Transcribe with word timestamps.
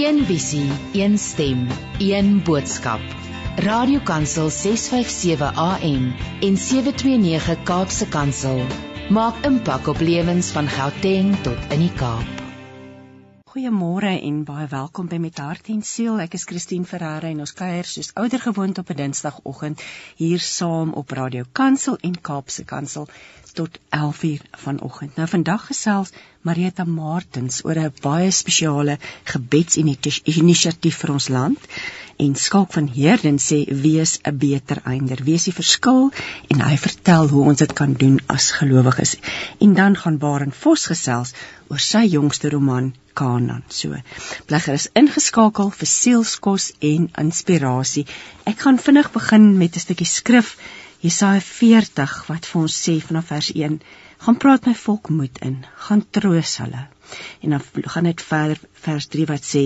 Een 0.00 0.24
visie, 0.24 0.70
een 0.92 1.18
stem, 1.18 1.66
een 1.98 2.42
boodskap. 2.42 3.00
Radiokansel 3.56 4.50
657 4.50 5.52
AM 5.54 6.14
en 6.40 6.56
729 6.56 7.62
Kaapse 7.62 8.08
Kansel 8.08 8.64
maak 9.10 9.44
impak 9.44 9.86
op 9.86 10.00
lewens 10.00 10.50
van 10.56 10.68
Gauteng 10.68 11.36
tot 11.42 11.58
in 11.68 11.84
die 11.84 11.92
Kaap. 11.92 12.40
Goeiemôre 13.50 14.14
en 14.22 14.44
baie 14.46 14.66
welkom 14.70 15.08
by 15.10 15.18
Met 15.18 15.38
Hart 15.42 15.68
en 15.68 15.82
Siel. 15.82 16.20
Ek 16.22 16.36
is 16.38 16.44
Christine 16.48 16.86
Ferreira 16.86 17.28
en 17.28 17.40
ons 17.44 17.52
kuier 17.52 17.84
soos 17.84 18.12
ouer 18.14 18.40
gewoond 18.40 18.78
op 18.78 18.90
'n 18.94 18.96
Dinsdagoggend 19.02 19.82
hier 20.16 20.40
saam 20.40 20.92
op 20.92 21.10
Radio 21.10 21.44
Kansel 21.52 21.98
en 22.00 22.20
Kaapse 22.20 22.64
Kansel 22.64 23.08
tot 23.52 23.78
11:00 23.90 24.46
vanoggend. 24.50 25.16
Nou 25.16 25.28
vandag 25.28 25.66
gesels 25.66 26.12
Marita 26.48 26.84
Martens 26.88 27.58
oor 27.68 27.78
'n 27.78 27.92
baie 28.02 28.30
spesiale 28.32 28.94
gebedsinisiatief 29.30 31.00
vir 31.02 31.10
ons 31.14 31.28
land 31.28 31.66
en 32.24 32.34
Skalk 32.44 32.72
van 32.76 32.88
Heerden 32.94 33.38
sê 33.46 33.58
wees 33.82 34.12
'n 34.30 34.38
beter 34.44 34.80
einder, 34.92 35.20
wees 35.28 35.44
die 35.48 35.54
verskil 35.58 36.10
en 36.48 36.64
hy 36.68 36.76
vertel 36.86 37.28
hoe 37.28 37.44
ons 37.52 37.58
dit 37.64 37.72
kan 37.82 37.92
doen 37.92 38.18
as 38.36 38.50
gelowiges. 38.60 39.16
En 39.60 39.74
dan 39.74 39.96
gaan 39.96 40.18
Baren 40.24 40.52
Vos 40.62 40.86
gesels 40.86 41.34
oor 41.68 41.78
sy 41.90 42.04
jongste 42.16 42.48
roman 42.48 42.94
Kanaan. 43.12 43.64
So, 43.68 43.96
blegger 44.46 44.74
is 44.80 44.90
ingeskakel 44.94 45.70
vir 45.70 45.86
sielskos 45.86 46.72
en 46.80 47.10
inspirasie. 47.24 48.06
Ek 48.46 48.60
gaan 48.64 48.78
vinnig 48.78 49.12
begin 49.12 49.58
met 49.58 49.76
'n 49.76 49.86
stukkie 49.86 50.06
skrif 50.06 50.56
Jesaja 51.00 51.40
40 51.40 52.26
wat 52.28 52.46
vir 52.46 52.62
ons 52.62 52.74
sê 52.88 53.00
vanaf 53.00 53.26
vers 53.26 53.52
1, 53.54 53.80
gaan 54.24 54.36
praat 54.36 54.66
my 54.68 54.74
volk 54.76 55.08
moed 55.08 55.38
in, 55.46 55.60
gaan 55.86 56.02
troos 56.16 56.56
hulle. 56.60 56.82
En 57.40 57.54
dan 57.54 57.62
gaan 57.94 58.08
dit 58.08 58.22
verder 58.22 58.60
vers 58.84 59.06
3 59.14 59.26
wat 59.30 59.46
sê, 59.46 59.62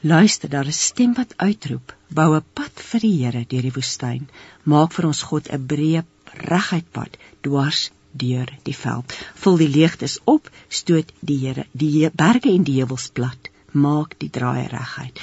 luister, 0.00 0.50
daar 0.50 0.70
is 0.70 0.84
stem 0.90 1.14
wat 1.18 1.34
uitroep, 1.36 1.94
bou 2.08 2.36
'n 2.36 2.44
pad 2.54 2.84
vir 2.90 3.00
die 3.00 3.16
Here 3.24 3.44
deur 3.48 3.66
die 3.68 3.76
woestyn, 3.78 4.28
maak 4.62 4.92
vir 4.92 5.06
ons 5.06 5.22
God 5.22 5.50
'n 5.50 5.66
breë 5.72 6.04
reguit 6.50 6.90
pad 6.92 7.18
dwars 7.42 7.90
deur 8.12 8.48
die 8.62 8.76
veld. 8.84 9.12
Vul 9.34 9.56
die 9.56 9.72
leegtes 9.78 10.18
op, 10.24 10.50
stoot 10.68 11.12
die 11.20 11.38
Here 11.38 11.66
die 11.72 12.10
berge 12.10 12.50
en 12.50 12.64
die 12.64 12.78
heuwels 12.80 13.10
plat, 13.10 13.50
maak 13.72 14.18
die 14.18 14.30
draaie 14.30 14.68
reguit 14.68 15.20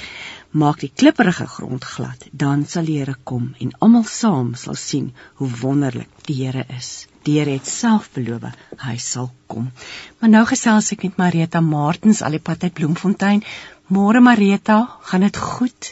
maak 0.54 0.78
die 0.84 0.90
klipprige 0.94 1.46
grond 1.50 1.84
glad, 1.84 2.28
dan 2.30 2.62
sal 2.70 2.86
die 2.86 3.00
Here 3.00 3.16
kom 3.26 3.48
en 3.58 3.72
almal 3.82 4.04
saam 4.06 4.52
sal 4.54 4.76
sien 4.78 5.08
hoe 5.40 5.48
wonderlik 5.60 6.10
die 6.28 6.36
Here 6.44 6.62
is. 6.76 7.08
Die 7.26 7.38
Here 7.40 7.56
het 7.56 7.66
self 7.66 8.12
beloof 8.14 8.46
hy 8.84 8.94
sal 9.02 9.32
kom. 9.50 9.70
Maar 10.20 10.30
nou 10.30 10.44
gesels 10.46 10.92
ek 10.94 11.02
met 11.08 11.18
Marita 11.18 11.60
Martens 11.60 12.22
al 12.22 12.38
die 12.38 12.42
pad 12.50 12.62
uit 12.62 12.74
Bloemfontein. 12.78 13.42
Môre 13.90 14.22
Marita, 14.22 14.78
gaan 15.10 15.26
dit 15.26 15.36
goed? 15.36 15.90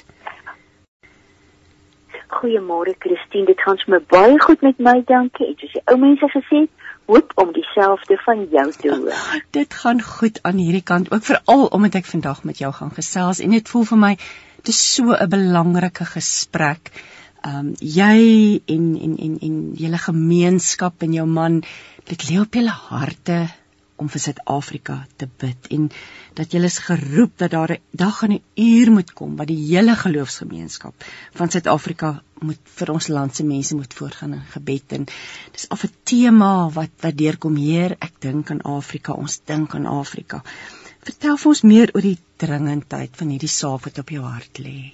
Goeiemôre 2.32 2.94
Christine, 2.98 3.46
dit 3.50 3.60
gaan 3.60 3.80
sommer 3.82 4.04
baie 4.14 4.38
goed 4.40 4.62
met 4.62 4.78
my, 4.78 5.00
dankie. 5.08 5.50
En 5.50 5.58
soos 5.58 5.74
die 5.74 5.84
ou 5.90 5.98
mense 6.00 6.30
gesê 6.36 6.62
het, 6.64 6.70
hoop 7.10 7.32
om 7.34 7.50
dieselfde 7.52 8.16
van 8.24 8.46
jou 8.50 8.70
te 8.72 8.94
hoor. 8.94 9.42
Dit 9.58 9.74
gaan 9.74 10.02
goed 10.02 10.38
aan 10.42 10.56
hierdie 10.62 10.84
kant, 10.86 11.10
ook 11.12 11.24
veral 11.26 11.66
omdat 11.66 11.98
ek 12.02 12.08
vandag 12.08 12.44
met 12.44 12.62
jou 12.62 12.72
gaan 12.72 12.94
gesels 12.94 13.42
en 13.42 13.50
dit 13.50 13.68
voel 13.68 13.84
vir 13.90 13.98
my 13.98 14.12
dis 14.62 14.94
so 14.94 15.14
'n 15.14 15.28
belangrike 15.28 16.04
gesprek. 16.04 16.92
Um 17.44 17.74
jy 17.80 18.62
en 18.66 18.84
en 19.06 19.16
en 19.18 19.38
en 19.48 19.56
julle 19.74 19.98
gemeenskap 19.98 21.02
en 21.02 21.12
jou 21.12 21.26
man, 21.26 21.62
dit 22.06 22.30
lê 22.30 22.40
op 22.40 22.54
julle 22.54 22.70
harte 22.70 23.48
om 24.02 24.10
vir 24.12 24.22
Suid-Afrika 24.24 24.96
te 25.20 25.28
bid 25.42 25.68
en 25.76 25.88
dat 26.38 26.54
julle 26.54 26.70
is 26.72 26.78
geroep 26.86 27.38
dat 27.42 27.54
daar 27.54 27.72
'n 27.74 27.82
dag 28.02 28.22
en 28.26 28.32
'n 28.32 28.42
uur 28.66 28.92
moet 28.96 29.12
kom 29.12 29.36
wat 29.36 29.50
die 29.52 29.62
hele 29.66 29.96
geloofsgemeenskap 30.04 30.94
van 31.38 31.50
Suid-Afrika 31.50 32.22
moet 32.40 32.62
vir 32.78 32.92
ons 32.96 33.08
land 33.08 33.36
se 33.36 33.44
mense 33.44 33.74
moet 33.74 33.94
voorgaan 33.94 34.32
in 34.38 34.46
gebed 34.54 34.92
en 34.98 35.04
dis 35.52 35.68
af 35.68 35.84
'n 35.84 35.94
tema 36.04 36.70
wat 36.78 36.92
wat 37.00 37.16
deurkom 37.16 37.56
hier 37.56 37.96
ek 37.98 38.14
dink 38.20 38.50
aan 38.50 38.62
Afrika 38.62 39.12
ons 39.12 39.40
dink 39.44 39.74
aan 39.74 39.86
Afrika 39.86 40.42
Vertel 41.02 41.34
vir 41.42 41.48
ons 41.50 41.60
meer 41.66 41.90
oor 41.96 42.04
die 42.06 42.18
dringendheid 42.38 43.16
van 43.20 43.30
hierdie 43.32 43.50
saak 43.50 43.86
wat 43.88 43.96
op 43.98 44.10
jou 44.14 44.20
hart 44.22 44.60
lê. 44.62 44.92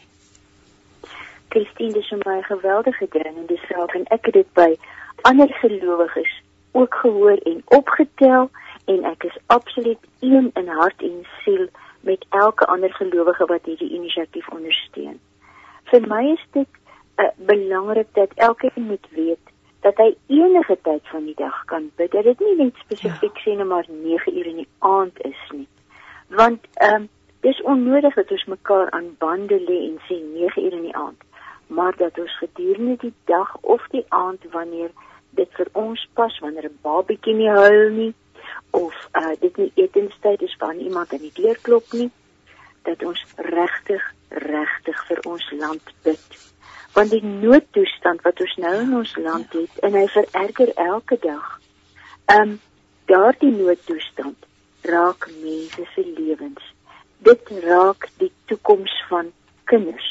Christine, 1.53 1.93
dis 1.93 2.09
'n 2.17 2.23
baie 2.25 2.43
geweldige 2.47 3.09
dringende 3.17 3.59
saak 3.69 3.93
en 3.99 4.07
ek 4.17 4.25
het 4.31 4.35
dit 4.39 4.51
by 4.61 4.71
ander 5.31 5.53
gelowiges 5.61 6.33
ook 6.73 6.95
gehoor 7.03 7.37
en 7.53 7.61
opgetel 7.81 8.51
en 8.87 9.05
ek 9.05 9.29
is 9.31 9.37
absoluut 9.47 10.01
een 10.21 10.51
in 10.55 10.69
hart 10.81 11.03
en 11.03 11.27
siel 11.45 11.69
met 12.01 12.25
elke 12.31 12.67
ander 12.67 12.93
gelowige 12.95 13.45
wat 13.53 13.65
hierdie 13.65 13.93
inisiatief 14.01 14.49
ondersteun. 14.49 15.21
Vir 15.93 16.09
my 16.09 16.25
is 16.33 16.45
dit 16.53 16.69
uh, 17.17 17.29
belangrik 17.37 18.09
dat 18.13 18.33
elkeen 18.35 18.85
moet 18.93 19.07
weet 19.11 19.45
dat 19.81 19.97
hy 19.97 20.15
enige 20.27 20.79
tyd 20.83 21.05
van 21.13 21.25
die 21.25 21.37
dag 21.37 21.65
kan 21.65 21.91
bid. 21.97 22.13
Dat 22.13 22.25
dit 22.25 22.41
nie 22.41 22.57
net 22.57 22.75
spesifiek 22.77 23.37
ja. 23.37 23.43
sê 23.45 23.57
net 23.57 23.67
maar 23.67 23.85
9 23.89 24.39
uur 24.39 24.47
in 24.47 24.57
die 24.65 24.73
aand 24.79 25.21
is 25.21 25.43
nie 25.53 25.69
want 26.28 26.66
ehm 26.75 26.94
um, 26.94 27.09
dis 27.41 27.62
onnodig 27.62 28.15
dat 28.15 28.31
ons 28.31 28.44
mekaar 28.44 28.91
aan 28.91 29.16
bande 29.19 29.61
lê 29.61 29.78
en 29.89 29.99
sê 30.09 30.16
9 30.21 30.65
uur 30.65 30.72
in 30.72 30.83
die 30.83 30.97
aand 30.97 31.22
maar 31.69 31.97
dat 31.97 32.19
ons 32.19 32.39
gedurende 32.39 32.97
die 32.97 33.15
dag 33.25 33.56
of 33.61 33.87
die 33.91 34.05
aand 34.09 34.44
wanneer 34.50 34.91
dit 35.31 35.50
vir 35.53 35.69
ons 35.72 36.09
pas 36.12 36.38
wanneer 36.38 36.65
'n 36.69 36.78
babatjie 36.83 37.34
nie 37.34 37.50
huil 37.50 37.91
nie 37.91 38.15
of 38.71 38.94
uh 39.21 39.34
dit 39.41 39.56
nie 39.56 39.72
etenstyd 39.75 40.43
is 40.43 40.56
wanneer 40.56 40.87
iemand 40.87 41.12
aan 41.12 41.27
die 41.28 41.43
deur 41.43 41.59
klop 41.62 41.93
nie 41.93 42.11
dat 42.83 43.05
ons 43.05 43.25
regtig 43.37 44.12
regtig 44.28 45.06
vir 45.09 45.21
ons 45.25 45.50
land 45.50 45.93
bid. 46.03 46.28
Want 46.93 47.11
die 47.11 47.25
noodtoestand 47.25 48.22
wat 48.22 48.41
ons 48.41 48.56
nou 48.56 48.75
in 48.81 48.94
ons 48.97 49.17
land 49.17 49.53
het 49.53 49.78
en 49.78 49.93
hy 49.93 50.06
vererger 50.06 50.72
elke 50.75 51.19
dag 51.21 51.61
ehm 52.25 52.41
um, 52.41 52.61
daardie 53.09 53.53
noodtoestand 53.53 54.48
raak 54.88 55.28
mense 55.43 55.84
se 55.94 56.04
lewens. 56.16 56.75
Dit 57.19 57.50
raak 57.65 58.09
die 58.16 58.32
toekoms 58.44 58.94
van 59.09 59.32
kinders. 59.65 60.10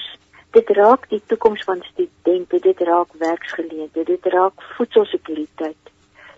Dit 0.51 0.69
raak 0.69 1.09
die 1.09 1.21
toekoms 1.25 1.63
van 1.63 1.81
studente, 1.91 2.59
dit 2.59 2.79
raak 2.79 3.13
werksgeleenthede, 3.19 4.03
dit 4.05 4.33
raak 4.33 4.61
voedselsekuriteit. 4.77 5.93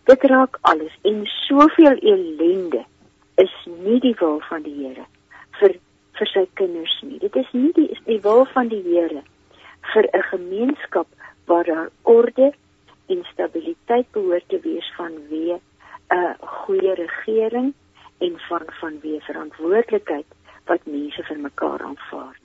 Dit 0.10 0.24
raak 0.24 0.58
alles 0.62 0.96
en 1.02 1.26
soveel 1.26 1.98
ellende 1.98 2.86
is 3.36 3.54
nie 3.66 4.00
die 4.00 4.16
wil 4.20 4.40
van 4.50 4.64
die 4.66 4.76
Here 4.82 5.06
vir 5.60 5.76
vir 6.20 6.32
sy 6.34 6.46
kinders 6.60 6.96
nie. 7.06 7.20
Dit 7.22 7.36
is 7.40 7.52
nie 7.56 7.72
die 7.76 7.88
is 7.94 8.02
die 8.08 8.20
wil 8.26 8.46
van 8.54 8.72
die 8.72 8.82
Here 8.88 9.22
vir 9.94 10.10
'n 10.14 10.26
gemeenskap 10.32 11.08
waar 11.46 11.64
daar 11.64 11.90
orde 12.04 12.52
en 13.08 13.24
stabiliteit 13.32 14.12
behoort 14.12 14.50
te 14.50 14.60
wees 14.66 14.90
vanweë 14.98 15.60
'n 16.18 16.36
goeie 16.42 16.94
regering 16.96 17.74
en 18.20 18.40
van 18.48 18.66
van 18.82 19.00
wie 19.02 19.20
verantwoordelikheid 19.24 20.26
wat 20.70 20.86
mense 20.86 21.24
vir 21.24 21.40
mekaar 21.40 21.84
aanvaar. 21.84 22.38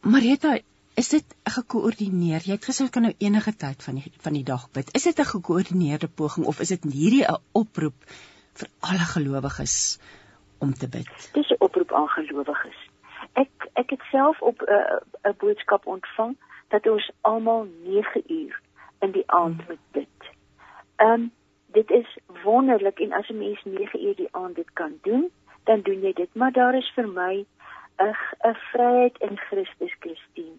Marita, 0.00 0.58
is 0.94 1.08
dit 1.08 1.36
gekoördineer? 1.56 2.44
Jy 2.44 2.58
het 2.58 2.66
gesê 2.68 2.86
kan 2.92 3.06
nou 3.08 3.14
enige 3.18 3.54
tyd 3.56 3.82
van 3.86 4.00
die 4.00 4.12
van 4.26 4.36
die 4.36 4.44
dag 4.44 4.66
bid. 4.76 4.90
Is 4.94 5.06
dit 5.08 5.18
'n 5.18 5.32
gekoördineerde 5.34 6.08
poging 6.08 6.46
of 6.46 6.60
is 6.60 6.68
dit 6.68 6.84
hierdie 6.84 7.24
'n 7.24 7.40
oproep 7.52 7.94
vir 8.60 8.68
alle 8.80 9.06
gelowiges 9.14 9.98
om 10.58 10.74
te 10.74 10.88
bid? 10.88 11.08
Dis 11.32 11.50
'n 11.50 11.64
oproep 11.64 11.92
aan 11.92 12.08
gelowiges. 12.08 12.78
Ek 13.32 13.70
ek 13.72 13.90
het 13.90 14.02
self 14.10 14.40
op 14.40 14.60
'n 14.60 14.72
uh, 14.72 15.30
'n 15.30 15.36
boodskap 15.38 15.86
ontvang 15.86 16.36
dat 16.68 16.86
ons 16.86 17.10
almal 17.20 17.66
9 17.84 18.22
uur 18.26 18.60
in 19.00 19.10
die 19.12 19.26
aand 19.26 19.56
hmm. 19.56 19.66
moet 19.68 19.86
bid. 19.90 20.30
Ehm 20.96 21.10
um, 21.10 21.32
dit 21.74 21.90
is 21.90 22.18
wonderlik 22.42 23.00
en 23.00 23.12
as 23.12 23.28
'n 23.28 23.38
mens 23.38 23.64
9 23.64 24.04
uur 24.06 24.16
die 24.16 24.28
aand 24.30 24.54
dit 24.54 24.70
kan 24.72 24.98
doen, 25.02 25.30
dan 25.64 25.80
doen 25.80 26.00
jy 26.00 26.12
dit, 26.12 26.34
maar 26.34 26.52
daar 26.52 26.74
is 26.74 26.92
vir 26.94 27.08
my 27.08 27.46
'n 27.98 28.14
'n 28.50 28.56
vryheid 28.72 29.18
in 29.18 29.36
Christus 29.38 29.94
Christine. 29.98 30.58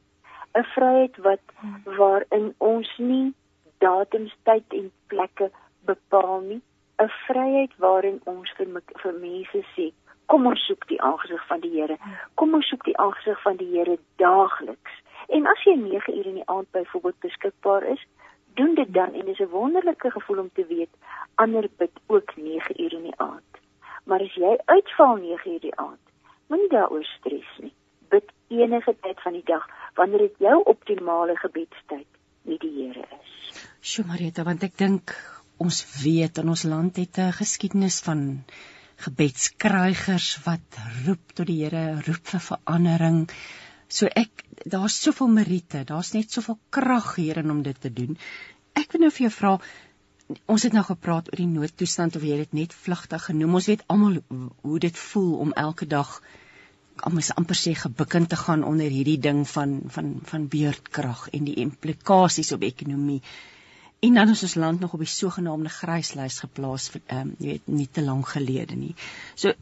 'n 0.53 0.63
Vryheid 0.63 1.17
wat 1.17 1.43
waarin 1.83 2.53
ons 2.57 2.97
nie 2.97 3.33
datums, 3.77 4.35
tyd 4.43 4.63
en 4.69 4.91
plekke 5.07 5.51
bepaal 5.85 6.39
nie, 6.39 6.61
'n 6.97 7.11
vryheid 7.27 7.73
waarin 7.77 8.21
ons 8.23 8.51
vir 8.57 8.67
vir 9.01 9.13
mense 9.13 9.61
sê, 9.75 9.91
kom 10.25 10.45
ons 10.45 10.65
soek 10.65 10.87
die 10.87 11.01
aangesig 11.01 11.47
van 11.47 11.59
die 11.59 11.71
Here. 11.71 11.97
Kom 12.33 12.53
ons 12.53 12.67
soek 12.67 12.83
die 12.83 12.97
aangesig 12.97 13.41
van 13.41 13.57
die 13.57 13.71
Here 13.73 13.97
daagliks. 14.15 14.93
En 15.27 15.47
as 15.47 15.63
jy 15.63 15.75
9 15.75 16.17
uur 16.17 16.25
in 16.25 16.33
die 16.33 16.49
aand 16.49 16.71
byvoorbeeld 16.71 17.19
beskikbaar 17.19 17.83
is, 17.83 18.05
doen 18.55 18.75
dit 18.75 18.93
dan 18.93 19.13
en 19.13 19.25
dis 19.25 19.39
'n 19.39 19.53
wonderlike 19.59 20.11
gevoel 20.11 20.39
om 20.39 20.49
te 20.53 20.65
weet 20.65 20.93
ander 21.35 21.69
bid 21.77 21.95
ook 22.05 22.35
9 22.35 22.81
uur 22.81 22.93
in 22.93 23.03
die 23.03 23.19
aand. 23.19 23.51
Maar 24.03 24.21
as 24.21 24.33
jy 24.33 24.57
uitval 24.65 25.15
9 25.15 25.51
uur 25.51 25.59
die 25.59 25.75
aand, 25.75 26.03
moenie 26.47 26.69
daaroor 26.69 27.03
stres 27.03 27.51
nie. 27.59 27.73
Bid 28.09 28.31
enige 28.47 28.95
tyd 29.01 29.21
van 29.21 29.33
die 29.33 29.45
dag 29.45 29.65
wanneer 29.93 30.27
dit 30.27 30.37
jou 30.37 30.63
optimale 30.63 31.35
gebedstyd 31.35 32.07
met 32.41 32.59
die 32.59 32.73
Here 32.77 33.05
is. 33.21 33.63
Sjoe 33.81 34.05
Marita, 34.05 34.43
want 34.43 34.63
ek 34.63 34.77
dink 34.77 35.15
ons 35.57 35.81
weet 36.03 36.37
in 36.37 36.49
ons 36.53 36.63
land 36.63 36.97
het 37.01 37.17
'n 37.17 37.37
geskiedenis 37.41 38.01
van 38.05 38.43
gebedskrygers 39.05 40.29
wat 40.45 40.79
roep 41.05 41.33
tot 41.33 41.47
die 41.47 41.63
Here, 41.63 42.01
roep 42.07 42.33
vir 42.33 42.43
verandering. 42.49 43.27
So 43.87 44.07
ek 44.07 44.44
daar's 44.65 44.97
soveel 45.01 45.29
meriete, 45.29 45.83
daar's 45.85 46.11
net 46.17 46.31
soveel 46.31 46.57
krag 46.69 47.15
hierin 47.21 47.51
om 47.53 47.61
dit 47.65 47.81
te 47.81 47.91
doen. 47.93 48.17
Ek 48.73 48.91
wil 48.91 49.05
nou 49.05 49.11
vir 49.13 49.27
jou 49.27 49.33
vra 49.37 49.57
ons 50.49 50.63
het 50.65 50.73
nou 50.73 50.83
gepraat 50.85 51.27
oor 51.29 51.37
die 51.41 51.51
noodtoestand 51.51 52.15
of 52.17 52.23
jy 52.25 52.37
dit 52.41 52.55
net 52.57 52.73
vlugtig 52.73 53.27
genoem. 53.27 53.57
Ons 53.59 53.69
weet 53.69 53.83
almal 53.93 54.17
hoe 54.65 54.79
dit 54.81 54.97
voel 54.97 55.35
om 55.43 55.53
elke 55.53 55.85
dag 55.85 56.15
almoes 57.05 57.33
amper 57.35 57.57
sê 57.59 57.75
gebukkend 57.77 58.31
te 58.31 58.39
gaan 58.39 58.63
onder 58.63 58.89
hierdie 58.89 59.19
ding 59.21 59.43
van 59.49 59.81
van 59.97 60.15
van 60.31 60.47
beurtkrag 60.47 61.27
en 61.29 61.45
die 61.49 61.59
implikasies 61.65 62.53
op 62.55 62.65
ekonomie. 62.65 63.21
En 64.05 64.17
dan 64.17 64.33
is 64.33 64.43
ons 64.47 64.55
land 64.55 64.79
nog 64.79 64.93
op 64.93 65.03
die 65.03 65.11
sogenaamde 65.11 65.69
gryslys 65.69 66.39
geplaas 66.45 66.89
vir 66.93 67.01
ehm 67.05 67.21
um, 67.21 67.35
jy 67.39 67.57
weet 67.57 67.67
nie 67.79 67.89
te 67.91 68.01
lank 68.01 68.33
gelede 68.33 68.75
nie. 68.79 68.95
So 69.35 69.53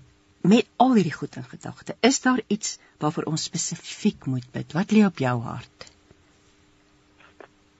met 0.43 0.67
al 0.83 0.93
hierdie 0.97 1.15
goed 1.15 1.35
in 1.39 1.47
gedagte, 1.47 1.95
is 2.01 2.21
daar 2.21 2.41
iets 2.47 2.77
waarvoor 2.99 3.29
ons 3.31 3.45
spesifiek 3.49 4.25
moet 4.25 4.47
bid? 4.51 4.75
Wat 4.75 4.91
lê 4.91 5.05
op 5.07 5.21
jou 5.23 5.37
hart? 5.41 5.87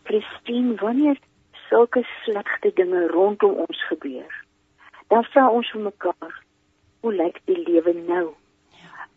Christine, 0.08 0.76
wanneer 0.80 1.20
sulke 1.68 2.04
slegte 2.24 2.72
dinge 2.76 3.08
rondom 3.12 3.60
ons 3.66 3.84
gebeur, 3.90 4.32
dan 5.12 5.28
vra 5.34 5.50
ons 5.50 5.70
vir 5.76 5.86
mekaar, 5.90 6.40
hoe 7.04 7.14
lyk 7.14 7.42
die 7.50 7.60
lewe 7.68 7.94
nou? 8.00 8.26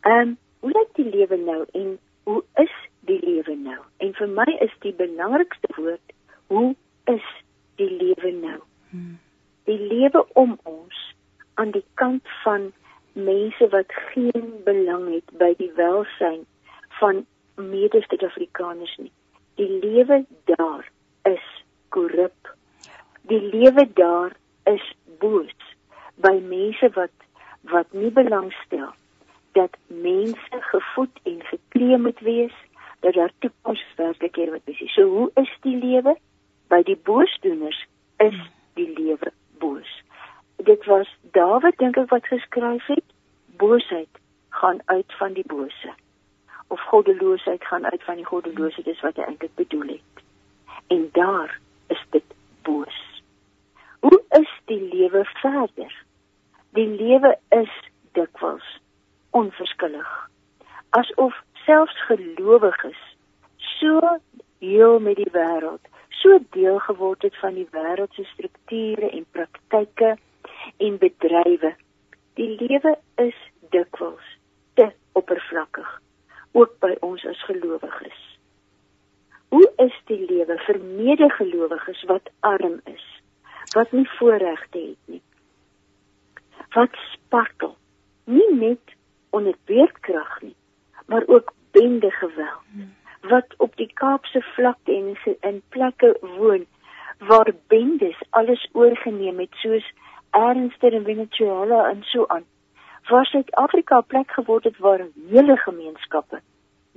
Ehm, 0.02 0.34
um, 0.34 0.36
hoe 0.60 0.72
lyk 0.72 0.92
die 0.98 1.10
lewe 1.10 1.36
nou 1.38 1.62
en 1.78 1.98
hoe 2.26 2.42
is 2.62 2.74
die 3.06 3.20
lewe 3.22 3.54
nou? 3.54 3.80
En 4.02 4.14
vir 4.18 4.28
my 4.28 4.46
is 4.66 4.72
die 4.82 4.94
belangrikste 4.96 5.70
woord 5.76 6.14
hoe 6.46 6.74
is 7.04 7.26
die 7.74 7.90
lewe 7.90 8.32
nou? 8.32 8.60
Hmm. 8.90 9.18
Die 9.64 9.78
lewe 9.78 10.24
om 10.38 10.58
ons 10.62 10.98
aan 11.54 11.72
die 11.74 11.84
kant 11.94 12.26
van 12.44 12.70
mense 13.16 13.68
wat 13.72 13.92
geen 14.12 14.50
belang 14.64 15.08
het 15.14 15.38
by 15.40 15.54
die 15.58 15.72
welsyn 15.76 16.44
van 17.00 17.24
mede-Suid-Afrikaners 17.56 18.96
nie. 19.00 19.12
Die 19.56 19.70
lewe 19.80 20.24
daar 20.44 20.84
is 21.24 21.46
korrup. 21.88 22.54
Die 23.30 23.40
lewe 23.40 23.88
daar 23.94 24.36
is 24.64 24.84
boos 25.18 25.56
by 26.20 26.36
mense 26.48 26.90
wat 26.94 27.12
wat 27.66 27.92
nie 27.92 28.12
belangstel 28.14 28.92
dat 29.56 29.76
mense 29.86 30.58
gevoed 30.70 31.20
en 31.22 31.40
geklee 31.44 31.98
moet 31.98 32.20
wees 32.20 32.54
dat 33.00 33.14
daar 33.14 33.32
toekomswerklikhede 33.38 34.50
moet 34.50 34.64
wees. 34.64 34.92
So 34.94 35.02
hoe 35.02 35.30
is 35.34 35.56
die 35.60 35.76
lewe? 35.76 36.16
By 36.68 36.82
die 36.82 36.98
boosdoeners 37.08 37.86
is 38.16 38.38
die 38.74 38.92
lewe 38.98 39.32
boos. 39.58 40.02
Dit 40.56 40.84
was 40.84 41.16
Dawid 41.32 41.78
dink 41.78 41.96
ek 41.96 42.10
wat 42.10 42.26
geskryf 42.26 42.86
het, 42.86 43.04
boosheid 43.60 44.20
gaan 44.48 44.80
uit 44.84 45.16
van 45.18 45.32
die 45.32 45.46
bose. 45.46 45.92
Of 46.68 46.80
goddeloosheid 46.80 47.64
gaan 47.64 47.84
uit 47.84 48.04
van 48.04 48.16
die 48.16 48.24
goddelose, 48.24 48.82
dis 48.82 49.00
wat 49.00 49.16
hy 49.16 49.28
eintlik 49.28 49.54
bedoel 49.54 49.98
het. 49.98 50.24
En 50.86 51.08
daar 51.12 51.58
is 51.92 52.02
dit 52.10 52.34
boos. 52.62 53.22
Hoe 54.00 54.22
is 54.38 54.50
die 54.64 54.80
lewe 54.94 55.24
verder? 55.24 55.92
Die 56.70 56.88
lewe 56.88 57.38
is 57.48 57.72
dikwels 58.12 58.80
onverskillig. 59.30 60.10
Asof 60.90 61.36
selfs 61.66 61.98
gelowiges 62.08 63.00
so 63.56 64.00
heel 64.58 65.00
met 65.00 65.16
die 65.16 65.30
wêreld, 65.32 65.82
so 66.08 66.38
deel 66.56 66.78
geword 66.78 67.22
het 67.22 67.36
van 67.42 67.54
die 67.58 67.68
wêreld 67.74 68.12
se 68.16 68.24
strukture 68.32 69.10
en 69.10 69.26
praktyke 69.30 70.16
en 70.76 70.98
bedrywe. 70.98 71.74
Die 72.34 72.50
lewe 72.60 72.96
is 73.14 73.38
dikwels 73.70 74.26
te 74.74 74.90
oppervlakkig 75.12 76.00
ook 76.56 76.72
by 76.80 76.94
ons 77.04 77.24
as 77.28 77.42
gelowiges. 77.48 78.20
Hoe 79.52 79.66
is 79.84 79.94
die 80.10 80.22
lewe 80.28 80.56
vir 80.66 80.78
medegelowiges 80.80 82.02
wat 82.10 82.30
arm 82.40 82.80
is, 82.84 83.04
wat 83.74 83.92
nie 83.92 84.08
voorregte 84.16 84.78
het 84.78 85.12
nie? 85.12 85.22
Wat 86.74 86.96
spartel 87.12 87.76
nie 88.24 88.48
net 88.54 88.96
onder 89.36 89.56
beerdkrag 89.68 90.40
nie, 90.42 90.56
maar 91.06 91.24
ook 91.26 91.52
bende 91.76 92.10
geweld 92.10 92.94
wat 93.28 93.54
op 93.56 93.76
die 93.76 93.90
Kaapse 93.94 94.42
vlakte 94.54 94.92
en 94.92 95.36
in 95.40 95.62
plekke 95.68 96.16
woon 96.20 96.66
waar 97.18 97.50
bendes 97.66 98.18
alles 98.30 98.68
oorgeneem 98.72 99.38
het 99.38 99.54
soos 99.62 99.86
Ernster 100.30 100.92
in 100.92 101.04
Venezuela 101.04 101.88
en 101.90 102.02
so 102.02 102.24
aan. 102.26 102.44
Waar 103.08 103.26
Suid-Afrika 103.26 103.98
'n 103.98 104.06
plek 104.06 104.30
geword 104.30 104.64
het 104.64 104.78
waar 104.78 105.06
hele 105.28 105.56
gemeenskappe 105.56 106.40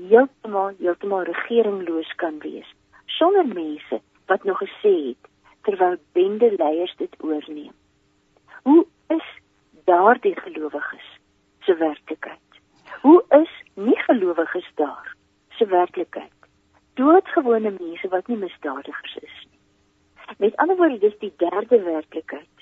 heeltemal 0.07 0.71
heeltemal 0.79 1.23
regeringloos 1.23 2.15
kan 2.15 2.39
wees 2.39 2.75
sonder 3.05 3.47
mense 3.47 4.01
wat 4.25 4.43
nog 4.43 4.57
gesê 4.57 4.93
het 5.07 5.23
terwyl 5.61 5.95
bende 6.11 6.53
leiers 6.57 6.95
dit 6.97 7.15
oorneem. 7.19 7.73
Hoe 8.63 8.85
is 9.07 9.27
daardie 9.85 10.39
gelowiges 10.39 11.07
se 11.59 11.75
werklikheid. 11.75 12.49
Hoe 13.01 13.23
is 13.29 13.51
nie 13.73 13.97
gelowiges 13.97 14.71
daar 14.75 15.15
se 15.49 15.65
werklikheid? 15.65 16.31
Doodgewone 16.93 17.71
mense 17.79 18.07
wat 18.07 18.27
nie 18.27 18.37
misdadigers 18.37 19.15
is 19.15 19.45
nie. 19.49 19.59
Met 20.37 20.55
ander 20.55 20.77
woorde, 20.77 20.97
dis 20.99 21.17
die 21.19 21.33
derde 21.37 21.81
werklikheid. 21.83 22.58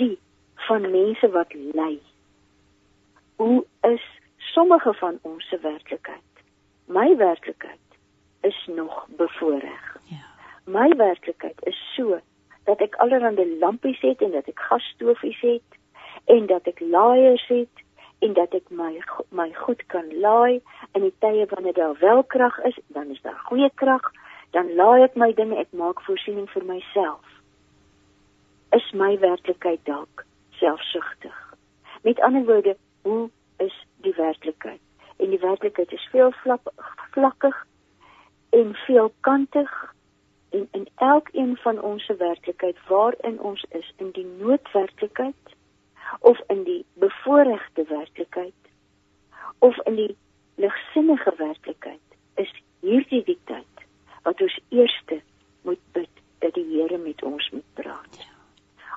Die 0.00 0.16
van 0.66 0.88
mense 0.90 1.28
wat 1.36 1.52
ly. 1.52 1.98
Hoe 3.36 3.64
is 3.80 4.04
sommige 4.36 4.94
van 4.94 5.18
ons 5.22 5.48
se 5.48 5.58
werklikheid? 5.62 6.42
My 6.84 7.16
werklikheid 7.16 7.86
is 8.40 8.68
nog 8.74 9.06
bevoordeel. 9.16 9.88
Ja. 10.04 10.24
My 10.64 10.88
werklikheid 10.96 11.64
is 11.64 11.78
so 11.96 12.20
dat 12.64 12.80
ek 12.80 12.96
allerlei 13.02 13.58
lampies 13.58 14.00
het 14.00 14.22
en 14.22 14.30
dat 14.30 14.48
ek 14.48 14.60
gasstofies 14.70 15.40
het 15.40 15.78
en 16.24 16.46
dat 16.46 16.68
ek 16.70 16.80
laaiers 16.80 17.46
het 17.48 17.84
en 18.20 18.32
dat 18.36 18.54
ek 18.56 18.68
my 18.68 18.92
my 19.28 19.48
goed 19.64 19.82
kan 19.92 20.08
laai 20.20 20.60
in 20.92 21.06
die 21.06 21.14
tye 21.24 21.46
wanneer 21.50 21.76
daar 21.76 21.96
wel 22.00 22.22
krag 22.24 22.58
is, 22.68 22.78
dan 22.86 23.10
is 23.10 23.20
daar 23.22 23.40
goeie 23.48 23.70
krag, 23.74 24.12
dan 24.50 24.74
laai 24.74 25.02
ek 25.08 25.16
my 25.16 25.32
dinge, 25.34 25.56
ek 25.56 25.72
maak 25.72 26.02
voorsiening 26.04 26.48
vir 26.52 26.64
myself. 26.64 27.39
Is 28.72 28.92
my 28.92 29.18
werklikheid 29.18 29.80
dalk 29.84 30.24
selfsugtig? 30.50 31.54
Met 32.02 32.20
ander 32.20 32.44
woorde, 32.44 32.76
hoe 33.02 33.30
is 33.56 33.86
die 33.96 34.14
werklikheid? 34.14 34.80
En 35.16 35.30
die 35.30 35.38
werklikheid 35.38 35.92
is 35.92 36.08
veel 36.10 36.32
vlak, 36.32 36.72
vlakkig 37.10 37.66
en 38.50 38.74
veelkantig 38.74 39.94
en 40.50 40.68
in 40.70 40.88
elkeen 40.96 41.56
van 41.56 41.80
ons 41.80 42.04
se 42.04 42.16
werklikheid 42.16 42.76
waarin 42.88 43.40
ons 43.40 43.64
is 43.68 43.92
in 43.96 44.10
die 44.10 44.26
noodwerklikheid 44.26 45.54
of 46.20 46.40
in 46.46 46.64
die 46.64 46.84
bevoorregte 46.92 47.84
werklikheid 47.88 48.72
of 49.58 49.78
in 49.84 49.94
die 49.94 50.16
ligsinnige 50.54 51.34
werklikheid 51.36 52.18
is 52.34 52.62
hierdie 52.80 53.22
die 53.24 53.38
tyd 53.44 53.86
wat 54.22 54.40
ons 54.40 54.58
eerste 54.68 55.22
moet 55.62 55.82
bid 55.92 56.10
dat 56.38 56.54
die 56.54 56.66
Here 56.72 56.98
met 56.98 57.22
ons 57.22 57.50
moet 57.50 57.74
praat. 57.74 58.26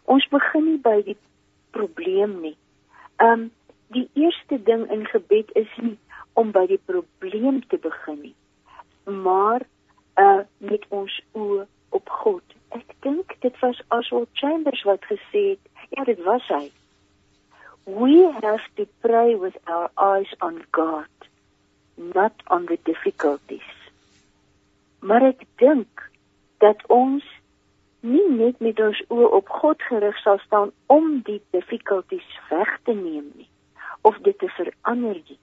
Ons 0.06 0.28
begin 0.32 0.66
nie 0.66 0.80
by 0.84 1.02
die 1.06 1.18
probleem 1.72 2.40
nie. 2.42 2.56
Um 3.24 3.52
die 3.94 4.08
eerste 4.18 4.58
ding 4.58 4.88
in 4.92 5.06
gebed 5.06 5.52
is 5.60 5.70
nie 5.78 5.98
om 6.34 6.52
by 6.52 6.66
die 6.68 6.82
probleem 6.82 7.62
te 7.70 7.78
begin 7.78 8.22
nie, 8.22 8.36
maar 9.06 9.66
uh 10.18 10.42
met 10.58 10.86
ons 10.90 11.14
oë 11.38 11.68
op 11.94 12.10
God. 12.24 12.56
Ek 12.74 12.96
dink 13.06 13.36
dit 13.46 13.60
was 13.62 13.82
Oswald 13.94 14.30
Chambers 14.34 14.82
wat 14.90 15.06
gesê 15.06 15.44
het, 15.54 15.70
ja, 15.94 16.04
dit 16.10 16.24
was 16.26 16.48
hy 16.50 16.72
we 17.86 18.32
have 18.42 18.62
to 18.78 18.88
pray 19.02 19.36
with 19.36 19.58
our 19.68 19.90
eyes 19.98 20.34
on 20.42 20.64
God, 20.72 21.08
not 21.98 22.34
on 22.48 22.66
the 22.66 22.78
difficulties. 22.86 23.72
Maar 25.00 25.34
ek 25.34 25.44
dink 25.60 26.04
dat 26.64 26.80
ons 26.88 27.26
nie 28.04 28.26
net 28.30 28.60
met 28.60 28.80
ons 28.84 29.00
oë 29.08 29.30
op 29.40 29.50
God 29.62 29.82
gerig 29.90 30.18
sal 30.22 30.40
staan 30.44 30.72
om 30.92 31.22
die 31.30 31.40
difficulties 31.56 32.30
weg 32.50 32.76
te 32.84 32.96
neem 32.98 33.32
nie 33.40 33.50
of 34.04 34.18
dit 34.28 34.38
te 34.40 34.50
verander 34.58 35.16
nie, 35.16 35.40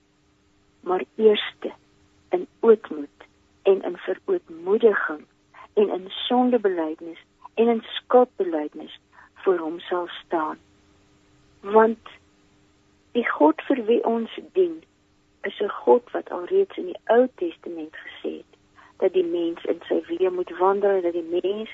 maar 0.85 1.05
eerste 1.17 1.73
in 2.37 2.47
ootmoed 2.61 3.29
en 3.63 3.83
in 3.89 3.97
verootmoediging 4.05 5.25
en 5.81 5.93
in 5.97 6.09
sondebelydenis 6.29 7.23
en 7.55 7.69
in 7.69 7.85
skuldbelydenis 7.97 9.01
voor 9.45 9.59
hom 9.59 9.79
sal 9.81 10.09
staan. 10.25 10.59
Want 11.61 12.13
Die 13.17 13.27
God 13.27 13.59
vir 13.67 13.81
wie 13.89 14.03
ons 14.07 14.35
dien, 14.55 14.77
is 15.49 15.57
'n 15.61 15.73
God 15.83 16.11
wat 16.15 16.29
alreeds 16.31 16.77
in 16.79 16.87
die 16.93 17.01
Ou 17.15 17.27
Testament 17.43 17.97
gesê 18.03 18.33
het 18.37 18.53
dat 19.03 19.13
die 19.13 19.25
mens 19.25 19.65
in 19.73 19.81
sy 19.89 19.99
weë 20.11 20.31
moet 20.31 20.53
wandel, 20.59 21.01
dat 21.03 21.13
die 21.13 21.31
mens 21.43 21.71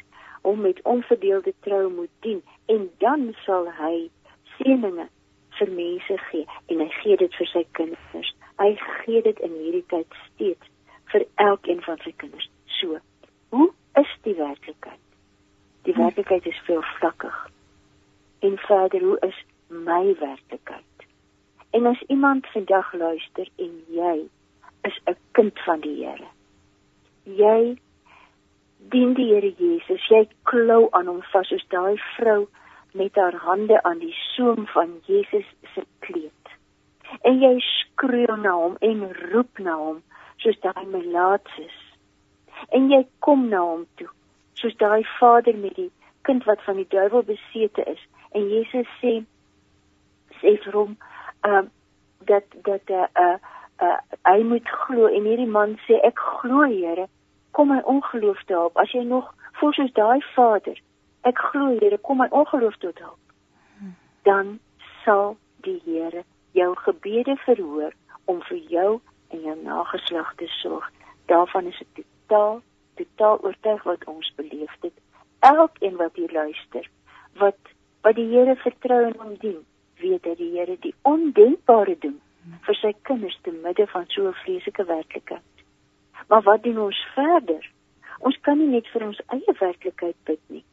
hom 0.47 0.61
met 0.63 0.83
onverdeelde 0.83 1.55
trou 1.67 1.91
moet 1.93 2.13
dien 2.21 2.43
en 2.67 2.91
dan 3.03 3.33
sal 3.45 3.67
hy 3.79 4.09
seëninge 4.57 5.09
vir 5.59 5.73
mense 5.79 6.19
gee 6.29 6.47
en 6.71 6.83
hy 6.85 6.89
gee 7.01 7.17
dit 7.23 7.39
vir 7.41 7.49
sy 7.51 7.63
kinders. 7.79 8.31
Hy 8.61 8.71
gee 9.03 9.23
dit 9.27 9.43
in 9.47 9.57
hierdie 9.63 9.85
tyd 9.91 10.19
steeds 10.27 10.71
vir 11.13 11.27
elkeen 11.43 11.83
van 11.87 11.99
sy 12.05 12.13
kinders. 12.23 12.47
So, 12.79 13.01
hoe 13.55 13.69
is 13.99 14.13
die 14.29 14.37
werklikheid? 14.39 15.03
Die 15.89 15.95
hm. 15.95 16.07
werklikheid 16.07 16.47
is 16.47 16.63
veel 16.69 16.83
vlakkig. 16.99 17.37
En 18.47 18.59
verder, 18.69 19.03
hoe 19.03 19.19
is 19.27 19.39
my 19.69 20.15
werklikheid? 20.21 21.07
En 21.77 21.87
as 21.87 22.03
iemand 22.13 22.47
vandag 22.55 22.93
luister 22.95 23.49
en 23.57 23.73
jy 23.91 24.29
is 24.89 25.01
'n 25.11 25.17
kind 25.33 25.59
van 25.67 25.81
die 25.81 25.97
Here. 26.05 26.31
Jy 27.25 27.79
dien 28.79 29.15
die 29.15 29.27
Here 29.35 29.53
Jesus. 29.59 30.09
Jy 30.09 30.29
klou 30.51 30.89
aan 30.99 31.11
hom 31.11 31.23
vas 31.33 31.49
soos 31.53 31.67
daai 31.75 31.97
vrou 32.17 32.47
met 32.97 33.17
haar 33.21 33.37
hande 33.45 33.83
aan 33.83 33.99
die 34.03 34.15
soem 34.35 34.67
van 34.73 34.99
Jesus 35.11 35.49
se 35.75 35.85
kleed. 36.07 36.53
En 37.23 37.41
jy 37.43 37.55
skreeu 37.63 38.37
na 38.41 38.55
hom 38.57 38.77
en 38.81 39.09
roep 39.31 39.59
na 39.59 39.77
hom 39.81 40.03
soos 40.43 40.59
daai 40.65 40.87
melaatses. 40.93 41.77
En 42.73 42.91
jy 42.91 43.05
kom 43.25 43.49
na 43.53 43.63
hom 43.63 43.85
toe 44.01 44.11
soos 44.57 44.77
daai 44.81 45.05
vader 45.19 45.57
met 45.57 45.75
die 45.77 45.91
kind 46.23 46.45
wat 46.45 46.63
van 46.65 46.77
die 46.81 46.89
duiwel 46.89 47.23
besete 47.23 47.85
is 47.93 48.03
en 48.31 48.49
Jesus 48.49 48.89
sê 49.01 49.13
sê 50.41 50.57
vir 50.65 50.79
hom 50.79 50.97
uh 51.49 51.65
dat 52.31 52.57
dat 52.69 52.91
uh 52.91 53.05
uh, 53.25 53.37
uh 53.87 53.99
hy 54.31 54.41
moet 54.53 54.69
glo 54.87 55.07
en 55.07 55.29
hierdie 55.29 55.53
man 55.59 55.77
sê 55.87 56.01
ek 56.09 56.23
glo 56.41 56.65
Here 56.65 57.07
kom 57.53 57.69
my 57.73 57.83
ongeloof 57.95 58.43
te 58.47 58.57
help 58.57 58.81
as 58.83 58.93
jy 58.97 59.05
nog 59.05 59.29
voel 59.61 59.73
soos 59.73 59.93
daai 59.93 60.21
vader 60.35 60.79
ek 61.23 61.39
glo 61.51 61.79
Here 61.81 61.99
kom 61.99 62.19
my 62.23 62.29
ongeloof 62.31 62.77
tot 62.85 62.99
help 62.99 63.19
dan 64.27 64.59
sal 65.05 65.37
die 65.63 65.81
Here 65.85 66.25
jou 66.59 66.75
gebede 66.77 67.37
verhoor 67.37 67.93
om 68.25 68.43
vir 68.49 68.59
jou 68.75 68.91
en 69.29 69.41
jou 69.41 69.57
nageslag 69.63 70.35
te 70.41 70.47
sorg. 70.61 70.91
Daarvan 71.31 71.67
is 71.71 71.81
ek 71.85 72.03
totaal 72.03 72.61
totaal 72.97 73.43
oortuig 73.45 73.83
wat 73.85 74.05
ons 74.09 74.33
beleef 74.37 74.73
het. 74.81 74.95
Elkeen 75.45 75.99
wat 76.01 76.17
hier 76.17 76.33
luister 76.33 76.89
wat 77.43 77.73
wat 78.07 78.19
die 78.19 78.29
Here 78.33 78.57
vertrou 78.63 79.03
en 79.11 79.19
hom 79.21 79.35
dien 79.43 79.61
weet 80.03 80.23
dat 80.23 80.39
die 80.43 80.53
Here 80.57 80.79
die 80.81 80.95
ondenkbare 81.03 81.97
doen 82.01 82.21
vir 82.67 82.79
sy 82.81 82.93
kinders 83.09 83.39
te 83.43 83.53
midde 83.53 83.87
van 83.93 84.07
so 84.15 84.29
'n 84.29 84.41
vreeslike 84.43 84.85
werklikheid. 84.85 85.55
Maar 86.29 86.43
wat 86.43 86.63
doen 86.63 86.79
ons 86.89 87.07
verder 87.15 87.71
ons 88.19 88.41
kan 88.41 88.59
nie 88.59 88.73
net 88.77 88.89
vir 88.95 89.07
ons 89.07 89.21
eie 89.27 89.59
werklikheid 89.61 90.17
bid 90.25 90.41
nie 90.49 90.65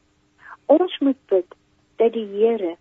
Ons 0.66 0.98
moet 1.00 1.18
bid 1.28 1.56
dat 1.96 2.14
die 2.14 2.26
Here 2.26 2.76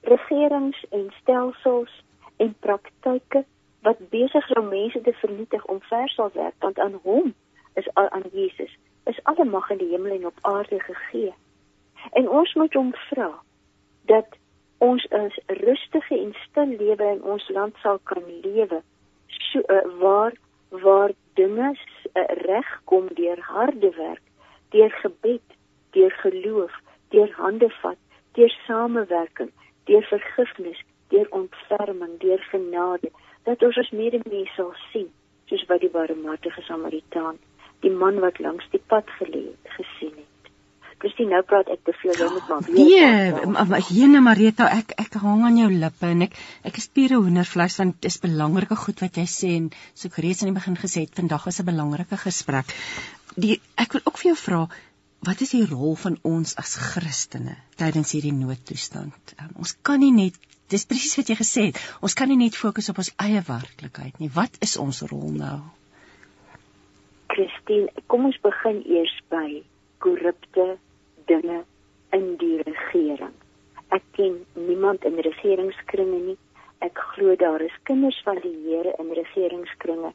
regerings 0.00 0.84
en 0.90 1.12
stelsels 1.20 2.02
en 2.36 2.54
praktyke 2.60 3.44
wat 3.82 4.08
besig 4.10 4.50
is 4.50 4.56
om 4.56 4.68
mense 4.68 5.00
te 5.00 5.12
vernietig 5.12 5.64
om 5.64 5.80
ver 5.80 6.08
sal 6.08 6.30
werk 6.34 6.54
want 6.58 6.78
aan 6.78 7.00
hom 7.02 7.34
is 7.74 7.88
aan 7.94 8.28
Jesus 8.32 8.76
is 9.04 9.20
alle 9.22 9.44
mag 9.44 9.70
in 9.70 9.78
die 9.78 9.88
hemel 9.88 10.14
en 10.14 10.26
op 10.26 10.38
aarde 10.40 10.80
gegee. 10.80 11.34
En 12.12 12.28
ons 12.28 12.54
moet 12.54 12.74
hom 12.74 12.92
vra 13.08 13.30
dat 14.06 14.36
ons 14.78 15.06
'n 15.10 15.30
rustige 15.46 16.18
en 16.18 16.34
stil 16.48 16.76
lewe 16.76 17.04
in 17.04 17.22
ons 17.22 17.48
land 17.48 17.76
sal 17.82 17.98
kan 18.02 18.22
lewe 18.42 18.82
so 19.28 19.60
uh, 19.66 19.98
waar 20.00 20.32
waar 20.68 21.10
dinge 21.34 21.74
regkom 22.14 23.08
deur 23.14 23.40
harde 23.40 23.90
werk, 23.96 24.22
deur 24.68 24.90
gebed, 24.90 25.42
deur 25.90 26.10
geloof, 26.10 26.72
deur 27.08 27.30
hande 27.36 27.70
vat, 27.82 27.98
deur 28.32 28.54
samewerking, 28.66 29.50
deur 29.84 30.02
vergifnis, 30.02 30.82
deur 31.08 31.26
ontferming, 31.30 32.18
deur 32.18 32.42
genade, 32.50 33.10
dat 33.42 33.62
ons 33.62 33.76
ons 33.76 33.90
medemens 33.90 34.54
sal 34.54 34.72
sien, 34.90 35.10
soos 35.50 35.66
wat 35.70 35.82
die 35.84 35.92
barmhartige 35.92 36.62
Samaritaan, 36.62 37.38
die 37.80 37.92
man 37.92 38.20
wat 38.24 38.38
langs 38.38 38.70
die 38.70 38.82
pad 38.92 39.10
gelê 39.18 39.44
het, 39.50 39.74
gesien 39.78 40.14
het. 40.16 40.33
Christine, 41.04 41.34
nou 41.34 41.42
praat 41.44 41.68
ek 41.68 41.82
te 41.84 41.92
veel, 42.00 42.14
jy 42.16 42.26
moet 42.32 42.46
maar 42.48 42.62
weer. 42.64 43.34
Nee, 43.44 43.80
Jene 43.92 44.22
Marita, 44.24 44.70
ek 44.72 44.94
ek 45.02 45.18
hang 45.20 45.42
aan 45.44 45.58
jou 45.60 45.66
lippe 45.68 46.08
en 46.08 46.24
ek 46.24 46.36
ek 46.64 46.78
is 46.80 46.86
pure 46.96 47.18
hoendervleis 47.20 47.76
want 47.76 47.98
dit 47.98 48.08
is 48.08 48.16
belangrike 48.22 48.78
goed 48.80 49.02
wat 49.04 49.18
jy 49.20 49.24
sê 49.28 49.50
en 49.58 49.66
so 49.92 50.08
ek 50.08 50.16
reeds 50.24 50.40
aan 50.40 50.54
die 50.54 50.56
begin 50.56 50.78
gesê 50.80 51.04
het, 51.04 51.12
vandag 51.18 51.44
is 51.50 51.60
'n 51.60 51.68
belangrike 51.68 52.16
gesprek. 52.22 52.72
Die 53.36 53.60
ek 53.76 53.92
wil 53.92 54.04
ook 54.06 54.16
vir 54.22 54.30
jou 54.30 54.38
vra, 54.44 54.62
wat 55.28 55.42
is 55.44 55.52
die 55.52 55.66
rol 55.68 55.92
van 56.04 56.16
ons 56.22 56.56
as 56.56 56.72
Christene 56.80 57.58
tydens 57.76 58.14
hierdie 58.16 58.32
noodtoestand? 58.32 59.36
Um, 59.36 59.52
ons 59.60 59.76
kan 59.82 60.00
nie 60.00 60.12
net 60.12 60.40
dis 60.72 60.88
presies 60.88 61.18
wat 61.20 61.28
jy 61.28 61.36
gesê 61.36 61.66
het. 61.68 61.82
Ons 62.00 62.16
kan 62.16 62.32
nie 62.32 62.40
net 62.40 62.56
fokus 62.56 62.88
op 62.88 62.98
ons 63.04 63.12
eie 63.20 63.44
werklikheid 63.44 64.16
nie. 64.20 64.32
Wat 64.32 64.56
is 64.64 64.78
ons 64.80 65.02
rol 65.12 65.36
nou? 65.36 65.60
Christine, 67.28 67.92
kom 68.08 68.24
ons 68.24 68.40
begin 68.40 68.80
eers 68.88 69.14
by 69.28 69.60
korrupte 70.00 70.78
dinge 71.30 71.62
in 72.10 72.36
die 72.36 72.62
regering. 72.62 73.34
Ek 73.94 74.02
ken 74.16 74.40
niemand 74.52 75.04
in 75.04 75.18
regeringskringe 75.26 76.20
nie. 76.28 76.38
Ek 76.84 76.98
glo 77.14 77.36
daar 77.36 77.62
is 77.64 77.76
kinders 77.88 78.20
van 78.24 78.40
die 78.42 78.54
Here 78.66 78.94
in 78.98 79.12
regeringskringe 79.14 80.12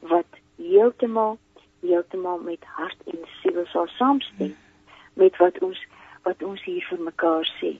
wat 0.00 0.40
heeltemal 0.56 1.38
heeltemal 1.80 2.38
met 2.38 2.64
hart 2.76 3.02
en 3.12 3.24
siel 3.40 3.64
sal 3.72 3.88
saamstem 3.96 4.54
met 5.14 5.36
wat 5.42 5.58
ons 5.64 5.80
wat 6.26 6.42
ons 6.42 6.62
hier 6.64 6.84
vir 6.90 7.02
mekaar 7.08 7.48
sê. 7.60 7.76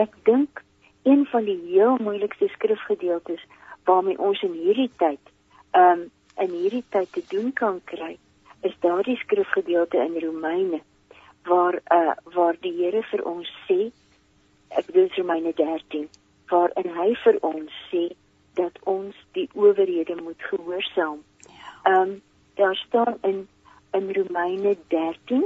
Ek 0.00 0.14
dink 0.24 0.62
een 1.02 1.26
van 1.32 1.44
die 1.44 1.58
heel 1.70 1.98
moeilikste 2.00 2.48
skrifgedeeltes 2.54 3.42
waarmee 3.84 4.18
ons 4.18 4.42
in 4.42 4.54
hierdie 4.56 4.90
tyd 5.02 5.34
um 5.82 6.08
in 6.38 6.54
hierdie 6.54 6.84
tyd 6.94 7.12
te 7.12 7.22
doen 7.32 7.52
kan 7.52 7.80
kry 7.84 8.14
is 8.68 8.74
daardie 8.84 9.16
skrifgedeelte 9.24 9.98
in 10.04 10.18
Romeine 10.24 10.80
waar 11.48 11.80
uh 11.98 12.14
waar 12.34 12.56
die 12.60 12.74
Here 12.78 13.02
vir 13.10 13.24
ons 13.24 13.50
sê 13.66 13.90
ek 14.68 14.86
bedoel 14.86 15.10
Romeine 15.16 15.52
13 15.60 16.08
waarin 16.52 16.90
hy 16.96 17.10
vir 17.24 17.38
ons 17.50 17.82
sê 17.90 18.04
dat 18.60 18.78
ons 18.84 19.16
die 19.36 19.48
owerhede 19.54 20.16
moet 20.22 20.42
gehoorsaam. 20.50 21.22
Ja. 21.46 22.00
Um 22.00 22.20
daar 22.60 22.76
staan 22.76 23.18
in 23.22 23.48
in 23.92 24.12
Romeine 24.12 24.76
13 24.88 25.44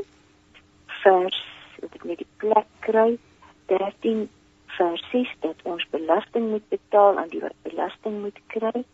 vers 1.02 1.42
wat 1.80 1.94
ek 1.98 2.04
net 2.04 2.22
die 2.22 2.32
plek 2.42 2.68
kry 2.86 3.18
13 3.72 4.28
vers 4.78 5.04
6 5.12 5.34
dat 5.44 5.62
ons 5.68 5.86
belasting 5.90 6.48
moet 6.50 6.66
betaal 6.68 7.18
aan 7.18 7.30
die 7.34 7.42
wat 7.44 7.56
belasting 7.66 8.20
moet 8.24 8.38
kry 8.54 8.84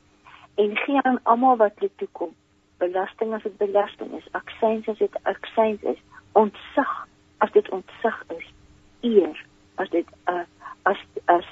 en 0.65 0.77
gee 0.85 1.03
aan 1.03 1.21
almal 1.23 1.57
wat 1.57 1.77
dit 1.85 1.93
toekom 2.03 2.35
belasting 2.83 3.35
as 3.35 3.43
dit 3.47 3.57
belasting 3.57 4.15
is 4.19 4.29
aksyns 4.41 4.89
as 4.89 5.01
dit 5.05 5.19
aksyns 5.33 5.85
is 5.93 6.01
ontsag 6.39 6.93
as 7.45 7.53
dit 7.53 7.69
ontsag 7.75 8.23
is 8.39 8.49
eer 9.01 9.45
as 9.75 9.91
dit 9.95 10.07
uh, 10.31 10.47
as 10.91 11.01
as 11.25 11.49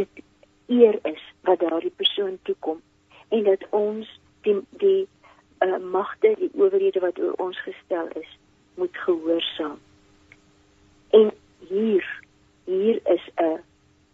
dit 0.00 0.22
eer 0.66 0.98
is 1.08 1.22
wat 1.48 1.60
daardie 1.60 1.94
persoon 1.96 2.38
toekom 2.48 2.80
en 3.28 3.44
dat 3.48 3.64
ons 3.70 4.08
die 4.46 4.58
die 4.70 5.08
uh, 5.64 5.78
magte, 5.78 6.34
die 6.38 6.50
owerhede 6.54 7.00
wat 7.00 7.18
oor 7.18 7.32
ons 7.32 7.60
gestel 7.62 8.08
is, 8.20 8.38
moet 8.74 8.96
gehoorsaam. 9.04 9.78
En 11.10 11.30
hier 11.68 12.06
hier 12.64 13.00
is 13.04 13.24
'n 13.36 13.60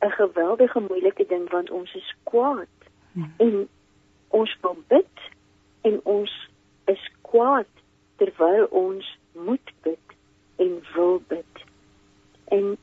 'n 0.01 0.11
geweldige 0.11 0.81
moeilike 0.81 1.27
ding 1.27 1.51
want 1.51 1.71
ons 1.71 1.95
is 1.95 2.15
kwaad 2.23 2.77
hmm. 3.13 3.33
en 3.37 3.69
ons 4.29 4.57
wil 4.61 4.77
bid 4.87 5.17
en 5.81 6.01
ons 6.05 6.49
is 6.85 7.11
kwaad 7.21 7.73
terwyl 8.17 8.65
ons 8.65 9.19
moet 9.33 9.73
bid 9.83 10.08
en 10.59 10.75
wil 10.95 11.23
bid. 11.27 11.65
En 12.49 12.77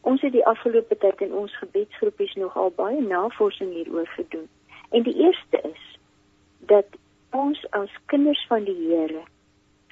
ons 0.00 0.20
het 0.20 0.32
die 0.32 0.46
afgelope 0.46 0.96
tyd 1.02 1.20
in 1.26 1.34
ons 1.34 1.58
gebedsgroepies 1.58 2.34
nogal 2.34 2.72
baie 2.76 3.00
navorsing 3.02 3.72
hieroor 3.72 4.06
gedoen. 4.14 4.48
En 4.90 5.02
die 5.02 5.16
eerste 5.24 5.60
is 5.62 5.98
dat 6.72 6.86
ons 7.30 7.64
as 7.70 7.92
kinders 8.12 8.44
van 8.48 8.64
die 8.64 8.76
Here 8.86 9.24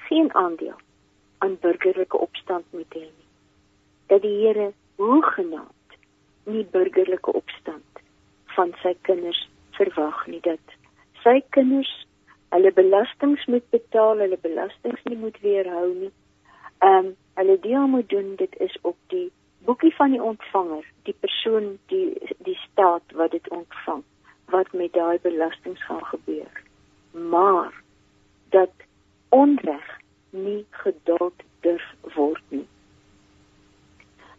geen 0.07 0.33
aandeel 0.33 0.79
aan 1.37 1.57
burgerlike 1.61 2.17
opstand 2.17 2.65
moet 2.69 2.93
hê 2.93 3.05
nie. 3.05 3.27
Dat 4.07 4.21
die 4.21 4.37
Here 4.45 4.71
hoegenaamd 4.95 5.99
nie 6.43 6.65
burgerlike 6.71 7.33
opstand 7.33 8.01
van 8.55 8.73
sy 8.81 8.93
kinders 9.01 9.41
verwag 9.77 10.25
nie 10.31 10.41
dat 10.45 10.75
sy 11.23 11.39
kinders 11.57 11.91
hulle 12.53 12.71
belastings 12.71 13.43
moet 13.51 13.65
betaal, 13.73 14.21
hulle 14.23 14.37
belastings 14.41 15.01
nie 15.09 15.17
moet 15.19 15.39
weerhou 15.43 15.89
nie. 15.93 16.11
Ehm 16.77 17.05
um, 17.05 17.15
hulle 17.33 17.59
deel 17.59 17.87
moet 17.87 18.09
doen 18.09 18.35
dit 18.35 18.59
is 18.59 18.77
op 18.81 18.97
die 19.07 19.31
boekie 19.65 19.95
van 19.95 20.11
die 20.11 20.23
ontvanger, 20.23 20.85
die 21.03 21.15
persoon 21.19 21.77
die 21.85 22.35
die 22.37 22.59
staat 22.71 23.11
wat 23.13 23.31
dit 23.31 23.49
ontvang 23.49 24.03
wat 24.45 24.73
met 24.73 24.93
daai 24.93 25.19
belastings 25.21 25.83
gaan 25.83 26.05
gebeur 26.05 26.63
maar 27.15 27.83
dat 28.49 28.69
onreg 29.29 29.99
nie 30.29 30.65
geduld 30.69 31.43
durf 31.59 31.93
word 32.15 32.43
nie. 32.47 32.67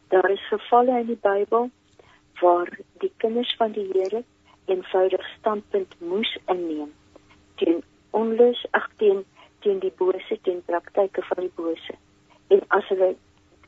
Daar 0.08 0.30
is 0.30 0.48
gevalle 0.48 0.98
in 1.00 1.06
die 1.06 1.20
Bybel 1.20 1.70
waar 2.40 2.78
die 2.98 3.12
kinders 3.16 3.54
van 3.56 3.72
die 3.72 3.88
Here 3.92 4.24
eenvoudig 4.64 5.26
standpunt 5.38 5.94
moes 5.98 6.38
inneem 6.46 6.92
teen 7.54 7.82
onlus 8.10 8.66
ag 8.70 8.88
teen 8.96 9.24
teen 9.58 9.78
die 9.78 9.92
bose 9.96 10.38
teen 10.42 10.62
praktyke 10.64 11.22
van 11.22 11.46
die 11.46 11.52
bose 11.54 11.96
en 12.54 12.62
as 12.78 12.88
hulle 12.92 13.14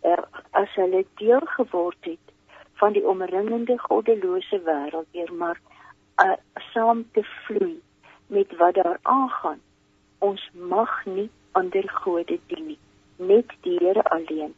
er, 0.00 0.24
as 0.50 0.74
hulle 0.74 1.04
deel 1.20 1.46
geword 1.56 2.10
het 2.10 2.34
van 2.80 2.94
die 2.96 3.04
omringende 3.06 3.78
goddelose 3.78 4.60
wêreld 4.68 5.10
weer 5.16 5.32
maar 5.42 5.60
uh, 6.24 6.36
saam 6.72 7.04
te 7.12 7.24
vloei 7.46 7.80
met 8.26 8.56
wat 8.56 8.74
daar 8.74 8.98
aangaan 9.02 9.60
ons 10.18 10.50
mag 10.54 10.94
nie 11.06 11.30
ander 11.52 11.88
gode 12.02 12.38
dien 12.46 12.66
nie 12.72 12.80
net 13.16 13.54
die 13.66 13.78
Here 13.82 14.04
alleen 14.14 14.54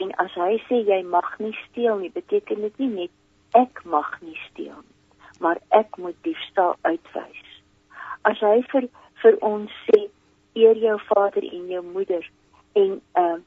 en 0.00 0.16
as 0.24 0.34
hy 0.40 0.56
sê 0.68 0.82
jy 0.88 1.02
mag 1.02 1.38
nie 1.38 1.54
steel 1.68 2.00
nie 2.04 2.12
beteken 2.16 2.66
dit 2.68 2.82
nie 2.84 2.92
net 2.96 3.60
ek 3.64 3.84
mag 3.84 4.18
nie 4.20 4.38
steel 4.48 4.80
nie 4.80 4.92
maar 5.42 5.58
ek 5.68 5.96
moet 5.96 6.16
diefstal 6.20 6.76
uitwys. 6.80 7.46
As 8.22 8.38
hy 8.40 8.60
vir 8.72 8.86
vir 9.22 9.38
ons 9.46 9.72
sê 9.86 10.04
eer 10.58 10.78
jou 10.78 10.98
vader 11.08 11.44
en 11.46 11.66
jou 11.70 11.82
moeder 11.86 12.28
en 12.78 12.92
uh, 13.18 13.38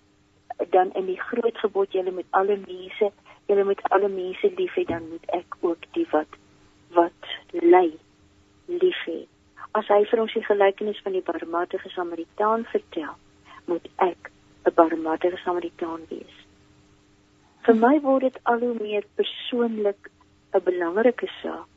dan 0.70 0.92
in 0.94 1.06
die 1.06 1.20
groot 1.20 1.58
gebod 1.58 1.94
jy 1.94 2.04
moet 2.10 2.28
alle 2.32 2.58
mense 2.68 3.12
jy 3.48 3.64
moet 3.64 3.82
alle 3.90 4.10
mense 4.10 4.52
lief 4.58 4.74
hê 4.80 4.86
dan 4.90 5.10
moet 5.10 5.26
ek 5.38 5.58
ook 5.62 5.88
die 5.98 6.08
wat 6.12 6.40
wat 6.96 7.34
lei 7.52 7.92
lief 8.66 9.02
hê. 9.06 9.26
As 9.76 9.88
hy 9.92 10.02
vir 10.10 10.22
ons 10.24 10.34
die 10.34 10.46
gelykenis 10.46 11.02
van 11.04 11.16
die 11.18 11.26
barmhartige 11.26 11.92
Samaritaan 11.92 12.64
vertel, 12.72 13.16
moet 13.68 13.88
ek 13.98 14.32
'n 14.66 14.74
barmhartige 14.76 15.38
Samaritaan 15.44 16.06
wees. 16.10 16.36
Vir 17.66 17.76
my 17.76 18.00
word 18.02 18.22
dit 18.22 18.38
al 18.44 18.60
hoe 18.60 18.76
meer 18.80 19.06
persoonlik 19.16 20.10
'n 20.54 20.64
belangrike 20.64 21.30
saak 21.42 21.72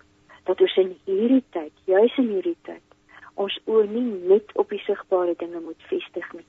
dat 0.44 0.60
ons 0.60 0.76
in 0.76 0.96
hierdie 1.04 1.44
tyd, 1.50 1.72
juis 1.84 2.18
in 2.18 2.28
hierdie 2.28 2.60
tyd, 2.62 2.86
ons 3.34 3.58
oë 3.66 3.88
nie 3.88 4.28
net 4.28 4.52
op 4.54 4.68
die 4.70 4.82
sigbare 4.86 5.34
dinge 5.36 5.60
moet 5.60 5.82
vestig 5.90 6.32
nie, 6.32 6.46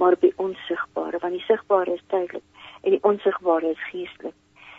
maar 0.00 0.16
op 0.16 0.20
die 0.20 0.32
onsigbare, 0.36 1.18
want 1.20 1.36
die 1.36 1.44
sigbare 1.44 1.94
is 1.94 2.04
tydelik 2.06 2.44
en 2.80 2.94
die 2.96 3.02
onsigbare 3.04 3.70
is 3.70 3.88
geestelik. 3.90 4.36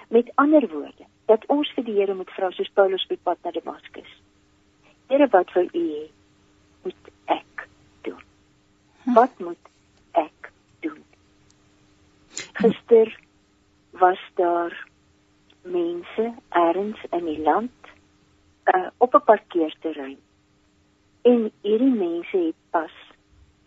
Met 0.09 0.31
ander 0.41 0.65
woorde, 0.67 1.05
dat 1.29 1.45
ons 1.53 1.69
vir 1.75 1.85
die 1.85 1.93
Here 1.99 2.15
moet 2.17 2.31
vra 2.35 2.49
soos 2.51 2.71
Paulus 2.73 3.05
op 3.09 3.21
pad 3.23 3.37
na 3.45 3.53
Damaskus. 3.53 4.15
Here, 5.11 5.27
wat 5.29 5.53
wil 5.53 5.69
U 5.71 5.83
hê 5.83 6.05
moet 6.83 7.11
ek 7.35 7.67
doen? 8.07 8.23
Hm. 9.03 9.13
Wat 9.19 9.39
moet 9.45 9.69
ek 10.17 10.49
doen? 10.79 11.03
Gister 12.57 13.13
was 14.01 14.25
daar 14.41 14.75
mense 15.61 16.33
ergens 16.49 17.05
in 17.11 17.25
die 17.29 17.39
land 17.45 17.93
uh, 18.73 18.89
op 18.97 19.13
'n 19.13 19.23
parkeerterrein. 19.29 20.17
En 21.21 21.51
hierdie 21.61 21.93
mense 21.93 22.37
het 22.37 22.59
pas 22.69 22.95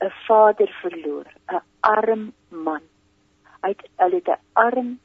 'n 0.04 0.12
vader 0.26 0.70
verloor, 0.82 1.26
'n 1.52 1.62
arm 1.80 2.32
man. 2.48 2.82
Hy 3.62 3.68
het 3.68 3.88
hulle 3.96 4.20
'n 4.24 4.40
arm 4.52 4.98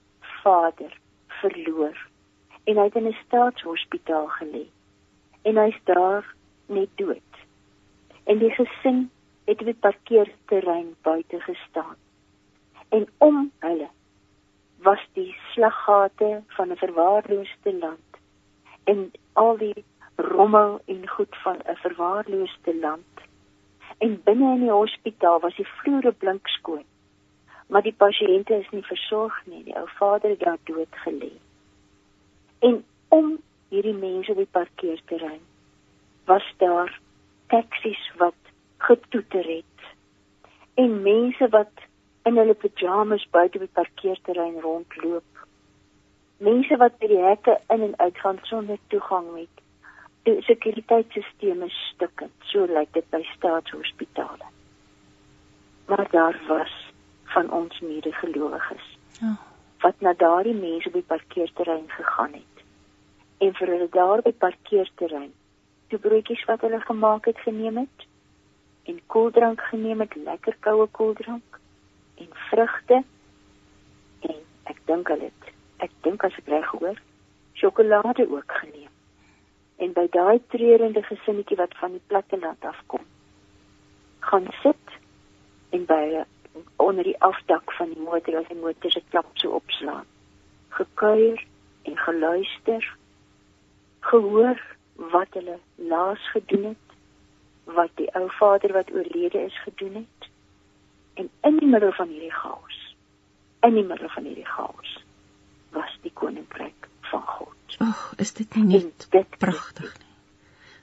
vader 0.43 0.97
verloor 1.41 1.97
en 2.63 2.77
hy 2.77 2.83
het 2.83 2.95
in 2.95 3.07
'n 3.07 3.17
staatshospitaal 3.25 4.27
gelê. 4.27 4.65
En 5.41 5.57
hy's 5.57 5.79
daar 5.83 6.35
net 6.65 6.89
dood. 6.95 7.31
En 8.23 8.37
die 8.37 8.51
gesin 8.51 9.09
het 9.45 9.59
op 9.59 9.65
die 9.65 9.81
parkeerterrein 9.87 10.95
buite 11.01 11.39
gestaan. 11.39 11.95
En 12.89 13.07
om 13.17 13.51
hulle 13.59 13.89
was 14.77 15.07
die 15.13 15.35
slaggate 15.51 16.43
van 16.47 16.71
'n 16.71 16.75
verwaarloosde 16.75 17.73
land 17.79 18.09
en 18.83 19.11
al 19.33 19.57
die 19.57 19.85
rommel 20.15 20.81
en 20.85 21.07
goed 21.07 21.35
van 21.43 21.57
'n 21.65 21.75
verwaarloosde 21.75 22.75
land. 22.75 23.28
En 23.99 24.15
binne 24.23 24.53
in 24.55 24.63
die 24.65 24.71
hospitaal 24.71 25.39
was 25.43 25.55
die 25.55 25.67
vloere 25.79 26.11
blink 26.11 26.47
skoon. 26.47 26.85
Maar 27.67 27.85
die 27.85 27.95
pasiënte 28.03 28.59
is 28.59 28.69
nie 28.71 28.83
versorg 28.87 29.35
nie. 29.45 29.63
Die 29.67 29.75
ou 29.77 29.85
vader 29.99 30.33
het 30.33 30.39
daar 30.45 30.57
dood 30.69 31.01
gelê. 31.05 31.31
En 32.59 32.83
om 33.07 33.37
hierdie 33.69 33.95
mense 33.95 34.31
op 34.31 34.41
die 34.41 34.51
parkeerterrein 34.51 35.43
was 36.25 36.45
daar 36.57 36.99
taksies 37.47 38.11
wat 38.17 38.53
getoeter 38.77 39.45
het. 39.45 39.91
En 40.73 41.01
mense 41.01 41.49
wat 41.49 41.85
in 42.23 42.37
hulle 42.37 42.53
pyjamas 42.53 43.27
buite 43.31 43.59
op 43.59 43.67
die 43.67 43.77
parkeerterrein 43.81 44.59
rondloop 44.61 45.29
mense 46.39 46.77
wat 46.79 46.95
by 46.99 47.07
die 47.11 47.19
hekke 47.19 47.57
in 47.73 47.81
en 47.89 47.95
uit 47.99 48.19
gaan 48.23 48.39
sonder 48.47 48.79
toegang 48.87 49.27
het. 49.35 49.63
Die 50.29 50.41
sekuriteitstelsels 50.45 51.65
is 51.65 51.77
stukkend, 51.93 52.33
so 52.51 52.67
lyk 52.69 52.91
dit 52.93 53.05
by 53.09 53.21
staatshospitale. 53.33 54.49
Maar 55.89 56.07
daar 56.11 56.37
was 56.47 56.73
van 57.33 57.49
ons 57.51 57.79
medegelowiges. 57.79 58.85
Ja. 59.19 59.33
Wat 59.81 60.05
na 60.05 60.13
daardie 60.13 60.53
mense 60.53 60.87
op 60.87 60.93
die 60.93 61.07
parkeerterrein 61.07 61.89
gegaan 61.89 62.33
het. 62.37 62.63
En 63.39 63.53
vir 63.57 63.73
hulle 63.73 63.89
daar 63.91 64.21
by 64.21 64.33
parkeerterrein, 64.45 65.31
toe 65.89 65.99
broodjies 65.99 66.45
wat 66.45 66.61
hulle 66.61 66.81
gemaak 66.85 67.25
het 67.25 67.39
geneem 67.47 67.81
het 67.85 68.07
en 68.89 68.99
koeldrank 69.07 69.61
geneem 69.71 69.99
het, 70.05 70.15
lekker 70.15 70.55
koue 70.59 70.87
koeldrank 70.91 71.59
en 72.21 72.29
vrugte 72.49 73.03
en 74.29 74.37
ek 74.69 74.81
dink 74.85 75.07
hulle 75.07 75.31
het 75.31 75.39
ek 75.83 75.91
dink 76.03 76.23
as 76.27 76.35
ek 76.41 76.51
reg 76.51 76.69
hoor, 76.75 76.97
sjokolade 77.59 78.25
ook 78.27 78.57
geneem. 78.61 78.88
En 79.79 79.93
by 79.95 80.07
daai 80.11 80.39
treurende 80.51 81.03
gesinnetjie 81.07 81.57
wat 81.59 81.77
van 81.79 81.95
die 81.95 82.03
platte 82.11 82.39
land 82.39 82.65
afkom, 82.67 83.05
gaan 84.19 84.47
sit 84.63 84.97
en 85.75 85.85
by 85.87 86.23
onder 86.83 87.07
die 87.07 87.19
afdak 87.23 87.71
van 87.77 87.93
die 87.93 88.03
motor 88.03 88.41
as 88.41 88.49
die 88.51 88.59
motor 88.59 88.91
se 88.91 89.01
klap 89.09 89.29
so 89.39 89.55
opslaan. 89.61 90.07
Gekuier 90.75 91.39
en 91.87 91.97
geluister, 91.97 92.85
gehoor 94.09 94.59
wat 95.13 95.37
hulle 95.39 95.57
laas 95.75 96.29
gedoen 96.33 96.63
het, 96.73 96.97
wat 97.63 97.93
die 98.01 98.09
ou 98.17 98.27
vader 98.39 98.73
wat 98.73 98.91
oorlede 98.91 99.45
is 99.45 99.61
gedoen 99.63 100.01
het. 100.01 100.29
En 101.13 101.29
in 101.41 101.57
die 101.57 101.67
middel 101.67 101.91
van 101.91 102.07
hierdie 102.07 102.33
chaos, 102.33 102.81
in 103.61 103.79
die 103.79 103.85
middel 103.85 104.09
van 104.09 104.23
hierdie 104.23 104.47
chaos, 104.47 104.97
was 105.71 105.97
die 106.01 106.13
koninkryk 106.13 106.89
van 107.11 107.21
God. 107.21 107.58
Ag, 107.77 108.13
is 108.17 108.33
dit 108.33 108.55
nie 108.55 108.65
net 108.65 109.07
pragtig 109.37 109.91
nie? 109.99 110.07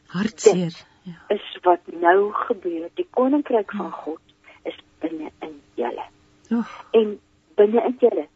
Hartseer. 0.07 0.77
Ja. 1.03 1.19
Is 1.29 1.59
wat 1.63 1.81
nou 2.01 2.33
gebeur. 2.33 2.89
Die 2.95 3.07
koninkryk 3.11 3.73
van 3.75 3.87
oh. 3.87 3.93
God 3.93 4.21
is 4.63 4.79
binne 5.03 5.31
in 5.41 5.61
julle. 5.75 6.07
Ag. 6.51 6.73
En 6.91 7.19
binne 7.55 7.85
in 7.91 7.97
julle 8.01 8.27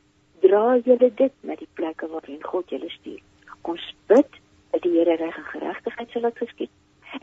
dra 0.41 0.77
julle 0.85 1.11
dit 1.15 1.33
na 1.47 1.57
die 1.61 1.69
plekke 1.75 2.09
waarheen 2.11 2.43
God 2.43 2.71
julle 2.71 2.91
stuur. 2.91 3.21
Ons 3.63 3.87
bid 4.11 4.41
dat 4.71 4.83
die 4.83 4.93
Here 4.97 5.17
reg 5.21 5.37
en 5.37 5.49
geregtigheid 5.53 6.11
sal 6.11 6.27
laat 6.27 6.39
geskied. 6.39 6.73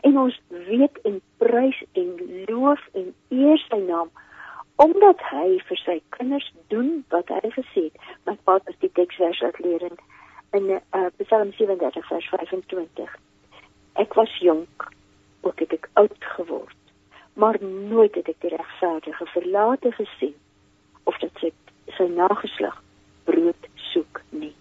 En 0.04 0.18
ons 0.20 0.40
weet 0.68 0.98
en 1.08 1.20
prys 1.42 1.82
en 1.92 2.10
loof 2.48 2.82
en 2.92 3.12
eer 3.28 3.60
sy 3.68 3.80
naam 3.84 4.10
omdat 4.78 5.22
hy 5.32 5.56
vir 5.66 5.80
sy 5.80 5.96
kinders 6.14 6.46
doen 6.70 6.90
wat 7.10 7.30
hy 7.34 7.50
gesê 7.50 7.88
het. 7.88 7.96
My 8.28 8.36
pa 8.46 8.60
het 8.60 8.76
die 8.84 8.92
teksvers 8.94 9.40
uitleer 9.42 9.88
in 9.88 9.96
in 10.50 10.70
uh, 10.70 11.06
Psalm 11.16 11.52
37 11.52 12.06
vers 12.06 12.28
25. 12.28 13.16
Ek 13.92 14.14
was 14.14 14.38
jonk, 14.38 14.88
ook 15.40 15.58
het 15.58 15.72
ek 15.72 15.88
oud 15.92 16.24
geword, 16.36 16.76
maar 17.38 17.58
nooit 17.62 18.14
het 18.14 18.28
ek 18.28 18.40
die 18.40 18.54
regverdige 18.56 19.26
verlate 19.34 19.92
gesien 19.92 20.34
of 21.04 21.18
dat 21.18 21.42
sy 21.42 21.52
sy 21.96 22.04
nageslag 22.12 22.76
brood 23.24 23.68
soek 23.90 24.20
nie. 24.30 24.52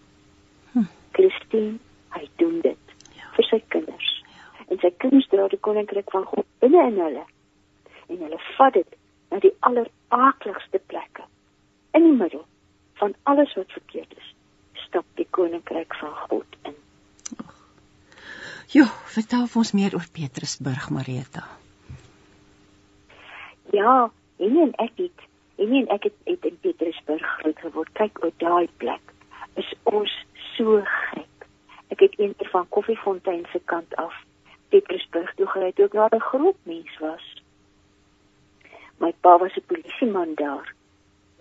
Hm. 0.73 0.88
Christine, 1.12 1.80
hy 2.15 2.23
doen 2.41 2.62
dit 2.63 2.93
ja. 3.17 3.28
vir 3.36 3.47
sy 3.50 3.60
kinders. 3.73 4.12
Ja. 4.32 4.45
En 4.71 4.80
sy 4.84 4.93
kinders 5.04 5.28
dra 5.32 5.47
die 5.52 5.60
koninkryk 5.60 6.12
van 6.15 6.23
God 6.30 6.47
binne 6.63 6.86
in 6.91 7.02
hulle. 7.04 7.26
En 8.08 8.23
hulle 8.23 8.39
vat 8.56 8.78
dit 8.80 8.95
na 9.32 9.41
die 9.43 9.54
alleraakligste 9.67 10.80
plekke. 10.88 11.28
In 11.97 12.08
die 12.08 12.15
middel 12.15 12.45
van 13.02 13.13
alles 13.30 13.54
wat 13.60 13.76
verkeerd 13.76 14.15
is, 14.17 14.34
stap 14.88 15.06
die 15.19 15.28
koninkryk 15.30 15.95
van 16.02 16.13
God 16.28 16.58
in. 16.63 16.76
Jo, 18.73 18.84
vertel 19.13 19.47
ons 19.56 19.71
meer 19.71 19.95
oor 19.95 20.08
Petrusburg, 20.12 20.89
Marita. 20.91 21.45
Ja, 23.71 24.10
en 24.38 24.73
ek 24.84 25.00
het 25.04 25.26
en 25.58 25.73
en 25.73 25.88
ek 25.95 26.10
het, 26.10 26.17
het 26.30 26.45
in 26.45 26.58
Petrusburg 26.62 27.23
groot 27.39 27.60
geword. 27.65 27.91
Kyk 27.97 28.19
oor 28.23 28.34
daai 28.43 28.67
plek. 28.78 29.13
Is 29.58 29.69
ons 29.89 30.13
so 30.56 30.84
gek. 31.13 31.47
Ek 31.93 32.04
het 32.04 32.19
eendag 32.19 32.52
van 32.54 32.67
Koffiefontein 32.69 33.45
se 33.52 33.62
kant 33.65 33.95
af 33.95 34.13
Petrusburg 34.69 35.34
toe 35.36 35.47
gery 35.54 35.71
toe 35.71 35.88
ek 35.88 35.97
daar 35.97 36.15
'n 36.15 36.30
groot 36.30 36.60
mens 36.63 37.00
was 37.00 37.26
my 39.00 39.13
pa 39.21 39.38
was 39.38 39.56
'n 39.58 39.67
polisieman 39.67 40.34
daar. 40.36 40.73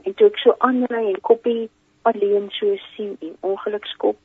En 0.03 0.15
toe 0.15 0.27
ek 0.27 0.39
so 0.39 0.55
aanry 0.59 1.07
en 1.13 1.21
koppie 1.21 1.71
alleen 2.11 2.49
so 2.51 2.77
sien 2.95 3.17
en 3.21 3.37
ongelukskop 3.41 4.19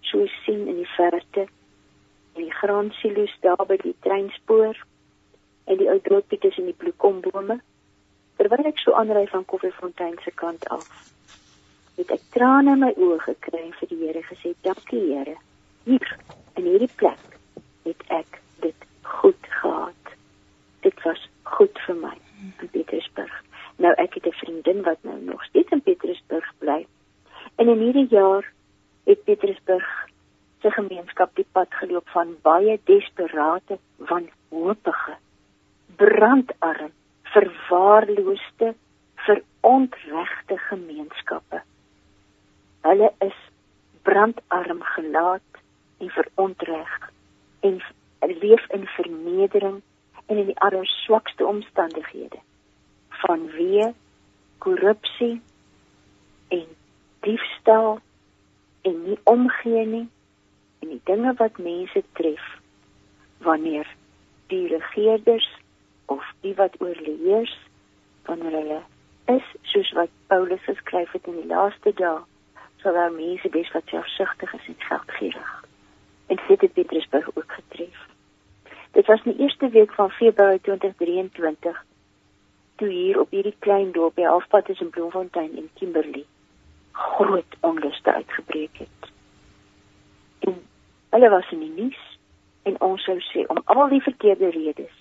so 0.00 0.26
sien 0.44 0.66
in 0.66 0.76
die 0.80 0.88
verte. 0.96 1.46
En 2.32 2.42
die 2.42 2.54
graansilo's 2.60 3.34
daar 3.40 3.66
by 3.68 3.76
die 3.82 3.94
treinspoor 4.06 4.78
en 5.64 5.78
die 5.78 5.88
ou 5.90 5.98
dorpie 6.02 6.38
tussen 6.38 6.68
die 6.70 6.76
bloekombome. 6.76 7.60
Terwyl 8.40 8.70
ek 8.72 8.80
so 8.82 8.96
aanry 8.98 9.26
van 9.30 9.44
Koffiefontein 9.44 10.18
se 10.24 10.34
kant 10.34 10.68
af 10.68 10.88
het 11.96 12.10
ek 12.14 12.22
trane 12.32 12.72
in 12.72 12.80
my 12.80 12.92
oë 12.96 13.18
gekry 13.26 13.66
vir 13.78 13.90
die 13.90 14.00
Here 14.00 14.22
gesê 14.24 14.54
dankie 14.64 15.02
Here. 15.10 15.36
Hier 15.84 16.16
in 16.56 16.68
hierdie 16.70 16.90
plek 16.96 17.38
het 17.84 18.04
ek 18.08 18.40
dit 18.64 18.88
goed 19.04 19.52
gehad. 19.60 20.16
Dit 20.80 21.04
was 21.04 21.28
goed 21.56 21.84
vir 21.86 22.00
my 22.00 22.16
in 22.60 22.72
Pietersburg 22.72 23.42
nou 23.76 23.92
ek 24.04 24.14
het 24.14 24.26
'n 24.26 24.40
vriendin 24.42 24.82
wat 24.82 24.98
nou 25.02 25.18
nog 25.20 25.44
steeds 25.44 25.70
in 25.70 25.82
Pietersburg 25.82 26.52
bly 26.58 26.86
in 27.56 27.68
hierdie 27.78 28.08
jaar 28.10 28.46
het 29.04 29.24
Pietersburg 29.24 29.88
se 30.62 30.70
gemeenskap 30.70 31.34
die 31.36 31.46
pad 31.52 31.74
geloop 31.80 32.08
van 32.14 32.36
baie 32.42 32.78
desperate 32.84 33.78
wanhoopige 33.96 35.16
brandarm 35.96 36.92
verwaarloosde 37.34 38.74
verontregte 39.26 40.58
gemeenskappe. 40.68 41.62
Hulle 42.80 43.12
is 43.18 43.38
brandarm 44.02 44.82
gelaat 44.82 45.62
en 45.98 46.10
verontreg 46.10 47.10
en 47.60 47.80
leef 48.20 48.70
in 48.70 48.86
vernedering 48.86 49.82
en 50.26 50.36
in 50.36 50.46
die 50.46 50.60
aller 50.60 50.86
swakste 50.86 51.46
omstandighede 51.46 52.40
vanweë 53.22 53.92
korrupsie 54.62 55.34
en 56.48 56.66
diefstal 57.26 58.00
en 58.82 59.02
nie 59.04 59.18
omgee 59.30 59.86
nie 59.86 60.06
en 60.82 60.88
die 60.94 61.00
dinge 61.10 61.34
wat 61.38 61.58
mense 61.58 62.02
tref 62.18 62.46
wanneer 63.46 63.88
die 64.52 64.66
regerders 64.68 65.48
of 66.06 66.24
die 66.46 66.54
wat 66.58 66.80
oorleers 66.80 67.54
wanneer 68.26 68.58
hulle 68.58 68.80
is 69.36 69.54
soos 69.72 69.92
wat 69.98 70.10
Paulus 70.26 70.64
geskryf 70.66 71.12
het 71.16 71.26
in 71.30 71.38
die 71.40 71.50
laaste 71.54 71.94
dae 72.00 72.18
sal 72.82 72.98
daar 72.98 73.14
mense 73.14 73.48
wees 73.54 73.70
wat 73.76 73.86
selfsugtig 73.86 74.54
is 74.58 74.66
en 74.66 74.78
geldgierig. 74.78 75.52
En 76.26 76.38
dit 76.48 76.60
het 76.60 76.72
Petrusburg 76.72 77.28
ook 77.34 77.52
getref. 77.52 77.98
Dit 78.90 79.06
was 79.06 79.22
die 79.22 79.36
eerste 79.38 79.68
week 79.68 79.92
van 79.94 80.10
Februarie 80.10 80.60
2023 80.60 81.84
toe 82.76 82.88
hier 82.88 83.20
op 83.20 83.30
hierdie 83.30 83.54
klein 83.58 83.92
dorpie 83.92 84.26
halfpad 84.26 84.64
tussen 84.64 84.90
Bloemfontein 84.90 85.56
en 85.56 85.70
Kimberley 85.74 86.24
groot 86.92 87.56
onluste 87.60 88.12
uitgebreek 88.12 88.78
het. 88.78 89.10
En 90.38 90.62
hulle 91.10 91.28
was 91.28 91.50
in 91.50 91.58
die 91.58 91.72
nuus 91.82 92.18
en 92.62 92.80
ons 92.80 93.04
sou 93.04 93.18
sê 93.20 93.46
om 93.46 93.62
al 93.64 93.88
die 93.88 94.02
verkeerde 94.02 94.50
redes. 94.50 94.98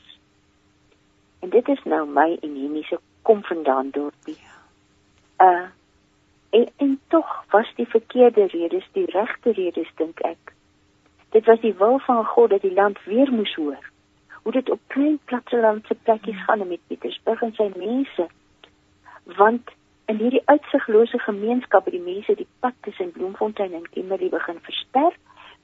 En 1.39 1.49
dit 1.49 1.67
is 1.67 1.83
nou 1.83 2.07
my 2.07 2.37
en 2.41 2.55
Henny 2.55 2.83
se 2.83 2.99
kom 3.21 3.43
vandaan 3.43 3.89
dorpie. 3.89 4.39
Uh 5.37 5.69
en, 6.51 6.67
en 6.77 6.99
tog 7.07 7.45
was 7.49 7.69
die 7.75 7.87
verkeerde 7.87 8.45
redes 8.51 8.87
die 8.91 9.05
regte 9.11 9.51
redes 9.51 9.91
dink 9.95 10.19
ek. 10.19 10.51
Dit 11.31 11.45
was 11.45 11.61
die 11.63 11.73
wil 11.79 11.99
van 11.99 12.25
God 12.25 12.49
dat 12.49 12.61
die 12.61 12.73
land 12.73 12.99
weer 13.03 13.31
moes 13.31 13.55
hoor 13.55 13.91
hoe 14.41 14.51
dit 14.51 14.69
op 14.69 14.79
klein 14.87 15.19
plattelandse 15.25 15.95
plekkies 16.03 16.35
hmm. 16.35 16.43
gaan 16.43 16.67
met 16.67 16.79
Pietersburg 16.87 17.41
en 17.41 17.53
sy 17.53 17.69
mense. 17.75 18.27
Want 19.37 19.69
in 20.11 20.19
hierdie 20.19 20.43
uitsiglose 20.45 21.19
gemeenskap 21.23 21.85
het 21.87 21.95
die 21.95 22.03
mense 22.03 22.35
die 22.35 22.47
pad 22.59 22.75
tussen 22.87 23.11
Bloemfontein 23.15 23.73
en 23.73 23.89
Kimberley 23.93 24.29
begin 24.29 24.59
versper. 24.67 25.15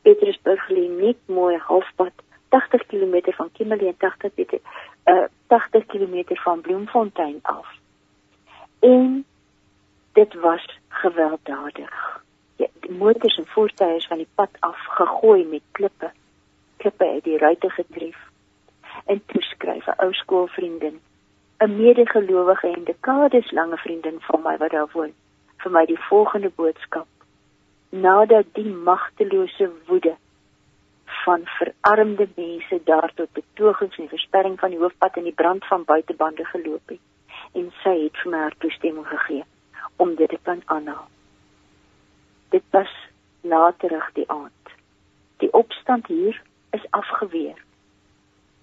Pietersburg 0.01 0.69
lê 0.71 0.85
net 0.91 1.19
mooi 1.27 1.57
halfpad 1.69 2.23
80 2.55 2.85
km 2.91 3.33
van 3.39 3.51
Kimberley 3.57 3.91
en 3.91 3.97
80 3.97 4.35
km 4.35 4.61
uh 5.11 5.25
80 5.47 5.85
km 5.85 6.35
van 6.43 6.61
Bloemfontein 6.61 7.39
af. 7.41 7.67
En 8.79 9.25
dit 10.13 10.33
was 10.33 10.79
gewelddadig. 10.87 12.23
Ja, 12.55 12.67
die 12.79 12.91
motors 12.91 13.37
en 13.37 13.47
voertuie 13.47 13.95
is 13.95 14.07
van 14.07 14.17
die 14.17 14.31
pad 14.35 14.49
af 14.59 14.79
gegooi 14.99 15.45
met 15.45 15.61
klippe. 15.71 16.11
Klippe 16.77 17.05
het 17.05 17.23
die 17.23 17.37
ruitte 17.37 17.69
getref 17.69 18.17
en 19.05 19.21
toeskryf 19.25 19.87
'n 19.87 20.03
ou 20.03 20.13
skoolvriendin, 20.13 20.99
'n 21.59 21.75
medegelowige 21.75 22.67
en 22.67 22.83
dekades 22.83 23.51
lange 23.51 23.77
vriendin 23.77 24.17
van 24.19 24.41
my 24.41 24.57
wat 24.57 24.71
daar 24.71 24.89
woon, 24.93 25.13
vir 25.57 25.71
my 25.71 25.85
die 25.85 25.99
volgende 26.09 26.51
boodskap. 26.55 27.07
Nadat 27.89 28.45
die 28.53 28.69
magtelose 28.69 29.71
woede 29.85 30.15
van 31.05 31.41
verarmde 31.45 32.27
mense 32.35 32.81
daar 32.83 33.11
tot 33.13 33.31
betogings 33.31 33.97
en 33.97 34.07
versperring 34.07 34.59
van 34.59 34.69
die 34.69 34.79
hoofpad 34.79 35.17
en 35.17 35.23
die 35.23 35.33
brand 35.41 35.65
van 35.65 35.83
buitebande 35.83 36.45
geloop 36.45 36.89
het 36.89 36.99
en 37.53 37.71
sy 37.83 37.95
het 38.03 38.17
vir 38.21 38.31
my 38.31 38.37
haar 38.37 38.57
toestemming 38.57 39.07
gegee 39.07 39.43
om 39.95 40.15
dit 40.15 40.29
te 40.29 40.39
kan 40.41 40.61
aanhaal. 40.65 41.07
Dit 42.49 42.63
was 42.69 42.93
laterig 43.41 44.09
die 44.13 44.29
aand. 44.31 44.73
Die 45.37 45.53
opstand 45.53 46.07
hier 46.07 46.41
is 46.69 46.85
afgeweer 46.89 47.59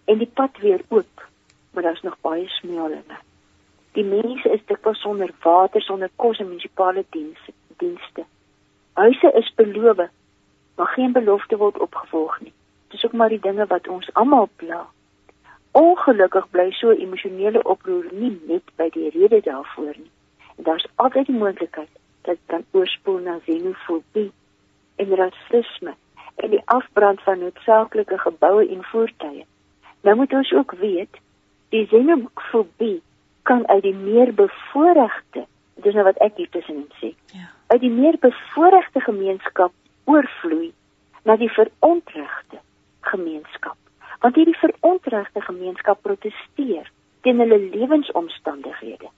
en 0.04 0.18
die 0.18 0.30
pad 0.40 0.58
weer 0.60 0.80
oop, 0.88 1.28
maar 1.74 1.82
daar's 1.82 2.02
nog 2.02 2.16
baie 2.20 2.48
smeelinge. 2.48 3.18
Die 3.92 4.04
mense 4.04 4.50
is 4.50 4.64
dikwels 4.66 5.00
sonder 5.00 5.30
water, 5.42 5.82
sonder 5.82 6.10
kos 6.16 6.38
en 6.38 6.48
munisipale 6.48 7.04
dienste. 7.10 7.52
dienste. 7.76 8.24
Huise 8.92 9.32
is 9.32 9.54
beloof, 9.54 9.96
maar 10.76 10.86
geen 10.86 11.12
belofte 11.12 11.56
word 11.56 11.78
opgevolg 11.78 12.40
nie. 12.40 12.52
Dis 12.88 13.04
ook 13.04 13.12
maar 13.12 13.28
die 13.28 13.40
dinge 13.40 13.66
wat 13.66 13.88
ons 13.88 14.12
almal 14.12 14.48
pla. 14.56 14.86
Ongelukkig 15.70 16.50
bly 16.50 16.70
so 16.70 16.90
emosionele 16.90 17.62
oproer 17.62 18.06
nie 18.12 18.40
net 18.46 18.70
by 18.78 18.88
die 18.94 19.10
rede 19.10 19.40
daarvoor 19.42 19.94
nie. 19.96 20.10
En 20.56 20.64
daar's 20.64 20.86
altyd 20.94 21.26
die 21.26 21.38
moontlikheid 21.38 21.90
dat 22.22 22.36
dit 22.36 22.46
kan 22.46 22.64
oorspoel 22.70 23.18
na 23.18 23.38
xenofobie 23.46 24.30
en 24.96 25.14
rasisme 25.14 25.94
en 26.34 26.50
die 26.50 26.62
afbrand 26.64 27.22
van 27.22 27.38
noodsaaklike 27.38 28.18
geboue 28.18 28.68
en 28.68 28.84
voertuie. 28.84 29.46
Nou 30.00 30.16
moet 30.16 30.32
ons 30.32 30.52
ook 30.52 30.72
weet, 30.72 31.18
die 31.74 31.86
xenofobie 31.90 33.00
kan 33.42 33.66
uit 33.68 33.82
die 33.82 33.94
meer 33.94 34.30
bevoorregte, 34.34 35.44
dis 35.82 35.96
nou 35.96 36.04
wat 36.06 36.20
ek 36.24 36.38
hier 36.38 36.50
tussenin 36.54 36.86
sê. 37.00 37.12
Ja. 37.34 37.50
Uit 37.72 37.80
die 37.82 37.92
meer 37.92 38.18
bevoorregte 38.22 39.02
gemeenskap 39.02 39.74
oorvloei 40.10 40.70
na 41.26 41.36
die 41.40 41.50
verontregte 41.50 42.60
gemeenskap. 43.10 43.76
Want 44.22 44.38
hierdie 44.38 44.56
verontregte 44.60 45.42
gemeenskap 45.44 46.02
proteseer 46.06 46.90
teen 47.26 47.42
hulle 47.42 47.58
lewensomstandighede. 47.72 49.10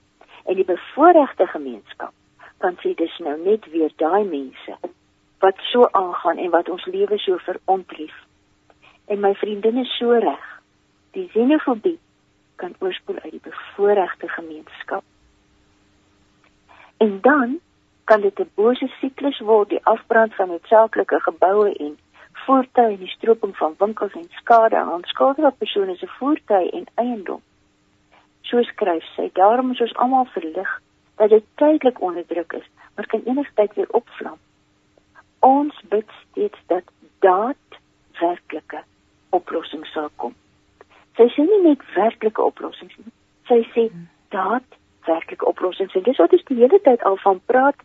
En 0.47 0.57
die 0.57 0.65
bevoorregte 0.67 1.47
gemeenskap 1.53 2.15
kan 2.63 2.79
sê 2.81 2.95
dis 2.97 3.13
nou 3.21 3.35
net 3.43 3.67
weer 3.71 3.93
daai 4.01 4.25
mense 4.25 4.79
wat 5.43 5.59
so 5.69 5.85
aangaan 5.93 6.41
en 6.41 6.49
wat 6.55 6.69
ons 6.73 6.87
lewe 6.89 7.19
so 7.21 7.37
verontrief. 7.45 8.15
En 9.05 9.21
my 9.21 9.35
vriendin 9.37 9.77
is 9.83 9.93
so 9.99 10.17
reg 10.17 10.45
die 11.13 11.27
xenofobie 11.35 11.99
kan 12.57 12.75
oorspoel 12.79 13.19
uit 13.23 13.31
die 13.31 13.43
bevoorregte 13.43 14.27
gemeenskap. 14.27 15.03
En 16.97 17.17
dan 17.21 17.59
kan 18.03 18.21
dit 18.21 18.39
'n 18.39 18.51
bose 18.55 18.87
siklus 18.99 19.39
word, 19.39 19.69
die 19.69 19.85
afbrand 19.85 20.35
van 20.35 20.47
noodsaaklike 20.47 21.19
geboue 21.19 21.73
en 21.73 21.97
voertuie 22.31 22.93
en 22.95 23.03
die 23.03 23.15
stroping 23.17 23.57
van 23.57 23.75
winkels 23.77 24.13
en 24.13 24.29
skade 24.29 24.77
aan 24.77 24.93
onskuldige 24.93 25.53
persone 25.57 25.95
se 25.95 26.07
voertuie 26.07 26.71
en 26.71 26.85
eiendom. 26.95 27.41
So 28.41 28.61
skryf 28.61 29.03
sy, 29.15 29.29
daarom 29.33 29.71
is 29.71 29.81
ons 29.81 29.95
almal 29.95 30.25
verlig 30.25 30.81
dat 31.15 31.29
dit 31.29 31.43
tydelik 31.55 32.01
onderdruk 32.01 32.53
is, 32.53 32.67
maar 32.95 33.05
kan 33.05 33.21
enigsins 33.25 33.73
weer 33.75 33.89
opvlam. 33.89 34.37
Ons 35.39 35.81
bid 35.89 36.09
steeds 36.23 36.59
dat 36.65 36.83
daad 37.19 37.79
werklike 38.19 38.83
oplossings 39.29 39.91
sal 39.91 40.09
kom. 40.15 40.35
Sy 41.17 41.27
sê 41.33 41.45
nie 41.49 41.61
net 41.63 41.83
werklike 41.95 42.43
oplossings 42.43 42.97
nie. 43.01 43.13
Sy 43.49 43.61
sê 43.73 43.87
daad 44.33 44.65
werklike 45.07 45.45
oplossings. 45.49 45.95
En 45.95 46.05
dis 46.05 46.19
wat 46.21 46.33
ons 46.35 46.45
die 46.49 46.59
hele 46.59 46.79
tyd 46.85 47.03
al 47.09 47.17
van 47.23 47.41
praat, 47.49 47.79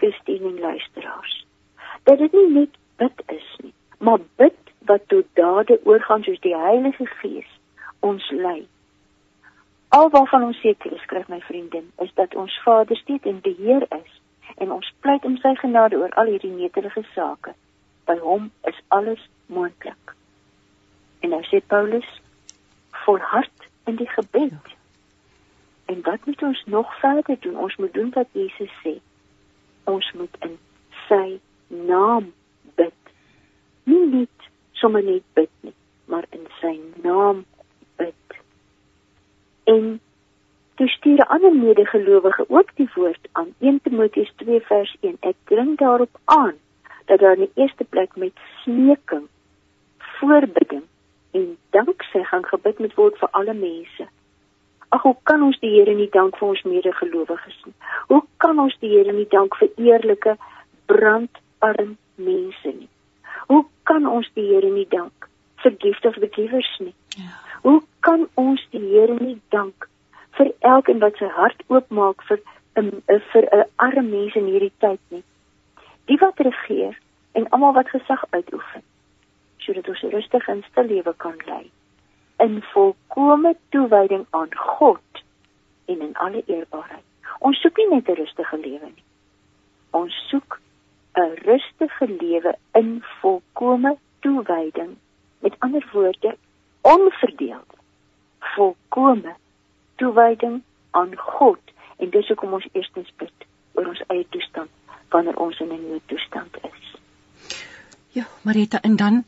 Christine 0.00 0.52
en 0.52 0.60
luisteraars. 0.60 1.44
Dat 2.08 2.18
dit 2.18 2.32
nie 2.32 2.48
net 2.54 2.76
bid 2.96 3.22
is 3.34 3.48
nie, 3.62 3.74
maar 3.98 4.22
bid 4.40 4.56
wat 4.88 5.04
tot 5.12 5.26
dade 5.34 5.80
oorgaan 5.84 6.22
soos 6.24 6.40
die 6.40 6.56
Heilige 6.56 7.06
Gees 7.18 7.50
ons 8.00 8.30
lei. 8.30 8.62
Alwaarvan 9.88 10.44
ons 10.44 10.60
seker 10.60 10.92
is, 10.92 11.02
skryf 11.02 11.28
my 11.28 11.40
vriendin, 11.40 11.90
is 12.04 12.12
dat 12.14 12.34
ons 12.34 12.54
Vader 12.64 12.96
steeds 12.96 13.24
in 13.24 13.40
beheer 13.40 13.86
is 13.96 14.20
en 14.56 14.72
ons 14.72 14.92
pleit 15.00 15.24
om 15.24 15.36
sy 15.42 15.54
genade 15.60 15.96
oor 15.96 16.14
al 16.20 16.30
hierdie 16.32 16.52
netelige 16.52 17.04
sake. 17.14 17.54
By 18.08 18.16
hom 18.22 18.50
is 18.68 18.78
alles 18.94 19.22
moontlik. 19.46 20.14
En 21.20 21.34
nou 21.34 21.42
sê 21.50 21.60
Paulus 21.66 22.08
volhard 23.08 23.68
in 23.84 23.96
die 23.96 24.08
gebed. 24.08 24.66
En 25.84 26.02
wat 26.02 26.24
moet 26.24 26.42
ons 26.42 26.62
nog 26.66 26.98
verder 27.00 27.36
doen? 27.40 27.56
Ons 27.56 27.76
moet 27.76 27.92
doen 27.92 28.10
wat 28.12 28.26
Jesus 28.32 28.72
sê. 28.84 28.98
Ons 29.84 30.12
moet 30.12 30.36
in 30.44 30.58
sy 31.08 31.40
naam 31.66 32.32
bid. 32.76 32.92
sommer 34.78 35.02
net 35.02 35.24
bid 35.34 35.50
nie, 35.60 35.74
maar 36.04 36.26
in 36.30 36.44
sy 36.60 36.74
naam 37.02 37.40
bid. 37.96 38.36
En 39.64 40.00
toe 40.74 40.88
stuur 40.88 41.24
ander 41.26 41.56
medegelowige 41.56 42.44
ook 42.48 42.70
die 42.74 42.88
woord 42.94 43.28
aan 43.32 43.54
1 43.58 43.80
Timoteus 43.82 44.30
2 44.36 44.60
vers 44.68 44.96
1. 45.00 45.16
Ek 45.20 45.34
dring 45.50 45.74
daarop 45.80 46.20
aan 46.24 46.54
dat 47.10 47.18
daar 47.18 47.40
in 47.40 47.48
die 47.48 47.64
eerste 47.64 47.84
plek 47.84 48.16
met 48.16 48.38
smeking, 48.62 49.26
voorbidding 49.98 50.86
en 51.30 51.56
danksegging 51.70 52.46
gebid 52.46 52.78
moet 52.78 52.94
word 52.94 53.18
vir 53.18 53.28
alle 53.40 53.54
mense. 53.54 54.06
Ag, 54.88 55.02
hoe 55.02 55.16
kan 55.22 55.42
ons 55.44 55.58
die 55.60 55.74
Here 55.74 55.94
nie 55.94 56.08
dank 56.12 56.38
vir 56.40 56.48
ons 56.48 56.62
medegelowiges 56.64 57.58
nie? 57.66 57.74
Hoe 58.08 58.22
kan 58.44 58.58
ons 58.58 58.76
die 58.80 58.92
Here 58.94 59.12
nie 59.12 59.28
dank 59.28 59.56
vir 59.60 59.68
eerlike 59.76 60.36
brandarm 60.88 61.96
mense 62.16 62.72
nie? 62.72 62.88
Hoe 63.52 63.64
kan 63.90 64.08
ons 64.08 64.30
die 64.34 64.46
Here 64.48 64.70
nie 64.72 64.86
dank 64.88 65.28
vir 65.62 65.76
gift 65.84 66.08
of 66.08 66.16
the 66.22 66.30
givers 66.32 66.70
nie? 66.80 66.94
Ja. 67.20 67.36
Hoe 67.66 67.82
kan 68.00 68.28
ons 68.40 68.64
die 68.72 68.84
Here 68.86 69.18
nie 69.20 69.36
dank 69.52 69.88
vir 70.38 70.54
elkeen 70.60 71.04
wat 71.04 71.20
sy 71.20 71.28
hart 71.36 71.60
oopmaak 71.68 72.24
vir 72.30 72.40
'n 72.76 73.02
vir 73.32 73.44
'n 73.52 73.64
arme 73.76 74.02
mens 74.02 74.34
in 74.34 74.46
hierdie 74.46 74.76
tyd 74.80 75.00
nie? 75.10 75.24
Die 76.06 76.16
wat 76.16 76.40
regeer 76.40 76.96
en 77.32 77.48
almal 77.50 77.72
wat 77.72 77.88
gesag 77.88 78.24
uitoefen 78.30 78.82
sodat 79.68 79.88
ons 79.88 80.02
'n 80.02 80.14
rustige 80.16 80.50
en 80.50 80.64
stil 80.70 80.88
lewe 80.94 81.14
kan 81.16 81.36
lei 81.46 81.70
in 82.38 82.62
volkomme 82.62 83.56
toewyding 83.68 84.26
aan 84.30 84.54
God 84.56 85.22
en 85.84 86.00
in 86.00 86.14
alle 86.16 86.42
eerbaarheid. 86.46 87.04
Ons 87.38 87.60
soek 87.60 87.76
nie 87.76 87.88
net 87.88 88.08
'n 88.08 88.14
rustige 88.20 88.56
lewe 88.56 88.88
nie. 88.94 89.04
Ons 89.90 90.14
soek 90.30 90.60
'n 91.14 91.34
rustige 91.44 92.06
lewe 92.20 92.54
in 92.72 93.04
volkomme 93.20 93.96
toewyding. 94.20 94.96
Met 95.38 95.54
ander 95.58 95.88
woorde, 95.92 96.36
onverdeeld. 96.80 97.72
Volkomme 98.38 99.34
toewyding 99.96 100.62
aan 100.90 101.16
God 101.16 101.60
en 101.96 102.10
dis 102.10 102.28
hoekom 102.28 102.52
ons 102.52 102.68
eerstens 102.72 103.12
bid 103.16 103.46
oor 103.72 103.86
ons 103.86 104.02
eie 104.06 104.26
toestand 104.28 104.70
wanneer 105.08 105.36
ons 105.36 105.60
in 105.60 105.72
'n 105.72 105.88
noodtoestand 105.88 106.56
is. 106.62 106.96
Ja, 108.08 108.24
Marita, 108.42 108.80
en 108.80 108.96
dan 108.96 109.24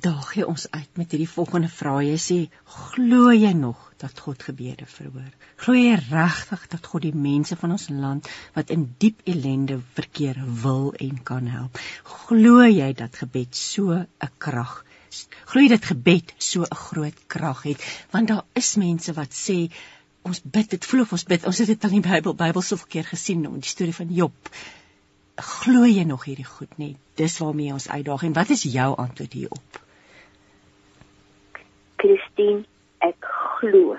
daag 0.00 0.34
jy 0.36 0.44
ons 0.48 0.66
uit 0.70 0.98
met 0.98 1.12
hierdie 1.12 1.30
volgende 1.30 1.68
vraag. 1.70 2.02
Jy 2.06 2.18
sê, 2.22 2.36
glo 2.76 3.32
jy 3.32 3.52
nog 3.56 3.80
dat 4.02 4.18
God 4.26 4.42
gebede 4.42 4.86
verhoor? 4.90 5.30
Glo 5.62 5.76
jy 5.78 5.94
regtig 6.10 6.64
dat 6.72 6.88
God 6.90 7.06
die 7.06 7.14
mense 7.14 7.56
van 7.60 7.74
ons 7.76 7.88
land 7.92 8.30
wat 8.56 8.72
in 8.74 8.88
diep 8.98 9.22
ellende 9.30 9.78
verkeer 9.98 10.40
wil 10.64 10.92
en 10.98 11.20
kan 11.30 11.50
help? 11.52 11.78
Glo 12.26 12.66
jy 12.66 12.90
dat 12.92 13.20
gebed 13.22 13.54
so 13.56 13.92
'n 13.94 14.32
krag 14.38 14.82
Glo 15.46 15.62
jy 15.62 15.68
dat 15.70 15.84
gebed 15.86 16.34
so 16.38 16.62
'n 16.62 16.74
groot 16.74 17.18
krag 17.26 17.62
het? 17.62 17.80
Want 18.10 18.28
daar 18.28 18.44
is 18.54 18.74
mense 18.76 19.12
wat 19.12 19.30
sê 19.30 19.70
ons 20.22 20.40
bid, 20.42 20.70
dit 20.70 20.84
voel 20.84 21.00
of 21.02 21.12
ons 21.12 21.24
bid. 21.24 21.46
Ons 21.46 21.58
het 21.58 21.68
dit 21.68 21.84
in 21.84 22.00
die 22.00 22.08
Bybel 22.10 22.34
Bybel 22.34 22.62
soveel 22.62 22.86
keer 22.88 23.04
gesien, 23.04 23.42
die 23.42 23.68
storie 23.68 23.94
van 23.94 24.10
Job 24.10 24.34
glo 25.36 25.86
jy 25.86 26.04
nog 26.06 26.24
hierdie 26.28 26.46
goed 26.46 26.78
nie? 26.78 26.94
Dis 27.18 27.38
waarmee 27.42 27.72
ons 27.74 27.88
uitdaag 27.88 28.22
en 28.28 28.36
wat 28.36 28.50
is 28.54 28.62
jou 28.62 28.90
antwoord 28.94 29.32
hierop? 29.32 29.80
Christine, 32.34 32.64
ek 32.98 33.16
glo 33.60 33.96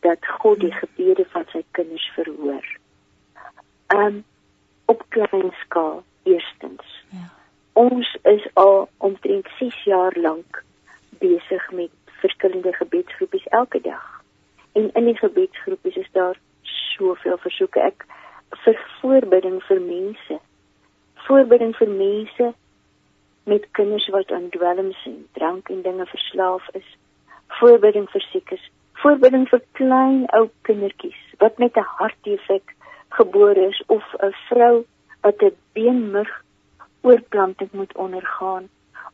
dat 0.00 0.18
God 0.40 0.60
die 0.60 0.72
gebede 0.72 1.24
van 1.30 1.44
sy 1.52 1.62
kinders 1.72 2.10
verhoor. 2.14 2.64
Um 3.94 4.24
op 4.86 5.04
klein 5.14 5.52
skaal 5.62 6.02
eerstens. 6.24 7.04
Ja. 7.12 7.28
Ons 7.72 8.16
is 8.22 8.46
al 8.54 8.88
omtrent 8.98 9.46
6 9.58 9.84
jaar 9.84 10.16
lank 10.16 10.64
besig 11.20 11.70
met 11.70 11.90
verskillende 12.22 12.72
gebedsgroepies 12.72 13.46
elke 13.46 13.80
dag. 13.80 14.22
En 14.72 14.90
in 14.92 15.04
die 15.04 15.16
gebedsgroepies 15.16 15.96
is 15.96 16.10
daar 16.12 16.38
soveel 16.62 17.38
versoeke 17.38 17.80
ek 17.80 18.06
vir 18.64 18.80
voorbidding 19.00 19.60
vir 19.68 19.80
mense. 19.80 20.40
Voorbidding 21.28 21.76
vir 21.76 21.92
mense 21.92 22.54
met 23.44 23.68
kinders 23.70 24.08
wat 24.08 24.32
aan 24.32 24.48
dwelms 24.50 25.04
en 25.04 25.26
drank 25.32 25.68
en 25.68 25.82
dinge 25.82 26.06
verslaaf 26.06 26.66
is 26.72 26.96
voorbidding 27.48 28.08
vir 28.10 28.20
siekes, 28.20 28.70
voorbidding 29.02 29.48
vir 29.48 29.62
klein 29.72 30.26
ou 30.36 30.48
kindertjies 30.68 31.20
wat 31.38 31.58
met 31.58 31.76
'n 31.76 31.90
hartdefek 31.98 32.74
gebore 33.08 33.68
is 33.68 33.82
of 33.86 34.04
'n 34.22 34.34
vrou 34.48 34.84
wat 35.22 35.42
'n 35.42 35.56
beenmurg 35.72 36.32
oorplanting 37.00 37.72
moet 37.72 37.96
ondergaan 37.96 38.68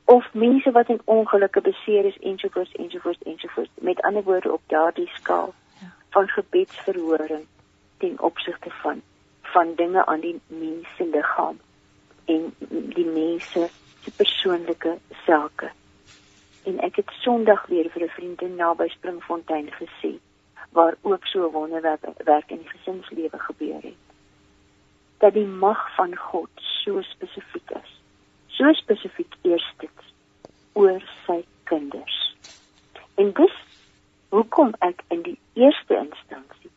of 0.05 0.35
mense 0.35 0.70
wat 0.70 0.88
in 0.88 1.01
ongelukke 1.05 1.61
beseer 1.61 2.05
is 2.05 2.18
ensovoorts 2.18 2.73
ensovoorts 2.73 3.23
ensovoorts 3.23 3.70
met 3.81 4.03
ander 4.03 4.23
woorde 4.23 4.53
op 4.53 4.62
daardie 4.66 5.11
skaal 5.14 5.55
ja. 5.81 5.87
van 6.11 6.29
gebedsverhoring 6.29 7.47
ten 7.97 8.20
opsigte 8.20 8.70
van 8.70 9.03
van 9.42 9.75
dinge 9.75 10.07
aan 10.07 10.20
die 10.20 10.40
mense 10.47 11.09
liggaam 11.12 11.59
en 12.25 12.55
die 12.68 13.07
mense 13.07 13.68
se 14.01 14.11
persoonlike 14.16 14.99
sake 15.27 15.70
en 16.64 16.81
ek 16.81 16.96
het 16.96 17.11
Sondag 17.20 17.66
weer 17.66 17.90
vir 17.90 18.03
'n 18.05 18.16
vriendin 18.16 18.57
naby 18.57 18.88
Springfontein 18.88 19.70
gesien 19.72 20.20
waar 20.72 20.96
ook 21.03 21.27
so 21.27 21.50
wonderwerk 21.50 22.05
werk 22.24 22.50
in 22.50 22.59
die 22.59 22.68
gesinslewe 22.68 23.38
gebeur 23.38 23.83
het. 23.83 24.03
Dat 25.18 25.33
die 25.33 25.46
mag 25.46 25.94
van 25.94 26.16
God 26.16 26.50
so 26.55 27.03
spesifiek 27.03 27.70
is. 27.70 28.00
So 28.46 28.72
spesifiek 28.72 29.35
eerstens 29.42 30.14
oor 30.72 31.03
sy 31.27 31.44
kinders. 31.64 32.37
En 33.14 33.33
dis 33.33 33.57
hoekom 34.29 34.74
ek 34.79 35.03
in 35.09 35.22
die 35.22 35.38
eerste 35.53 35.96
instansie 35.96 36.70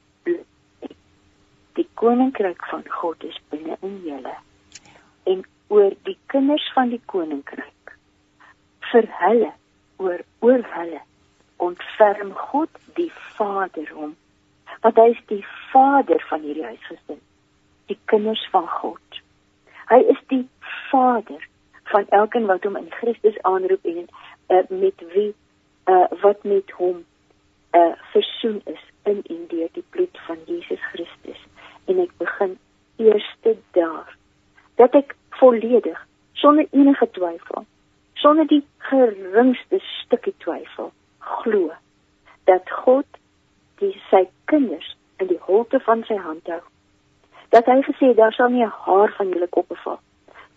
die 1.77 1.87
koninkryk 1.93 2.65
van 2.71 2.83
God 2.89 3.23
is 3.23 3.37
binne 3.49 3.77
in 3.85 4.01
julle. 4.05 4.33
En 5.29 5.43
oor 5.67 5.93
die 6.09 6.17
kinders 6.33 6.65
van 6.73 6.89
die 6.89 7.01
koninkryk 7.05 7.93
vir 8.91 9.09
hulle 9.19 9.51
oor 9.97 10.23
oor 10.45 10.63
hulle 10.77 11.01
ontferm 11.57 12.33
God 12.49 12.81
die 12.99 13.11
Vader 13.37 13.89
hom 13.93 14.15
want 14.81 14.99
hy 15.01 15.07
is 15.15 15.23
die 15.31 15.45
Vader 15.71 16.21
van 16.29 16.43
hierdie 16.45 16.67
huisgesin 16.67 17.21
die 17.87 17.97
kinders 18.11 18.43
van 18.51 18.67
God. 18.67 19.19
Hy 19.87 19.99
is 20.11 20.19
die 20.31 20.43
Vader 20.91 21.43
van 21.91 22.07
elkeen 22.15 22.47
wat 22.51 22.65
hom 22.67 22.75
in 22.75 22.89
Christus 22.91 23.37
aanroep 23.47 23.85
en 23.87 24.07
uh, 24.51 24.63
met 24.69 25.03
wie 25.13 25.29
uh, 25.87 26.07
wat 26.21 26.43
met 26.43 26.71
hom 26.79 27.05
uh, 27.71 27.93
versoen 28.11 28.61
is 28.65 28.83
in 29.07 29.23
en 29.23 29.45
deur 29.47 29.71
die 29.71 29.85
bloed 29.95 30.19
van 30.27 30.43
Jesus 30.45 30.83
Christus. 30.91 31.39
En 31.87 32.03
ek 32.03 32.11
begin 32.19 32.57
eerste 32.99 33.55
daar 33.71 34.11
dat 34.75 34.95
ek 34.99 35.15
volledig 35.39 36.03
sonder 36.33 36.67
enige 36.71 37.07
twyfel 37.15 37.63
sonder 38.21 38.47
die 38.47 38.63
geringste 38.89 39.79
stukkie 39.79 40.33
twyfel 40.43 40.91
glo 41.19 41.71
dat 42.49 42.69
God 42.83 43.05
die 43.81 43.93
sy 44.09 44.25
kinders 44.45 44.95
in 45.21 45.29
die 45.31 45.41
holte 45.45 45.79
van 45.85 46.03
sy 46.07 46.17
hand 46.21 46.47
hou. 46.47 46.61
Dat 47.53 47.67
hy 47.69 47.81
gesê 47.85 48.13
daar 48.15 48.33
sal 48.33 48.49
nie 48.49 48.65
'n 48.65 48.77
haar 48.85 49.13
van 49.17 49.29
julle 49.29 49.47
koppe 49.47 49.75
val 49.83 49.99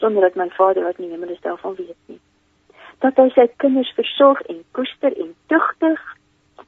sonder 0.01 0.23
dat 0.23 0.35
my 0.35 0.49
Vader 0.57 0.85
wat 0.85 0.99
in 0.99 1.05
die 1.05 1.13
hemel 1.13 1.29
is 1.29 1.41
daarvan 1.41 1.75
weet 1.75 1.97
nie. 2.07 2.21
Dat 2.99 3.17
hy 3.17 3.29
sy 3.35 3.47
kinders 3.57 3.93
versorg 3.97 4.41
en 4.41 4.65
koester 4.73 5.13
en 5.17 5.35
tugtig 5.47 6.01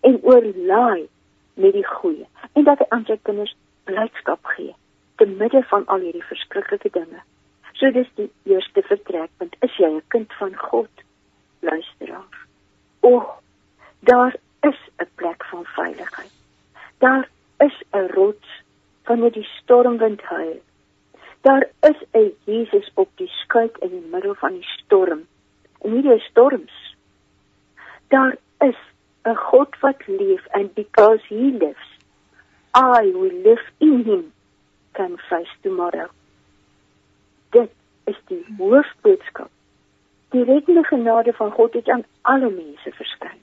en 0.01 0.19
oorlaai 0.23 1.09
met 1.55 1.73
die 1.73 1.87
goeie 1.87 2.27
en 2.53 2.65
dat 2.65 2.79
hy 2.79 2.87
aan 2.89 3.05
sy 3.05 3.19
kinders 3.23 3.57
blydskap 3.85 4.45
gee 4.57 4.75
te 5.17 5.27
midde 5.27 5.63
van 5.63 5.87
al 5.87 6.05
hierdie 6.05 6.25
verskriklike 6.29 6.91
dinge. 6.91 7.21
So 7.83 7.91
dis 7.91 8.11
die 8.15 8.29
eerste 8.47 8.83
vertrekpunt. 8.87 9.57
Is 9.67 9.77
jy 9.77 9.89
'n 9.91 10.03
kind 10.15 10.33
van 10.39 10.53
God? 10.57 11.01
Luisteraar. 11.67 12.37
O, 13.01 13.11
daar 13.99 14.37
is 14.61 14.79
'n 14.99 15.09
plek 15.15 15.45
van 15.45 15.65
veiligheid. 15.65 16.31
Daar 16.99 17.29
is 17.59 17.83
'n 17.91 18.07
rots 18.15 18.63
wanneer 19.05 19.33
die 19.33 19.49
stormwind 19.59 20.23
huil. 20.23 20.63
Daar 21.41 21.69
is 21.81 21.99
'n 22.13 22.31
Jesus 22.45 22.91
op 22.95 23.11
die 23.15 23.33
skuit 23.43 23.79
in 23.79 23.91
die 23.91 24.09
middel 24.11 24.35
van 24.35 24.53
die 24.53 24.69
storm. 24.79 25.27
En 25.81 25.91
hierdie 25.91 26.21
storms. 26.21 26.97
Daar 28.09 28.37
is 28.59 28.79
'n 29.25 29.35
God 29.35 29.79
wat 29.81 30.07
leef 30.07 30.47
and 30.51 30.75
because 30.75 31.23
he 31.27 31.51
lives, 31.59 31.89
I 32.75 33.13
will 33.13 33.41
live 33.43 33.65
in 33.79 34.05
him 34.05 34.33
can 34.93 35.19
face 35.19 35.55
tomorrow 35.63 36.11
dit 37.53 37.71
is 38.11 38.21
die 38.27 38.45
hoofboodskap. 38.59 39.51
Die 40.33 40.45
reddende 40.45 40.85
genade 40.85 41.33
van 41.33 41.51
God 41.51 41.73
het 41.73 41.89
aan 41.89 42.05
alle 42.23 42.51
mense 42.51 42.93
verskyn 42.99 43.41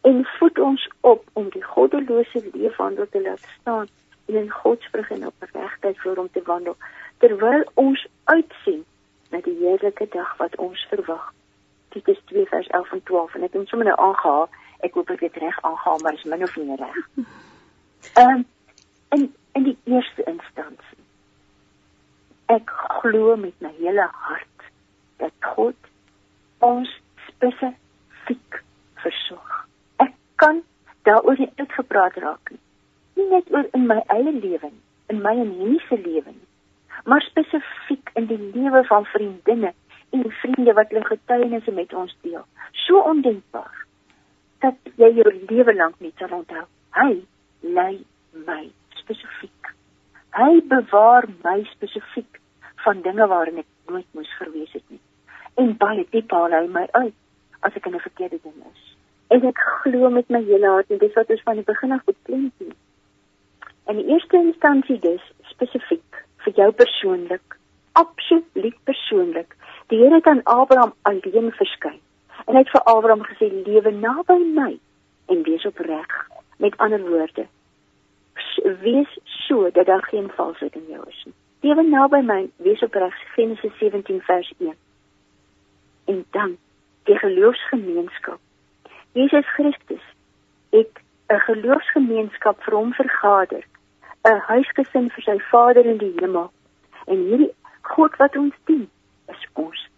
en 0.00 0.24
voed 0.38 0.58
ons 0.58 0.90
op 1.00 1.24
om 1.32 1.48
die 1.52 1.64
goddelose 1.64 2.40
leefwandel 2.52 3.08
te 3.10 3.22
laat 3.22 3.42
staan 3.60 3.88
en 4.26 4.34
in 4.34 4.50
Godsvrug 4.50 5.10
en 5.10 5.26
opregtheid 5.26 6.00
voor 6.00 6.16
hom 6.16 6.30
te 6.32 6.42
wandel 6.44 6.76
terwyl 7.18 7.64
ons 7.74 8.06
uitsien 8.24 8.84
na 9.30 9.40
die 9.44 9.56
heerlike 9.58 10.06
dag 10.14 10.36
wat 10.36 10.56
ons 10.56 10.86
verwag 10.92 11.32
Titus 11.90 12.20
2 12.24 12.46
vers 12.46 12.66
11 12.66 12.92
en 12.92 13.02
12 13.02 13.34
en 13.34 13.42
ek 13.42 13.52
het 13.52 13.58
hom 13.58 13.66
sommer 13.66 13.88
nou 13.90 13.98
aangehaal. 13.98 14.48
Ek 14.86 14.94
hoop 14.94 15.10
ek 15.10 15.24
het 15.26 15.36
reg 15.42 15.56
aangehaal, 15.66 15.98
maar 16.02 16.14
is 16.14 16.24
min 16.24 16.46
of 16.46 16.56
meer 16.56 16.78
reg. 16.78 17.00
Ehm 18.20 18.30
um, 18.30 18.44
in 19.10 19.34
in 19.52 19.64
die 19.66 19.78
eerste 19.84 20.22
instansie 20.24 20.89
ek 22.50 22.70
glo 23.00 23.36
met 23.36 23.54
my 23.62 23.70
hele 23.78 24.06
hart 24.26 24.68
dat 25.22 25.50
God 25.54 25.90
ons 26.66 26.90
spesifiek 27.28 28.60
versorg. 29.04 29.56
Ek 30.02 30.14
kan 30.42 30.62
daaroor 31.08 31.38
nie 31.38 31.52
uitgepraat 31.60 32.18
raak 32.24 32.52
nie. 32.54 32.62
Nie 33.18 33.28
net 33.34 33.52
oor 33.54 33.68
in 33.76 33.86
my 33.90 34.00
eie 34.14 34.32
lewe, 34.32 34.72
in 35.12 35.22
my 35.22 35.34
en 35.44 35.52
hierdie 35.60 35.84
se 35.86 35.98
lewe 36.00 36.32
nie, 36.32 36.48
maar 37.04 37.22
spesifiek 37.28 38.10
in 38.18 38.26
die 38.30 38.40
lewe 38.56 38.82
van 38.88 39.06
vriendinne 39.12 39.72
en 40.10 40.26
vriende 40.42 40.74
wat 40.74 40.90
hulle 40.90 41.06
getuienisse 41.06 41.72
met 41.72 41.94
ons 41.94 42.16
deel. 42.26 42.44
So 42.86 43.00
ondenkbaar 43.12 43.86
dat 44.64 44.92
jy 45.00 45.12
jou 45.20 45.30
lewe 45.48 45.74
lank 45.76 46.00
nie 46.04 46.12
sal 46.18 46.34
onthou. 46.42 46.66
Hy 46.98 47.22
lei 47.62 48.02
my 48.46 48.64
spesifiek. 48.98 49.72
Hy 50.36 50.60
bewaar 50.70 51.28
my 51.44 51.60
spesifiek 51.72 52.39
van 52.84 53.02
dinge 53.02 53.26
waarin 53.26 53.58
ek 53.62 53.70
nooit 53.86 54.06
moes 54.16 54.30
verwees 54.38 54.72
het 54.72 54.86
nie. 54.88 55.00
En 55.54 55.76
baie 55.76 56.06
diep 56.10 56.30
haal 56.30 56.54
hy 56.56 56.66
my 56.66 56.86
uit 56.90 57.14
as 57.60 57.76
ek 57.76 57.86
in 57.86 57.94
'n 57.94 58.06
verkeerde 58.06 58.38
ding 58.42 58.58
is. 58.72 58.96
En 59.28 59.46
ek 59.46 59.58
glo 59.82 60.10
met 60.10 60.28
my 60.28 60.42
hele 60.44 60.66
hart 60.66 60.90
en 60.90 60.98
dis 60.98 61.14
wat 61.14 61.30
ons 61.30 61.42
van 61.42 61.54
die 61.54 61.64
begin 61.72 61.92
af 61.92 62.04
beklemd 62.04 62.52
het. 62.58 62.76
In 63.86 63.96
die 63.96 64.06
eerste 64.06 64.36
instansie 64.36 64.98
dis 64.98 65.32
spesifiek 65.52 66.24
vir 66.44 66.52
jou 66.54 66.70
persoonlik, 66.72 67.56
absoluut 67.92 68.78
persoonlik. 68.84 69.56
Die 69.86 69.98
Here 69.98 70.14
het 70.14 70.26
aan 70.26 70.42
Abraham 70.44 70.94
alleen 71.02 71.52
verskyn. 71.52 72.00
En 72.46 72.54
hy 72.54 72.62
het 72.62 72.70
vir 72.70 72.82
Abraham 72.82 73.24
gesê: 73.24 73.50
"Lewe 73.66 73.90
naby 73.90 74.38
my 74.54 74.78
en 75.26 75.42
wees 75.42 75.66
opreg." 75.66 76.28
Met 76.56 76.76
ander 76.76 77.00
woorde, 77.00 77.46
wees 78.80 79.18
so 79.24 79.70
dat 79.70 79.86
daar 79.86 80.02
geen 80.02 80.30
valsheid 80.34 80.74
in 80.74 80.86
jou 80.88 81.04
is 81.08 81.22
nie. 81.24 81.34
Lewe 81.60 81.82
naby 81.82 82.22
my, 82.24 82.48
wees 82.56 82.82
opreg. 82.82 83.14
Genesis 83.34 83.72
17 83.78 84.20
vers 84.20 84.52
1. 84.58 84.74
En 86.04 86.24
dan 86.30 86.56
die 87.04 87.18
geloofsgemeenskap. 87.18 88.38
Jesus 89.12 89.46
Christus 89.52 90.04
het 90.70 91.00
'n 91.28 91.38
geloofsgemeenskap 91.38 92.62
vir 92.62 92.74
hom 92.74 92.92
vergader 92.92 93.64
'n 94.24 94.40
huisgesin 94.52 95.10
vir 95.10 95.22
sy 95.22 95.38
Vader 95.50 95.86
in 95.86 95.96
die 95.96 96.12
hemel. 96.16 96.50
En 97.06 97.16
hierdie 97.16 97.54
God 97.82 98.16
wat 98.16 98.36
ons 98.36 98.54
dien, 98.64 98.90
is 99.28 99.46
ons 99.52 99.88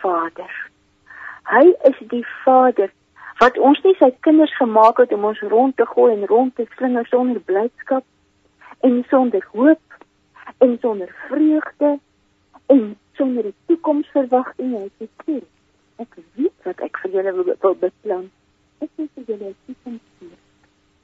Vader. 0.00 0.70
Hy 1.42 1.74
is 1.82 1.98
die 2.08 2.26
Vader 2.44 2.90
wat 3.38 3.58
ons 3.58 3.82
nie 3.82 3.94
sy 3.98 4.10
kinders 4.20 4.56
gemaak 4.56 4.96
het 4.96 5.12
om 5.12 5.24
ons 5.24 5.40
rond 5.40 5.76
te 5.76 5.86
gooi 5.86 6.12
en 6.12 6.26
rond 6.26 6.54
te 6.56 6.66
slinger 6.76 7.06
sonder 7.06 7.40
blydskap 7.40 8.04
en 8.80 9.04
sonder 9.08 9.46
hoop 9.52 9.89
en 10.58 10.78
sonder 10.80 11.14
vreugde 11.28 11.98
en 12.66 12.98
sonder 13.12 13.44
'n 13.46 13.54
toekomsverwagting 13.66 14.72
hy 14.76 14.82
het 14.82 14.98
gesê 15.02 15.42
ek 15.96 16.14
weet 16.34 16.58
wat 16.64 16.80
ek 16.80 16.98
vir 16.98 17.10
julle 17.10 17.32
wil 17.60 17.74
beplan. 17.74 18.30
Ek 18.80 18.90
is 18.96 19.08
vir 19.14 19.24
julle 19.26 19.48
'n 19.48 19.56
toekoms 19.66 20.00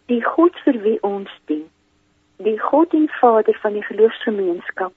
die 0.06 0.22
God 0.22 0.58
vir 0.64 0.78
wie 0.82 0.98
ons 1.06 1.30
dien 1.50 1.64
die 2.46 2.58
God 2.60 2.92
en 2.94 3.08
Vader 3.20 3.58
van 3.62 3.72
die 3.78 3.84
geloofsgemeenskap 3.86 4.92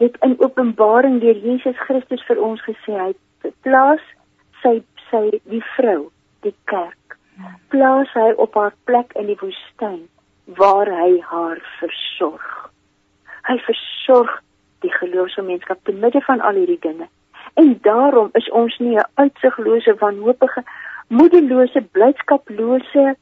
het 0.00 0.16
in 0.24 0.36
Openbaring 0.44 1.18
deur 1.20 1.40
Jesus 1.42 1.78
Christus 1.88 2.22
vir 2.28 2.40
ons 2.48 2.62
gesê 2.68 2.96
hy 2.96 3.10
plaas 3.66 4.04
sy 4.62 4.78
sy 5.10 5.24
die 5.52 5.62
vrou 5.74 6.08
die 6.46 6.54
kerk 6.72 7.18
plaas 7.74 8.12
hy 8.16 8.30
op 8.46 8.56
haar 8.56 8.76
plek 8.88 9.12
in 9.20 9.28
die 9.32 9.38
woestyn 9.42 10.06
waar 10.60 10.90
hy 11.00 11.18
haar 11.32 11.60
versorg 11.80 12.65
hy 13.48 13.58
versorg 13.68 14.42
die 14.84 14.92
geloofsgemeenskap 14.92 15.78
te 15.84 15.92
midde 15.92 16.20
van 16.20 16.40
al 16.40 16.58
hierdie 16.60 16.80
dinge 16.80 17.08
en 17.54 17.78
daarom 17.82 18.28
is 18.32 18.50
ons 18.50 18.78
nie 18.78 18.96
'n 18.96 19.08
uitsiglose 19.14 19.94
wanhoopige 19.94 20.62
moedelose 21.08 21.80
blydskaplose 21.80 23.16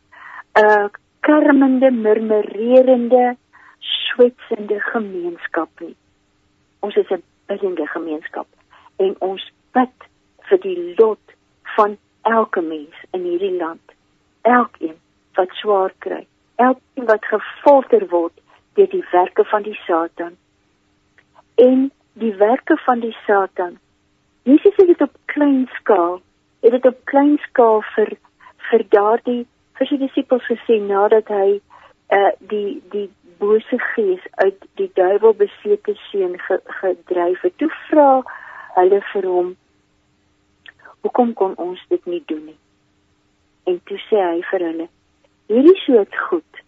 uh 0.63 0.89
kermende, 1.25 1.91
murmurerende, 1.91 3.37
swetsende 3.79 4.81
gemeenskap 4.81 5.69
nie. 5.81 5.97
Ons 6.81 6.97
is 6.97 7.11
'n 7.11 7.23
biddende 7.47 7.87
gemeenskap 7.87 8.47
en 8.97 9.17
ons 9.19 9.53
bid 9.73 9.97
vir 10.49 10.61
die 10.61 10.95
lot 10.99 11.25
van 11.77 11.97
elke 12.23 12.61
mens 12.61 12.97
in 13.11 13.23
hierdie 13.23 13.57
land. 13.57 13.93
Elkeen 14.43 14.97
wat 15.35 15.51
swaar 15.51 15.93
kry, 15.99 16.27
elkeen 16.57 17.07
wat 17.07 17.25
gefolter 17.25 18.09
word 18.09 18.37
deur 18.75 18.91
die 18.91 19.05
werke 19.13 19.45
van 19.45 19.63
die 19.63 19.79
Satan. 19.87 20.37
En 21.55 21.91
die 22.13 22.35
werke 22.35 22.77
van 22.77 23.01
die 23.01 23.17
Satan. 23.27 23.79
Jesus 24.43 24.77
het 24.77 24.87
dit 24.87 25.01
op 25.01 25.17
klein 25.25 25.69
skaal, 25.81 26.21
het 26.61 26.71
dit 26.71 26.87
op 26.87 27.05
klein 27.05 27.37
skaal 27.49 27.83
vir 27.95 28.17
vir 28.71 28.85
daardie 28.89 29.43
vir 29.79 29.89
sy 29.91 29.99
disippels 30.01 30.47
gesê 30.49 30.79
nadat 30.81 31.31
hy 31.33 31.61
uh 32.15 32.33
die 32.53 32.81
die 32.93 33.09
bose 33.39 33.79
gees 33.95 34.23
uit 34.45 34.67
die 34.79 34.91
duiwel 34.95 35.35
besete 35.35 35.95
seun 36.09 36.37
ge, 36.39 36.61
gedryf 36.81 37.41
het. 37.43 37.57
Toe 37.59 37.71
vra 37.89 38.09
hulle 38.77 39.01
vir 39.13 39.29
hom: 39.29 39.55
"Hoekom 41.03 41.33
kon 41.41 41.57
ons 41.57 41.81
dit 41.89 42.07
nie 42.07 42.23
doen 42.27 42.45
nie?" 42.51 42.59
En 43.67 43.81
toe 43.89 43.99
sê 44.09 44.21
hy 44.21 44.43
vir 44.51 44.67
hulle: 44.69 44.89
"Hierdie 45.49 45.81
soort 45.87 46.17
goed 46.29 46.63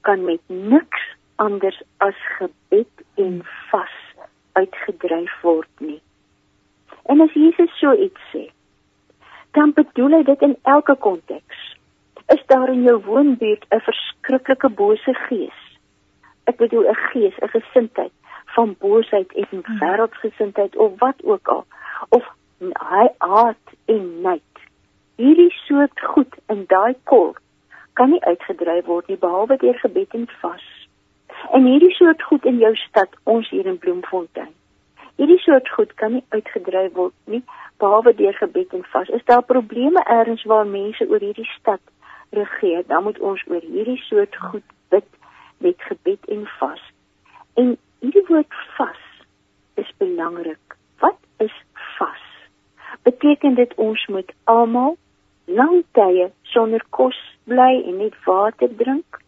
kan 0.00 0.24
met 0.24 0.40
niks 0.46 1.02
anders 1.44 1.82
as 2.06 2.18
gebed 2.38 3.04
en 3.24 3.42
vas 3.70 3.98
uitgedryf 4.52 5.34
word 5.42 5.84
nie." 5.90 6.00
En 7.10 7.20
as 7.20 7.32
Jesus 7.34 7.78
so 7.78 7.92
iets 7.92 8.20
sê, 8.32 8.46
dan 9.52 9.72
bedoel 9.76 10.18
hy 10.18 10.22
dit 10.22 10.42
in 10.42 10.56
elke 10.62 10.94
konteks 10.96 11.68
is 12.32 12.42
daar 12.46 12.70
in 12.72 12.82
jou 12.82 12.98
woonbuurt 13.04 13.64
'n 13.68 13.80
verskriklike 13.88 14.68
bose 14.68 15.14
gees. 15.28 15.60
Ek 16.44 16.56
bedoel 16.56 16.88
'n 16.88 17.00
gees, 17.10 17.36
'n 17.38 17.48
gesindheid 17.48 18.12
van 18.54 18.76
boosheid 18.78 19.32
en 19.32 19.46
hmm. 19.50 19.78
wêreldgesindheid 19.78 20.76
of 20.76 20.92
wat 20.98 21.24
ook 21.24 21.48
al 21.48 21.64
of 22.08 22.24
hy 22.60 23.08
haat 23.18 23.66
en 23.84 24.20
nait. 24.20 24.56
Hierdie 25.16 25.52
soort 25.66 26.00
goed 26.00 26.34
in 26.46 26.64
daai 26.66 26.94
kol 27.04 27.34
kan 27.92 28.10
nie 28.10 28.24
uitgedryf 28.24 28.84
word 28.84 29.08
nie 29.08 29.18
behalwe 29.18 29.56
deur 29.56 29.78
gebed 29.78 30.14
en 30.14 30.28
vas. 30.40 30.81
En 31.50 31.64
hierdie 31.64 31.94
soort 31.94 32.22
goed 32.22 32.44
in 32.44 32.58
jou 32.58 32.74
stad, 32.76 33.08
ons 33.24 33.48
hier 33.50 33.66
in 33.66 33.78
Bloemfontein. 33.78 34.52
Hierdie 35.16 35.38
soort 35.38 35.68
goed 35.68 35.94
kan 35.94 36.12
nie 36.12 36.24
uitgedryf 36.28 36.92
word 36.92 37.14
nie 37.24 37.42
behalwe 37.82 38.14
deur 38.14 38.36
gebed 38.38 38.72
en 38.72 38.84
vas. 38.92 39.08
Is 39.08 39.24
daar 39.24 39.42
probleme 39.42 40.02
elders 40.04 40.44
waar 40.44 40.66
mense 40.66 41.06
oor 41.08 41.20
hierdie 41.20 41.48
stad 41.58 41.80
regeer, 42.30 42.84
dan 42.86 43.02
moet 43.02 43.18
ons 43.18 43.42
oor 43.50 43.60
hierdie 43.60 44.00
soort 44.06 44.36
goed 44.36 44.64
bid 44.88 45.08
met 45.58 45.82
gebed 45.88 46.28
en 46.28 46.46
vas. 46.58 46.82
En 47.54 47.76
hierdie 48.00 48.24
woord 48.28 48.54
vas 48.76 49.02
is 49.74 49.90
belangrik. 49.98 50.76
Wat 50.98 51.18
is 51.36 51.54
vas? 51.98 52.24
Beteken 53.02 53.54
dit 53.54 53.74
ons 53.74 54.06
moet 54.06 54.32
almal 54.44 54.96
lang 55.44 55.82
tye 55.98 56.30
sonder 56.54 56.84
kos 56.90 57.18
bly 57.44 57.82
en 57.82 57.98
net 58.04 58.16
water 58.24 58.70
drink? 58.76 59.21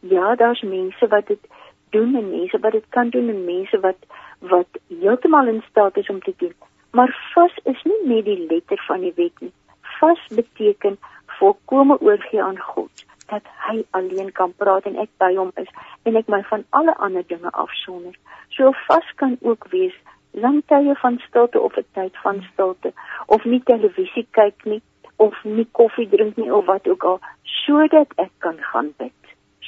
Ja, 0.00 0.34
daar's 0.34 0.62
mense 0.62 1.08
wat 1.08 1.26
dit 1.26 1.48
doen 1.90 2.14
en 2.14 2.30
mense 2.30 2.58
wat 2.58 2.72
dit 2.72 2.84
kan 2.88 3.08
doen 3.08 3.28
en 3.28 3.44
mense 3.44 3.80
wat 3.80 3.96
wat 4.38 4.80
heeltemal 4.88 5.46
in 5.46 5.62
staat 5.68 5.96
is 5.96 6.08
om 6.08 6.20
te 6.22 6.34
doen. 6.36 6.54
Maar 6.90 7.30
vas 7.34 7.58
is 7.62 7.82
nie 7.82 8.00
net 8.04 8.24
die 8.24 8.46
letter 8.46 8.82
van 8.86 9.00
die 9.00 9.12
wet 9.16 9.40
nie. 9.40 9.52
Vas 9.80 10.26
beteken 10.34 10.98
volkome 11.26 12.00
oorgee 12.00 12.42
aan 12.42 12.58
God 12.58 13.04
dat 13.26 13.42
hy 13.66 13.84
alleen 13.90 14.32
kan 14.32 14.52
praat 14.56 14.86
en 14.90 14.96
ek 14.98 15.10
by 15.22 15.34
hom 15.36 15.52
is 15.62 15.68
en 16.02 16.16
ek 16.16 16.30
my 16.32 16.40
van 16.48 16.64
alle 16.70 16.94
ander 16.96 17.26
dinge 17.26 17.50
afsonder. 17.64 18.16
So 18.56 18.72
vas 18.86 19.12
kan 19.22 19.36
ook 19.40 19.68
wees 19.74 19.94
lang 20.30 20.62
tye 20.66 20.94
van 21.02 21.18
stilte 21.26 21.60
of 21.60 21.76
'n 21.76 21.86
tyd 21.92 22.16
van 22.22 22.42
stilte 22.52 22.92
of 23.26 23.44
nie 23.44 23.62
televisie 23.64 24.26
kyk 24.30 24.64
nie 24.64 24.82
of 25.16 25.44
nie 25.44 25.68
koffie 25.72 26.08
drink 26.08 26.36
nie 26.36 26.52
of 26.54 26.64
wat 26.66 26.88
ook 26.88 27.04
al 27.04 27.20
sodat 27.42 28.12
ek 28.16 28.32
kan 28.38 28.58
gaan 28.72 28.94
bid. 28.96 29.19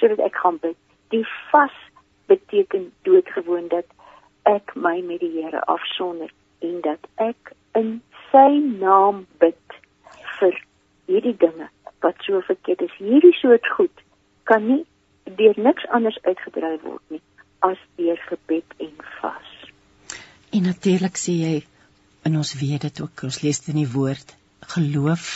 Sodat 0.03 0.19
ek 0.27 0.35
gaan 0.43 0.59
bid. 0.59 0.79
Die 1.15 1.23
vas 1.53 1.75
beteken 2.27 2.89
doodgewoon 3.07 3.69
dat 3.71 3.87
ek 4.51 4.75
my 4.75 4.99
met 5.07 5.21
die 5.23 5.31
Here 5.37 5.63
afsonder 5.71 6.33
en 6.67 6.81
dat 6.83 7.07
ek 7.23 7.53
in 7.79 8.01
sy 8.33 8.49
naam 8.83 9.23
bid 9.39 9.77
vir 10.41 10.57
hierdie 11.07 11.37
dinge 11.39 11.69
wat 12.03 12.19
so 12.27 12.41
verkeerd 12.49 12.83
is, 12.89 12.97
hierdie 12.99 13.35
soort 13.39 13.69
goed 13.77 14.03
kan 14.51 14.65
nie 14.67 14.83
deur 15.39 15.59
niks 15.69 15.87
anders 15.95 16.19
uitgedryf 16.27 16.83
word 16.83 17.15
nie 17.15 17.23
as 17.63 17.79
deur 18.01 18.19
gebed 18.27 18.75
en 18.83 18.97
vas. 19.21 19.53
En 20.51 20.67
natuurlik 20.67 21.21
sê 21.21 21.37
jy 21.45 21.55
en 22.27 22.41
ons 22.41 22.55
weet 22.59 22.89
dit 22.89 23.01
ook, 23.05 23.23
ons 23.29 23.41
lees 23.45 23.63
dit 23.63 23.71
in 23.75 23.85
die 23.85 23.93
woord, 23.95 24.35
geloof 24.75 25.29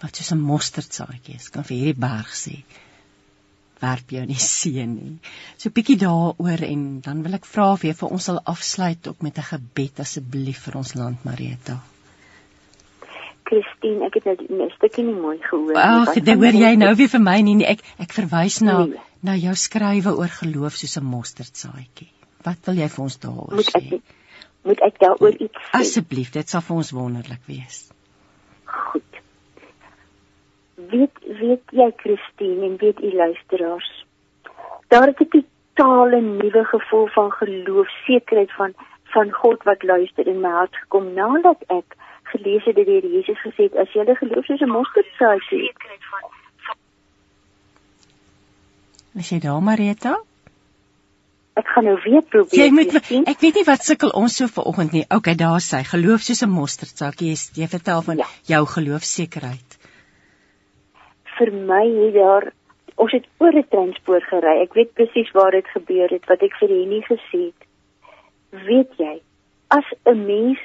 wat 0.00 0.16
soos 0.16 0.32
'n 0.32 0.40
mosterdsaadjie 0.40 1.36
is, 1.36 1.52
kan 1.52 1.64
vir 1.68 1.76
hierdie 1.76 2.00
berg 2.08 2.32
sê 2.32 2.64
werp 3.82 4.10
jou 4.10 4.24
nie 4.26 4.40
seën 4.48 4.92
nie. 4.94 5.16
So 5.56 5.70
bietjie 5.74 5.96
daaroor 6.00 6.62
en 6.68 6.84
dan 7.04 7.22
wil 7.26 7.38
ek 7.38 7.48
vra 7.48 7.72
of 7.72 7.84
jy 7.84 7.94
vir 7.96 8.14
ons 8.14 8.30
sal 8.30 8.40
afsluit 8.44 9.08
ook 9.08 9.22
met 9.22 9.38
'n 9.38 9.50
gebed 9.50 10.00
asseblief 10.00 10.64
vir 10.68 10.78
ons 10.82 10.94
land 10.94 11.24
Marita. 11.24 11.80
Christine, 13.44 14.06
ek 14.06 14.14
het 14.18 14.24
nou 14.24 14.36
die 14.40 14.68
stukkie 14.74 15.04
nie 15.04 15.14
mooi 15.14 15.36
gehoor 15.42 15.74
nie. 15.74 15.80
Ag, 15.80 16.14
dit 16.14 16.38
hoor 16.40 16.56
jy 16.56 16.74
nou 16.80 16.94
weer 16.96 17.10
vir 17.12 17.20
my 17.20 17.40
nie. 17.44 17.54
nie. 17.60 17.66
Ek 17.66 17.84
ek 18.00 18.12
verwys 18.16 18.60
na 18.64 18.84
nee. 18.86 19.00
na 19.22 19.36
jou 19.36 19.54
skrywe 19.54 20.14
oor 20.16 20.32
geloof 20.40 20.76
soos 20.80 20.96
'n 20.98 21.04
mosterdsaadjie. 21.04 22.10
Wat 22.44 22.66
wil 22.66 22.80
jy 22.80 22.88
vir 22.88 23.04
ons 23.04 23.18
daaroor 23.18 23.60
sê? 23.60 23.82
Moet 23.82 24.00
ek 24.00 24.02
moet 24.64 24.80
ek 24.88 24.98
daaroor 25.00 25.36
iets 25.36 25.60
sê? 25.60 25.80
Asseblief, 25.80 26.32
dit 26.32 26.48
sal 26.48 26.64
vir 26.64 26.76
ons 26.76 26.90
wonderlik 26.90 27.44
wees. 27.46 27.84
Weet 30.94 31.18
weet 31.40 31.74
jy 31.80 31.90
Christine 32.02 32.66
en 32.68 32.76
weet 32.82 33.02
u 33.02 33.10
luisteraars. 33.16 33.90
Daar 34.88 35.06
het 35.10 35.20
'n 35.20 35.30
totale 35.34 36.20
nuwe 36.20 36.64
gevoel 36.64 37.06
van 37.06 37.30
geloof, 37.32 37.88
sekerheid 38.06 38.52
van 38.52 38.74
van 39.14 39.32
God 39.32 39.62
wat 39.62 39.82
luister 39.82 40.26
in 40.26 40.40
my 40.40 40.50
hart 40.50 40.76
gekom 40.76 41.12
nadat 41.14 41.60
ek 41.66 41.96
gelees 42.22 42.64
het 42.64 42.76
dat 42.76 42.86
die 42.86 42.94
Here 42.94 43.10
Jesus 43.16 43.40
gesê 43.46 43.68
het 43.68 43.76
as 43.82 43.92
jy 43.94 44.14
geloof 44.20 44.44
soos 44.44 44.60
'n 44.60 44.70
mosterdsaadjie. 44.70 45.72
Is 49.14 49.28
jy 49.30 49.38
daar 49.38 49.62
Marita? 49.62 50.18
Ek 51.54 51.68
gaan 51.70 51.84
nou 51.84 51.98
weer 52.02 52.22
probeer. 52.22 52.64
Jy 52.64 52.70
moet 52.74 52.94
ek 53.30 53.40
weet 53.40 53.54
nie 53.54 53.64
wat 53.64 53.84
sukkel 53.86 54.10
ons 54.10 54.36
so 54.36 54.46
vanoggend 54.46 54.92
nie. 54.92 55.04
Okay, 55.08 55.34
daar 55.34 55.62
sê 55.62 55.84
geloof 55.86 56.20
soos 56.20 56.42
'n 56.42 56.50
mosterdsaadjie. 56.50 57.30
Jy, 57.30 57.62
jy 57.62 57.68
vertel 57.68 58.02
van 58.02 58.16
ja. 58.16 58.26
jou 58.42 58.66
geloofsekerheid. 58.66 59.73
Vir 61.38 61.52
my 61.52 61.84
het 62.04 62.14
daar 62.14 62.52
ons 62.96 63.12
het 63.12 63.26
oor 63.38 63.54
'n 63.54 63.68
treinspoor 63.68 64.20
gery. 64.20 64.60
Ek 64.62 64.74
weet 64.74 64.94
presies 64.94 65.30
waar 65.32 65.50
dit 65.50 65.66
gebeur 65.66 66.08
het 66.08 66.24
wat 66.26 66.42
ek 66.42 66.54
vir 66.60 66.68
Henny 66.68 67.00
gesê 67.00 67.40
het. 67.50 67.60
Weet 68.50 68.92
jy, 68.96 69.20
as 69.68 69.84
'n 70.04 70.26
mens 70.26 70.58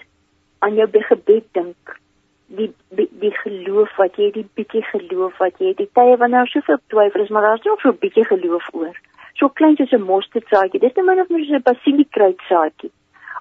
aan 0.59 0.75
jou 0.75 0.87
gebed 0.91 1.45
dink, 1.53 1.99
die 2.47 2.73
die, 2.89 3.31
geloof 3.43 3.95
wat 3.97 4.15
jy 4.15 4.31
die 4.31 4.47
bietjie 4.57 4.83
geloof 4.91 5.37
wat 5.37 5.59
jy 5.59 5.73
die 5.77 5.89
tye 5.93 6.17
wanneer 6.17 6.45
daar 6.45 6.53
soveel 6.53 6.79
twyfel 6.87 7.21
is, 7.21 7.29
maar 7.29 7.41
daar's 7.41 7.65
nog 7.65 7.81
so 7.81 7.89
'n 7.89 8.01
bietjie 8.01 8.25
geloof 8.25 8.69
oor. 8.73 8.95
So 9.33 9.49
klein 9.49 9.75
soos 9.75 9.91
'n 9.91 10.01
mosterdsaadjie. 10.01 10.79
Dis 10.79 10.95
net 10.95 11.05
min 11.05 11.19
of 11.19 11.29
meer 11.29 11.45
so 11.45 11.53
'n 11.53 11.61
basiliekruidsaadjie 11.61 12.91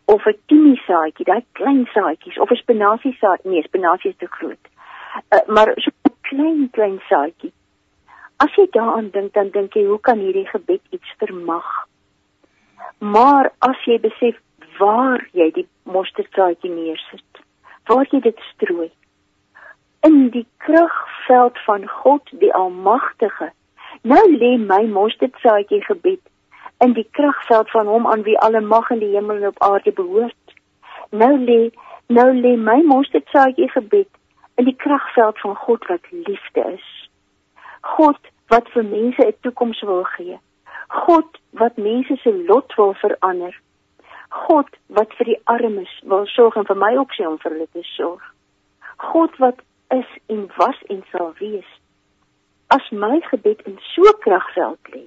of 0.05 0.26
'n 0.26 0.39
timie 0.47 0.81
saadjie, 0.87 1.24
daai 1.24 1.45
klein 1.53 1.87
saadjies 1.95 2.39
of 2.39 2.51
'n 2.51 2.57
spinasie 2.57 3.16
saadjie. 3.20 3.51
Nee, 3.51 3.62
spinasie 3.62 4.11
is 4.11 4.16
te 4.16 4.26
groot. 4.26 4.64
Uh, 5.33 5.39
maar 5.47 5.72
so 5.76 5.91
klein 6.31 6.68
klein 6.76 6.99
saadjie. 7.09 7.53
As 8.39 8.55
jy 8.55 8.68
daaraan 8.74 9.11
dink, 9.14 9.33
dan 9.35 9.51
dink 9.55 9.74
jy, 9.74 9.85
hoe 9.89 10.01
kan 10.01 10.20
hierdie 10.22 10.47
gebed 10.47 10.83
iets 10.95 11.14
vermag? 11.22 11.66
Maar 12.99 13.51
as 13.66 13.81
jy 13.87 13.99
besef 14.03 14.39
waar 14.79 15.24
jy 15.35 15.51
die 15.57 15.66
mosterdsaadjie 15.91 16.70
neersit. 16.70 17.43
Waar 17.91 18.07
jy 18.12 18.20
dit 18.29 18.43
strooi. 18.53 18.91
In 20.07 20.29
die 20.35 20.47
kragveld 20.62 21.59
van 21.66 21.87
God 22.01 22.31
die 22.43 22.53
Almagtige. 22.55 23.51
Nou 24.07 24.24
lê 24.37 24.55
my 24.62 24.85
mosterdsaadjie 24.93 25.83
gebed 25.89 26.22
in 26.85 26.95
die 26.95 27.07
kragveld 27.18 27.70
van 27.74 27.91
hom 27.91 28.07
aan 28.07 28.22
wie 28.22 28.39
alle 28.39 28.61
mag 28.61 28.91
in 28.95 29.03
die 29.03 29.11
hemel 29.16 29.43
en 29.43 29.51
op 29.51 29.62
aarde 29.70 29.93
behoort. 29.93 30.55
Nou 31.11 31.35
lê 31.43 31.61
nou 32.07 32.29
lê 32.33 32.55
my 32.57 32.79
mosterdsaadjie 32.87 33.68
gebed 33.74 34.09
in 34.59 34.67
die 34.67 34.77
kragveld 34.77 35.39
van 35.41 35.55
God 35.57 35.87
wat 35.87 36.11
liefde 36.11 36.65
is. 36.75 36.87
God 37.81 38.19
wat 38.53 38.69
vir 38.75 38.85
mense 38.85 39.27
'n 39.27 39.37
toekoms 39.41 39.81
wil 39.81 40.05
gee. 40.05 40.39
God 40.89 41.39
wat 41.51 41.77
mense 41.77 42.17
se 42.17 42.33
lot 42.49 42.75
wil 42.75 42.95
verander. 42.95 43.61
God 44.29 44.69
wat 44.87 45.13
vir 45.17 45.25
die 45.25 45.41
armes 45.45 45.93
wil 46.05 46.27
sorg 46.27 46.57
en 46.57 46.67
vir 46.67 46.77
my 46.77 46.97
ook 46.97 47.13
sê 47.13 47.27
om 47.27 47.39
vir 47.39 47.53
hulle 47.53 47.69
te 47.73 47.83
sorg. 47.83 48.35
God 48.97 49.37
wat 49.37 49.61
is 49.89 50.11
en 50.27 50.51
was 50.57 50.83
en 50.89 51.05
sal 51.11 51.33
wees. 51.39 51.71
As 52.67 52.91
my 52.91 53.21
gebed 53.21 53.61
in 53.61 53.79
so 53.95 54.13
kragveld 54.25 54.93
lê, 54.95 55.07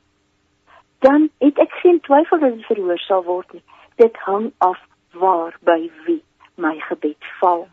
dan 1.00 1.30
het 1.38 1.60
ek 1.60 1.72
geen 1.82 2.00
twyfel 2.00 2.40
dat 2.40 2.56
dit 2.56 2.66
verhoor 2.66 2.98
sal 2.98 3.24
word 3.24 3.54
nie. 3.54 3.64
Dit 3.96 4.18
hang 4.18 4.52
af 4.58 4.80
waar 5.12 5.58
by 5.62 5.92
wie 6.06 6.24
my 6.56 6.80
gebed 6.80 7.30
val. 7.40 7.68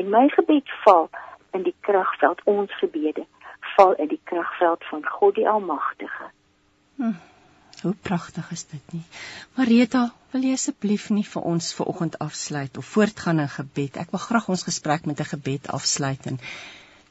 En 0.00 0.08
my 0.10 0.28
gebed 0.28 0.70
val 0.84 1.10
in 1.52 1.62
die 1.62 1.74
kragveld 1.80 2.40
ons 2.44 2.72
gebede 2.80 3.26
val 3.76 3.94
in 3.94 4.08
die 4.08 4.20
kragveld 4.24 4.84
van 4.90 5.04
God 5.06 5.34
die 5.34 5.48
Almagtige. 5.48 6.30
Hm. 6.96 7.14
Hoe 7.82 7.94
pragtig 8.02 8.50
is 8.54 8.64
dit 8.70 8.92
nie? 8.94 9.02
Marita, 9.56 10.04
wil 10.30 10.44
jy 10.46 10.52
asseblief 10.54 11.08
nie 11.10 11.24
vir 11.26 11.46
ons 11.50 11.72
ver 11.74 11.88
oggend 11.90 12.18
afsluit 12.22 12.76
of 12.78 12.86
voortgaan 12.86 13.42
in 13.42 13.50
gebed? 13.50 13.98
Ek 13.98 14.12
wil 14.14 14.22
graag 14.22 14.46
ons 14.54 14.62
gesprek 14.68 15.08
met 15.10 15.20
'n 15.20 15.30
gebed 15.32 15.66
afsluit 15.78 16.26
en 16.30 16.38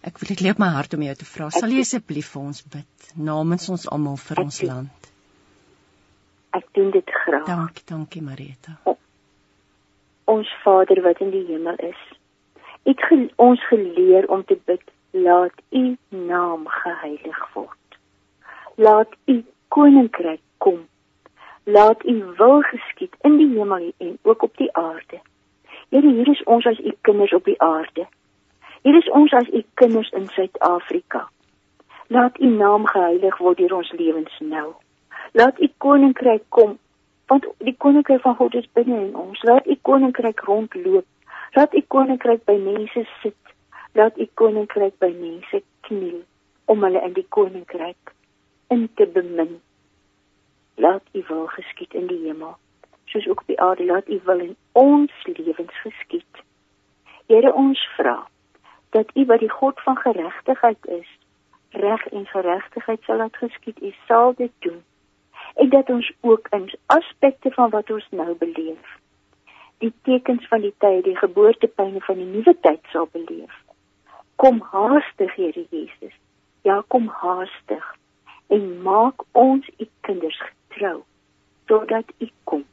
ek 0.02 0.22
wil 0.22 0.32
dit 0.32 0.42
lê 0.46 0.54
op 0.56 0.64
my 0.64 0.72
hart 0.78 0.94
om 0.94 1.04
jou 1.04 1.16
te 1.16 1.26
vra. 1.26 1.50
Sal 1.50 1.76
jy 1.76 1.84
asseblief 1.84 2.32
vir 2.36 2.42
ons 2.42 2.64
bid 2.64 3.14
namens 3.16 3.70
ons 3.70 3.88
almal 3.90 4.18
vir 4.18 4.44
ons 4.46 4.62
land? 4.62 5.12
Ek 6.52 6.68
doen 6.74 6.92
dit 6.92 7.10
graag. 7.26 7.46
Dankie, 7.46 7.84
dankie 7.86 8.22
Marita. 8.22 8.80
Ons 10.26 10.48
Vader 10.64 11.02
wat 11.04 11.20
in 11.20 11.32
die 11.32 11.46
hemel 11.48 11.76
is, 11.76 12.00
het 12.84 13.04
ge 13.04 13.30
ons 13.36 13.68
geleer 13.68 14.30
om 14.30 14.46
te 14.46 14.58
bid, 14.66 14.84
laat 15.12 15.54
U 15.70 15.98
naam 16.10 16.68
geheilig 16.68 17.54
word. 17.54 18.00
Laat 18.76 19.10
U 19.26 19.44
koninkryk 19.68 20.42
kom. 20.58 20.88
Laat 21.64 22.06
u 22.06 22.24
wil 22.38 22.62
geskied 22.62 23.16
in 23.22 23.38
die 23.38 23.50
hemel 23.58 23.92
en 23.98 24.18
ook 24.22 24.42
op 24.44 24.58
die 24.58 24.74
aarde. 24.74 25.20
Here, 25.90 26.10
hier 26.12 26.30
is 26.30 26.44
ons 26.44 26.66
as 26.66 26.80
u 26.80 26.92
kinders 27.02 27.34
op 27.34 27.46
die 27.46 27.62
aarde. 27.62 28.08
Hier 28.82 28.98
is 28.98 29.10
ons 29.10 29.34
as 29.34 29.48
u 29.48 29.64
kinders 29.74 30.10
in 30.10 30.28
Suid-Afrika. 30.28 31.30
Laat 32.08 32.40
u 32.40 32.46
naam 32.46 32.86
geheilig 32.86 33.38
word 33.38 33.58
deur 33.58 33.76
ons 33.76 33.92
lewens 33.92 34.40
nou. 34.40 34.72
Laat 35.32 35.60
u 35.60 35.70
koninkryk 35.78 36.44
kom, 36.50 36.78
want 37.28 37.46
die 37.58 37.76
koninkryk 37.78 38.22
van 38.22 38.36
God 38.36 38.56
is 38.56 38.68
binne 38.74 38.98
in 39.06 39.16
ons. 39.16 39.44
Laat 39.44 39.68
u 39.68 39.78
koninkryk 39.82 40.40
rondloop. 40.50 41.06
Laat 41.54 41.74
u 41.74 41.82
koninkryk 41.88 42.46
by 42.48 42.54
mense 42.56 43.02
sit. 43.22 43.36
Laat 43.94 44.18
u 44.18 44.26
koninkryk 44.34 44.94
by 45.04 45.10
mense 45.12 45.60
kniel 45.88 46.22
om 46.72 46.84
hulle 46.84 47.02
in 47.04 47.12
die 47.18 47.26
koninkryk 47.28 48.14
in 48.72 48.86
te 48.96 49.08
bemin. 49.08 49.58
Laat 50.80 51.04
u 51.12 51.24
wil 51.28 51.50
geskied 51.52 51.94
in 51.94 52.08
die 52.08 52.22
hemel 52.28 52.56
soos 53.12 53.28
ook 53.28 53.44
op 53.44 53.52
die 53.52 53.60
aarde. 53.60 53.86
Laat 53.86 54.08
u 54.08 54.22
wil 54.24 54.40
in 54.40 54.56
ons 54.72 55.12
lewens 55.24 55.82
geskied. 55.82 56.40
Here 57.28 57.54
ons 57.54 57.84
vra 57.98 58.16
dat 58.96 59.12
u 59.14 59.26
wat 59.26 59.44
die 59.44 59.52
God 59.52 59.84
van 59.84 59.98
geregtigheid 59.98 60.88
is 61.02 61.12
reg 61.70 62.08
en 62.08 62.26
geregtigheid 62.26 63.04
sal 63.04 63.18
laat 63.18 63.36
geskied. 63.44 63.82
U 63.82 63.92
sal 64.08 64.34
dit 64.40 64.56
doen. 64.60 64.84
En 65.56 65.70
dat 65.70 65.90
ons 65.90 66.14
ook 66.22 66.48
in 66.50 66.72
aspekte 66.86 67.52
van 67.52 67.70
wat 67.70 67.92
ons 67.92 68.08
nou 68.10 68.36
beleef 68.36 69.00
die 69.82 69.94
tekens 70.08 70.48
van 70.54 70.66
die 70.66 70.74
tyd 70.84 71.04
die 71.10 71.18
geboortepyne 71.20 72.02
van 72.08 72.22
die 72.22 72.30
nuwe 72.32 72.56
tyd 72.68 72.82
sal 72.94 73.10
beleef 73.12 73.56
kom 74.42 74.62
haastig 74.74 75.36
Here 75.38 75.66
Jesus 75.70 76.18
ja 76.68 76.82
kom 76.88 77.10
haastig 77.22 77.96
en 78.52 78.68
maak 78.86 79.24
ons 79.38 79.68
u 79.80 79.88
kinders 80.08 80.42
trou 80.76 81.02
totdat 81.72 82.06
U 82.20 82.28
kom. 82.44 82.64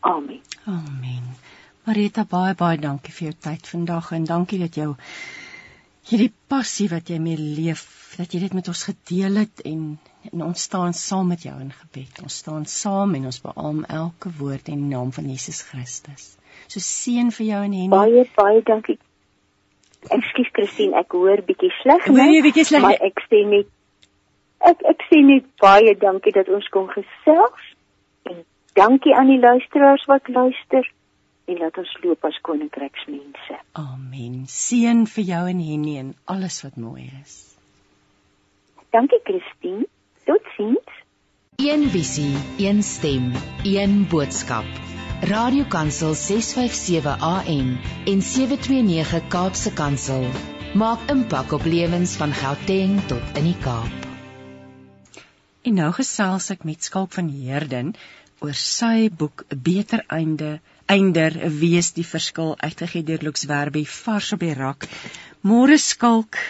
Amen. 0.00 0.40
Amen. 0.66 1.24
Marita, 1.86 2.24
baie 2.26 2.54
baie 2.58 2.78
dankie 2.82 3.14
vir 3.14 3.30
jou 3.30 3.36
tyd 3.46 3.68
vandag 3.70 4.10
en 4.16 4.26
dankie 4.26 4.58
dat 4.62 4.78
jou 4.78 4.92
hierdie 6.10 6.32
passie 6.50 6.88
wat 6.90 7.10
jy 7.10 7.18
mee 7.22 7.38
leef, 7.38 7.84
dat 8.18 8.34
jy 8.34 8.42
dit 8.42 8.56
met 8.58 8.70
ons 8.70 8.82
gedeel 8.90 9.38
het 9.44 9.62
en, 9.70 9.84
en 10.30 10.42
ons 10.42 10.62
staan 10.62 10.92
saam 10.92 11.32
met 11.32 11.42
jou 11.42 11.54
in 11.60 11.72
gebed. 11.72 12.22
Ons 12.22 12.36
staan 12.42 12.64
saam 12.66 13.14
en 13.18 13.26
ons 13.30 13.40
beam 13.42 13.84
elke 13.84 14.30
woord 14.38 14.68
in 14.68 14.84
die 14.84 14.94
naam 14.94 15.12
van 15.12 15.28
Jesus 15.30 15.62
Christus. 15.66 16.36
So 16.68 16.80
seën 16.80 17.32
vir 17.34 17.46
jou 17.46 17.62
en 17.66 17.74
Henny. 17.74 17.90
Baie 17.92 18.24
baie 18.36 18.62
dankie. 18.66 18.98
Ekskuus 20.10 20.50
Christine, 20.54 20.98
ek 20.98 21.14
hoor 21.14 21.42
bietjie 21.46 21.70
sleg. 21.82 22.08
Hoor 22.10 22.32
jy 22.34 22.42
bietjie 22.42 22.66
sleg? 22.66 22.82
Maar 22.82 23.04
ek 23.06 23.22
sê 23.28 23.44
net 23.46 23.70
ek 24.62 24.82
ek 24.92 25.06
sê 25.10 25.20
net 25.26 25.46
baie 25.62 25.94
dankie 25.98 26.34
dat 26.34 26.50
ons 26.50 26.66
kon 26.74 26.88
gesels 26.90 27.70
en 28.30 28.42
dankie 28.78 29.14
aan 29.18 29.30
die 29.30 29.40
luisteraars 29.42 30.06
wat 30.10 30.30
luister 30.30 30.86
en 31.50 31.58
laat 31.58 31.78
ons 31.78 31.94
loop 32.02 32.26
as 32.26 32.38
koninkryksmense. 32.46 33.58
Amen. 33.78 34.44
Seën 34.46 35.06
vir 35.14 35.26
jou 35.32 35.42
en 35.54 35.64
Henny 35.70 35.96
en 36.02 36.12
alles 36.30 36.62
wat 36.66 36.78
mooi 36.78 37.08
is. 37.22 37.40
Dankie 38.94 39.20
Christine. 39.24 39.88
Totsiens. 40.32 40.92
Een 41.56 41.82
visie, 41.90 42.36
een 42.56 42.82
stem, 42.82 43.32
een 43.64 44.06
boodskap. 44.08 44.64
Radiokansel 45.20 46.14
657 46.14 47.18
AM 47.20 47.78
en 48.06 48.22
729 48.22 49.26
Kaapse 49.28 49.72
Kansel 49.72 50.24
Maak 50.74 51.04
impak 51.12 51.52
op 51.52 51.64
lewens 51.64 52.14
van 52.16 52.32
Gauteng 52.32 52.96
tot 53.06 53.36
in 53.36 53.50
die 53.50 53.58
Kaap. 53.60 54.08
En 55.68 55.76
nou 55.82 55.90
gesels 55.98 56.48
ek 56.56 56.64
met 56.64 56.88
Skalk 56.88 57.12
van 57.12 57.28
Heerden 57.28 57.92
oor 58.40 58.56
sy 58.56 59.10
boek 59.12 59.44
'n 59.50 59.60
beter 59.68 60.04
einde 60.08 60.60
einder 60.86 61.36
wees 61.60 61.92
die 61.92 62.08
verskil 62.14 62.56
uitgegee 62.56 63.04
deur 63.04 63.28
Lux 63.28 63.44
Werby 63.44 63.84
vars 63.84 64.32
op 64.32 64.40
die 64.40 64.56
rak. 64.56 64.88
Môre 65.44 65.76
Skalk. 65.76 66.40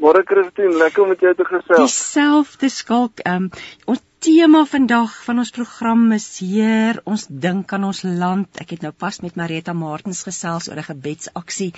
Môre 0.00 0.22
Christine, 0.24 0.78
lekker 0.80 1.02
om 1.02 1.10
met 1.12 1.20
jou 1.20 1.30
te 1.36 1.44
gesels. 1.44 1.80
Dieselfde 1.82 2.68
Skalk. 2.72 3.20
Um, 3.28 3.50
ons 3.84 4.00
tema 4.24 4.62
vandag 4.64 5.12
van 5.26 5.42
ons 5.42 5.50
program 5.52 6.06
is 6.16 6.24
Heer, 6.40 7.02
ons 7.04 7.26
dink 7.28 7.74
aan 7.76 7.84
ons 7.84 8.00
land. 8.04 8.48
Ek 8.64 8.72
het 8.72 8.86
nou 8.86 8.94
pas 8.96 9.18
met 9.20 9.36
Marita 9.36 9.74
Martens 9.76 10.22
gesels 10.24 10.70
oor 10.70 10.80
'n 10.80 10.88
gebedsaksie 10.88 11.74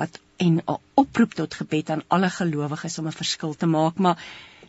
wat 0.00 0.18
en 0.42 0.58
'n 0.58 0.78
oproep 1.02 1.36
tot 1.38 1.54
gebed 1.60 1.90
aan 1.94 2.02
alle 2.08 2.30
gelowiges 2.38 2.98
om 2.98 3.06
'n 3.06 3.20
verskil 3.20 3.54
te 3.54 3.70
maak, 3.70 4.02
maar 4.02 4.18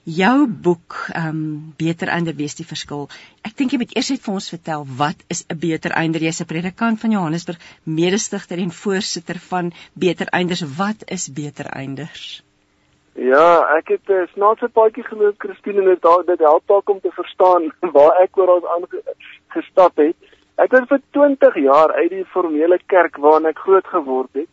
jou 0.03 0.47
boek 0.47 0.99
ehm 1.13 1.27
um, 1.27 1.73
beter 1.77 2.07
einder 2.07 2.35
wees 2.35 2.55
die 2.55 2.69
verskil. 2.73 3.09
Ek 3.41 3.57
dink 3.57 3.71
jy 3.71 3.81
moet 3.81 3.97
eers 3.97 4.09
net 4.09 4.21
vir 4.21 4.33
ons 4.33 4.49
vertel 4.49 4.85
wat 5.01 5.25
is 5.27 5.43
'n 5.49 5.57
beter 5.57 5.91
einder? 5.91 6.21
Jy's 6.21 6.41
'n 6.41 6.45
predikant 6.53 6.99
van 6.99 7.11
Johannesburg, 7.11 7.59
mede-stigter 7.83 8.57
en 8.59 8.71
voorsitter 8.71 9.39
van 9.39 9.73
Beter 9.93 10.27
Einders. 10.27 10.61
Wat 10.77 11.03
is 11.07 11.29
beter 11.33 11.65
einders? 11.65 12.43
Ja, 13.21 13.77
ek 13.77 13.87
het 13.87 14.07
'n 14.09 14.11
uh, 14.11 14.27
snaakse 14.33 14.67
paadjie 14.67 15.03
geloop, 15.03 15.35
Christine, 15.37 15.81
en 15.81 15.85
dit 15.85 16.25
dit 16.25 16.39
help 16.39 16.63
dalk 16.65 16.89
om 16.89 16.99
te 16.99 17.11
verstaan 17.11 17.71
waar 17.95 18.17
ek 18.21 18.37
oral 18.37 18.63
aangestap 18.75 19.95
het. 19.95 20.15
Ek 20.55 20.71
het 20.71 20.87
vir 20.87 21.01
20 21.11 21.55
jaar 21.55 21.91
uit 21.91 22.09
die 22.09 22.25
formele 22.25 22.79
kerk 22.85 23.17
waarin 23.17 23.45
ek 23.45 23.59
groot 23.59 23.85
geword 23.85 24.33
het 24.33 24.49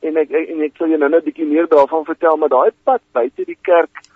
en 0.00 0.16
ek 0.16 0.30
en 0.30 0.62
ek 0.62 0.76
sal 0.76 0.88
jou 0.88 0.98
nou 0.98 1.10
net 1.10 1.22
'n 1.22 1.24
bietjie 1.24 1.50
meer 1.50 1.66
daarvan 1.66 2.04
vertel, 2.04 2.36
maar 2.36 2.48
daai 2.48 2.70
pad 2.84 3.02
buite 3.12 3.44
die 3.44 3.58
kerk 3.62 4.06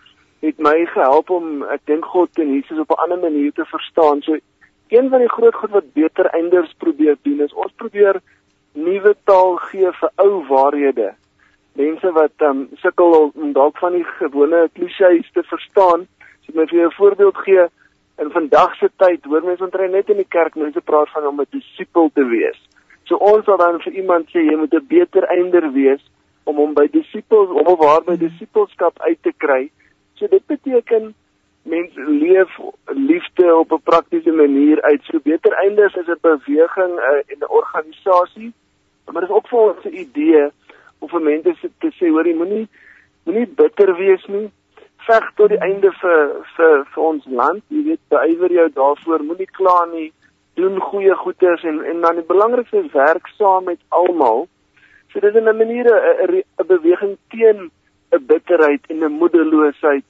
het 0.47 0.59
my 0.59 0.87
gehelp 0.87 1.31
om 1.31 1.63
ek 1.63 1.81
dink 1.85 2.05
God 2.05 2.39
en 2.39 2.55
Jesus 2.55 2.79
op 2.79 2.91
'n 2.91 3.03
ander 3.03 3.19
manier 3.19 3.53
te 3.53 3.65
verstaan. 3.65 4.23
So 4.23 4.39
een 4.89 5.09
van 5.11 5.19
die 5.19 5.35
groot 5.37 5.55
goed 5.55 5.71
wat 5.71 5.93
beter 5.93 6.27
einders 6.27 6.73
probeer 6.79 7.17
doen 7.23 7.41
is 7.41 7.55
ons 7.55 7.73
probeer 7.73 8.21
nuwe 8.75 9.17
taal 9.25 9.57
gee 9.57 9.91
vir 9.91 10.11
ou 10.17 10.47
waarhede 10.47 11.15
mense 11.79 12.13
wat 12.13 12.47
um, 12.49 12.67
sukkel 12.83 13.33
om 13.35 13.53
dalk 13.53 13.79
van 13.79 13.95
die 13.95 14.05
gewone 14.19 14.67
klisjées 14.75 15.29
te 15.33 15.45
verstaan. 15.47 16.07
As 16.41 16.49
ek 16.51 16.55
net 16.55 16.71
vir 16.75 16.87
'n 16.87 16.97
voorbeeld 16.99 17.39
gee, 17.47 17.67
in 18.19 18.31
vandag 18.31 18.75
se 18.77 18.91
tyd 18.97 19.25
hoor 19.25 19.45
mense 19.47 19.65
omtrent 19.65 19.93
net 19.95 20.11
in 20.11 20.19
die 20.23 20.33
kerk 20.37 20.57
mense 20.59 20.81
praat 20.81 21.11
van 21.15 21.27
om 21.27 21.41
'n 21.41 21.47
disipel 21.51 22.11
te 22.15 22.25
wees. 22.25 22.59
So 23.07 23.17
ons 23.17 23.45
sal 23.45 23.57
dan 23.57 23.81
vir 23.81 23.93
iemand 23.93 24.29
sê 24.29 24.43
jy 24.43 24.57
moet 24.57 24.75
'n 24.75 24.87
beter 24.89 25.25
einder 25.37 25.73
wees 25.73 26.03
om 26.45 26.57
hom 26.57 26.75
by 26.75 26.87
disipels 26.89 27.49
om 27.49 27.67
of 27.67 27.85
haar 27.85 28.03
by 28.03 28.17
disipelskap 28.17 29.01
uit 29.01 29.23
te 29.23 29.33
kry. 29.37 29.71
So 30.15 30.27
dit 30.27 30.47
beteken 30.47 31.15
mens 31.63 31.93
leef 31.95 32.59
liefde 32.87 33.57
op 33.57 33.73
'n 33.73 33.83
praktiese 33.83 34.33
manier 34.33 34.83
uit. 34.83 35.03
So 35.05 35.21
beter 35.23 35.53
einders 35.53 35.95
is 35.95 36.09
'n 36.09 36.19
beweging 36.21 36.95
uh, 36.99 37.33
en 37.33 37.39
'n 37.39 37.51
organisasie. 37.61 38.53
Maar 39.05 39.21
dit 39.21 39.31
is 39.31 39.37
ook 39.37 39.49
vir 39.49 39.59
ons 39.59 39.85
'n 39.85 39.95
idee 39.95 40.51
of 41.01 41.11
vir 41.11 41.25
mense 41.25 41.71
te 41.83 41.91
sê 41.99 42.11
hoor 42.11 42.27
jy 42.27 42.35
moenie 42.39 42.67
moenie 43.27 43.47
bitter 43.61 43.95
wees 43.99 44.25
nie. 44.29 44.49
Veg 45.07 45.27
tot 45.37 45.53
die 45.53 45.61
einde 45.65 45.93
vir 46.01 46.21
vir 46.57 46.85
vir 46.95 47.03
ons 47.11 47.27
land 47.41 47.63
jy 47.75 47.85
weet 47.91 48.03
beywer 48.15 48.55
jou 48.59 48.69
daarvoor. 48.81 49.25
Moenie 49.31 49.51
kla 49.59 49.79
nie. 49.93 50.11
Doen 50.61 50.81
goeie 50.91 51.15
goeders 51.23 51.65
en 51.65 51.81
en 51.93 52.01
dan 52.07 52.21
die 52.21 52.29
belangrikste 52.33 52.85
is 52.85 52.93
werk 52.93 53.29
saam 53.39 53.69
met 53.71 53.81
almal. 53.89 54.47
So 55.13 55.21
dit 55.21 55.35
is 55.35 55.43
'n 55.43 55.57
manier 55.57 55.87
'n 55.89 56.67
beweging 56.67 57.17
teen 57.31 57.71
'n 58.13 58.27
bitterheid 58.27 58.83
en 58.89 59.05
'n 59.05 59.19
moedeloosheid. 59.21 60.05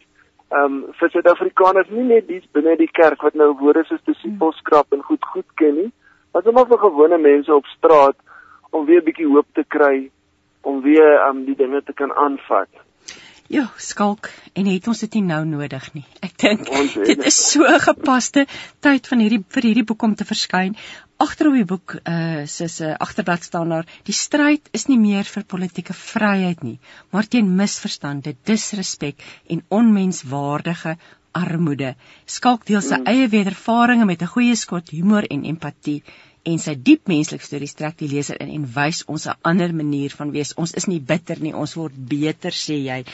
Um 0.51 0.85
vir 0.99 1.11
Suid-Afrikaners 1.11 1.91
nie 1.91 2.09
net 2.15 2.29
dies 2.29 2.45
binne 2.53 2.77
die 2.77 2.93
kerk 3.01 3.23
wat 3.23 3.35
nou 3.35 3.53
woorde 3.61 3.85
soos 3.85 4.05
disipelskrap 4.05 4.93
en 4.93 5.03
goed 5.03 5.25
goed 5.25 5.51
ken 5.55 5.75
nie 5.75 5.93
maar 6.33 6.43
sommer 6.43 6.67
vir 6.71 6.79
gewone 6.79 7.19
mense 7.19 7.55
op 7.55 7.67
straat 7.67 8.17
om 8.71 8.85
weer 8.87 9.01
'n 9.01 9.05
bietjie 9.05 9.27
hoop 9.27 9.47
te 9.55 9.65
kry 9.69 10.11
om 10.61 10.83
weer 10.83 11.29
um 11.29 11.45
die 11.45 11.57
dinge 11.57 11.83
te 11.83 11.93
kan 11.93 12.13
aanvat. 12.13 12.69
Ja, 13.49 13.65
skalk 13.81 14.29
en 14.53 14.67
het 14.69 14.87
ons 14.93 15.01
dit 15.01 15.15
nie 15.17 15.23
nou 15.25 15.41
nodig 15.49 15.85
nie. 15.95 16.05
Ek 16.21 16.35
dink 16.37 16.67
dit 17.09 17.23
is 17.31 17.37
so 17.53 17.65
'n 17.65 17.81
gepaste 17.81 18.45
tyd 18.85 19.07
van 19.09 19.23
hierdie 19.25 19.41
vir 19.57 19.69
hierdie 19.71 19.87
boek 19.89 20.03
om 20.03 20.15
te 20.15 20.27
verskyn. 20.29 20.77
Agter 21.17 21.49
op 21.49 21.55
die 21.57 21.65
boek 21.65 21.95
uh 22.05 22.45
soos 22.45 22.81
'n 22.81 22.91
uh, 22.91 22.97
agterblad 23.07 23.43
staan 23.43 23.73
daar, 23.73 23.87
die 24.05 24.13
stryd 24.13 24.69
is 24.73 24.87
nie 24.89 24.99
meer 24.99 25.25
vir 25.25 25.45
politieke 25.45 25.95
vryheid 25.95 26.63
nie, 26.63 26.79
maar 27.11 27.27
teen 27.27 27.57
misverstande, 27.57 28.37
disrespek 28.45 29.17
en 29.49 29.65
onmenswaardige 29.69 30.99
armoede. 31.33 31.95
Skalk 32.27 32.67
deel 32.67 32.83
sy 32.83 32.99
mm. 32.99 33.07
eie 33.07 33.29
wedervarings 33.29 34.05
met 34.05 34.23
'n 34.23 34.35
goeie 34.35 34.57
skot 34.57 34.91
humor 34.91 35.25
en 35.25 35.45
empatie 35.45 36.03
en 36.49 36.61
sy 36.63 36.75
diep 36.89 37.11
menslike 37.11 37.45
stories 37.45 37.77
trek 37.79 37.99
die 38.01 38.09
leser 38.13 38.39
in 38.43 38.53
en 38.55 38.69
wys 38.77 39.03
ons 39.15 39.27
'n 39.29 39.37
ander 39.51 39.75
manier 39.75 40.15
van 40.21 40.31
wees. 40.37 40.55
Ons 40.57 40.75
is 40.81 40.87
nie 40.87 41.01
bitter 41.01 41.41
nie, 41.41 41.55
ons 41.55 41.75
word 41.77 41.97
beter, 42.15 42.51
sê 42.51 42.79
jy. 42.85 43.05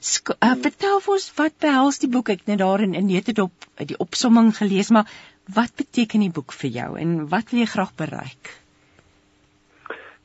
Sk 0.00 0.36
uh, 0.36 0.54
vertel 0.66 1.00
vir 1.00 1.14
ons 1.14 1.32
wat 1.38 1.54
behels 1.60 1.98
die 1.98 2.10
boek? 2.12 2.28
Ek 2.28 2.44
het 2.44 2.52
net 2.52 2.62
daarin 2.62 2.94
in 2.94 3.06
net 3.06 3.26
dit 3.26 3.38
op 3.38 3.52
die 3.92 3.98
opsomming 3.98 4.52
gelees, 4.56 4.90
maar 4.90 5.10
wat 5.54 5.74
beteken 5.76 6.20
die 6.20 6.30
boek 6.30 6.52
vir 6.52 6.70
jou 6.70 6.90
en 6.98 7.28
wat 7.32 7.50
wil 7.50 7.60
jy 7.60 7.68
graag 7.74 7.92
bereik? 7.96 8.52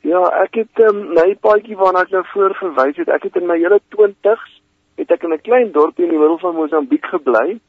Ja, 0.01 0.22
ek 0.43 0.55
het 0.64 0.82
um, 0.82 1.14
my 1.14 1.36
paadjie 1.45 1.78
waarna 1.78 2.01
ek 2.07 2.14
nou 2.16 2.24
voor 2.34 2.55
verwys 2.57 2.97
het, 2.97 3.09
ek 3.09 3.30
het 3.30 3.36
in 3.38 3.47
my 3.47 3.57
hele 3.62 3.80
20's 3.95 4.57
het 4.97 5.12
ek 5.12 5.24
in 5.24 5.34
'n 5.34 5.41
klein 5.41 5.72
dorpie 5.72 6.05
in 6.05 6.14
die 6.14 6.20
middel 6.20 6.38
van 6.38 6.55
Mosambiek 6.55 7.05
gebly. 7.05 7.59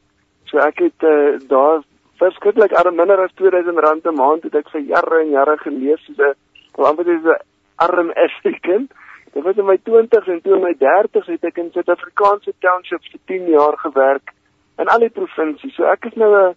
So 0.49 0.57
ek 0.57 0.79
het 0.79 1.05
uh, 1.05 1.39
daar 1.49 1.81
verskriklik 2.23 2.73
arm 2.79 2.95
minder 2.95 3.19
as 3.23 3.33
2000 3.39 3.79
rand 3.85 4.05
'n 4.05 4.15
maand 4.15 4.43
het 4.43 4.55
ek 4.55 4.69
vir 4.73 4.81
jare 4.81 5.21
en 5.21 5.29
jare 5.29 5.57
geleef 5.57 5.99
soos 6.05 6.19
'n 6.19 6.35
wel 6.75 6.87
amper 6.87 7.05
soos 7.05 7.25
'n 7.25 7.41
arm 7.85 8.11
African. 8.27 8.87
Dit 9.33 9.43
was 9.43 9.57
in 9.57 9.65
my 9.65 9.77
20s 9.77 10.27
en 10.27 10.41
toe 10.41 10.55
in 10.55 10.63
my 10.63 10.75
30s 10.85 11.27
het 11.27 11.43
ek 11.43 11.57
in 11.57 11.71
Suid-Afrikaanse 11.71 12.53
townships 12.59 13.09
vir 13.11 13.19
10 13.25 13.47
jaar 13.49 13.77
gewerk 13.77 14.33
in 14.77 14.87
al 14.87 14.99
die 14.99 15.09
provinsies. 15.09 15.75
So 15.75 15.83
ek 15.83 16.05
is 16.05 16.15
nou 16.15 16.31
'n 16.33 16.55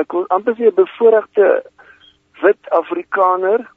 ek 0.00 0.12
amper 0.28 0.54
sê 0.54 0.66
'n 0.66 0.74
bevoorregte 0.74 1.64
wit 2.42 2.70
Afrikaner 2.70 3.70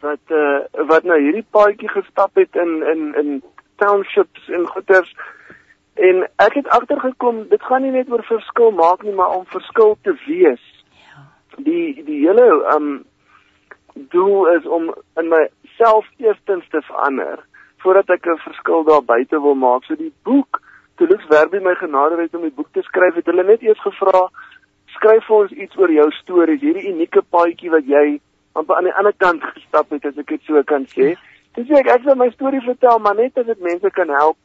wat 0.00 0.24
uh, 0.30 0.60
wat 0.88 1.04
nou 1.04 1.18
hierdie 1.20 1.46
paadjie 1.50 1.88
gestap 1.88 2.34
het 2.34 2.56
in 2.56 2.82
in 2.92 3.14
in 3.14 3.42
townships 3.76 4.48
en 4.48 4.66
goeters 4.66 5.14
En 5.94 6.22
ek 6.36 6.54
het 6.54 6.68
agtergekom 6.68 7.48
dit 7.48 7.62
gaan 7.62 7.82
nie 7.82 7.92
net 7.92 8.10
oor 8.10 8.24
verskil 8.24 8.70
maak 8.70 9.02
nie, 9.02 9.12
maar 9.12 9.36
om 9.36 9.46
verskil 9.46 9.96
te 10.02 10.14
wees. 10.26 10.62
Ja. 11.04 11.24
Die 11.56 12.04
die 12.04 12.20
hele 12.26 12.46
um 12.76 13.04
doel 13.94 14.46
is 14.56 14.66
om 14.66 14.94
in 15.20 15.28
myself 15.28 16.06
eerstens 16.16 16.68
te 16.68 16.80
verander 16.82 17.44
voordat 17.82 18.08
ek 18.08 18.26
'n 18.26 18.38
verskil 18.38 18.84
daar 18.84 19.04
buite 19.04 19.40
wil 19.40 19.54
maak. 19.54 19.84
So 19.84 19.94
die 19.94 20.14
boek, 20.22 20.60
toe 20.96 21.06
Lux 21.06 21.26
Werby 21.28 21.58
my 21.58 21.74
genade 21.74 22.20
het 22.20 22.34
om 22.34 22.42
die 22.42 22.56
boek 22.56 22.72
te 22.72 22.82
skryf, 22.82 23.14
het 23.14 23.26
hulle 23.26 23.44
net 23.44 23.62
eers 23.62 23.80
gevra 23.80 24.30
skryf 24.86 25.24
vir 25.26 25.36
ons 25.36 25.50
iets 25.50 25.76
oor 25.76 25.90
jou 25.90 26.10
stories, 26.10 26.60
hierdie 26.60 26.92
unieke 26.92 27.22
paadjie 27.22 27.70
wat 27.70 27.86
jy 27.86 28.20
amper 28.52 28.76
aan 28.76 28.84
die 28.84 28.94
ander 28.94 29.14
kant 29.16 29.42
gestap 29.42 29.90
het 29.90 30.04
as 30.04 30.18
ek 30.18 30.26
dit 30.26 30.42
so 30.42 30.62
kan 30.62 30.84
sê. 30.84 31.08
Ja. 31.08 31.16
Dis 31.54 31.70
ek 31.70 31.86
ek 31.86 32.02
wil 32.02 32.14
my 32.14 32.30
storie 32.30 32.60
vertel, 32.60 32.98
maar 32.98 33.14
net 33.14 33.38
as 33.38 33.46
dit 33.46 33.60
mense 33.60 33.90
kan 33.90 34.08
help 34.08 34.36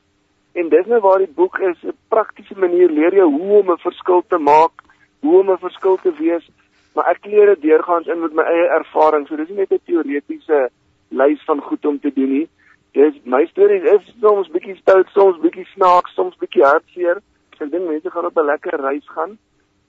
En 0.58 0.70
dis 0.70 0.88
nou 0.90 0.98
waar 1.06 1.22
die 1.22 1.34
boek 1.40 1.60
is, 1.60 1.78
'n 1.84 1.94
praktiese 2.10 2.56
manier 2.58 2.90
leer 2.90 3.14
jou 3.14 3.30
hoe 3.32 3.60
om 3.60 3.72
'n 3.72 3.86
verskil 3.88 4.24
te 4.28 4.38
maak, 4.38 4.74
hoe 5.20 5.40
om 5.40 5.52
'n 5.52 5.58
verskil 5.58 5.98
te 6.02 6.12
wees, 6.12 6.50
maar 6.96 7.06
ek 7.14 7.26
leer 7.26 7.46
dit 7.46 7.62
deurgaans 7.62 8.08
in 8.08 8.20
met 8.20 8.34
my 8.34 8.44
eie 8.44 8.68
ervaring. 8.80 9.28
So 9.28 9.36
dis 9.36 9.50
nie 9.50 9.58
net 9.58 9.72
'n 9.72 9.86
teoretiese 9.86 10.70
lys 11.10 11.44
van 11.46 11.62
goed 11.62 11.86
om 11.86 12.00
te 12.00 12.14
doen 12.14 12.32
nie. 12.32 12.50
Dis 12.92 13.14
my 13.24 13.46
stories 13.46 13.84
is 13.84 14.16
soms 14.22 14.48
bietjie 14.50 14.76
stout, 14.76 15.08
soms 15.10 15.38
bietjie 15.38 15.66
snaaks, 15.66 16.14
soms 16.14 16.36
bietjie 16.38 16.64
hartseer. 16.64 17.22
Ek 17.60 17.72
dink 17.72 17.88
mense 17.88 18.12
gaan 18.12 18.26
op 18.26 18.38
'n 18.38 18.46
lekker 18.46 18.82
reis 18.82 19.08
gaan, 19.10 19.38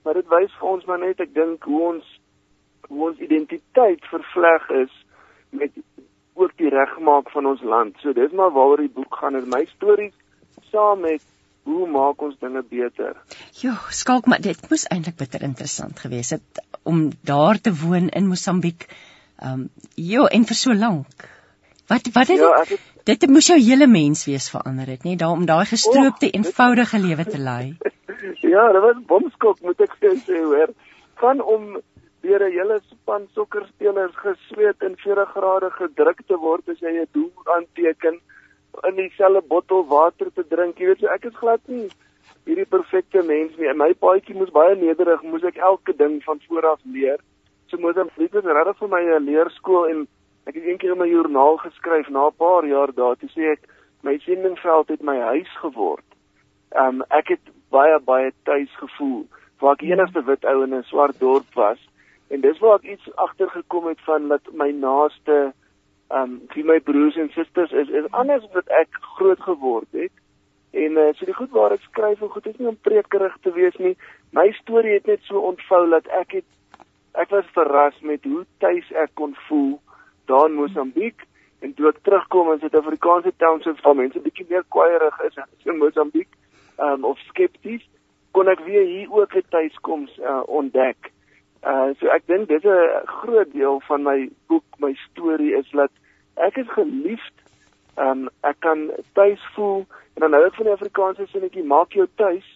maar 0.03 0.13
dit 0.13 0.27
wys 0.27 0.51
vir 0.59 0.69
ons 0.69 0.85
maar 0.85 0.99
net 0.99 1.19
ek 1.19 1.33
dink 1.33 1.63
hoe 1.63 1.81
ons 1.81 2.19
hoe 2.89 3.09
ons 3.09 3.17
identiteit 3.17 4.05
vervleg 4.05 4.69
is 4.69 5.05
met 5.49 5.71
ook 6.35 6.51
die 6.57 6.69
regmaak 6.69 7.29
van 7.29 7.45
ons 7.45 7.61
land. 7.61 7.95
So 7.99 8.13
dis 8.13 8.31
maar 8.31 8.51
waaroor 8.51 8.77
die 8.77 8.95
boek 8.99 9.15
gaan. 9.15 9.35
Is 9.35 9.45
my 9.45 9.65
stories 9.65 10.13
saam 10.71 11.01
met 11.01 11.21
hoe 11.63 11.87
maak 11.87 12.21
ons 12.21 12.37
dinge 12.39 12.63
beter? 12.69 13.17
Jo, 13.61 13.73
skalk 13.89 14.25
maar 14.25 14.41
dit 14.41 14.69
moes 14.69 14.85
eintlik 14.89 15.17
bitter 15.17 15.43
interessant 15.45 15.99
gewees 15.99 16.31
het 16.35 16.63
om 16.83 17.09
daar 17.21 17.59
te 17.61 17.73
woon 17.83 18.09
in 18.09 18.27
Mosambiek. 18.27 18.87
Ehm 19.39 19.51
um, 19.53 19.69
jo, 19.95 20.25
en 20.25 20.45
vir 20.45 20.55
so 20.55 20.73
lank. 20.73 21.27
Wat 21.87 22.09
wat 22.13 22.27
het, 22.27 22.39
ja, 22.39 22.63
het 22.69 22.79
dit 23.09 23.19
dit 23.19 23.29
moes 23.29 23.47
jou 23.47 23.57
hele 23.59 23.87
mens 23.87 24.25
wees 24.25 24.49
verander 24.53 24.89
het, 24.93 25.05
nê, 25.07 25.15
daar 25.15 25.35
om 25.37 25.45
daai 25.45 25.65
gestroopte 25.65 26.27
oh, 26.29 26.35
eenvoudige 26.39 26.99
lewe 26.99 27.25
te 27.25 27.39
lei. 27.41 27.77
ja, 28.53 28.65
dit 28.75 28.83
was 28.87 29.05
bomskok 29.07 29.61
moet 29.61 29.81
ek 29.87 29.95
sê 30.01 30.41
hoor. 30.43 30.73
Van 31.21 31.41
om 31.41 31.79
deur 32.21 32.43
'n 32.45 32.51
hele 32.51 32.79
span 32.91 33.27
sokkerspelers 33.33 34.15
gesweet 34.15 34.83
in 34.87 34.95
40 35.05 35.31
grade 35.35 35.69
gedruk 35.71 36.21
te 36.27 36.37
word 36.37 36.69
as 36.69 36.79
jy 36.79 36.93
'n 36.99 37.07
doel 37.11 37.55
aanteken 37.55 38.19
in 38.87 38.95
dieselfde 38.95 39.41
bottel 39.47 39.85
water 39.87 40.31
te 40.33 40.43
drink. 40.47 40.77
Jy 40.77 40.85
weet, 40.85 40.99
so 40.99 41.07
ek 41.07 41.25
is 41.25 41.35
glad 41.35 41.61
nie 41.67 41.89
hierdie 42.45 42.65
perfekte 42.65 43.23
mens 43.23 43.57
nie. 43.57 43.71
My 43.73 43.91
paadjie 43.93 44.35
moes 44.37 44.51
baie 44.53 44.75
nederig, 44.75 45.23
moes 45.23 45.43
ek 45.43 45.57
elke 45.57 45.93
ding 45.97 46.19
van 46.25 46.39
vooraf 46.47 46.79
leer. 46.83 47.19
So 47.69 47.77
Mosambiek 47.77 48.33
was 48.33 48.47
regtig 48.47 48.79
vir 48.79 48.89
my 48.89 49.01
'n 49.01 49.25
leerskool 49.25 49.89
en 49.89 50.07
ek 50.47 50.55
het 50.55 50.63
eendag 50.63 50.91
in 50.91 50.97
my 50.97 51.09
joernaal 51.09 51.57
geskryf 51.57 52.09
na 52.09 52.27
'n 52.27 52.37
paar 52.37 52.65
jaar 52.65 52.91
daar, 52.93 53.15
toe 53.15 53.29
sê 53.29 53.51
ek 53.53 53.67
my 54.03 54.17
sendingveld 54.19 54.87
het 54.89 55.01
my 55.01 55.17
huis 55.19 55.51
geword. 55.61 56.05
Um 56.75 57.03
ek 57.09 57.27
het 57.35 57.45
baie 57.69 57.99
baie 57.99 58.31
tuis 58.45 58.71
gevoel 58.79 59.27
waar 59.59 59.73
ek 59.73 59.83
enigste 59.83 60.23
wit 60.25 60.45
ou 60.45 60.63
in 60.63 60.73
'n 60.73 60.83
swart 60.83 61.19
dorp 61.19 61.53
was 61.53 61.79
en 62.29 62.41
dis 62.41 62.59
waar 62.59 62.79
ek 62.79 62.91
iets 62.95 63.15
agtergekom 63.15 63.87
het 63.87 64.01
van 64.05 64.27
dat 64.27 64.41
my 64.53 64.71
naaste 64.71 65.53
um 66.09 66.39
wie 66.53 66.63
my 66.63 66.79
broers 66.79 67.15
en 67.15 67.29
susters 67.29 67.71
is 67.71 67.89
is 67.89 68.11
anders 68.11 68.45
wat 68.53 68.67
ek 68.67 69.01
groot 69.17 69.41
geword 69.41 69.87
het. 69.91 70.11
En 70.71 70.97
uh, 70.97 71.09
so 71.17 71.25
die 71.25 71.33
goed 71.33 71.51
waar 71.53 71.73
ek 71.73 71.85
skryf 71.85 72.21
en 72.21 72.29
goed 72.33 72.47
is 72.49 72.57
nie 72.57 72.69
om 72.69 72.77
prekerig 72.81 73.35
te 73.41 73.53
wees 73.53 73.77
nie. 73.77 73.95
My 74.37 74.49
storie 74.61 74.97
het 74.97 75.05
net 75.09 75.21
so 75.25 75.41
ontvou 75.51 75.87
dat 75.89 76.09
ek 76.21 76.39
het 76.39 76.49
ek 77.17 77.29
was 77.33 77.45
verras 77.53 77.97
met 78.01 78.23
hoe 78.23 78.45
tuis 78.63 78.89
ek 78.93 79.13
kon 79.13 79.33
voel 79.47 79.79
daar 80.29 80.49
in 80.49 80.59
Mosambiek 80.59 81.25
en 81.65 81.73
toe 81.73 81.89
ek 81.89 82.03
terugkom 82.05 82.51
in 82.53 82.61
Suid-Afrikaanse 82.61 83.33
townships 83.41 83.81
waar 83.85 83.97
mense 83.97 84.21
bietjie 84.21 84.45
meer 84.49 84.65
kwaaierig 84.75 85.17
is 85.27 85.39
in 85.65 85.81
Mosambiek 85.81 86.29
um, 86.77 87.05
of 87.05 87.17
skepties 87.31 87.85
kon 88.37 88.51
ek 88.51 88.61
weer 88.67 88.85
hier 88.85 89.09
ook 89.11 89.35
'n 89.35 89.49
tuiskoms 89.49 90.11
uh, 90.19 90.41
ontdek. 90.45 91.11
Uh 91.63 91.91
so 91.99 92.07
ek 92.07 92.27
dink 92.27 92.47
dis 92.47 92.63
'n 92.63 93.05
groot 93.05 93.51
deel 93.51 93.79
van 93.87 94.03
my 94.03 94.29
boek, 94.47 94.63
my 94.79 94.93
storie 95.09 95.53
is 95.57 95.69
dat 95.71 95.91
ek 96.35 96.57
is 96.57 96.69
geliefd. 96.69 97.35
Um 97.97 98.29
ek 98.43 98.59
kan 98.59 98.91
tuis 99.13 99.43
voel 99.55 99.85
en 100.15 100.21
dan 100.21 100.31
nou 100.31 100.45
ek 100.45 100.55
van 100.55 100.65
die 100.65 100.77
Afrikaanse 100.77 101.27
sinnetjie 101.27 101.63
maak 101.63 101.91
jou 101.93 102.07
tuis. 102.15 102.47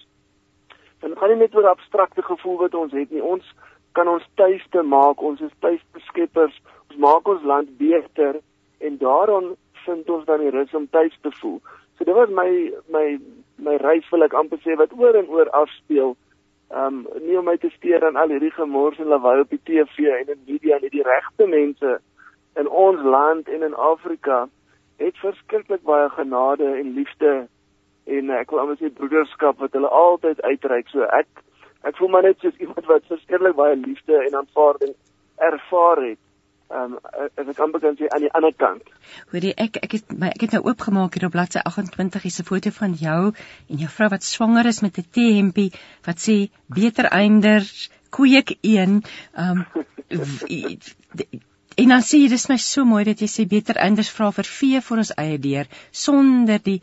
Dan 1.00 1.18
gaan 1.18 1.30
nie 1.30 1.38
net 1.38 1.56
oor 1.56 1.68
abstrakte 1.68 2.22
gevoel 2.22 2.58
wat 2.58 2.76
ons 2.76 2.92
het 2.92 3.12
nie. 3.12 3.24
Ons 3.24 3.44
kan 3.92 4.08
ons 4.08 4.24
tuis 4.36 4.64
te 4.70 4.82
maak. 4.82 5.22
Ons 5.22 5.42
is 5.42 5.52
tuisbeskeppers. 5.60 6.62
Ons 6.90 7.00
maak 7.00 7.28
ons 7.28 7.44
land 7.44 7.78
beter 7.78 8.40
en 8.80 8.98
daarom 8.98 9.56
vind 9.86 10.10
ons 10.10 10.26
dan 10.26 10.40
die 10.40 10.50
rus 10.50 10.74
om 10.74 10.88
tuis 10.90 11.18
te 11.22 11.32
voel. 11.32 11.60
So 11.98 12.04
dit 12.04 12.16
was 12.16 12.30
my 12.30 12.72
my 12.88 13.20
my 13.58 13.76
reis 13.84 14.08
wil 14.12 14.24
ek 14.24 14.34
amper 14.34 14.60
sê 14.64 14.76
wat 14.80 14.96
oor 14.98 15.16
en 15.16 15.30
oor 15.30 15.50
afspeel 15.50 16.16
um 16.74 17.04
nie 17.22 17.38
om 17.38 17.46
my 17.46 17.56
te 17.62 17.70
steur 17.76 18.06
aan 18.06 18.18
al 18.18 18.34
hierdie 18.34 18.54
gemors 18.56 19.00
en 19.00 19.12
lawaai 19.12 19.44
op 19.44 19.54
die 19.54 19.62
TV 19.70 20.10
en 20.18 20.34
in 20.34 20.42
media 20.48 20.80
nie. 20.82 20.90
Die 20.90 21.06
regte 21.06 21.48
mense 21.48 22.00
in 22.60 22.68
ons 22.68 23.02
land 23.16 23.50
en 23.50 23.66
in 23.70 23.76
Afrika 23.76 24.48
het 25.02 25.18
verskriklik 25.22 25.84
baie 25.84 26.10
genade 26.10 26.66
en 26.80 26.94
liefde 26.98 27.34
en 28.06 28.34
ek 28.40 28.52
wil 28.52 28.64
amper 28.64 28.80
sê 28.82 28.92
broederskap 28.94 29.62
wat 29.64 29.76
hulle 29.78 29.90
altyd 29.90 30.42
uitreik. 30.42 30.90
So 30.90 31.08
ek 31.10 31.44
ek 31.84 31.98
voel 32.00 32.14
maar 32.16 32.28
net 32.28 32.40
soos 32.40 32.58
iemand 32.64 32.90
wat 32.90 33.10
verskriklik 33.12 33.58
baie 33.60 33.76
liefde 33.76 34.20
en 34.26 34.42
aanvaarding 34.42 34.94
ervaar 35.52 36.02
het 36.10 36.23
um 36.74 36.98
as 37.14 37.48
ek 37.48 37.60
amper 37.66 37.82
kan 37.84 37.98
sê 38.00 38.10
aan 38.10 38.26
die 38.26 38.32
ander 38.40 38.54
kant. 38.64 38.92
Hoorie 39.32 39.54
ek 39.66 39.80
ek 39.86 39.98
het 39.98 40.14
my 40.24 40.32
ek 40.34 40.48
het 40.48 40.56
nou 40.58 40.64
oopgemaak 40.70 41.18
hier 41.18 41.28
op 41.28 41.36
bladsy 41.36 41.62
28 41.64 42.26
is 42.30 42.40
'n 42.42 42.50
foto 42.50 42.72
van 42.80 42.94
jou 42.94 43.34
en 43.70 43.84
jou 43.84 43.90
vrou 43.98 44.10
wat 44.16 44.24
swanger 44.24 44.66
is 44.66 44.82
met 44.82 44.98
'n 44.98 45.10
T-hempie 45.18 45.72
wat 46.08 46.18
sê 46.28 46.38
beter 46.68 47.06
einders 47.06 47.90
kweek 48.10 48.58
een 48.62 49.04
um 49.38 49.66
en 51.76 51.90
dan 51.90 52.04
sê 52.06 52.20
jy 52.22 52.30
dis 52.30 52.50
my 52.50 52.58
so 52.58 52.86
mooi 52.86 53.04
dat 53.08 53.22
jy 53.22 53.30
sê 53.32 53.46
beter 53.50 53.80
einders 53.82 54.12
vra 54.14 54.32
vir 54.32 54.50
vee 54.58 54.82
vir 54.82 54.98
ons 55.04 55.14
eie 55.18 55.38
deur 55.46 55.68
sonder 55.92 56.62
die 56.64 56.82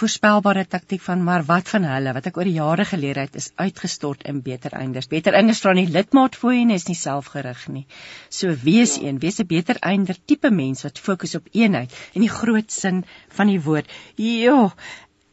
voorspelbare 0.00 0.64
taktiek 0.66 1.02
van 1.04 1.22
maar 1.24 1.44
wat 1.48 1.68
van 1.68 1.84
hulle 1.84 2.12
wat 2.16 2.26
ek 2.30 2.36
oor 2.36 2.48
die 2.48 2.56
jare 2.56 2.84
geleer 2.88 3.20
het 3.22 3.36
is 3.36 3.50
uitgestort 3.56 4.24
in 4.28 4.40
beter 4.42 4.72
einders. 4.78 5.08
Beter 5.10 5.36
einders 5.38 5.60
vra 5.64 5.74
nie 5.76 5.88
lidmaat 5.88 6.36
voor 6.36 6.56
en 6.56 6.70
is 6.70 6.88
nie 6.88 6.98
selfgerig 6.98 7.66
nie. 7.68 7.84
So 8.28 8.54
wees 8.64 8.96
ja. 8.96 9.06
een, 9.08 9.18
wees 9.18 9.40
'n 9.40 9.46
beter 9.46 9.78
einder 9.80 10.16
tipe 10.24 10.50
mens 10.50 10.82
wat 10.82 10.98
fokus 10.98 11.34
op 11.34 11.48
eenheid 11.52 11.92
in 12.12 12.26
die 12.26 12.32
groot 12.32 12.72
sin 12.72 13.04
van 13.28 13.46
die 13.46 13.60
woord. 13.60 13.86
Ja. 14.16 14.72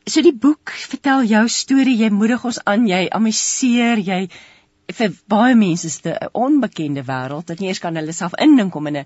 So 0.05 0.22
die 0.22 0.36
boek 0.36 0.72
vertel 0.72 1.24
jou 1.24 1.47
storie, 1.47 1.97
jy 1.97 2.10
moedig 2.10 2.45
ons 2.45 2.64
aan, 2.64 2.88
jy 2.88 3.07
amuseer, 3.10 3.97
jy 3.97 4.30
vir 4.97 5.12
baie 5.30 5.55
mense 5.55 5.88
is 5.88 5.99
dit 6.01 6.16
'n 6.16 6.30
onbekende 6.34 7.03
wêreld 7.03 7.45
dat 7.45 7.60
nie 7.60 7.68
eers 7.68 7.80
kan 7.80 7.95
hulle 7.95 8.12
self 8.12 8.34
indink 8.34 8.76
om 8.76 8.88
in 8.88 8.97
'n 8.97 9.05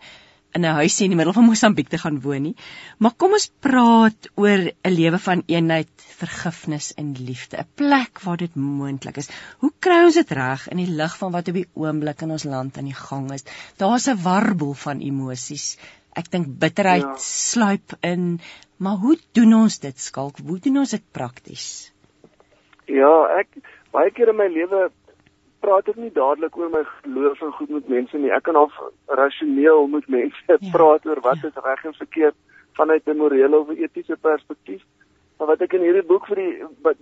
in 0.53 0.65
'n 0.65 0.77
huisie 0.79 1.05
in 1.05 1.13
die 1.13 1.17
middel 1.17 1.33
van 1.33 1.47
Mosambiek 1.49 1.89
te 1.89 1.97
gaan 1.97 2.19
woon 2.21 2.43
nie. 2.47 2.55
Maar 2.99 3.13
kom 3.17 3.33
ons 3.37 3.49
praat 3.65 4.29
oor 4.35 4.61
'n 4.69 4.93
lewe 4.93 5.19
van 5.19 5.43
eenheid, 5.47 5.89
vergifnis 6.21 6.93
en 6.93 7.13
liefde, 7.29 7.57
'n 7.57 7.67
plek 7.75 8.21
waar 8.25 8.37
dit 8.37 8.55
moontlik 8.55 9.17
is. 9.17 9.29
Hoe 9.59 9.71
kry 9.79 10.03
ons 10.05 10.19
dit 10.21 10.31
reg 10.31 10.67
in 10.69 10.77
die 10.77 10.95
lig 11.01 11.17
van 11.17 11.31
wat 11.31 11.47
op 11.47 11.53
die 11.53 11.67
oomblik 11.73 12.21
in 12.21 12.31
ons 12.31 12.43
land 12.43 12.77
aan 12.77 12.91
die 12.91 13.01
gang 13.07 13.31
is? 13.31 13.43
Daar's 13.77 14.07
'n 14.07 14.21
warboel 14.23 14.73
van 14.73 15.01
emosies. 15.01 15.77
Ek 16.15 16.31
dink 16.31 16.59
bitterheid 16.59 17.01
ja. 17.01 17.15
sluip 17.17 17.97
in, 18.01 18.39
maar 18.77 18.97
hoe 18.97 19.17
doen 19.31 19.53
ons 19.53 19.79
dit 19.79 19.99
skalk? 19.99 20.37
Hoe 20.45 20.59
doen 20.59 20.77
ons 20.77 20.91
dit 20.91 21.11
prakties? 21.11 21.91
Ja, 22.85 23.39
ek 23.39 23.47
baie 23.91 24.11
keer 24.11 24.29
in 24.29 24.35
my 24.35 24.47
lewe 24.47 24.91
praat 25.63 25.87
ek 25.91 25.99
nie 26.01 26.11
dadelik 26.15 26.57
oor 26.59 26.71
my 26.73 26.81
geloof 26.89 27.41
en 27.45 27.53
goed 27.57 27.69
met 27.77 27.91
mense 27.91 28.19
nie. 28.19 28.31
Ek 28.35 28.43
kan 28.47 28.59
half 28.59 28.75
rasioneel 29.19 29.87
met 29.91 30.09
mense 30.11 30.43
ja, 30.49 30.57
praat 30.75 31.05
oor 31.07 31.21
wat 31.23 31.43
ja. 31.43 31.51
is 31.51 31.63
reg 31.67 31.85
en 31.87 31.95
verkeerd 31.99 32.37
vanuit 32.79 33.07
'n 33.07 33.17
morele 33.17 33.59
of 33.59 33.69
etiese 33.69 34.17
perspektief. 34.27 34.83
Maar 35.37 35.47
wat 35.47 35.61
ek 35.61 35.73
in 35.73 35.85
hierdie 35.87 36.09
boek 36.11 36.27
vir 36.27 36.41
die 36.41 36.53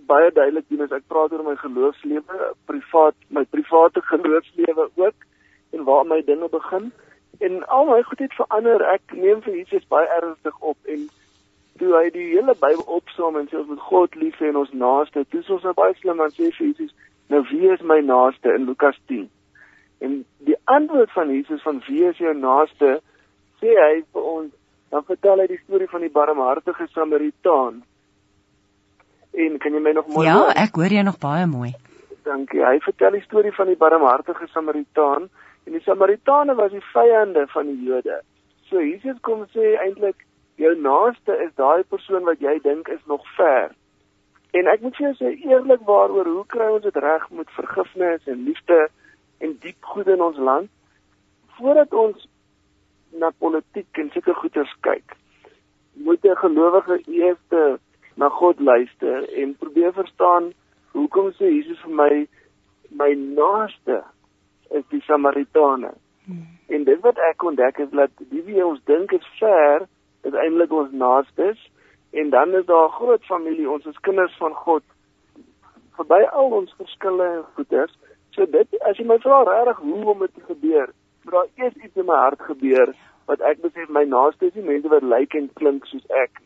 baie 0.06 0.30
duidelik 0.30 0.68
doen 0.68 0.84
is 0.86 0.94
ek 0.98 1.08
praat 1.08 1.32
oor 1.32 1.44
my 1.44 1.56
geloofslewe, 1.56 2.52
privaat, 2.70 3.16
my 3.28 3.44
private 3.44 4.02
geloofslewe 4.12 4.90
ook 4.96 5.18
en 5.72 5.84
waar 5.84 6.06
my 6.06 6.22
dinge 6.22 6.48
begin. 6.48 6.92
En 7.40 7.66
al 7.66 7.84
my 7.86 8.02
goed 8.02 8.18
het 8.18 8.34
verander. 8.34 8.82
Ek 8.94 9.12
neem 9.12 9.42
vir 9.42 9.54
Jesus 9.56 9.86
baie 9.88 10.08
ernstig 10.20 10.58
op 10.60 10.78
en 10.86 11.08
toe 11.78 11.94
hy 11.96 12.10
die 12.14 12.28
hele 12.34 12.54
Bybel 12.60 12.84
opsom 12.86 13.36
en 13.36 13.48
sê 13.48 13.56
ons 13.58 13.70
moet 13.72 13.86
God 13.90 14.14
lief 14.14 14.38
hê 14.38 14.50
en 14.52 14.60
ons 14.60 14.72
naaste, 14.72 15.24
dis 15.30 15.48
ons 15.50 15.64
nou 15.66 15.72
baie 15.74 15.94
slim 15.98 16.20
aan 16.20 16.34
sê 16.36 16.50
vir 16.50 16.66
Jesus 16.66 16.92
Nou 17.32 17.40
wie 17.48 17.70
is 17.72 17.80
my 17.88 18.00
naaste 18.04 18.52
in 18.52 18.66
Lukas 18.68 18.98
10? 19.10 19.28
En 20.04 20.18
die 20.48 20.56
antwoord 20.64 21.12
van 21.16 21.30
Jesus 21.32 21.62
van 21.64 21.80
wie 21.86 22.04
is 22.08 22.18
jou 22.20 22.34
naaste? 22.36 22.98
Sê 23.62 23.72
hy 23.78 24.02
vir 24.12 24.26
ons, 24.34 24.50
dan 24.92 25.06
vertel 25.08 25.40
hy 25.40 25.46
die 25.52 25.60
storie 25.62 25.88
van 25.88 26.04
die 26.04 26.12
barmhartige 26.12 26.88
Samaritaan. 26.92 27.80
En 29.32 29.56
kan 29.62 29.72
jy 29.72 29.80
my 29.80 29.94
nog 29.96 30.10
mooi 30.12 30.26
Ja, 30.26 30.34
hoor? 30.42 30.52
ek 30.60 30.76
hoor 30.76 30.92
jou 30.92 31.04
nog 31.08 31.18
baie 31.22 31.46
mooi. 31.48 31.72
Dankie. 32.26 32.60
Hy 32.60 32.78
vertel 32.84 33.16
die 33.16 33.24
storie 33.24 33.54
van 33.56 33.70
die 33.72 33.78
barmhartige 33.80 34.46
Samaritaan 34.52 35.30
en 35.64 35.72
die 35.78 35.82
Samaritane 35.86 36.54
was 36.58 36.74
die 36.74 36.84
vyande 36.92 37.46
van 37.54 37.70
die 37.70 37.86
Jode. 37.88 38.20
So 38.68 38.82
Jesus 38.82 39.16
kom 39.24 39.46
sê 39.54 39.76
eintlik 39.80 40.26
jou 40.60 40.74
naaste 40.78 41.38
is 41.46 41.54
daai 41.56 41.82
persoon 41.88 42.28
wat 42.28 42.42
jy 42.44 42.58
dink 42.62 42.88
is 42.92 43.00
nog 43.06 43.24
ver. 43.38 43.72
En 44.52 44.68
ek 44.68 44.82
moet 44.84 44.96
vir 44.96 45.06
jou 45.06 45.14
sê 45.18 45.30
eerlik 45.48 45.84
waaroor 45.88 46.28
hoe 46.28 46.46
kry 46.46 46.68
ons 46.74 46.84
dit 46.84 46.96
reg 47.04 47.24
met 47.30 47.56
vergifnis 47.56 48.26
en 48.28 48.44
liefde 48.44 48.80
en 49.40 49.56
diep 49.64 49.90
goed 49.94 50.10
in 50.12 50.22
ons 50.22 50.36
land 50.36 50.68
voordat 51.56 51.94
ons 51.94 52.28
na 53.22 53.30
politiek 53.44 53.98
en 54.00 54.10
sulke 54.12 54.34
goeters 54.34 54.74
kyk. 54.80 55.16
Moet 55.94 56.24
'n 56.24 56.42
gelowige 56.44 57.00
eers 57.06 57.80
na 58.16 58.28
God 58.28 58.60
luister 58.60 59.28
en 59.40 59.56
probeer 59.56 59.92
verstaan 59.92 60.52
hoekom 60.92 61.32
sê 61.32 61.48
Jesus 61.48 61.80
vir 61.80 61.94
my 61.94 62.28
my 62.90 63.12
naaste 63.14 64.02
is 64.70 64.84
die 64.88 65.00
Samaritane. 65.00 65.92
Hmm. 66.24 66.46
En 66.68 66.84
dit 66.84 67.00
wat 67.00 67.18
ek 67.18 67.42
ontdek 67.42 67.78
is 67.78 67.90
dat 67.90 68.10
die 68.30 68.42
wie 68.42 68.64
ons 68.64 68.80
dink 68.84 69.12
is 69.12 69.26
ver, 69.38 69.88
is 70.22 70.36
eintlik 70.44 70.72
ons 70.72 70.92
naastes 70.92 71.70
en 72.12 72.30
dan 72.30 72.54
is 72.54 72.66
daar 72.66 72.88
'n 72.88 72.98
groot 72.98 73.24
familie, 73.24 73.70
ons 73.70 73.86
is 73.86 74.00
kinders 74.00 74.36
van 74.36 74.54
God 74.54 74.82
verby 75.96 76.22
al 76.32 76.56
ons 76.58 76.74
verskille 76.78 77.26
en 77.36 77.44
goeders. 77.56 77.94
So 78.34 78.46
dit 78.46 78.78
as 78.88 78.98
jy 78.98 79.06
my 79.08 79.18
vra 79.22 79.42
regtig 79.48 79.82
hoe 79.84 80.04
om 80.14 80.24
dit 80.24 80.34
te 80.34 80.44
gebeur, 80.48 80.92
moet 81.24 81.34
daar 81.36 81.50
eers 81.60 81.76
iets 81.84 82.00
in 82.00 82.08
my 82.08 82.18
hart 82.24 82.40
gebeur 82.48 82.94
wat 83.30 83.44
ek 83.46 83.60
besef 83.62 83.90
my 83.92 84.02
naaste 84.08 84.48
is 84.48 84.56
nie 84.58 84.66
mense 84.66 84.90
wat 84.90 85.04
lyk 85.06 85.36
en 85.38 85.50
klink 85.60 85.86
soos 85.86 86.06
ek. 86.24 86.40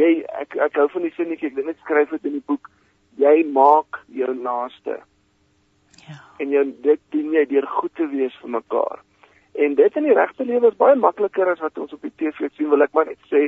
Jy 0.00 0.10
ek 0.40 0.56
ek 0.68 0.80
hou 0.80 0.88
van 0.94 1.06
die 1.06 1.14
sinnetjie, 1.16 1.52
ek 1.52 1.58
dink 1.58 1.70
ek 1.74 1.84
skryf 1.84 2.10
dit 2.16 2.30
in 2.30 2.38
die 2.40 2.46
boek. 2.50 2.70
Jy 3.20 3.44
maak 3.54 4.00
jou 4.14 4.32
naaste. 4.34 4.98
Ja. 6.08 6.18
En 6.42 6.52
jy 6.54 6.64
dit 6.84 7.04
doen 7.14 7.36
jy 7.36 7.44
deur 7.52 7.68
goed 7.78 7.94
te 8.00 8.08
wees 8.10 8.34
vir 8.42 8.56
mekaar. 8.58 9.04
En 9.58 9.74
dit 9.74 9.96
in 9.96 10.04
die 10.06 10.14
regte 10.14 10.44
lewe 10.46 10.70
is 10.70 10.76
baie 10.78 10.94
makliker 10.94 11.48
as 11.50 11.62
wat 11.64 11.78
ons 11.82 11.94
op 11.96 12.02
die 12.06 12.12
TV 12.20 12.46
sien, 12.54 12.68
wil 12.70 12.84
ek 12.84 12.92
maar 12.94 13.08
net 13.10 13.18
sê. 13.30 13.40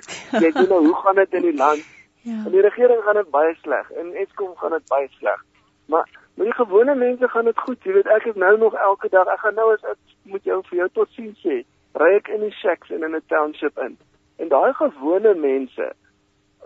Jy 0.42 0.48
sien 0.56 0.66
nou 0.72 0.80
hoe 0.88 0.96
gaan 1.04 1.20
dit 1.20 1.36
in 1.38 1.44
die 1.46 1.56
land? 1.58 1.84
Ja. 2.26 2.38
In 2.48 2.50
die 2.56 2.64
regering 2.66 3.04
gaan 3.06 3.20
dit 3.20 3.30
baie 3.30 3.52
sleg. 3.60 3.92
In 4.02 4.10
Eskom 4.24 4.56
gaan 4.58 4.74
dit 4.74 4.88
baie 4.90 5.06
sleg. 5.20 5.44
Maar 5.92 6.10
met 6.34 6.50
die 6.50 6.56
gewone 6.58 6.96
mense 6.98 7.28
gaan 7.28 7.46
dit 7.46 7.62
goed. 7.66 7.78
Jy 7.86 7.94
weet 8.00 8.10
ek 8.16 8.26
is 8.32 8.40
nou 8.42 8.50
nog 8.58 8.74
elke 8.74 9.12
dag, 9.14 9.30
ek 9.30 9.44
gaan 9.44 9.54
nou 9.60 9.68
as 9.76 9.86
ek 9.92 10.00
moet 10.32 10.50
jou 10.50 10.58
vir 10.70 10.82
jou 10.82 10.88
tot 10.98 11.14
sien 11.14 11.30
sê, 11.44 11.62
ry 12.02 12.10
ek 12.18 12.32
in 12.34 12.42
die 12.42 12.54
shacks 12.58 12.90
en 12.90 13.06
in 13.06 13.14
'n 13.14 13.22
township 13.30 13.78
in. 13.86 13.94
En 14.42 14.50
daai 14.50 14.72
gewone 14.82 15.34
mense 15.34 15.92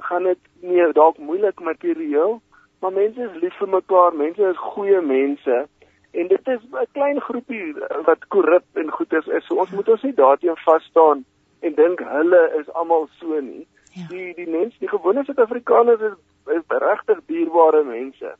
gaan 0.08 0.24
dit 0.30 0.40
nie 0.60 0.92
dalk 0.92 1.18
moeilik 1.18 1.60
materieel, 1.60 2.40
maar 2.80 2.92
mense 2.92 3.20
is 3.28 3.40
lief 3.42 3.60
vir 3.60 3.68
mekaar, 3.68 4.16
mense 4.16 4.48
is 4.50 4.66
goeie 4.72 5.00
mense 5.00 5.66
en 6.14 6.28
dit 6.28 6.48
is 6.54 6.62
'n 6.70 6.86
klein 6.92 7.20
groepie 7.20 7.74
wat 8.06 8.28
korrup 8.28 8.82
en 8.82 8.90
goed 8.90 9.12
is. 9.12 9.26
is 9.26 9.46
so 9.46 9.54
ons 9.62 9.70
moet 9.70 9.88
ons 9.88 10.02
nie 10.02 10.14
daarteen 10.14 10.56
vas 10.64 10.84
staan 10.84 11.24
en 11.60 11.74
dink 11.74 12.00
hulle 12.00 12.42
is 12.60 12.72
almal 12.72 13.08
so 13.18 13.40
nie. 13.40 13.66
Ja. 13.92 14.06
Die 14.08 14.34
die 14.34 14.48
mense, 14.50 14.78
die 14.78 14.88
gewone 14.88 15.24
Suid-Afrikaners 15.24 16.00
is, 16.00 16.16
is 16.56 16.62
regtig 16.68 17.20
dierbare 17.26 17.84
mense. 17.84 18.34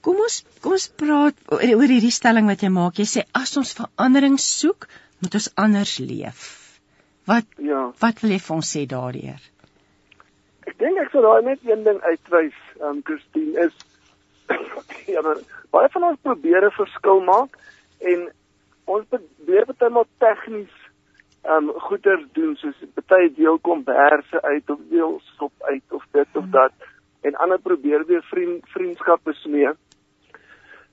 Kom 0.00 0.16
ons 0.24 0.44
kom 0.62 0.72
ons 0.72 0.88
praat 0.88 1.36
oor, 1.52 1.60
hierdie 1.62 2.14
stelling 2.14 2.46
wat 2.46 2.64
jy 2.64 2.70
maak. 2.72 2.98
Jy 2.98 3.08
sê 3.10 3.24
as 3.32 3.56
ons 3.60 3.74
verandering 3.80 4.38
soek, 4.40 4.88
moet 5.20 5.34
ons 5.34 5.50
anders 5.56 5.98
leef. 5.98 6.48
Wat 7.28 7.46
ja. 7.70 7.92
wat 8.00 8.24
wil 8.24 8.34
jy 8.36 8.40
vir 8.46 8.56
ons 8.56 8.72
sê 8.76 8.86
daardeur? 8.88 9.42
Ek 10.68 10.78
dink 10.80 11.00
ek 11.02 11.12
sou 11.12 11.22
daai 11.24 11.44
net 11.44 11.64
een 11.64 11.84
ding 11.84 12.00
uitwys, 12.04 12.56
ehm 12.80 12.88
um, 12.88 13.02
Christine 13.04 13.68
is 13.68 13.76
ja, 15.14 15.20
maar 15.20 15.40
baie 15.70 15.88
van 15.88 16.04
ons 16.10 16.20
probeer 16.22 16.66
'n 16.66 16.76
verskil 16.80 17.20
maak 17.20 17.56
en 17.98 18.28
ons 18.84 19.06
probeer 19.08 19.66
baie 19.66 19.90
maal 19.90 20.06
tegnies 20.18 20.74
ehm 21.42 21.68
um, 21.68 21.80
goeders 21.88 22.24
doen 22.32 22.56
soos 22.56 22.78
baie 23.06 23.32
deel 23.34 23.58
kom 23.58 23.84
berse 23.84 24.42
uit 24.42 24.70
of 24.70 24.78
deel 24.90 25.20
stop 25.34 25.52
uit 25.72 25.84
of 25.90 26.04
dit 26.10 26.28
of 26.34 26.42
hmm. 26.42 26.50
dat 26.50 26.72
en 27.20 27.34
ander 27.34 27.58
probeer 27.58 28.06
weer 28.06 28.22
vriend 28.22 28.64
vriendskappe 28.68 29.32
smee. 29.32 29.70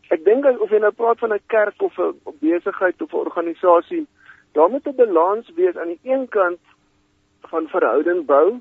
Ek 0.10 0.24
dink 0.26 0.46
of 0.46 0.70
jy 0.70 0.80
nou 0.80 0.92
praat 0.92 1.20
van 1.20 1.34
'n 1.34 1.48
kerk 1.48 1.82
of 1.82 1.98
'n 2.00 2.38
besigheid 2.40 3.02
of 3.02 3.14
'n 3.14 3.26
organisasie 3.26 4.06
daar 4.56 4.70
moet 4.70 4.88
'n 4.88 4.96
balans 4.96 5.50
wees 5.56 5.78
aan 5.78 5.88
die 5.94 6.00
een 6.04 6.28
kant 6.28 6.60
van 7.52 7.68
verhouding 7.68 8.26
bou 8.26 8.60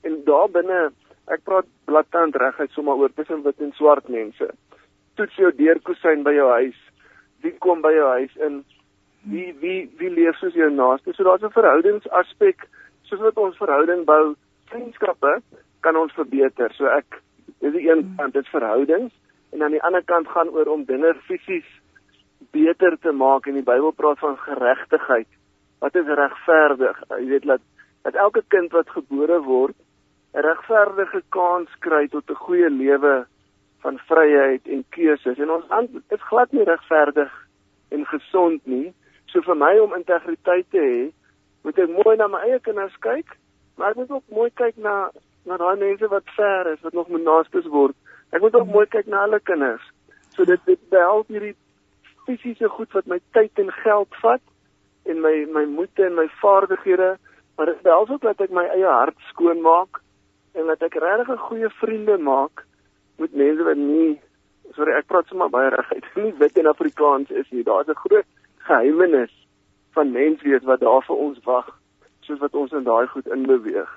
en 0.00 0.24
daar 0.24 0.50
binne 0.50 0.92
ek 1.32 1.42
praat 1.44 1.66
blaatant 1.88 2.36
reguit 2.38 2.70
sommer 2.74 2.98
oor 3.00 3.12
tussen 3.14 3.42
wit 3.42 3.60
en 3.60 3.72
swart 3.78 4.08
mense. 4.12 4.48
Toets 5.18 5.38
jou 5.40 5.50
deurkusyn 5.58 6.24
by 6.26 6.34
jou 6.36 6.48
huis. 6.52 6.80
Wie 7.42 7.54
kom 7.64 7.82
by 7.82 7.92
jou 7.96 8.08
huis 8.14 8.34
in? 8.48 8.64
Wie 9.30 9.52
wie 9.60 9.78
wie 9.98 10.10
leef 10.10 10.38
soos 10.38 10.54
jou 10.54 10.70
naaste? 10.70 11.14
So 11.14 11.24
daar's 11.24 11.42
'n 11.42 11.56
verhoudingsaspek 11.58 12.68
soos 13.08 13.20
wat 13.20 13.38
ons 13.38 13.56
verhouding 13.56 14.04
bou, 14.04 14.34
vriendskappe 14.70 15.40
kan 15.80 15.96
ons 15.96 16.12
verbeter. 16.12 16.72
So 16.74 16.86
ek 16.86 17.22
dis 17.60 17.72
die 17.72 17.88
een 17.90 18.14
kant 18.18 18.34
dit 18.34 18.48
verhoudings 18.48 19.12
en 19.52 19.62
aan 19.62 19.76
die 19.76 19.82
ander 19.82 20.02
kant 20.02 20.28
gaan 20.28 20.48
oor 20.48 20.66
om 20.66 20.84
dinge 20.84 21.14
fisies 21.26 21.68
beter 22.52 22.96
te 23.02 23.12
maak 23.12 23.46
en 23.46 23.54
die 23.54 23.66
Bybel 23.66 23.92
praat 23.92 24.18
van 24.18 24.36
geregtigheid. 24.36 25.28
Wat 25.80 25.94
is 25.94 26.06
regverdig? 26.06 27.02
Jy 27.10 27.26
weet 27.26 27.46
dat 27.46 27.60
dat 28.06 28.14
elke 28.14 28.42
kind 28.48 28.72
wat 28.72 28.90
gebore 28.90 29.40
word 29.42 29.74
regverdige 30.36 31.22
kans 31.32 31.70
kry 31.80 32.06
tot 32.12 32.30
'n 32.30 32.42
goeie 32.44 32.70
lewe 32.70 33.26
van 33.80 33.98
vryheid 33.98 34.66
en 34.68 34.84
keuses. 34.88 35.38
En 35.38 35.50
ons 35.50 35.68
land 35.68 35.90
is 36.08 36.28
glad 36.28 36.52
nie 36.52 36.64
regverdig 36.64 37.32
en 37.88 38.06
gesond 38.06 38.66
nie. 38.66 38.94
So 39.26 39.40
vir 39.40 39.56
my 39.56 39.78
om 39.78 39.94
integriteit 39.94 40.66
te 40.70 40.78
hê, 40.78 41.12
moet 41.62 41.78
ek 41.78 41.90
mooi 41.90 42.16
na 42.16 42.26
my 42.28 42.40
eie 42.46 42.58
kinders 42.60 42.96
kyk, 43.00 43.36
maar 43.76 43.90
ek 43.90 43.96
moet 43.96 44.10
ook 44.10 44.28
mooi 44.28 44.50
kyk 44.50 44.76
na 44.76 45.10
na 45.46 45.56
daai 45.56 45.76
mense 45.78 46.08
wat 46.08 46.34
ver 46.36 46.72
is, 46.72 46.80
wat 46.82 46.92
nog 46.92 47.08
moet 47.08 47.22
naastes 47.22 47.66
word. 47.66 47.94
Ek 48.32 48.40
moet 48.40 48.54
ook 48.54 48.66
mooi 48.66 48.86
kyk 48.86 49.06
na 49.06 49.20
hulle 49.20 49.40
kinders. 49.40 49.84
So 50.34 50.44
dit 50.44 50.60
dit 50.66 50.88
behels 50.90 51.26
hierdie 51.28 51.54
fisiese 52.26 52.68
goed 52.68 52.92
wat 52.92 53.06
my 53.06 53.20
tyd 53.32 53.58
en 53.58 53.70
geld 53.72 54.18
vat 54.22 54.42
en 55.06 55.20
my 55.20 55.46
my 55.52 55.64
moed 55.64 55.98
en 55.98 56.14
my 56.14 56.26
vaardighede, 56.42 57.16
maar 57.56 57.66
dit 57.66 57.82
behels 57.82 58.10
ook 58.10 58.22
dat 58.22 58.40
ek 58.40 58.50
my 58.50 58.66
eie 58.74 58.90
hart 58.90 59.16
skoon 59.30 59.62
maak 59.62 60.02
en 60.56 60.70
dat 60.72 60.82
ek 60.82 60.98
regtig 61.02 61.28
'n 61.34 61.46
goeie 61.48 61.70
vriende 61.80 62.16
maak 62.18 62.64
met 63.18 63.34
mense 63.34 63.62
wat 63.64 63.76
nie 63.76 64.20
sorry, 64.74 64.96
ek 64.98 65.08
praat 65.10 65.28
sommer 65.30 65.50
baie 65.52 65.70
reguit, 65.70 66.08
nie 66.22 66.32
wit 66.40 66.58
en 66.60 66.72
Afrikaans 66.72 67.30
is 67.30 67.48
nie. 67.50 67.64
Daar's 67.64 67.88
'n 67.88 68.02
groot 68.04 68.26
geheimenis 68.68 69.32
van 69.96 70.12
menswees 70.12 70.64
wat 70.64 70.80
daar 70.80 71.04
vir 71.06 71.16
ons 71.16 71.38
wag, 71.44 71.70
soos 72.26 72.42
wat 72.42 72.54
ons 72.54 72.72
in 72.72 72.84
daai 72.84 73.06
goed 73.06 73.26
inbeweeg. 73.26 73.90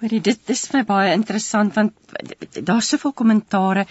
Hoorie, 0.00 0.20
dit 0.20 0.46
dis 0.46 0.66
vir 0.68 0.80
my 0.80 0.84
baie 0.84 1.14
interessant 1.14 1.74
want 1.74 1.92
daar's 2.66 2.88
soveel 2.88 3.12
kommentare 3.12 3.86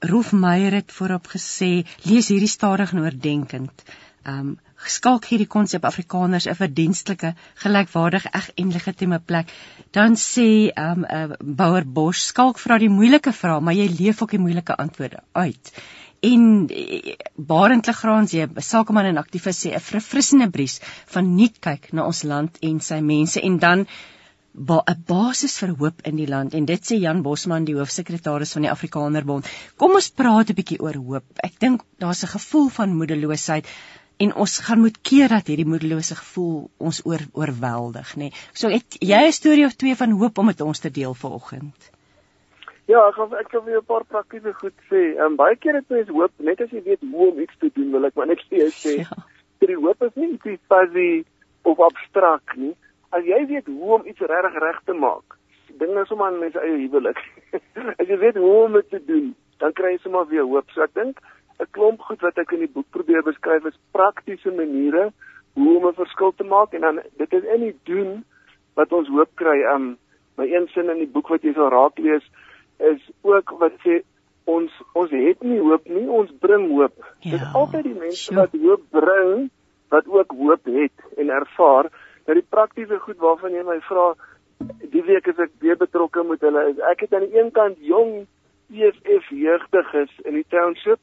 Rolf 0.00 0.32
Meyer 0.32 0.76
het 0.78 0.92
voorop 0.92 1.26
gesê, 1.26 1.82
lees 2.06 2.28
hierdie 2.28 2.50
stadig 2.50 2.92
en 2.92 3.02
oordentend. 3.02 3.84
Um 4.26 4.58
skalk 4.86 5.24
hierdie 5.26 5.48
konsep 5.50 5.84
Afrikaners 5.84 6.46
'n 6.46 6.54
verdienstelike, 6.54 7.34
gelykwaardige, 7.62 8.30
eg 8.32 8.50
en 8.56 8.72
legitieme 8.72 9.18
plek. 9.18 9.52
Dan 9.90 10.14
sê 10.16 10.70
um 10.76 11.04
uh, 11.04 11.34
Bouwer 11.40 11.84
Bosch, 11.84 12.28
skalk 12.28 12.58
vra 12.58 12.78
die 12.78 12.88
moeilike 12.88 13.32
vrae, 13.32 13.60
maar 13.60 13.74
jy 13.74 13.88
leef 13.88 14.22
ook 14.22 14.30
die 14.30 14.44
moeilike 14.44 14.76
antwoorde 14.76 15.22
uit. 15.32 15.72
En 16.20 16.66
eh, 16.68 17.14
Barend 17.36 17.86
Legraan 17.86 18.26
sê, 18.26 18.46
sakeman 18.56 19.06
en 19.06 19.18
aktivis 19.18 19.64
sê 19.64 19.74
'n 19.74 19.80
verfrissende 19.80 20.50
bries 20.50 20.80
van 21.06 21.34
nuut 21.36 21.58
kyk 21.60 21.92
na 21.92 22.06
ons 22.06 22.22
land 22.22 22.58
en 22.60 22.80
sy 22.80 23.00
mense 23.00 23.40
en 23.40 23.58
dan 23.58 23.80
'n 23.80 23.86
ba 24.66 24.82
basis 25.06 25.58
vir 25.58 25.74
hoop 25.78 26.00
in 26.10 26.16
die 26.16 26.26
land 26.26 26.54
en 26.54 26.64
dit 26.64 26.80
sê 26.90 26.98
Jan 26.98 27.22
Bosman 27.22 27.64
die 27.64 27.76
hoofsekretaris 27.76 28.52
van 28.52 28.62
die 28.62 28.70
Afrikanerbond. 28.70 29.46
Kom 29.76 29.92
ons 29.92 30.10
praat 30.10 30.50
'n 30.50 30.54
bietjie 30.54 30.80
oor 30.80 30.94
hoop. 30.94 31.24
Ek 31.48 31.60
dink 31.60 31.82
daar's 31.98 32.24
'n 32.24 32.34
gevoel 32.34 32.68
van 32.68 32.96
moedeloosheid 32.96 33.66
en 34.18 34.34
ons 34.34 34.58
gaan 34.66 34.80
moet 34.80 34.98
keer 35.10 35.28
dat 35.28 35.46
hierdie 35.50 35.68
moedelose 35.68 36.16
gevoel 36.18 36.70
ons 36.78 37.02
oor 37.06 37.22
oorweldig, 37.32 38.14
nê. 38.16 38.30
Nee. 38.30 38.32
So 38.52 38.68
het 38.72 38.98
jy 39.00 39.22
'n 39.26 39.32
storie 39.32 39.64
of 39.64 39.76
twee 39.76 39.96
van 39.96 40.10
hoop 40.10 40.38
om 40.38 40.46
met 40.46 40.60
ons 40.60 40.78
te 40.78 40.90
deel 40.90 41.14
vanoggend? 41.14 41.90
Ja, 42.86 43.08
ek 43.08 43.14
gaan 43.14 43.34
ek 43.34 43.50
gaan 43.50 43.64
weer 43.64 43.80
'n 43.80 43.84
paar 43.84 44.04
praktiese 44.04 44.52
goed 44.54 44.78
sê. 44.90 45.14
Ehm 45.16 45.32
um, 45.32 45.36
baie 45.36 45.56
keer 45.56 45.74
het 45.74 45.88
mense 45.88 46.12
hoop 46.12 46.32
net 46.36 46.60
as 46.60 46.70
jy 46.70 46.82
weet 46.82 47.02
hoe 47.12 47.30
om 47.30 47.40
iets 47.40 47.58
te 47.58 47.70
doen, 47.74 47.90
wil 47.90 48.04
ek 48.04 48.14
maar 48.14 48.26
net 48.26 48.42
sê. 48.48 48.96
Ja. 49.04 49.66
Die 49.66 49.76
hoop 49.76 50.02
is 50.02 50.14
nie 50.14 50.38
iets 50.44 50.62
fuzzy 50.68 51.24
of 51.62 51.78
abstrakt 51.78 52.56
nie 52.56 52.76
as 53.10 53.24
jy 53.24 53.40
weet 53.48 53.66
hoe 53.66 53.98
om 53.98 54.06
iets 54.06 54.20
regtig 54.20 54.56
reg 54.62 54.80
te 54.84 54.94
maak, 54.96 55.36
dinge 55.80 56.02
is 56.02 56.10
sommer 56.10 56.34
mense 56.34 56.60
eie 56.60 56.76
huwelik. 56.82 57.20
as 58.00 58.08
jy 58.08 58.18
weet 58.20 58.40
hoe 58.40 58.54
om 58.64 58.76
dit 58.76 58.90
te 58.92 59.00
doen, 59.08 59.30
dan 59.62 59.74
kry 59.76 59.94
jy 59.94 60.02
sommer 60.02 60.28
weer 60.32 60.46
hoop. 60.48 60.68
So 60.74 60.84
ek 60.84 60.94
dink 60.98 61.22
'n 61.60 61.70
klomp 61.70 62.00
goed 62.00 62.20
wat 62.20 62.38
ek 62.38 62.52
in 62.52 62.64
die 62.64 62.74
boek 62.74 62.86
probeer 62.90 63.22
beskryf 63.22 63.64
is 63.66 63.78
praktiese 63.92 64.50
maniere 64.50 65.10
hoe 65.54 65.76
om 65.76 65.86
'n 65.88 66.00
verskil 66.02 66.32
te 66.36 66.44
maak 66.44 66.74
en 66.74 66.80
dan 66.80 67.00
dit 67.16 67.32
is 67.32 67.44
in 67.54 67.60
die 67.60 67.76
doen 67.84 68.24
wat 68.74 68.92
ons 68.92 69.08
hoop 69.08 69.30
kry. 69.34 69.58
Um 69.74 69.98
my 70.36 70.46
een 70.46 70.68
sin 70.68 70.90
in 70.90 71.02
die 71.02 71.12
boek 71.14 71.28
wat 71.28 71.42
jy 71.42 71.52
sal 71.52 71.70
raak 71.74 71.98
lees 71.98 72.24
is 72.78 73.02
ook 73.22 73.50
wat 73.58 73.74
sê 73.84 74.02
ons 74.44 74.72
ons 74.94 75.10
het 75.10 75.42
nie 75.42 75.58
hoop 75.58 75.88
nie, 75.88 76.06
ons 76.08 76.30
bring 76.40 76.68
hoop. 76.70 76.94
Ja, 77.20 77.30
dit 77.30 77.40
is 77.40 77.54
altyd 77.54 77.84
die 77.84 77.98
mense 77.98 78.22
sure. 78.22 78.40
wat 78.40 78.54
hoop 78.62 78.84
bring 78.90 79.50
wat 79.88 80.06
ook 80.06 80.32
hoop 80.32 80.64
het 80.64 81.16
en 81.16 81.30
ervaar. 81.30 81.90
Nou 82.26 82.34
die 82.38 82.48
praktiese 82.48 82.98
goed 82.98 83.18
waarvan 83.18 83.52
jy 83.52 83.64
my 83.64 83.80
vra, 83.80 84.14
die 84.94 85.02
week 85.02 85.26
is 85.26 85.38
ek 85.38 85.52
weer 85.64 85.76
betrokke 85.76 86.22
met 86.22 86.40
hulle. 86.40 86.68
Is 86.70 86.80
ek 86.92 87.06
het 87.06 87.14
aan 87.14 87.26
die 87.26 87.40
een 87.40 87.50
kant 87.50 87.78
jong 87.80 88.26
EFF 88.68 89.30
jeugdiges 89.32 90.12
in 90.24 90.34
die 90.36 90.46
township 90.52 91.00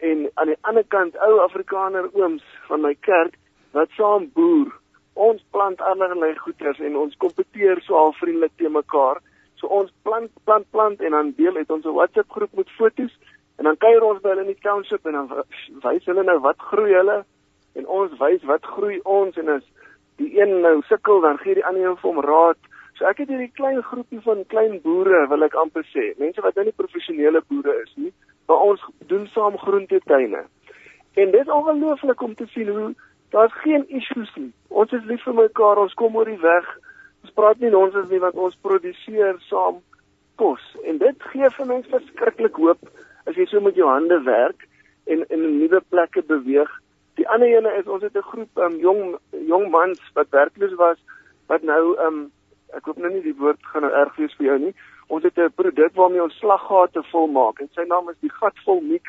en 0.00 0.28
aan 0.34 0.52
die 0.52 0.58
ander 0.60 0.84
kant 0.88 1.16
ou 1.26 1.38
Afrikaner 1.44 2.08
ooms 2.12 2.44
van 2.68 2.84
my 2.86 2.94
kerk 3.06 3.36
wat 3.76 3.90
saam 3.96 4.28
boer. 4.34 4.70
Ons 5.14 5.42
plant 5.50 5.80
allerlei 5.80 6.32
goeders 6.38 6.80
en 6.80 6.96
ons 6.96 7.16
kompeteer 7.24 7.82
so 7.86 7.98
al 7.98 8.14
vriendelik 8.18 8.54
te 8.56 8.68
mekaar. 8.68 9.20
So 9.60 9.68
ons 9.80 9.92
plant 10.02 10.30
plant 10.48 10.66
plant 10.70 11.02
en 11.04 11.16
dan 11.16 11.34
deel 11.36 11.60
het 11.60 11.70
ons 11.70 11.84
'n 11.84 11.98
WhatsApp 11.98 12.30
groep 12.30 12.52
met 12.56 12.70
fotos 12.78 13.12
en 13.58 13.64
dan 13.64 13.76
kuier 13.76 14.02
ons 14.02 14.20
by 14.20 14.28
hulle 14.28 14.40
in 14.40 14.54
die 14.54 14.62
township 14.62 15.06
en 15.06 15.12
dan 15.12 15.28
wys 15.82 16.04
hulle 16.04 16.22
nou 16.22 16.38
wat 16.38 16.58
groei 16.58 16.94
hulle 16.94 17.24
en 17.74 17.86
ons 17.86 18.18
wys 18.18 18.42
wat 18.42 18.64
groei 18.64 19.00
ons 19.04 19.36
en 19.36 19.48
as 19.48 19.66
die 20.16 20.40
een 20.40 20.60
nou 20.60 20.80
sukkel 20.88 21.20
dan 21.20 21.38
gee 21.38 21.54
die 21.54 21.66
ander 21.66 21.82
een 21.82 21.96
vir 21.96 22.10
hom 22.10 22.20
raad. 22.24 22.58
So 22.98 23.08
ek 23.08 23.22
het 23.22 23.28
hierdie 23.28 23.52
klein 23.56 23.82
groepie 23.82 24.20
van 24.20 24.42
klein 24.46 24.80
boere 24.84 25.26
wil 25.28 25.46
ek 25.46 25.54
amper 25.54 25.86
sê, 25.92 26.10
mense 26.20 26.42
wat 26.44 26.56
nou 26.58 26.64
nie 26.64 26.76
professionele 26.76 27.40
boere 27.48 27.76
is 27.82 27.92
nie, 27.96 28.12
maar 28.50 28.64
ons 28.72 28.82
doen 29.12 29.26
saam 29.34 29.58
groentetuine. 29.58 30.42
En 31.22 31.30
dit 31.30 31.40
is 31.40 31.52
ongelooflik 31.54 32.22
om 32.26 32.34
te 32.34 32.46
sien 32.54 32.68
hoe 32.68 32.90
daar's 33.34 33.54
geen 33.62 33.86
issues 33.88 34.30
nie. 34.34 34.50
Ons 34.68 34.92
is 34.98 35.06
lief 35.10 35.22
vir 35.26 35.36
mekaar, 35.38 35.78
ons 35.78 35.94
kom 35.94 36.18
oor 36.18 36.26
die 36.26 36.40
weg. 36.42 36.66
Ons 37.22 37.36
praat 37.38 37.62
nie 37.62 37.70
nonsens 37.70 38.10
nie 38.10 38.22
want 38.22 38.34
ons 38.34 38.58
produseer 38.66 39.38
saam 39.46 39.80
kos 40.40 40.62
en 40.88 40.98
dit 40.98 41.30
gee 41.32 41.50
vir 41.56 41.66
mense 41.68 41.90
verskriklik 41.92 42.56
hoop 42.56 42.92
as 43.28 43.36
jy 43.36 43.44
so 43.46 43.60
met 43.60 43.76
jou 43.76 43.88
hande 43.88 44.22
werk 44.24 44.64
en 45.06 45.26
in 45.28 45.42
nuwe 45.58 45.82
plekke 45.92 46.22
beweeg 46.26 46.70
Die 47.20 47.28
ander 47.28 47.50
ene 47.52 47.72
is 47.76 47.88
ons 47.94 48.02
het 48.02 48.16
'n 48.16 48.28
groep 48.32 48.58
um, 48.64 48.76
jong 48.80 49.18
jong 49.30 49.70
mans 49.70 50.00
wat 50.14 50.30
werkloos 50.30 50.74
was 50.74 50.98
wat 51.46 51.62
nou 51.62 51.82
um 52.06 52.32
ek 52.76 52.84
hoop 52.84 52.96
nou 52.96 53.10
nie 53.12 53.22
die 53.22 53.36
woord 53.36 53.60
gaan 53.72 53.82
nou 53.82 53.92
erg 53.92 54.16
wees 54.16 54.34
vir 54.38 54.46
jou 54.46 54.58
nie. 54.58 54.74
Ons 55.10 55.26
het 55.26 55.38
'n 55.38 55.52
produk 55.54 55.94
waarmee 55.94 56.22
ons 56.22 56.38
slaggate 56.38 57.02
volmaak 57.10 57.60
en 57.60 57.70
sy 57.74 57.84
naam 57.86 58.08
is 58.10 58.20
die 58.20 58.32
gatvol 58.40 58.80
mix. 58.80 59.04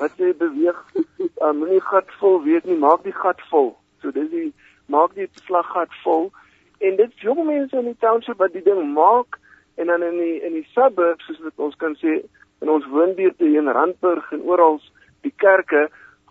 Wat 0.00 0.12
jy 0.16 0.32
beweeg 0.36 0.78
um 1.46 1.64
nie 1.68 1.80
gatvol 1.80 2.42
weet 2.42 2.64
nie, 2.64 2.78
maak 2.78 3.02
die 3.04 3.18
gat 3.22 3.40
vol. 3.50 3.76
So 4.00 4.10
dis 4.10 4.30
die 4.30 4.52
maak 4.86 5.14
die 5.14 5.28
slaggat 5.44 5.92
vol 6.04 6.30
en 6.78 6.96
dit 6.96 7.12
jong 7.20 7.46
mense 7.46 7.76
in 7.76 7.84
die 7.84 8.00
township 8.00 8.38
wat 8.38 8.52
die 8.52 8.62
ding 8.62 8.92
maak 8.94 9.38
En 9.78 9.86
dan 9.86 10.02
in 10.02 10.16
die 10.16 10.40
in 10.40 10.52
die 10.52 10.66
suburbs 10.74 11.26
soos 11.26 11.38
wat 11.38 11.60
ons 11.66 11.76
kan 11.78 11.92
sê 12.00 12.16
in 12.62 12.70
ons 12.74 12.86
woonbuurte 12.90 13.46
hier 13.46 13.60
in 13.62 13.70
Randburg 13.70 14.32
en 14.34 14.40
oral 14.42 14.80
die 15.22 15.32
kerke, 15.42 15.84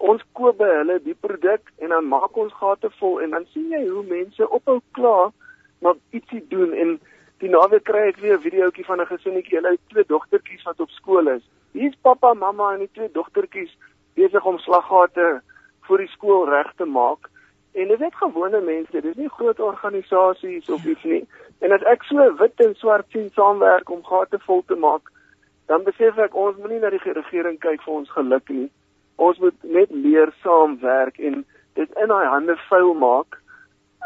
ons 0.03 0.23
koop 0.35 0.57
by 0.59 0.67
hulle 0.79 0.97
die 1.05 1.15
produk 1.25 1.71
en 1.79 1.93
dan 1.95 2.09
maak 2.11 2.35
ons 2.43 2.57
gate 2.59 2.89
vol 2.99 3.21
en 3.23 3.31
dan 3.37 3.45
sien 3.53 3.69
jy 3.71 3.85
hoe 3.85 4.03
mense 4.09 4.49
ophou 4.57 4.81
kla 4.99 5.29
maar 5.79 5.95
ietsie 6.19 6.41
doen 6.51 6.75
en 6.75 6.91
die 7.43 7.49
naweek 7.49 7.83
kry 7.85 8.07
ek 8.09 8.21
weer 8.23 8.37
'n 8.37 8.45
videoetjie 8.45 8.85
van 8.85 9.01
'n 9.01 9.11
gesinnetjie, 9.13 9.57
hulle 9.57 9.75
het 9.75 9.89
twee 9.89 10.05
dogtertjies 10.07 10.63
wat 10.63 10.79
op 10.79 10.89
skool 10.89 11.27
is. 11.27 11.43
Hier's 11.73 11.97
pappa, 12.01 12.33
mamma 12.33 12.73
en 12.73 12.79
die 12.79 12.93
twee 12.93 13.11
dogtertjies 13.11 13.77
besig 14.15 14.45
om 14.45 14.57
slaggate 14.57 15.41
vir 15.87 15.97
die 15.97 16.07
skool 16.07 16.49
reg 16.49 16.71
te 16.77 16.85
maak. 16.85 17.29
En 17.73 17.87
dit 17.87 18.01
is 18.01 18.15
gewone 18.21 18.61
mense, 18.61 18.91
dit 18.91 19.05
is 19.05 19.15
nie 19.15 19.29
groot 19.29 19.59
organisasies 19.59 20.69
of 20.69 20.85
iets 20.85 21.03
nie. 21.03 21.27
En 21.61 21.71
as 21.71 21.83
ek 21.83 22.03
so 22.03 22.35
wit 22.39 22.59
en 22.65 22.75
swart 22.75 23.05
sien 23.11 23.29
saamwerk 23.35 23.89
om 23.89 24.03
gate 24.03 24.39
vol 24.39 24.63
te 24.67 24.75
maak, 24.75 25.11
dan 25.67 25.83
besef 25.83 26.17
ek 26.17 26.35
ons 26.35 26.57
moenie 26.57 26.79
na 26.79 26.89
die 26.89 27.13
regering 27.13 27.59
kyk 27.59 27.81
vir 27.85 27.93
ons 27.93 28.09
geluk 28.09 28.49
nie. 28.49 28.69
Ons 29.17 29.39
moet 29.43 29.63
net 29.63 29.91
leer 29.91 30.33
saamwerk 30.43 31.19
en 31.19 31.45
dit 31.75 31.97
in 32.01 32.13
daai 32.13 32.25
hande 32.25 32.57
vuil 32.69 32.93
maak. 32.93 33.37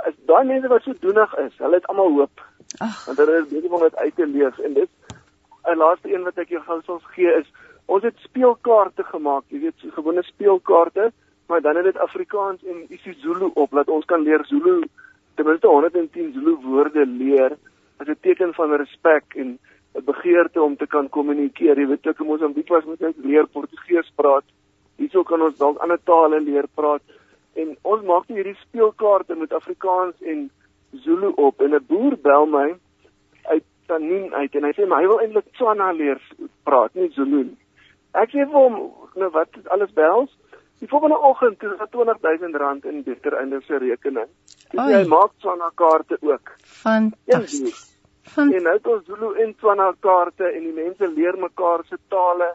As 0.08 0.16
daai 0.28 0.44
mense 0.50 0.68
wat 0.68 0.84
so 0.84 0.94
doenig 1.00 1.36
is, 1.46 1.54
hulle 1.60 1.80
het 1.80 1.88
almal 1.88 2.12
hoop. 2.18 2.44
Ag, 2.80 3.06
want 3.06 3.18
hulle 3.18 3.38
is 3.42 3.48
besig 3.48 3.72
om 3.72 3.82
dit 3.82 3.96
uit 3.96 4.16
te 4.16 4.28
leef 4.28 4.60
en 4.60 4.74
dit 4.74 4.90
'n 5.68 5.78
laaste 5.78 6.14
een 6.14 6.24
wat 6.24 6.38
ek 6.38 6.50
jou 6.50 6.62
gou 6.64 6.82
sal 6.82 7.00
gee 7.16 7.34
is 7.40 7.48
ons 7.86 8.04
het 8.04 8.16
speelkaarte 8.24 9.04
gemaak, 9.04 9.44
jy 9.50 9.60
weet, 9.60 9.94
gewone 9.96 10.24
speelkaarte, 10.24 11.12
maar 11.48 11.62
dan 11.62 11.76
het 11.76 11.84
dit 11.84 11.98
Afrikaans 11.98 12.64
en 12.64 12.86
isiZulu 12.90 13.52
op 13.54 13.72
dat 13.72 13.90
ons 13.90 14.06
kan 14.06 14.22
leer 14.22 14.46
Zulu 14.46 14.84
ten 15.36 15.46
minste 15.46 15.68
110 15.68 16.34
Zulu 16.34 16.56
woorde 16.64 17.06
leer 17.06 17.58
as 18.00 18.08
'n 18.08 18.18
teken 18.22 18.54
van 18.54 18.76
respek 18.76 19.36
en 19.36 19.60
'n 19.96 20.04
begeerte 20.06 20.62
om 20.62 20.78
te 20.78 20.88
kan 20.88 21.10
kommunikeer. 21.10 21.80
Jy 21.80 21.88
weet, 21.88 22.08
ek 22.08 22.20
in 22.20 22.26
Mosambiek 22.26 22.70
was 22.70 22.86
moet 22.86 23.02
ek 23.02 23.16
leer 23.18 23.48
Portugees 23.48 24.12
praat. 24.16 24.44
Hierso 24.96 25.24
kan 25.24 25.42
ons 25.42 25.58
dalk 25.58 25.78
ander 25.78 26.00
tale 26.04 26.40
leer 26.40 26.68
praat 26.76 27.02
en 27.54 27.78
ons 27.82 28.04
maak 28.04 28.28
hierdie 28.28 28.56
speelkaarte 28.56 29.36
met 29.36 29.54
Afrikaans 29.54 30.16
en 30.22 30.50
Zulu 30.92 31.32
op 31.36 31.62
en 31.62 31.74
'n 31.76 31.86
boer 31.88 32.18
bel 32.22 32.46
my 32.46 32.76
uit 33.44 33.64
Tanin 33.86 34.34
uit 34.34 34.56
en 34.56 34.64
hy 34.64 34.72
sê 34.72 34.88
maar 34.88 35.02
hy 35.02 35.08
wil 35.08 35.20
eintlik 35.20 35.52
Tswana 35.54 35.92
leer 35.92 36.22
praat, 36.64 36.94
nie 36.94 37.10
Zulu 37.10 37.44
nie. 37.44 37.58
Ek 38.14 38.30
sê 38.30 38.46
vir 38.46 38.60
hom, 38.60 38.92
nou 39.16 39.30
wat 39.32 39.50
alles 39.68 39.94
behels? 39.94 40.32
Die 40.80 40.88
volgende 40.88 41.20
oggend 41.20 41.62
het 41.62 41.80
hy 41.80 41.88
20000 41.92 42.56
rand 42.56 42.86
in 42.86 43.04
beter 43.04 43.38
einde 43.38 43.62
se 43.62 43.78
rekening. 43.78 44.28
Dus 44.72 44.82
hy 44.82 45.08
maak 45.08 45.32
Tswana 45.38 45.72
kaarte 45.76 46.18
ook. 46.22 46.52
Fantasties. 46.64 47.88
Van... 48.34 48.52
En 48.54 48.64
nou 48.64 48.76
het 48.76 48.88
ons 48.88 49.06
Zulu 49.06 49.34
en 49.44 49.56
Tswana 49.56 49.94
kaarte 50.00 50.44
en 50.44 50.64
die 50.64 50.74
mense 50.74 51.08
leer 51.08 51.38
mekaar 51.38 51.86
se 51.90 51.98
tale. 52.10 52.54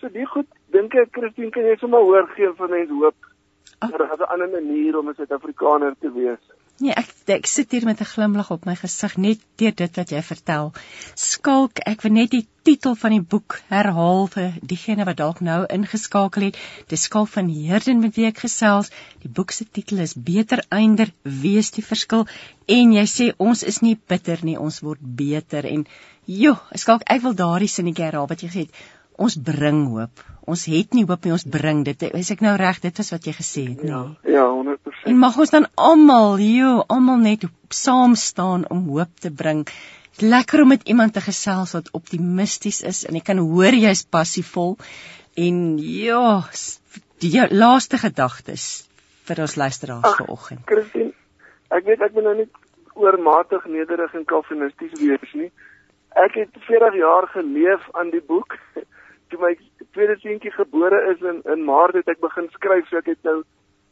So 0.00 0.08
die 0.12 0.26
goed 0.26 0.48
dink 0.72 0.94
ek 0.94 1.12
Christine 1.12 1.50
kan 1.50 1.68
jy 1.68 1.76
sommer 1.80 2.04
hoor 2.04 2.28
gee 2.34 2.52
vir 2.58 2.72
mense 2.72 2.92
hoop. 2.92 3.32
Daar 3.80 4.12
is 4.12 4.20
'n 4.20 4.32
ander 4.32 4.48
manier 4.48 4.98
om 4.98 5.08
'n 5.08 5.14
Suid-Afrikaner 5.14 5.94
te 6.00 6.12
wees. 6.12 6.42
Nee, 6.76 6.92
ek 6.92 7.12
ek 7.32 7.46
sit 7.48 7.72
hier 7.72 7.84
met 7.88 8.00
'n 8.00 8.08
glimlag 8.08 8.50
op 8.52 8.66
my 8.68 8.74
gesig 8.76 9.16
net 9.16 9.40
deur 9.56 9.74
dit 9.74 9.96
wat 9.96 10.10
jy 10.12 10.20
vertel. 10.22 10.72
Skalk, 11.14 11.80
ek 11.92 12.02
wil 12.02 12.12
net 12.12 12.30
die 12.30 12.46
titel 12.68 12.94
van 12.94 13.14
die 13.14 13.22
boek 13.34 13.56
herhaal 13.70 14.26
vir 14.34 14.52
diegene 14.72 15.06
wat 15.08 15.16
dalk 15.16 15.40
nou 15.40 15.64
ingeskakel 15.76 16.42
het. 16.42 16.58
Dis 16.88 17.06
Skalk 17.08 17.28
van 17.28 17.48
Herden 17.48 18.00
met 18.00 18.16
wie 18.16 18.26
ek 18.26 18.44
gesels. 18.44 18.90
Die 19.22 19.32
boek 19.32 19.50
se 19.56 19.64
titel 19.64 19.98
is 20.04 20.14
Beter 20.14 20.64
einder 20.68 21.12
wees 21.22 21.70
die 21.70 21.86
verskil 21.86 22.26
en 22.66 22.92
jy 22.92 23.06
sê 23.06 23.32
ons 23.38 23.62
is 23.62 23.80
nie 23.80 23.96
bitter 24.06 24.44
nie, 24.44 24.58
ons 24.58 24.80
word 24.80 25.00
beter 25.00 25.64
en 25.64 25.86
joh, 26.26 26.60
Skalk, 26.74 27.02
ek 27.06 27.22
wil 27.22 27.34
daardie 27.34 27.72
sinnetjie 27.72 28.04
herhaal 28.04 28.28
wat 28.28 28.42
jy 28.42 28.48
gesê 28.48 28.66
het. 28.66 28.86
Ons 29.16 29.36
bring 29.40 29.86
hoop. 29.88 30.20
Ons 30.46 30.66
het 30.70 30.92
nie 30.94 31.06
hoop 31.08 31.24
nie, 31.24 31.32
ons 31.32 31.48
bring 31.48 31.84
dit. 31.84 32.02
Is 32.14 32.30
ek 32.30 32.44
nou 32.44 32.52
reg? 32.56 32.80
Dit 32.84 32.98
is 32.98 33.10
wat 33.10 33.24
jy 33.24 33.32
gesê 33.32 33.64
het, 33.70 33.82
nee. 33.82 33.90
Ja, 33.90 34.04
ja, 34.28 34.44
100%. 34.52 34.85
En 35.06 35.18
mag 35.22 35.36
ons 35.38 35.52
dan 35.54 35.68
almal, 35.78 36.40
joh, 36.42 36.80
almal 36.90 37.20
net 37.22 37.44
saam 37.70 38.16
staan 38.18 38.64
om 38.74 38.88
hoop 38.90 39.12
te 39.22 39.30
bring. 39.30 39.62
Lekker 40.18 40.62
om 40.64 40.72
met 40.74 40.88
iemand 40.90 41.14
te 41.14 41.22
gesels 41.22 41.76
wat 41.76 41.92
optimisties 41.94 42.80
is 42.82 43.04
en 43.06 43.18
ek 43.20 43.28
kan 43.28 43.38
hoor 43.38 43.76
jy's 43.76 44.02
passievol 44.02 44.74
en 45.38 45.60
ja, 45.78 46.42
die 47.22 47.32
laaste 47.54 48.00
gedagtes 48.02 48.66
vir 49.28 49.44
ons 49.46 49.56
luisteraars 49.60 50.18
vanoggend. 50.18 50.64
Christine, 50.66 51.12
ek 51.70 51.86
weet 51.86 52.02
ek 52.02 52.16
moet 52.16 52.26
nou 52.26 52.36
nie 52.40 52.50
oormatig 52.96 53.66
nederig 53.70 54.14
en 54.18 54.26
kalvinisties 54.26 54.98
wees 54.98 55.34
nie. 55.38 55.52
Ek 56.18 56.34
het 56.40 56.62
40 56.66 56.98
jaar 56.98 57.28
geleef 57.30 57.86
aan 57.94 58.10
die 58.10 58.24
boek. 58.24 58.58
Toe 59.30 59.38
my 59.42 59.54
tweede 59.92 60.18
seentjie 60.22 60.54
gebore 60.56 60.98
is 61.12 61.22
in 61.22 61.44
in 61.52 61.62
Maart 61.68 62.00
het 62.00 62.10
ek 62.10 62.24
begin 62.24 62.50
skryf, 62.58 62.88
so 62.90 62.98
ek 62.98 63.14
het 63.14 63.22
nou 63.22 63.44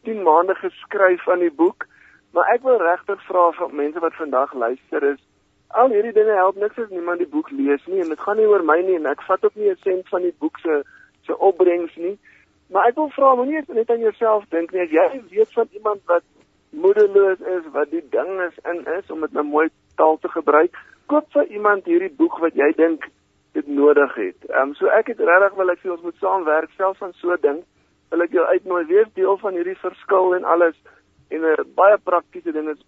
10 0.05 0.23
maande 0.23 0.55
geskryf 0.55 1.29
aan 1.29 1.45
die 1.45 1.53
boek. 1.63 1.87
Maar 2.35 2.51
ek 2.55 2.63
wil 2.67 2.81
regtig 2.83 3.23
vra 3.29 3.51
vir 3.59 3.75
mense 3.81 4.01
wat 4.03 4.15
vandag 4.19 4.55
luister 4.55 5.03
is, 5.13 5.21
al 5.69 5.91
hierdie 5.91 6.15
dinge 6.15 6.35
help 6.39 6.57
niks 6.57 6.79
as 6.79 6.91
niemand 6.91 7.23
die 7.23 7.31
boek 7.31 7.51
lees 7.51 7.83
nie 7.87 8.01
en 8.03 8.13
dit 8.13 8.21
gaan 8.21 8.39
nie 8.39 8.47
oor 8.51 8.63
my 8.63 8.79
nie 8.83 8.97
en 8.99 9.11
ek 9.11 9.23
vat 9.29 9.45
ook 9.45 9.57
nie 9.59 9.71
'n 9.71 9.83
sent 9.83 10.09
van 10.09 10.23
die 10.23 10.35
boek 10.39 10.59
se 10.59 10.83
se 11.27 11.39
opbrengs 11.39 11.97
nie. 11.97 12.19
Maar 12.71 12.89
ek 12.89 12.97
wil 12.97 13.11
vra 13.17 13.35
moenie 13.35 13.63
net 13.69 13.91
aan 13.91 14.07
jouself 14.07 14.45
dink 14.51 14.73
nie 14.73 14.83
as 14.83 14.91
jy 14.91 15.23
weet 15.31 15.53
van 15.53 15.69
iemand 15.73 16.01
wat 16.07 16.23
moedeloos 16.71 17.41
is, 17.41 17.65
wat 17.73 17.91
die 17.91 18.07
ding 18.11 18.41
is 18.41 18.57
in 18.65 18.85
is 18.99 19.11
om 19.11 19.21
dit 19.21 19.33
nou 19.33 19.45
mooi 19.45 19.69
taal 19.97 20.19
te 20.19 20.29
gebruik 20.29 20.77
koop 21.07 21.27
vir 21.33 21.47
iemand 21.47 21.85
hierdie 21.85 22.15
boek 22.17 22.39
wat 22.39 22.55
jy 22.55 22.73
dink 22.77 23.07
dit 23.55 23.67
nodig 23.67 24.15
het. 24.15 24.49
Ehm 24.51 24.69
um, 24.69 24.75
so 24.75 24.87
ek 24.87 25.13
het 25.13 25.21
regtig 25.21 25.55
wil 25.59 25.71
ek 25.71 25.83
sê 25.83 25.91
ons 25.91 26.03
moet 26.03 26.19
saamwerk 26.23 26.71
selfs 26.77 26.99
van 26.99 27.13
so 27.21 27.33
'n 27.33 27.41
ding. 27.41 27.63
Wil 28.15 28.23
ek 28.29 28.35
jou 28.37 28.47
uitnooi 28.47 28.85
wees 28.87 29.09
deel 29.19 29.39
van 29.43 29.57
hierdie 29.59 29.79
verskil 29.81 30.37
en 30.37 30.45
alles 30.47 30.77
en 31.35 31.41
'n 31.43 31.51
uh, 31.51 31.65
baie 31.75 31.99
praktiese 31.99 32.53
ding 32.55 32.69
is 32.71 32.79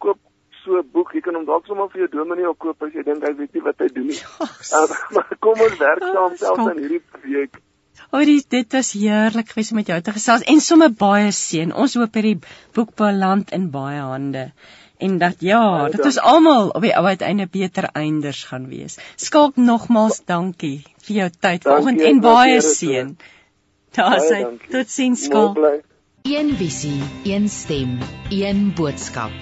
koop 0.00 0.16
so 0.64 0.78
'n 0.80 0.88
boek. 0.92 1.12
Jy 1.12 1.20
kan 1.26 1.36
hom 1.36 1.44
dalk 1.44 1.66
sommer 1.66 1.88
vir 1.92 2.06
jou 2.06 2.08
dominee 2.16 2.48
ook 2.48 2.58
koop 2.64 2.82
as 2.86 2.94
jy 2.96 3.04
dink 3.04 3.26
hy 3.26 3.34
weet 3.36 3.54
nie 3.54 3.64
wat 3.66 3.82
hy 3.84 3.88
doen 3.92 4.06
nie. 4.12 4.22
Um, 4.78 4.94
maar 5.14 5.36
kom 5.46 5.60
ons 5.68 5.76
werk 5.84 6.06
saam 6.06 6.36
selfs 6.36 6.66
aan 6.66 6.80
hierdie 6.80 7.02
projek. 7.12 7.60
Oor 8.16 8.30
dit 8.56 8.72
was 8.72 8.92
heerlik 8.96 9.52
gewees 9.52 9.70
om 9.72 9.76
met 9.82 9.90
jou 9.92 10.00
te 10.00 10.12
gesels 10.16 10.46
en 10.48 10.60
sommer 10.64 10.90
baie 10.90 11.32
seën. 11.32 11.74
Ons 11.84 11.98
hoop 12.00 12.14
hierdie 12.16 12.38
boek 12.74 12.94
beland 12.96 13.52
in 13.52 13.68
baie 13.74 14.00
hande 14.00 14.52
en 15.00 15.18
dat 15.18 15.40
ja, 15.40 15.88
dit 15.88 16.04
ons 16.04 16.18
almal 16.32 16.72
op 16.76 16.84
die 16.84 16.92
ou 16.96 17.04
uiteinde 17.04 17.46
beter 17.52 17.88
einders 17.96 18.42
gaan 18.48 18.66
wees. 18.72 18.98
Skalk 19.16 19.56
nogmaals 19.56 20.20
dankie 20.28 20.80
vir 21.06 21.16
jou 21.16 21.28
tyd 21.46 21.68
vanoggend 21.68 22.04
en 22.08 22.20
baie 22.24 22.58
seën. 22.64 23.14
Daar 23.96 24.20
sê 24.22 24.40
tot 24.70 24.90
sins 24.90 25.24
skalk. 25.26 25.56
Een 26.22 26.50
visie, 26.56 27.02
een 27.24 27.48
stem, 27.48 27.98
een 28.30 28.72
boodskap. 28.74 29.32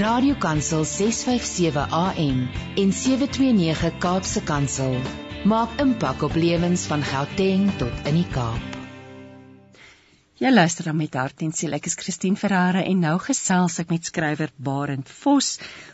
Radiokansel 0.00 0.84
657 0.84 1.90
AM 1.90 2.48
en 2.76 2.92
729 2.92 3.98
Kaapse 3.98 4.42
Kansel 4.42 4.96
maak 5.44 5.76
impak 5.84 6.22
op 6.26 6.34
lewens 6.34 6.86
van 6.90 7.04
Gauteng 7.06 7.68
tot 7.78 8.08
in 8.10 8.18
die 8.18 8.26
Kaap. 8.32 8.80
Jy 10.42 10.50
luister 10.50 10.88
dan 10.90 10.96
met 10.98 11.14
hart 11.14 11.44
en 11.46 11.52
siel. 11.54 11.76
Ek 11.78 11.86
is 11.86 11.94
Christine 12.00 12.40
Ferreira 12.40 12.82
en 12.82 13.04
nou 13.04 13.14
gesels 13.22 13.78
ek 13.84 13.92
met 13.94 14.10
skrywer 14.10 14.50
Barend 14.56 15.12
Vos 15.20 15.52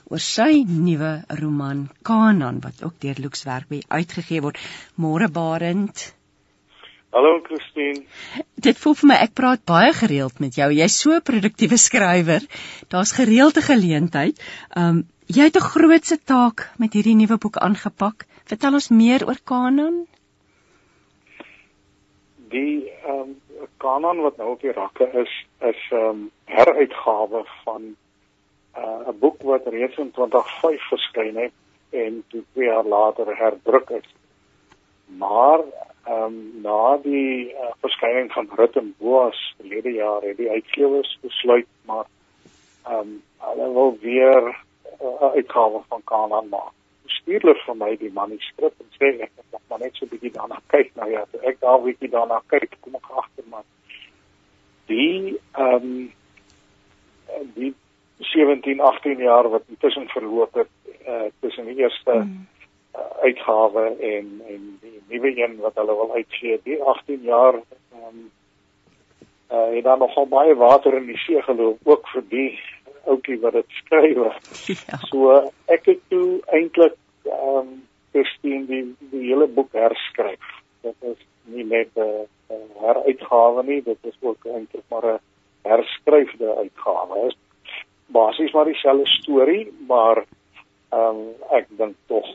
oor 0.08 0.24
sy 0.24 0.62
nuwe 0.64 1.12
roman 1.42 1.84
Kanaan 2.00 2.62
wat 2.64 2.80
ook 2.86 2.96
deur 3.04 3.20
Lux 3.20 3.44
Werkby 3.44 3.82
uitgegee 3.92 4.40
word. 4.40 4.56
Môre 4.96 5.28
Barend. 5.28 6.06
Hallo 7.10 7.40
Christine. 7.42 8.04
Dit 8.54 8.78
voel 8.78 8.94
vir 8.94 9.08
my 9.10 9.16
ek 9.24 9.32
praat 9.34 9.62
baie 9.66 9.90
gereeld 9.98 10.38
met 10.38 10.54
jou. 10.54 10.68
Jy's 10.70 10.98
so 11.02 11.10
'n 11.16 11.26
produktiewe 11.26 11.76
skrywer. 11.76 12.44
Daar's 12.88 13.12
gereelde 13.12 13.62
geleentheid. 13.66 14.38
Um 14.76 15.02
jy 15.26 15.50
het 15.50 15.56
'n 15.56 15.70
grootse 15.74 16.18
taak 16.22 16.70
met 16.78 16.94
hierdie 16.94 17.16
nuwe 17.16 17.38
boek 17.38 17.56
aangepak. 17.56 18.26
Vertel 18.44 18.74
ons 18.78 18.88
meer 18.90 19.26
oor 19.26 19.40
Kanaan. 19.44 20.06
Die 22.54 22.92
um 23.06 23.40
kanon 23.78 24.22
wat 24.22 24.36
nou 24.36 24.52
op 24.52 24.60
die 24.60 24.72
rakke 24.72 25.10
is 25.22 25.32
is 25.58 25.82
'n 25.90 25.96
um, 25.96 26.30
heruitgawe 26.44 27.42
van 27.64 27.82
uh, 28.76 28.82
'n 28.82 29.10
uh, 29.10 29.18
boek 29.20 29.42
wat 29.42 29.66
reeds 29.66 29.96
in 29.98 30.10
2005 30.10 30.88
verskyn 30.88 31.36
het 31.36 31.52
en 31.90 32.24
twee 32.30 32.66
jaar 32.66 32.84
later 32.84 33.36
herdruk 33.36 33.90
is. 33.90 34.08
Maar 35.06 35.60
ehm 36.06 36.24
um, 36.24 36.36
na 36.62 36.96
die 37.02 37.52
uh, 37.52 37.72
verskyning 37.80 38.32
van 38.32 38.48
Rut 38.56 38.76
en 38.76 38.94
Boas 38.98 39.54
verlede 39.56 39.92
jaar 39.92 40.22
het 40.22 40.36
die 40.36 40.50
uitgewers 40.50 41.18
besluit 41.22 41.68
maar 41.84 42.06
ehm 42.84 42.98
um, 42.98 43.22
hulle 43.38 43.72
wil 43.72 43.96
weer 44.00 44.42
'n 44.42 44.54
uh, 45.04 45.32
uitgawe 45.36 45.80
van 45.88 46.02
Kanon 46.04 46.48
maak 46.48 46.72
stuurder 47.06 47.58
vir 47.66 47.76
my 47.76 47.96
die 47.96 48.12
manuskrip 48.12 48.74
en 48.80 48.88
sê 48.98 49.12
ek 49.26 49.30
moet 49.36 49.60
maar 49.68 49.82
net 49.84 49.96
so 49.96 50.04
'n 50.04 50.12
bietjie 50.12 50.32
daarna 50.38 50.60
kyk 50.66 50.94
nou 50.94 51.10
ja, 51.10 51.24
ek 51.42 51.60
daar 51.60 51.80
bietjie 51.82 52.10
daarna 52.10 52.40
kyk, 52.46 52.76
kom 52.80 52.94
ek 52.94 53.10
agter 53.10 53.44
maar 53.50 53.66
die 54.86 55.38
ehm 55.52 55.74
um, 55.74 56.12
die 57.54 57.74
17, 58.18 58.80
18 58.80 59.18
jaar 59.18 59.48
wat 59.48 59.62
intussen 59.68 60.08
verloop 60.08 60.54
het 60.54 60.68
uh, 61.08 61.28
tussen 61.40 61.64
die 61.64 61.76
eerste 61.76 62.12
mm. 62.12 62.46
Uh, 62.94 63.00
uitgawe 63.22 63.84
en 64.00 64.42
en 64.48 64.78
die 64.80 65.00
nuwe 65.08 65.32
een 65.36 65.56
wat 65.60 65.74
hulle 65.74 65.96
wil 66.02 66.12
uitgee. 66.14 66.60
Die 66.64 66.82
18 66.82 67.22
jaar 67.22 67.54
ehm 67.54 68.06
um, 68.08 68.30
uh 69.50 69.74
het 69.74 69.84
daar 69.84 69.98
nogal 69.98 70.26
baie 70.26 70.54
water 70.54 70.94
in 70.96 71.06
die 71.06 71.18
see 71.18 71.42
geloop 71.42 71.78
ook 71.84 72.08
vir 72.08 72.24
die 72.28 72.60
ouetjie 73.04 73.40
wat 73.40 73.52
dit 73.52 73.78
skryf. 73.82 74.18
Ja. 74.90 74.98
So 75.10 75.36
ek 75.66 75.86
het 75.86 76.02
toe 76.08 76.40
eintlik 76.46 76.96
ehm 77.24 77.56
um, 77.56 77.72
Christine 78.12 78.66
die 78.66 78.84
die 79.10 79.26
hele 79.28 79.46
boek 79.46 79.72
herskryf. 79.72 80.54
Dit 80.82 80.96
is 81.00 81.18
nie 81.44 81.64
net 81.64 81.90
'n 81.96 82.26
heruitgawe 82.80 83.62
nie, 83.62 83.82
dit 83.82 83.98
is 84.02 84.16
ook 84.20 84.46
eintlik 84.46 84.84
maar 84.88 85.06
'n 85.14 85.20
herskryfde 85.62 86.54
uitgawe. 86.56 87.34
Basies 88.06 88.52
maar 88.52 88.64
dieselfde 88.64 89.06
storie, 89.06 89.72
maar 89.88 90.24
ehm 90.90 91.16
um, 91.16 91.26
ek 91.50 91.66
dink 91.68 91.96
tog 92.06 92.26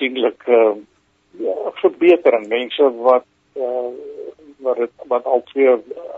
aansienlike 0.00 0.50
uh, 0.50 0.76
ja, 1.38 1.72
verbetering. 1.80 2.48
Mense 2.48 2.92
wat 3.02 3.24
uh, 3.56 3.90
wat 4.60 4.76
het, 4.76 4.90
wat 5.08 5.24
al 5.24 5.42
twee 5.44 5.76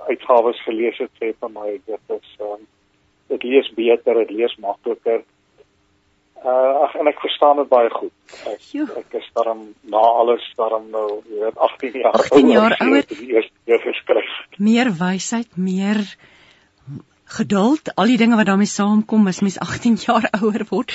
uitgawes 0.08 0.62
gelees 0.64 0.98
het 0.98 1.10
sê 1.20 1.32
vir 1.38 1.50
my 1.54 1.78
dit 1.86 2.16
is 2.16 2.32
um, 2.40 2.64
dit 3.30 3.42
lees 3.42 3.68
beter, 3.74 4.18
dit 4.24 4.30
lees 4.30 4.56
makliker. 4.58 5.22
Uh 6.42 6.82
ag 6.82 6.96
en 6.98 7.06
ek 7.06 7.20
verstaan 7.22 7.60
dit 7.62 7.68
baie 7.70 7.90
goed. 7.94 8.12
Ek, 8.50 8.64
ek 8.98 9.14
is 9.20 9.28
daarom 9.36 9.68
na 9.86 10.02
alles 10.02 10.42
daarom 10.58 10.88
nou, 10.90 11.22
weet 11.30 11.58
18 11.68 12.00
jaar 12.02 12.18
18 12.18 12.50
jaar 12.50 12.76
ouer. 12.82 13.06
Die 13.06 13.30
eerste 13.36 13.54
keer 13.64 13.82
geskryf. 13.86 14.32
Meer 14.58 14.90
wysheid, 14.98 15.54
meer 15.56 16.02
geduld, 17.32 17.94
al 17.96 18.10
die 18.10 18.18
dinge 18.20 18.36
wat 18.36 18.50
daarmee 18.50 18.68
saamkom 18.68 19.30
as 19.30 19.40
mens 19.40 19.60
18 19.62 20.00
jaar 20.02 20.26
ouer 20.40 20.66
word. 20.70 20.92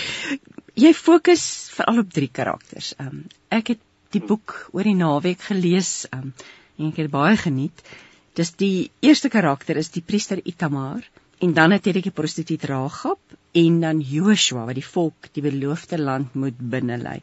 Jy 0.78 0.92
fokus 0.94 1.44
veral 1.74 2.04
op 2.04 2.12
drie 2.14 2.30
karakters. 2.30 2.94
Um 3.02 3.24
ek 3.54 3.74
het 3.74 3.84
die 4.16 4.22
boek 4.22 4.56
oor 4.74 4.88
die 4.88 4.98
naweek 4.98 5.42
gelees 5.50 6.06
um 6.14 6.34
en 6.78 6.92
ek 6.92 7.00
het 7.04 7.14
baie 7.14 7.38
geniet. 7.42 7.82
Dis 8.38 8.54
die 8.60 8.90
eerste 9.02 9.32
karakter 9.34 9.80
is 9.82 9.90
die 9.96 10.04
priester 10.06 10.42
Itamar 10.46 11.02
en 11.42 11.56
dan 11.58 11.74
natuurlik 11.74 12.10
die 12.10 12.18
prostituut 12.20 12.68
Ragab 12.70 13.38
en 13.58 13.80
dan 13.82 14.04
Joshua 14.06 14.68
wat 14.70 14.78
die 14.78 14.86
volk 14.86 15.32
die 15.34 15.46
beloofde 15.46 15.98
land 15.98 16.36
moet 16.36 16.62
binnelei. 16.76 17.18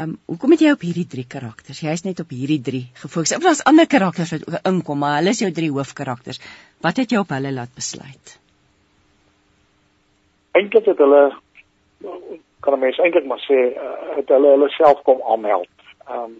Um 0.00 0.18
hoekom 0.28 0.56
het 0.56 0.66
jy 0.66 0.74
op 0.76 0.84
hierdie 0.84 1.08
drie 1.16 1.26
karakters? 1.36 1.80
Jy's 1.80 2.04
net 2.04 2.20
op 2.20 2.30
hierdie 2.36 2.60
drie 2.60 2.84
gefokus. 3.00 3.32
Of 3.38 3.48
daar's 3.48 3.64
ander 3.72 3.88
karakters 3.88 4.36
wat 4.36 4.46
ook 4.48 4.70
inkom, 4.74 5.00
maar 5.00 5.18
hulle 5.20 5.32
is 5.32 5.40
jou 5.40 5.50
drie 5.52 5.72
hoofkarakters. 5.72 6.40
Wat 6.84 7.00
het 7.00 7.16
jou 7.16 7.24
op 7.24 7.34
hulle 7.36 7.52
laat 7.56 7.72
besluit? 7.74 8.38
eintlik 10.52 10.86
het 10.90 11.00
hulle 11.00 11.22
kan 12.62 12.78
mens 12.78 12.98
eintlik 12.98 13.26
maar 13.26 13.42
sê 13.42 13.58
uh, 13.74 13.92
het 14.16 14.28
hulle 14.30 14.54
hulle 14.54 14.68
self 14.76 15.02
kom 15.08 15.22
aanmeld. 15.26 15.70
Ehm 16.06 16.24
um, 16.24 16.34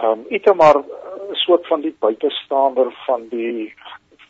ehm 0.00 0.10
um, 0.10 0.26
Itamar 0.28 0.76
'n 0.78 0.84
uh, 0.86 1.34
soort 1.44 1.66
van 1.66 1.80
die 1.80 1.96
buitestander 1.98 2.92
van 3.06 3.28
die 3.28 3.74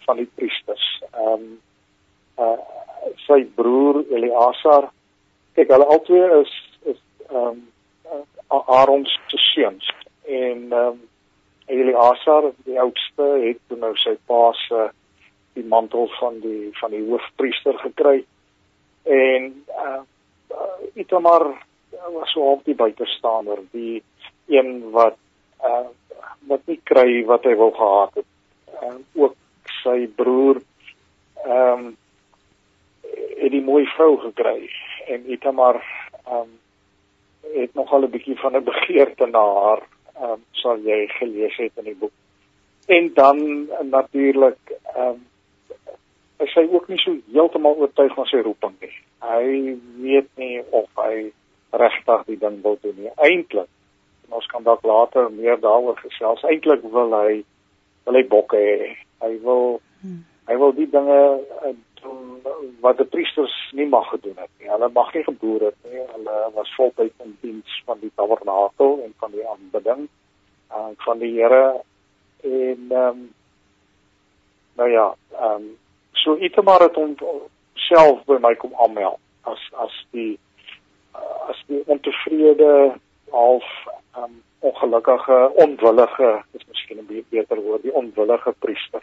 van 0.07 0.17
die 0.17 0.31
priesters. 0.35 0.87
Ehm 1.13 1.33
um, 1.33 1.61
uh 2.39 2.59
sy 3.27 3.45
broer 3.57 4.03
Eliasar 4.13 4.91
kyk 5.57 5.71
hulle 5.75 5.87
albei 5.95 6.25
is 6.41 6.55
is 6.93 7.01
ehm 7.29 7.47
um, 7.47 7.69
Aaron 8.49 9.07
se 9.07 9.39
seuns 9.53 9.93
en 10.25 10.73
ehm 10.73 10.87
um, 10.87 10.99
Eliasar 11.67 12.51
die 12.65 12.81
oudste 12.81 13.27
het 13.45 13.79
nou 13.79 13.93
sy 13.97 14.17
pa 14.27 14.53
se 14.67 14.89
die 15.55 15.65
mantel 15.65 16.09
van 16.19 16.41
die 16.41 16.71
van 16.81 16.91
die 16.91 17.05
hoofpriester 17.07 17.79
gekry. 17.79 18.25
En 19.03 19.65
uh, 19.69 20.01
uh 20.51 20.95
Itamar 20.95 21.67
was 22.13 22.33
so 22.33 22.41
op 22.41 22.65
die 22.65 22.75
buitestander, 22.75 23.59
die 23.71 24.03
een 24.47 24.91
wat 24.91 25.17
uh 25.65 25.89
wat 26.49 26.61
nie 26.67 26.81
kry 26.83 27.25
wat 27.29 27.45
hy 27.45 27.55
wou 27.55 27.71
gehad 27.75 28.15
het. 28.15 28.29
En 28.81 29.05
uh, 29.15 29.23
ook 29.23 29.37
sy 29.83 30.07
broer 30.17 30.63
ehm 31.45 31.85
um, 31.85 31.97
het 33.41 33.51
die 33.51 33.65
mooi 33.65 33.87
vrou 33.97 34.17
gekry 34.21 34.71
en 35.07 35.31
Itamar 35.33 35.81
ehm 36.25 36.41
um, 36.41 36.59
het 37.55 37.75
nogal 37.75 38.03
'n 38.05 38.11
bietjie 38.11 38.39
van 38.39 38.57
'n 38.57 38.65
begeerte 38.65 39.27
na 39.27 39.45
haar 39.63 39.83
ehm 40.15 40.31
um, 40.31 40.45
sal 40.51 40.79
jy 40.79 41.07
gelees 41.09 41.57
het 41.57 41.73
in 41.75 41.85
die 41.85 41.97
boek. 41.97 42.13
En 42.87 43.11
dan 43.15 43.69
natuurlik 43.83 44.59
ehm 44.95 45.07
um, 45.07 45.29
is 46.45 46.55
hy 46.57 46.65
ook 46.73 46.89
nie 46.89 46.99
so 47.03 47.17
heeltemal 47.33 47.77
oortuig 47.81 48.15
van 48.17 48.29
sy 48.31 48.41
roeping 48.45 48.77
nie. 48.81 48.95
Hy 49.25 49.77
weet 50.05 50.31
nie 50.41 50.63
of 50.71 50.89
hy 51.01 51.31
regtig 51.83 52.25
die 52.31 52.39
ding 52.41 52.59
wil 52.65 52.79
doen 52.83 52.97
nie. 52.97 53.13
Eintlik, 53.21 53.69
ons 54.31 54.47
kan 54.51 54.65
dalk 54.67 54.85
later 54.87 55.31
meer 55.35 55.61
daaroor 55.61 55.99
gesels. 56.01 56.43
Eintlik 56.49 56.85
wil 56.95 57.15
hy 57.15 57.43
wil 58.07 58.19
hy 58.19 58.25
bokke 58.31 58.59
hê. 58.59 58.91
Hy 59.25 59.33
wil 59.45 59.81
hmm. 60.03 60.23
hy 60.49 60.57
wil 60.63 60.75
die 60.79 60.89
dinge 60.91 61.21
eh, 61.67 61.75
doen 62.01 62.41
wat 62.81 62.99
die 62.99 63.09
priesters 63.13 63.55
nie 63.77 63.87
mag 63.91 64.09
gedoen 64.11 64.39
het 64.41 64.51
nie. 64.59 64.71
Hulle 64.71 64.89
mag 64.95 65.13
nie 65.15 65.27
geboer 65.27 65.69
het 65.69 65.79
nie. 65.85 66.01
Hulle 66.15 66.39
was 66.57 66.73
voltyd 66.79 67.13
in 67.25 67.37
diens 67.45 67.83
van 67.87 68.01
die 68.01 68.13
tabernakel 68.17 68.99
en 69.05 69.15
van 69.21 69.37
die 69.37 69.47
aanbidding 69.47 70.09
aan 70.71 70.95
uh, 70.95 71.05
van 71.05 71.19
die 71.19 71.33
Here 71.35 71.83
en 72.47 72.87
ehm 72.89 73.07
um, 73.07 73.23
nou 74.79 74.91
ja, 74.91 75.07
ehm 75.37 75.55
um, 75.55 75.71
So 76.23 76.37
Itamar 76.37 76.81
het 76.81 76.95
hom 76.95 77.17
self 77.75 78.25
by 78.29 78.39
my 78.41 78.55
kom 78.61 78.75
aanmeld 78.77 79.19
as 79.49 79.63
as 79.85 79.95
die 80.17 80.39
as 81.49 81.61
die 81.67 81.81
ontevrede 81.87 82.73
half 83.33 83.69
um, 84.19 84.43
ongelukkige 84.61 85.39
onwillige 85.65 86.31
is 86.53 86.67
miskien 86.69 86.99
'n 86.99 87.25
beter 87.31 87.63
woord 87.63 87.83
die 87.83 87.95
onwillige 87.95 88.55
priester. 88.59 89.03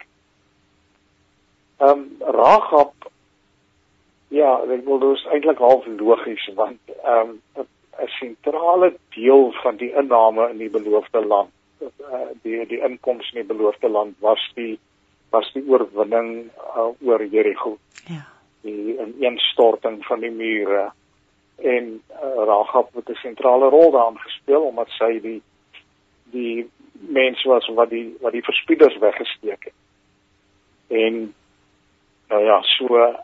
Ehm 1.78 1.90
um, 1.90 2.16
Ragab 2.20 2.94
ja, 4.28 4.60
ek 4.62 4.84
wil 4.84 4.98
dus 4.98 5.26
eintlik 5.32 5.58
half 5.58 5.86
logies 5.86 6.50
want 6.54 6.80
ehm 7.02 7.38
um, 7.56 7.66
'n 7.98 8.08
sentrale 8.08 8.94
deel 9.14 9.52
van 9.62 9.76
die 9.76 9.92
inname 9.92 10.50
in 10.50 10.58
die 10.58 10.70
beloofde 10.70 11.26
land 11.26 11.50
uh, 11.80 12.28
die 12.42 12.66
die 12.66 12.80
inkomste 12.80 13.38
in 13.38 13.46
die 13.46 13.54
beloofde 13.54 13.88
land 13.88 14.14
was 14.20 14.42
die 14.54 14.78
was 15.30 15.50
die 15.52 15.64
oorwinning 15.68 16.50
uh, 16.76 16.88
oor 17.00 17.24
Jerigo. 17.24 17.78
Ja. 18.06 18.24
Die 18.60 18.96
ineenstorting 18.96 20.04
van 20.06 20.20
die 20.20 20.30
mure 20.30 20.90
en 21.56 22.02
uh, 22.10 22.44
Rahab 22.46 22.94
het 22.94 23.08
'n 23.10 23.20
sentrale 23.22 23.68
rol 23.68 23.90
daarin 23.90 24.18
gespeel 24.18 24.62
omdat 24.62 24.88
sy 24.88 25.20
die 25.20 25.42
die 26.30 26.70
mense 26.92 27.48
was 27.48 27.66
wat 27.74 27.90
die 27.90 28.16
wat 28.20 28.32
die 28.32 28.44
verspieders 28.44 28.98
weggesteek 28.98 29.64
het. 29.64 29.78
En 30.88 31.34
nou 32.28 32.44
ja, 32.44 32.62
so 32.62 32.96
uh, 32.96 33.18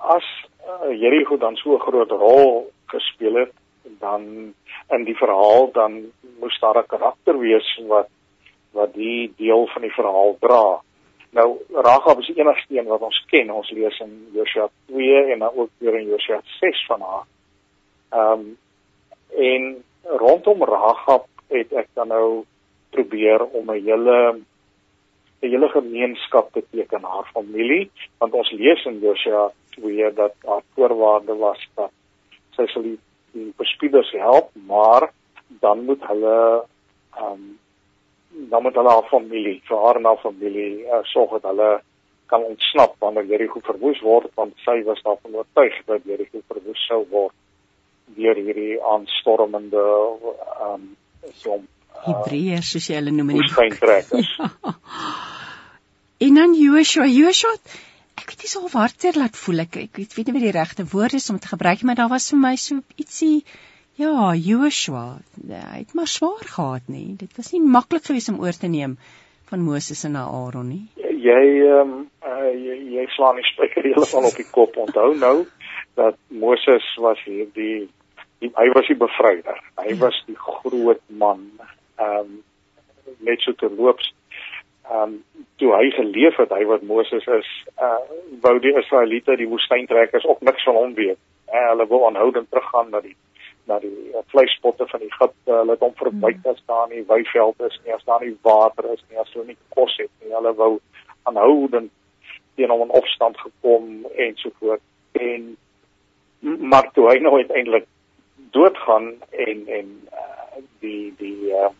as 0.00 0.24
uh, 0.66 1.00
Jerigo 1.00 1.36
dan 1.36 1.56
so 1.56 1.74
'n 1.74 1.80
groot 1.80 2.10
rol 2.10 2.72
gespeel 2.86 3.34
het 3.34 3.52
dan 3.98 4.54
in 4.88 5.04
die 5.04 5.16
verhaal 5.16 5.72
dan 5.72 6.12
moes 6.40 6.58
daar 6.60 6.78
'n 6.78 6.86
karakter 6.86 7.38
wees 7.38 7.80
wat 7.86 8.08
wat 8.70 8.94
die 8.94 9.32
deel 9.36 9.66
van 9.66 9.82
die 9.82 9.92
verhaal 9.92 10.36
dra. 10.40 10.82
Nou 11.34 11.58
Rahab 11.72 12.20
is 12.22 12.28
die 12.30 12.38
enigste 12.38 12.76
een 12.76 12.86
wat 12.86 13.02
ons 13.02 13.24
ken. 13.30 13.50
Ons 13.50 13.70
lees 13.74 13.98
in 14.04 14.12
Josua 14.36 14.68
2 14.86 15.32
en 15.34 15.38
dan 15.42 15.50
ook 15.54 15.70
weer 15.78 15.96
in 15.98 16.06
Josua 16.12 16.40
6 16.60 16.84
van 16.86 17.00
haar. 17.00 17.26
Ehm 18.14 18.40
um, 18.40 18.58
en 19.34 19.84
rondom 20.02 20.62
Rahab 20.62 21.26
het 21.50 21.72
ek 21.72 21.88
dan 21.98 22.08
nou 22.08 22.44
probeer 22.94 23.42
om 23.44 23.70
'n 23.70 23.82
hele 23.82 24.18
'n 24.38 24.44
hele 25.40 25.68
gemeenskap 25.68 26.52
te 26.52 26.62
teken 26.70 27.02
haar 27.02 27.26
familie, 27.32 27.90
want 28.18 28.32
ons 28.32 28.50
lees 28.50 28.84
in 28.84 29.00
Josua 29.00 29.50
2 29.70 30.12
dat 30.14 30.34
haar 30.46 30.62
voorwaarde 30.74 31.34
was 31.36 31.68
dat 31.74 31.90
sy 32.50 32.66
sal 32.66 32.82
die, 32.82 32.98
die 33.32 33.52
bespieders 33.56 34.10
help, 34.10 34.50
maar 34.66 35.10
dan 35.48 35.84
moet 35.84 36.06
hulle 36.06 36.64
ehm 37.16 37.32
um, 37.32 37.58
dan 38.34 38.62
moet 38.62 38.74
hulle 38.74 38.90
haar 38.90 39.08
familie, 39.10 39.60
vir 39.68 39.82
haar 39.84 40.00
en 40.00 40.08
haar 40.10 40.22
familie 40.22 40.70
uh, 40.86 41.02
sorg 41.10 41.36
dat 41.38 41.50
hulle 41.52 41.70
kan 42.26 42.42
ontsnap 42.42 42.96
wanneer 43.04 43.28
Jericho 43.30 43.60
verwoes 43.64 44.00
word 44.02 44.30
want 44.38 44.56
sy 44.64 44.80
was 44.88 45.02
daarvan 45.06 45.40
oortuig 45.40 45.76
dat 45.86 46.06
Jericho 46.08 46.40
verwoes 46.48 46.86
sou 46.88 47.04
word 47.10 47.34
deur 48.16 48.40
hierdie 48.40 48.80
aanstormende 48.94 49.84
ehm 49.84 50.72
um, 50.72 50.90
som 51.40 51.62
uh, 51.62 52.02
Hebreërs 52.08 52.74
soos 52.74 52.90
jy 52.90 52.98
hulle 52.98 53.14
noem 53.14 53.32
in 53.34 53.40
die 53.42 53.52
skynkrakkers. 53.52 54.36
Ja. 54.38 54.50
En 56.24 56.36
dan 56.38 56.52
Joshua, 56.56 57.04
Joshua 57.10 57.52
ek 58.14 58.30
weet 58.30 58.44
nie 58.44 58.50
so 58.50 58.68
hartseer 58.72 59.16
laat 59.18 59.36
voel 59.36 59.64
ek 59.64 59.76
ek 59.82 59.98
weet 59.98 60.28
nie 60.28 60.34
wat 60.36 60.44
die 60.46 60.54
regte 60.56 60.86
woord 60.92 61.16
is 61.18 61.26
om 61.32 61.40
te 61.42 61.50
gebruik 61.50 61.82
maar 61.82 61.98
daar 61.98 62.12
was 62.12 62.30
vir 62.32 62.40
my 62.40 62.54
so 62.64 62.78
ietsie 63.02 63.44
Ja, 63.94 64.34
Joshua, 64.34 65.20
hy 65.46 65.78
het 65.78 65.92
maar 65.94 66.10
swaar 66.10 66.42
gehad 66.42 66.88
nie. 66.90 67.14
Dit 67.16 67.36
was 67.36 67.52
nie 67.52 67.60
maklik 67.62 68.08
geweest 68.08 68.28
om 68.32 68.40
oor 68.42 68.56
te 68.58 68.66
neem 68.66 68.96
van 69.50 69.60
Moses 69.62 70.02
en 70.04 70.16
Aaron 70.18 70.68
nie. 70.68 70.86
Jy 70.98 71.42
ehm 71.62 71.92
um, 71.92 71.92
uh, 72.26 72.48
jy, 72.50 72.78
jy 72.96 73.04
slaan 73.14 73.38
die 73.38 73.46
spyker 73.46 73.86
heeltemal 73.86 74.32
op 74.32 74.40
die 74.40 74.48
kop. 74.50 74.74
Onthou 74.82 75.12
nou, 75.20 75.36
dat 75.94 76.18
Moses 76.26 76.88
was 76.98 77.22
hierdie 77.22 77.86
die, 78.42 78.50
hy 78.50 78.66
was 78.74 78.90
die 78.90 78.98
bevryder. 78.98 79.60
Hy 79.78 79.92
ja. 79.92 80.00
was 80.02 80.18
die 80.26 80.38
groot 80.42 81.02
man. 81.22 81.46
Ehm 81.94 82.18
um, 82.18 82.34
net 83.22 83.46
so 83.46 83.54
te 83.54 83.70
loops. 83.70 84.10
Ehm 84.90 85.14
um, 85.14 85.44
toe 85.62 85.70
hy 85.76 85.92
geleef 85.94 86.40
het, 86.42 86.50
hy 86.50 86.66
wat 86.66 86.82
Moses 86.82 87.30
is, 87.38 87.52
uh 87.78 88.00
wou 88.42 88.58
die 88.58 88.74
Israeliete 88.74 89.38
die 89.38 89.48
woestyntrekkers 89.48 90.26
ook 90.26 90.42
niks 90.42 90.66
van 90.66 90.82
hom 90.82 90.98
weet. 90.98 91.20
Uh, 91.46 91.68
hulle 91.70 91.86
wou 91.86 92.02
aanhoudend 92.08 92.50
teruggaan 92.50 92.90
na 92.90 93.04
die 93.04 93.14
na 93.70 93.78
die 93.82 94.10
uh, 94.12 94.22
vleispotte 94.32 94.86
van 94.90 95.00
Egipte. 95.00 95.50
Hulle 95.50 95.76
het 95.76 95.84
hom 95.84 95.94
verbyt 95.98 96.40
hmm. 96.42 96.52
as 96.52 96.62
daar 96.70 96.88
nie 96.92 97.04
weiveld 97.08 97.60
is 97.68 97.78
nie, 97.84 97.94
as 97.94 98.04
daar 98.08 98.24
nie 98.24 98.36
water 98.46 98.90
is 98.92 99.02
nie, 99.08 99.18
as 99.20 99.32
hulle 99.32 99.52
nie 99.52 99.60
kos 99.76 99.96
het 100.00 100.10
nie. 100.20 100.32
Hulle 100.34 100.54
wou 100.58 100.72
aanhoudend 101.28 101.92
teen 102.54 102.70
hom 102.70 102.84
in 102.86 102.94
opstand 102.94 103.38
gekom 103.40 104.04
en 104.14 104.36
so 104.36 104.52
voort. 104.60 104.82
En 105.12 105.54
maar 106.44 106.90
toe 106.92 107.08
hy 107.08 107.18
nou 107.24 107.36
uiteindelik 107.40 107.86
doodgaan 108.54 109.14
en 109.30 109.66
en 109.66 109.88
uh, 110.12 110.62
die 110.84 111.14
die 111.18 111.50
uh, 111.50 111.70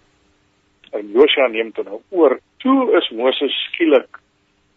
en 0.91 1.11
Josua 1.13 1.49
neem 1.53 1.73
toe 1.73 1.85
nou 1.85 2.01
oor. 2.09 2.39
Toe 2.65 2.95
is 2.99 3.11
Moses 3.11 3.55
skielik 3.69 4.21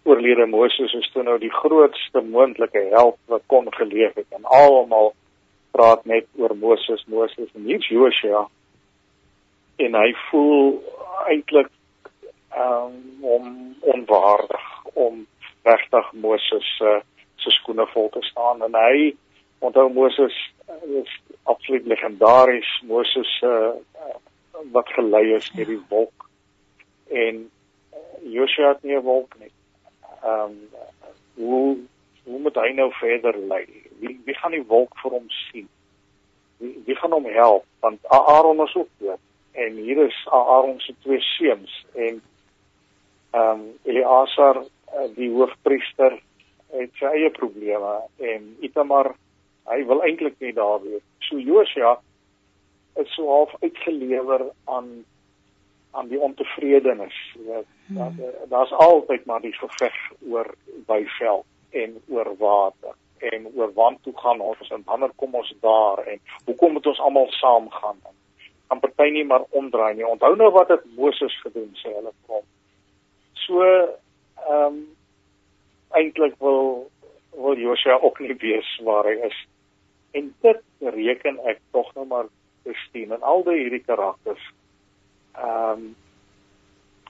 oorlede. 0.03 0.45
Moses 0.45 0.93
is 0.93 1.10
toe 1.14 1.24
nou 1.24 1.38
die 1.39 1.53
grootste 1.53 2.22
moontlike 2.22 2.84
held 2.91 3.18
wat 3.32 3.45
kon 3.53 3.72
geleef 3.74 4.14
het 4.20 4.28
en 4.36 4.45
almal 4.60 5.14
praat 5.72 6.05
net 6.05 6.28
oor 6.36 6.55
Moses, 6.55 7.03
Moses 7.07 7.49
en 7.53 7.65
nie 7.65 7.80
Josua. 7.89 8.47
En 9.78 9.95
hy 9.95 10.13
voel 10.30 10.78
eintlik 11.28 11.70
um, 12.57 12.95
om 13.22 13.76
onwaardig 13.80 14.68
om 14.93 15.26
regtig 15.63 16.11
Moses 16.13 16.70
uh, 16.82 16.99
se 17.36 17.53
skoene 17.59 17.86
vol 17.93 18.09
te 18.09 18.24
staan 18.32 18.63
en 18.65 18.78
hy 18.78 19.11
onthou 19.59 19.89
Moses 19.93 20.36
uh, 20.70 21.01
is 21.01 21.11
absoluut 21.43 21.86
legendaries 21.86 22.70
Moses 22.88 23.30
uh, 23.43 23.76
wat 24.74 24.89
gelei 24.95 25.36
is 25.36 25.51
deur 25.55 25.70
die 25.70 25.84
wolk 25.91 26.30
en 27.13 27.45
Joshua 28.24 28.74
het 28.74 28.84
nie 28.84 28.97
'n 28.97 29.03
wolk 29.03 29.38
nie. 29.39 29.51
Ehm 30.24 30.41
um, 30.41 30.55
hoe 31.36 31.78
hoe 32.24 32.39
moet 32.39 32.55
hy 32.55 32.72
nou 32.76 32.91
verder 32.93 33.38
lei? 33.38 33.87
Wie 34.00 34.20
wie 34.26 34.36
gaan 34.36 34.52
die 34.52 34.68
wolk 34.68 34.98
vir 35.02 35.12
hom 35.12 35.30
sien? 35.30 35.70
Wie 36.58 36.76
wie 36.86 36.95
gaan 36.95 37.12
hom 37.12 37.26
help? 37.26 37.66
Want 37.80 38.08
Aaron 38.08 38.64
is 38.66 38.76
ook 38.76 38.89
dood 38.98 39.24
en 39.58 39.74
hier 39.74 40.06
is 40.06 40.28
Aaron 40.30 40.80
se 40.80 40.93
twee 41.02 41.22
seuns 41.22 41.86
en 41.95 42.22
ehm 43.32 43.60
um, 43.60 43.64
Eleazar 43.84 44.64
die 45.16 45.30
hoofpriester 45.34 46.20
het 46.72 46.93
sy 47.00 47.10
eie 47.20 47.32
probleme 47.34 47.93
en 48.34 48.45
Itamar 48.62 49.14
hy 49.68 49.82
wil 49.89 50.04
eintlik 50.06 50.38
nie 50.39 50.54
daar 50.56 50.80
wees. 50.84 51.04
So 51.28 51.39
Josia 51.39 51.98
is 53.02 53.10
so 53.16 53.28
half 53.28 53.56
uitgelewer 53.62 54.45
aan 54.66 55.06
aan 55.91 56.08
die 56.08 56.20
ontevredenis. 56.20 57.16
Hmm. 57.88 58.22
Daar's 58.50 58.72
altyd 58.72 59.26
maar 59.26 59.41
die 59.41 59.54
geveg 59.54 59.95
oor 60.30 60.54
byveld 60.86 61.45
en 61.70 61.98
oor 62.08 62.36
water 62.38 62.93
en 63.32 63.47
oor 63.55 63.74
want 63.74 64.03
toe 64.03 64.13
gaan 64.18 64.41
ons 64.41 64.70
en 64.70 64.84
wanneer 64.86 65.11
kom 65.15 65.36
ons 65.36 65.53
daar 65.61 66.03
en 66.05 66.20
hoekom 66.45 66.74
moet 66.78 66.88
ons 66.88 66.99
almal 66.99 67.32
saam 67.39 67.70
gaan? 67.72 67.99
Kan 68.68 68.80
party 68.80 69.09
nie 69.11 69.26
maar 69.26 69.45
omdraai 69.49 69.95
nie. 69.95 70.05
Onthou 70.07 70.36
nou 70.36 70.51
wat 70.51 70.70
het 70.74 70.86
Moses 70.95 71.36
gedoen 71.41 71.72
sê 71.80 71.93
hulle 71.93 72.13
vir 72.13 72.38
hom. 72.39 72.45
So 73.45 73.63
ehm 73.63 74.65
um, 74.65 74.80
eintlik 75.97 76.36
wil 76.43 76.89
wil 77.38 77.57
Josia 77.57 77.99
ook 78.01 78.20
nie 78.20 78.36
weet 78.36 78.74
waar 78.84 79.07
hy 79.07 79.20
is. 79.30 79.38
En 80.11 80.34
dit 80.41 80.63
reken 80.82 81.39
ek 81.45 81.61
tog 81.72 81.93
nou 81.95 82.05
maar 82.09 82.28
Christine 82.63 83.15
en 83.15 83.24
al 83.24 83.43
die 83.47 83.61
hierdie 83.61 83.86
karakters. 83.86 84.51
Ehm 85.38 85.72
um, 85.72 85.95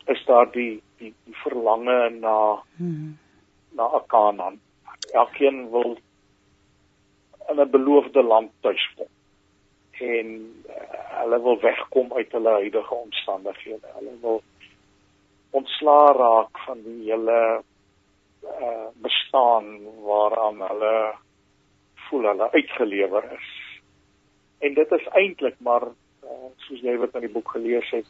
is 0.08 0.22
daar 0.26 0.52
die 0.52 0.82
die, 0.98 1.14
die 1.26 1.36
verlange 1.44 2.10
na 2.10 2.38
hmm. 2.78 3.18
na 3.76 3.90
Akanaan. 4.00 4.60
Elkeen 5.12 5.70
wil 5.70 5.98
in 7.50 7.60
'n 7.60 7.70
beloofde 7.70 8.24
land 8.24 8.52
tuiskom. 8.60 9.12
En 9.92 10.28
uh, 10.70 10.74
hulle 11.22 11.42
wil 11.42 11.60
wegkom 11.60 12.14
uit 12.14 12.32
hulle 12.32 12.50
huidige 12.50 12.94
omstandighede. 12.94 13.88
Hulle 13.94 14.18
wil 14.22 14.42
ontslaa 15.50 16.12
raak 16.12 16.60
van 16.66 16.82
die 16.84 17.12
hele 17.12 17.64
uh 18.44 18.88
bestaan 18.94 19.66
waaraan 20.04 20.62
hulle 20.62 21.16
voel 22.08 22.28
hulle 22.32 22.52
uitgelewer 22.52 23.32
is. 23.32 23.50
En 24.60 24.74
dit 24.74 24.92
is 24.92 25.08
eintlik 25.08 25.56
maar 25.60 25.84
uh, 26.24 26.50
soos 26.56 26.82
jy 26.82 26.96
wat 26.98 27.16
in 27.16 27.28
die 27.28 27.34
boek 27.34 27.52
gelees 27.56 27.90
het 27.92 28.08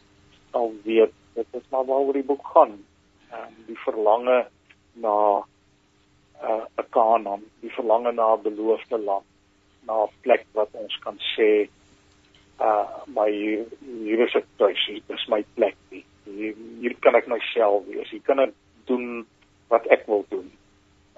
al 0.52 0.74
weet, 0.84 1.14
dit 1.34 1.48
is 1.60 1.66
maar 1.70 1.86
waaroor 1.86 2.14
die 2.14 2.28
boek 2.28 2.46
gaan. 2.54 2.78
Uh, 3.32 3.48
die 3.68 3.80
verlange 3.84 4.46
na 4.94 5.16
'n 6.42 6.68
uh, 6.78 6.86
Kanaan, 6.90 7.44
die 7.62 7.74
verlange 7.74 8.12
na 8.12 8.36
'n 8.36 8.44
beloofde 8.44 8.98
land, 8.98 9.26
na 9.88 10.04
'n 10.04 10.14
plek 10.22 10.46
wat 10.54 10.70
ons 10.72 11.00
kan 11.04 11.18
sê 11.36 11.70
uh 12.60 12.88
my 13.06 13.30
hier 13.30 14.20
is 14.26 14.36
ek 14.36 14.46
tuis, 14.58 14.86
dit 14.88 15.18
is 15.18 15.28
my 15.30 15.44
plek 15.56 15.76
nie 15.92 16.06
hier, 16.36 16.56
hier 16.82 16.96
kan 17.04 17.18
ek 17.20 17.30
myself 17.32 17.86
wees. 17.90 18.10
Hier 18.12 18.24
kan 18.26 18.42
ek 18.44 18.54
doen 18.90 19.26
wat 19.72 19.88
ek 19.94 20.06
wil 20.12 20.26
doen. 20.32 20.50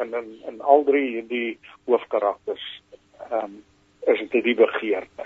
En 0.02 0.14
in 0.22 0.30
in 0.50 0.62
al 0.62 0.86
drie 0.88 1.06
hierdie 1.18 1.58
hoofkarakters 1.90 2.66
ehm 3.30 3.44
um, 3.44 3.58
is 4.10 4.22
dit 4.32 4.44
die 4.44 4.56
begeerte. 4.58 5.26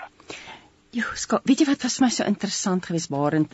Jo, 0.94 1.06
Scott, 1.18 1.46
weet 1.50 1.62
jy 1.62 1.68
wat 1.70 1.86
was 1.86 2.00
my 2.02 2.10
so 2.14 2.26
interessant 2.28 2.90
geweest 2.90 3.12
Barend 3.14 3.54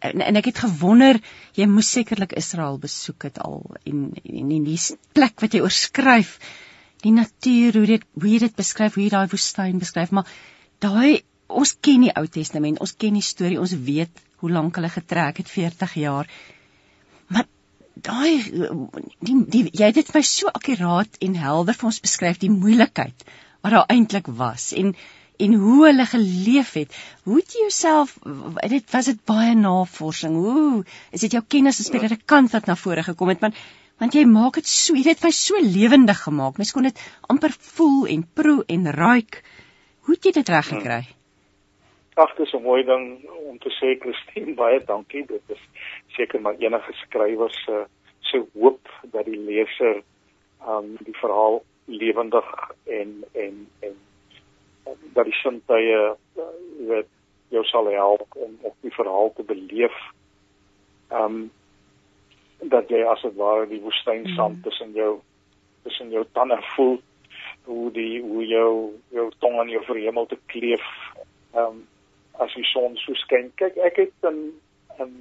en, 0.00 0.24
en 0.26 0.40
ek 0.40 0.50
het 0.50 0.62
gewonder 0.64 1.20
jy 1.58 1.68
moes 1.70 1.90
sekerlik 1.96 2.36
Israel 2.40 2.78
besoek 2.82 3.28
het 3.28 3.40
al 3.44 3.62
en 3.84 4.10
en 4.24 4.54
in 4.58 4.66
die 4.66 4.80
plek 5.16 5.40
wat 5.44 5.56
jy 5.56 5.64
oorskryf 5.66 6.38
die 7.04 7.14
natuur 7.16 7.80
hoe 7.80 7.88
dit 7.94 8.08
hoe 8.20 8.32
jy 8.32 8.40
dit 8.46 8.56
beskryf 8.56 8.96
hoe 8.96 9.06
jy 9.06 9.12
daai 9.16 9.28
woestyn 9.32 9.82
beskryf 9.82 10.12
maar 10.16 10.28
daai 10.84 11.22
ons 11.50 11.74
ken 11.82 12.06
die 12.06 12.14
Ou 12.16 12.26
Testament 12.30 12.80
ons 12.84 12.96
ken 12.98 13.16
die 13.18 13.24
storie 13.24 13.60
ons 13.60 13.74
weet 13.86 14.26
hoe 14.40 14.50
lank 14.50 14.76
hulle 14.78 14.90
getrek 14.92 15.42
het 15.42 15.52
40 15.52 15.94
jaar. 16.00 16.28
Maar 17.28 17.46
daai 17.94 18.40
die, 19.20 19.36
die 19.54 19.64
jy 19.68 19.90
het 19.90 19.98
dit 20.00 20.10
vir 20.10 20.20
my 20.20 20.26
so 20.26 20.52
akkuraat 20.52 21.20
en 21.26 21.38
helder 21.42 21.76
vir 21.76 21.90
ons 21.90 22.02
beskryf 22.04 22.40
die 22.40 22.52
moeilikheid 22.52 23.26
wat 23.60 23.74
daar 23.76 23.90
eintlik 23.92 24.30
was 24.40 24.70
en 24.76 24.94
en 25.46 25.54
hoe 25.60 25.86
hulle 25.86 26.06
geleef 26.06 26.72
het. 26.78 26.96
Hoe 27.24 27.40
het 27.40 27.54
jy 27.54 27.66
jouself 27.66 28.16
dit 28.74 28.90
was 28.94 29.10
dit 29.12 29.20
baie 29.26 29.54
navorsing. 29.54 30.34
Hoe 30.36 30.84
is 31.12 31.26
dit 31.26 31.36
jou 31.38 31.44
kennis 31.48 31.80
as 31.80 31.92
predikant 31.92 32.52
wat 32.56 32.66
na 32.66 32.76
vore 32.76 33.06
gekom 33.06 33.34
het? 33.34 33.40
Want 33.44 33.62
want 34.00 34.14
jy 34.16 34.24
maak 34.24 34.54
dit 34.56 34.66
so, 34.66 34.96
jy 34.96 35.10
het 35.12 35.20
vir 35.20 35.32
so 35.36 35.60
lewendig 35.60 36.22
gemaak. 36.24 36.56
Mens 36.56 36.72
kon 36.72 36.88
dit 36.88 37.00
amper 37.28 37.52
voel 37.76 38.06
en 38.08 38.28
proe 38.34 38.64
en 38.66 38.92
ruik. 38.96 39.42
Hoe 40.06 40.14
het 40.14 40.24
jy 40.24 40.38
dit 40.40 40.48
reg 40.48 40.70
gekry? 40.72 41.02
Hmm 41.04 41.18
ag 42.20 42.34
dis 42.36 42.52
'n 42.52 42.62
mooi 42.62 42.82
ding 42.84 43.04
om 43.48 43.58
te 43.58 43.70
sê 43.78 43.98
Christine 44.00 44.54
baie 44.54 44.80
dankie 44.84 45.24
dit 45.26 45.42
is 45.54 45.62
seker 46.16 46.40
maar 46.40 46.56
enige 46.58 46.92
skrywer 46.92 47.50
se 47.64 47.86
se 48.20 48.42
hoop 48.54 48.88
dat 49.12 49.24
die 49.24 49.40
leser 49.50 50.02
um 50.74 50.96
die 51.08 51.16
verhaal 51.22 51.62
lewendig 51.84 52.48
en 52.84 53.24
en 53.32 53.54
en 53.80 53.94
dat 55.14 55.24
die 55.24 55.36
sintuie 55.42 55.96
uh, 55.96 56.46
weet 56.88 57.08
jou 57.50 57.64
sal 57.64 57.90
help 57.90 58.26
om 58.34 58.58
op 58.62 58.76
die 58.80 58.94
verhaal 58.94 59.32
te 59.36 59.42
beleef 59.42 59.96
um 61.10 61.50
dat 62.60 62.90
jy 62.92 63.00
as 63.08 63.22
dit 63.22 63.36
ware 63.40 63.66
die 63.66 63.80
woestyn 63.80 64.26
sand 64.36 64.60
mm. 64.60 64.62
tussen 64.62 64.92
jou 64.92 65.20
tussen 65.82 66.10
jou 66.10 66.24
tande 66.32 66.58
voel 66.74 67.00
hoe 67.64 67.90
die 67.92 68.20
hoe 68.22 68.44
jou 68.46 68.72
jou 69.16 69.30
tong 69.38 69.58
aan 69.60 69.72
jou 69.72 69.82
verhemel 69.84 70.26
te 70.26 70.38
kleef 70.46 70.84
um 71.54 71.86
as 72.40 72.54
die 72.56 72.64
son 72.64 72.96
so 72.96 73.14
skyn. 73.20 73.50
Kyk, 73.60 73.76
ek 73.84 73.98
het 74.04 74.28
in 74.30 74.38
in 75.00 75.12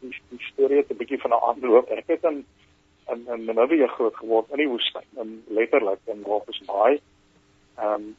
die, 0.00 0.12
die 0.32 0.42
storie 0.50 0.80
het 0.80 0.90
'n 0.92 1.00
bietjie 1.00 1.20
van 1.20 1.32
'n 1.32 1.44
aanloop. 1.48 1.90
Ek 1.90 2.06
het 2.06 2.24
in 2.24 2.44
in 3.12 3.26
in 3.34 3.44
Namibië 3.44 3.86
groot 3.86 4.16
geword 4.16 4.50
in 4.50 4.56
die 4.56 4.68
woestyn, 4.68 5.08
in 5.16 5.44
letterlik 5.48 6.00
in 6.04 6.22
Walvis 6.22 6.60
Bay. 6.66 7.00
Ehm 7.80 7.92
um, 7.92 8.16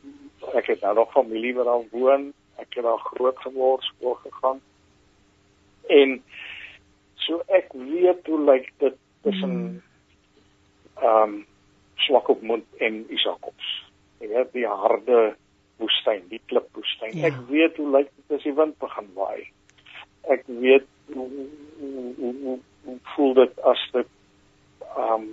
ek 0.57 0.67
het 0.73 0.81
nou 0.81 0.95
nog 0.95 1.11
familie 1.11 1.53
wat 1.55 1.65
daar 1.65 1.85
woon. 1.91 2.33
Ek 2.55 2.73
het 2.73 2.83
daar 2.83 3.03
groot 3.13 3.37
geword, 3.37 3.83
skool 3.83 4.17
gegaan. 4.23 4.61
En 5.87 6.23
so 7.15 7.41
ek 7.47 7.73
weet 7.73 8.25
hoe 8.25 8.41
lyk 8.49 8.71
dit 8.77 8.97
tussen 9.21 9.83
ehm 10.97 11.21
um, 11.21 11.45
swak 11.95 12.27
op 12.33 12.41
mond 12.41 12.65
en 12.77 13.05
Isaakops. 13.13 13.69
Jy 14.19 14.27
weet 14.33 14.53
die 14.53 14.67
harde 14.67 15.35
woestyn, 15.77 16.23
die 16.29 16.41
klipwoestyn. 16.45 17.17
Ja. 17.17 17.29
Ek 17.29 17.37
weet 17.49 17.77
hoe 17.77 17.89
lyk 17.97 18.09
dit 18.15 18.37
as 18.37 18.47
die 18.47 18.55
wind 18.57 18.77
begin 18.81 19.09
waai. 19.17 19.49
Ek 20.33 20.43
weet 20.47 20.89
hoe 21.13 21.29
hoe, 21.81 22.13
hoe, 22.17 22.33
hoe, 22.41 22.57
hoe 22.83 22.97
voel 23.13 23.33
dit 23.43 23.61
as 23.73 23.85
dit 23.93 24.09
ehm 24.95 25.13
um, 25.13 25.29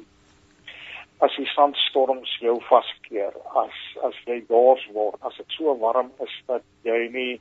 as 1.24 1.34
die 1.36 1.48
sandstorms 1.50 2.36
jou 2.42 2.56
vaskeer, 2.68 3.34
as 3.58 3.78
as 4.06 4.18
jy 4.26 4.38
dors 4.48 4.84
word, 4.94 5.18
as 5.26 5.36
dit 5.40 5.56
so 5.56 5.74
warm 5.80 6.12
is 6.24 6.34
dat 6.50 6.64
jy 6.86 7.08
nie 7.14 7.32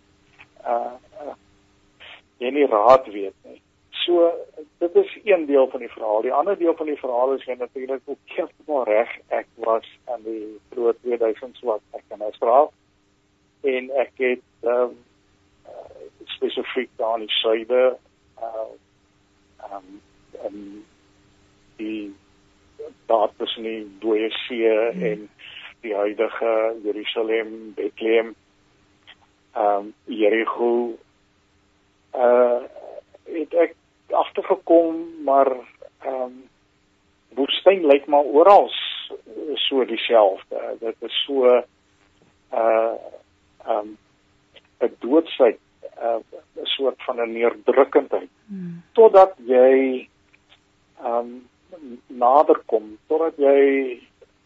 uh, 0.66 0.95
uh 1.22 1.36
jy 2.41 2.52
nie 2.54 2.68
raad 2.70 3.08
weet 3.14 3.36
nie. 3.45 3.62
So 4.06 4.32
dit 4.82 4.95
is 4.95 5.14
een 5.26 5.45
deel 5.49 5.70
van 5.70 5.82
die 5.82 5.91
verhaal. 5.91 6.22
Die 6.22 6.34
ander 6.34 6.58
deel 6.58 6.76
van 6.78 6.90
die 6.90 6.99
verhaal 6.99 7.34
is 7.34 7.45
jy 7.45 7.56
natuurlik 7.58 8.02
ook 8.06 8.36
heeltemal 8.36 8.86
reg. 8.90 9.14
Ek 9.34 9.48
was 9.66 9.88
aan 10.06 10.22
die 10.26 10.58
vroeë 10.74 10.94
2000s 11.06 11.66
wat 11.66 11.82
ek 11.98 12.06
in 12.14 12.22
Australië 12.22 12.74
en 13.62 13.90
ek 14.04 14.14
het 14.22 14.45
ehm 14.64 14.84
um, 14.90 14.98
uh, 15.68 16.06
spesifiek 16.38 16.90
daar 17.02 17.18
in 17.20 17.26
die 17.26 17.40
suide 17.41 17.98
uh 18.41 18.70
ehm 19.68 19.76
um, 19.76 19.99
um, 20.45 20.86
die 21.78 22.16
daar 23.05 23.30
tussen 23.38 23.64
die 23.64 23.97
dooie 23.99 24.30
see 24.47 24.69
hmm. 24.69 25.03
en 25.03 25.30
die 25.81 25.95
huidige 25.95 26.53
Jerusalem, 26.84 27.73
Bethlehem, 27.76 28.35
ehm 29.53 29.88
um, 29.88 29.93
Jericho 30.05 30.97
uh 32.14 32.61
het 33.27 33.53
ek 33.53 33.73
agtergekom 34.09 35.01
maar 35.23 35.51
ehm 35.51 36.22
um, 36.22 36.35
woestyn 37.38 37.85
lyk 37.85 38.05
maar 38.07 38.23
oral 38.23 38.69
so 39.68 39.85
dieselfde. 39.85 40.77
Dit 40.80 40.95
is 40.99 41.23
so 41.26 41.45
uh 41.45 41.61
ehm 42.51 42.95
um, 43.69 43.97
'n 44.80 44.95
doodsheid, 44.99 45.59
uh, 45.97 46.22
'n 46.22 46.23
uh, 46.59 46.65
soort 46.65 47.03
van 47.03 47.22
'n 47.22 47.31
neerdrukkendheid. 47.31 48.30
Hmm. 48.47 48.84
Totdat 48.93 49.34
jy 49.45 50.07
ehm 51.03 51.15
um, 51.15 51.49
nader 52.07 52.61
kom, 52.65 52.98
totdat 53.07 53.38
jy 53.38 53.99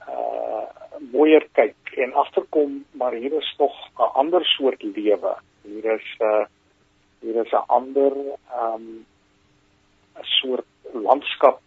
uh 0.08 0.68
mooier 1.12 1.48
kyk 1.58 1.94
en 2.04 2.14
agterkom 2.14 2.82
maar 3.00 3.14
hier 3.18 3.34
is 3.34 3.54
nog 3.58 3.74
'n 3.98 4.12
ander 4.22 4.46
soort 4.46 4.84
lewe. 4.84 5.34
Hier 5.64 5.86
is 5.86 6.08
'n 6.20 6.24
uh, 6.24 6.46
hier 7.22 7.46
is 7.46 7.52
'n 7.52 7.66
ander 7.68 8.12
ehm 8.12 8.74
um, 8.74 9.06
'n 10.20 10.28
soort 10.42 10.68
landskap 10.94 11.62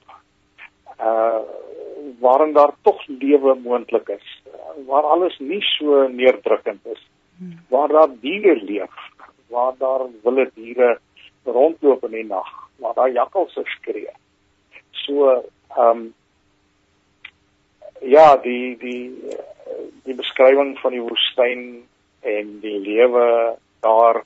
uh 1.01 1.40
waarin 2.20 2.52
daar 2.52 2.72
tog 2.82 3.06
lewe 3.06 3.55
moontlik 3.55 4.09
is 4.09 4.43
waar 4.86 5.02
alles 5.02 5.39
nie 5.39 5.62
so 5.62 6.09
neerdrukkend 6.09 6.86
is 6.86 7.02
waar 7.68 7.89
daar 7.89 8.10
diere 8.20 8.55
leef 8.62 8.94
waar 9.48 9.74
daar 9.78 10.02
wilde 10.22 10.51
diere 10.55 10.98
rondloop 11.44 12.05
in 12.05 12.10
die 12.10 12.24
nag 12.24 12.51
waar 12.76 12.94
daar 12.94 13.12
jakkals 13.12 13.59
skree 13.76 14.12
so 15.06 15.31
ehm 15.31 15.89
um, 15.89 16.05
ja 18.01 18.36
die 18.36 18.76
die 18.78 19.12
die 20.05 20.14
beskrywing 20.14 20.76
van 20.82 20.93
die 20.93 21.02
woestyn 21.02 21.64
en 22.20 22.60
die 22.60 22.78
lewe 22.78 23.56
daar 23.85 24.24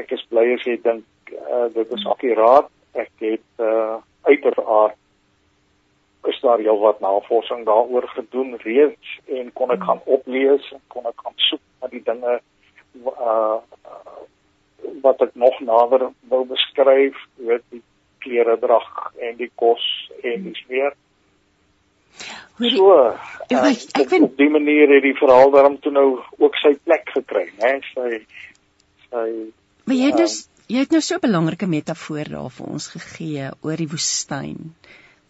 ek 0.00 0.12
is 0.16 0.24
bly 0.30 0.44
as 0.54 0.64
jy 0.66 0.76
dink 0.84 1.32
uh, 1.32 1.68
dit 1.74 1.92
is 1.96 2.06
akuraat. 2.08 2.68
Ek 2.92 3.12
het 3.24 3.64
uh, 3.64 4.00
uiteraard 4.28 4.98
is 6.30 6.38
daar 6.40 6.60
heel 6.62 6.78
wat 6.78 7.00
navorsing 7.00 7.64
daaroor 7.66 8.06
gedoen 8.14 8.56
reeds 8.62 9.18
en 9.26 9.50
kon 9.58 9.72
ek 9.74 9.82
gaan 9.82 10.02
oplees 10.04 10.68
en 10.70 10.82
kon 10.94 11.08
ek 11.10 11.24
gaan 11.24 11.34
soek 11.48 11.62
na 11.82 11.90
die 11.90 12.02
dinge 12.06 12.36
uh, 13.10 13.58
wat 15.02 15.24
ek 15.26 15.34
nog 15.34 15.58
nader 15.66 16.10
wou 16.30 16.44
beskryf, 16.46 17.18
weet 17.42 17.64
die 17.74 17.82
klere 18.22 18.58
drag 18.58 19.12
en 19.28 19.36
die 19.36 19.50
kos 19.54 19.84
en 20.22 20.44
dis 20.48 20.64
weer. 20.68 20.94
So, 22.62 22.92
uh, 22.94 23.72
ek 23.98 24.08
vind 24.12 24.28
op 24.28 24.36
die 24.38 24.50
manier 24.52 24.90
het 24.92 25.02
die 25.02 25.16
verhaal 25.18 25.50
daarom 25.54 25.78
toe 25.82 25.92
nou 25.94 26.06
ook 26.38 26.56
sy 26.60 26.74
plek 26.84 27.08
gekry, 27.14 27.48
hè, 27.58 27.78
sy 27.94 28.22
sy 29.08 29.26
Maar 29.88 29.98
jy 29.98 30.10
het 30.12 30.20
dus 30.20 30.36
jy 30.70 30.84
het 30.84 30.92
nou 30.94 31.00
so 31.02 31.16
'n 31.16 31.24
belangrike 31.24 31.66
metafoor 31.66 32.28
daar 32.28 32.50
vir 32.50 32.66
ons 32.66 32.86
gegee 32.94 33.50
oor 33.62 33.76
die 33.76 33.88
woestyn. 33.88 34.74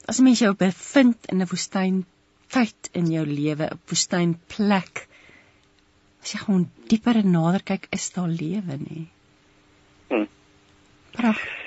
As 0.06 0.20
'n 0.20 0.24
mens 0.24 0.43
jou 0.43 0.52
bevind 0.55 1.31
in 1.32 1.40
'n 1.40 1.51
woestyn 1.51 2.05
tyd 2.48 2.90
in 2.93 3.06
jou 3.10 3.24
lewe, 3.24 3.70
'n 3.70 3.81
woestynplek, 3.89 5.09
as 6.23 6.32
jy 6.32 6.39
gewoon 6.39 6.70
dieper 6.89 7.16
en 7.16 7.31
nader 7.31 7.62
kyk, 7.62 7.89
is 7.90 8.10
daar 8.10 8.28
lewe 8.28 8.77
nie. 8.78 9.09
Hm. 10.09 10.27
Pragtig. 11.12 11.61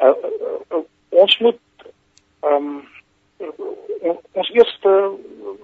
Uh, 0.00 0.08
uh, 0.08 0.60
uh, 0.70 0.84
ons 1.08 1.38
moet 1.38 1.60
ehm 2.40 2.54
um, 2.54 2.86
ons 4.32 4.50
eerste 4.50 4.92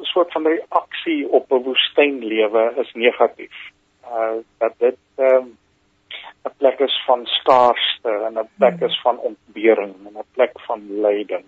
soort 0.01 0.33
van 0.33 0.47
reaksie 0.47 1.29
op 1.29 1.53
'n 1.53 1.63
woestynlewe 1.63 2.73
is 2.77 2.93
negatief. 2.93 3.57
Uh 4.05 4.37
dat 4.59 4.73
dit 4.79 4.97
ehm 5.15 5.35
um, 5.35 5.59
'n 6.45 6.55
plek 6.57 6.79
is 6.79 7.03
van 7.07 7.27
skaarste 7.27 8.11
en 8.27 8.39
'n 8.39 8.49
plek 8.59 8.81
is 8.81 9.01
van 9.01 9.19
ontbering 9.19 9.95
en 10.07 10.19
'n 10.19 10.31
plek 10.33 10.61
van 10.61 11.01
lyding. 11.01 11.45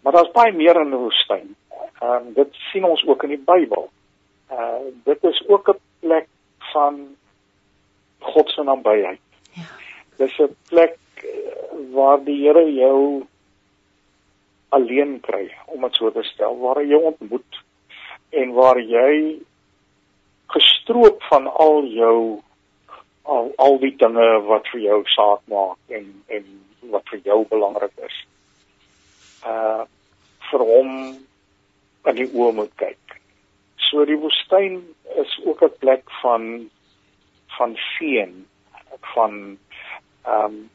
Maar 0.00 0.12
daar's 0.12 0.30
baie 0.30 0.52
meer 0.52 0.80
in 0.80 0.90
die 0.90 0.98
woestyn. 0.98 1.56
Ehm 2.00 2.12
um, 2.12 2.32
dit 2.32 2.54
sien 2.54 2.84
ons 2.84 3.06
ook 3.06 3.22
in 3.22 3.28
die 3.28 3.44
Bybel. 3.44 3.90
Uh 4.50 4.80
dit 5.04 5.24
is 5.24 5.44
ook 5.48 5.68
'n 5.68 5.80
plek 6.00 6.26
van 6.58 7.16
God 8.18 8.48
se 8.48 8.62
nabyheid. 8.62 9.20
Ja. 9.52 9.62
Dis 10.16 10.38
'n 10.38 10.56
plek 10.68 10.96
waar 11.92 12.24
die 12.24 12.36
Here 12.42 12.64
jou 12.72 13.26
alleen 14.68 15.20
kry, 15.24 15.48
om 15.66 15.86
dit 15.86 15.94
so 15.94 16.10
te 16.12 16.22
stel, 16.28 16.58
waar 16.60 16.80
hy 16.82 16.88
jou 16.90 17.02
ontmoet 17.12 17.62
en 18.36 18.52
waar 18.52 18.80
jy 18.80 19.38
gestroop 20.52 21.22
van 21.30 21.48
al 21.48 21.84
jou 21.92 22.18
al 23.28 23.52
al 23.60 23.78
die 23.80 23.94
dinge 24.00 24.26
wat 24.48 24.68
vir 24.72 24.80
jou 24.80 24.98
saak 25.12 25.40
maak 25.52 25.96
en 25.98 26.06
en 26.32 26.44
wat 26.92 27.08
vir 27.12 27.20
jou 27.24 27.42
belangrik 27.48 28.04
is. 28.08 28.18
Uh 29.44 29.84
vir 30.48 30.64
hom 30.64 30.92
aan 32.08 32.16
die 32.16 32.28
oë 32.32 32.54
moet 32.56 32.72
kyk. 32.80 33.16
So 33.88 34.04
die 34.08 34.16
woestyn 34.16 34.80
is 35.20 35.32
ook 35.44 35.62
'n 35.62 35.78
plek 35.80 36.04
van 36.22 36.70
van 37.58 37.76
seën, 37.76 38.32
van 39.14 39.58
ehm 40.24 40.44
um, 40.44 40.70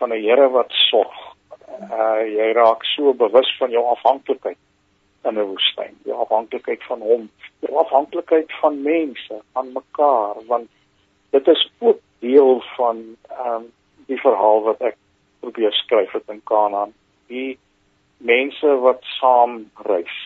van 0.00 0.12
'n 0.12 0.22
Here 0.24 0.48
wat 0.48 0.72
sorg. 0.88 1.20
Uh 1.98 2.24
jy 2.38 2.52
raak 2.56 2.84
so 2.84 3.14
bewus 3.14 3.50
van 3.58 3.70
jou 3.70 3.84
afhanklikheid 3.94 4.60
in 5.28 5.38
'n 5.38 5.48
woestyn. 5.52 5.94
Jou 6.04 6.16
afhanklikheid 6.24 6.82
van 6.84 7.00
hom, 7.00 7.30
jou 7.60 7.74
afhanklikheid 7.76 8.52
van 8.60 8.82
mense, 8.82 9.42
van 9.52 9.72
mekaar, 9.72 10.36
want 10.46 10.68
dit 11.30 11.48
is 11.48 11.70
ook 11.78 11.98
deel 12.18 12.62
van 12.76 13.16
ehm 13.28 13.54
um, 13.54 13.72
die 14.06 14.20
verhaal 14.20 14.62
wat 14.62 14.80
ek 14.80 14.96
probeer 15.40 15.72
skryf 15.72 16.12
het 16.12 16.28
in 16.28 16.42
Kanaan. 16.44 16.92
Die 17.26 17.58
mense 18.16 18.76
wat 18.84 19.02
saam 19.20 19.70
reis. 19.84 20.16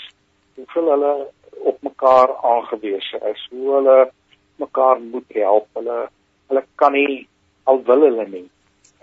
Hoeveel 0.55 0.91
hulle 0.91 1.15
op 1.51 1.83
mekaar 1.83 2.37
aangewese 2.37 3.21
is, 3.33 3.49
hoe 3.51 3.75
hulle 3.75 4.11
mekaar 4.57 5.01
moet 5.01 5.29
help. 5.29 5.69
Hulle 5.73 6.09
hulle 6.49 6.65
kan 6.75 6.93
nie 6.93 7.27
al 7.65 7.83
wil 7.83 8.01
hulle 8.09 8.27
nie. 8.29 8.49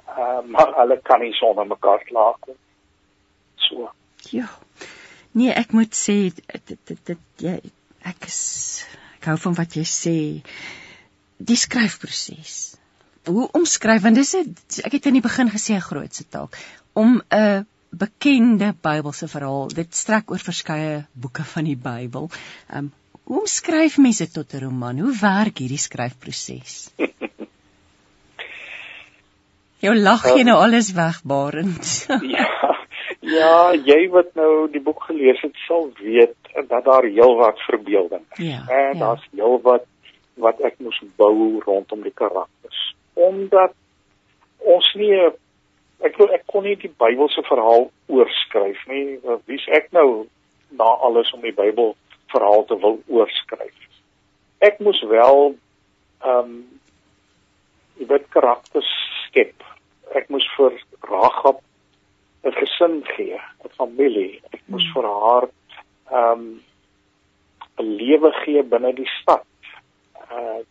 Uh, 0.08 0.42
maar 0.54 0.74
hulle 0.76 1.00
kan 1.02 1.20
nie 1.20 1.34
sonder 1.34 1.68
mekaar 1.68 2.04
klaarkom. 2.04 2.56
So. 3.56 3.92
Ja. 4.30 4.50
Nee, 5.32 5.54
ek 5.56 5.72
moet 5.72 5.96
sê 5.96 6.16
dit 6.36 6.78
dit 6.86 7.00
dit 7.08 7.46
jy 7.46 7.58
ek 8.04 8.28
is 8.28 8.42
ek 9.20 9.30
hou 9.32 9.38
van 9.46 9.56
wat 9.56 9.78
jy 9.80 9.86
sê 9.88 10.16
die 11.38 11.58
skryfproses. 11.58 12.56
Hoe 13.30 13.48
omskryf 13.58 14.04
want 14.04 14.20
dis 14.20 14.36
'n 14.36 14.56
ek 14.84 14.98
het 14.98 15.06
in 15.06 15.20
die 15.20 15.28
begin 15.30 15.50
gesê 15.50 15.78
'n 15.78 15.88
grootse 15.90 16.28
taak 16.28 16.58
om 16.94 17.22
'n 17.32 17.66
bekende 17.92 18.74
Bybelse 18.82 19.28
verhaal. 19.28 19.68
Dit 19.68 19.96
strek 19.96 20.32
oor 20.32 20.40
verskeie 20.40 21.06
boeke 21.14 21.44
van 21.44 21.64
die 21.64 21.78
Bybel. 21.78 22.30
Ehm 22.70 22.78
um, 22.78 22.92
hoe 23.24 23.40
omskryf 23.40 23.98
mense 23.98 24.32
tot 24.32 24.54
'n 24.54 24.64
roman? 24.64 25.00
Hoe 25.00 25.16
werk 25.20 25.58
hierdie 25.58 25.78
skryfproses? 25.78 26.90
Jou 29.82 29.96
lag 29.98 30.26
jy 30.30 30.44
nou 30.46 30.58
alles 30.62 30.92
wegbarend. 30.98 31.94
ja. 32.38 32.50
Ja, 33.22 33.72
jy 33.74 34.08
wat 34.10 34.34
nou 34.38 34.66
die 34.72 34.82
boek 34.82 35.04
gelees 35.10 35.42
het, 35.46 35.54
sal 35.68 35.92
weet 36.00 36.38
dat 36.70 36.86
daar 36.86 37.06
heelwat 37.06 37.60
verbeelding 37.68 38.24
is. 38.38 38.46
Ja, 38.46 38.64
en 38.68 38.94
ja. 38.94 39.00
daar's 39.00 39.26
heelwat 39.32 39.86
wat 40.42 40.62
ek 40.66 40.80
moes 40.80 41.00
bou 41.20 41.60
rondom 41.66 42.04
die 42.06 42.14
karakters 42.16 42.80
omdat 43.14 43.74
ons 44.74 44.88
nie 44.96 45.14
ek 46.02 46.18
wil 46.18 46.32
ek 46.34 46.46
kon 46.50 46.66
nie 46.66 46.78
die 46.80 46.92
Bybelse 47.04 47.44
verhaal 47.48 47.90
oorskryf 48.12 48.82
nie 48.90 49.20
wie's 49.50 49.68
ek 49.74 49.92
nou 49.96 50.26
na 50.78 50.88
alles 51.08 51.32
om 51.36 51.44
die 51.46 51.56
Bybel 51.56 51.96
verhaal 52.34 52.66
te 52.70 52.78
wil 52.82 53.02
oorskryf 53.08 53.90
ek 54.70 54.80
moes 54.86 55.02
wel 55.10 55.52
ehm 56.22 56.46
um, 56.46 56.62
jy 58.02 58.08
weet 58.10 58.26
karakters 58.34 58.90
skep 59.28 59.62
ek 60.18 60.28
moes 60.34 60.48
vir 60.58 60.74
Ragab 61.08 61.62
'n 62.44 62.52
gesin 62.58 63.04
gee 63.14 63.38
'n 63.38 63.70
familie. 63.78 64.42
Ek 64.54 64.62
moes 64.68 64.88
vir 64.94 65.06
haar 65.06 65.46
ehm 66.12 66.32
um, 66.32 66.62
'n 67.80 67.90
lewe 68.02 68.32
gee 68.42 68.64
binne 68.64 68.94
die 68.94 69.12
stad. 69.22 69.46
Uh 70.32 70.62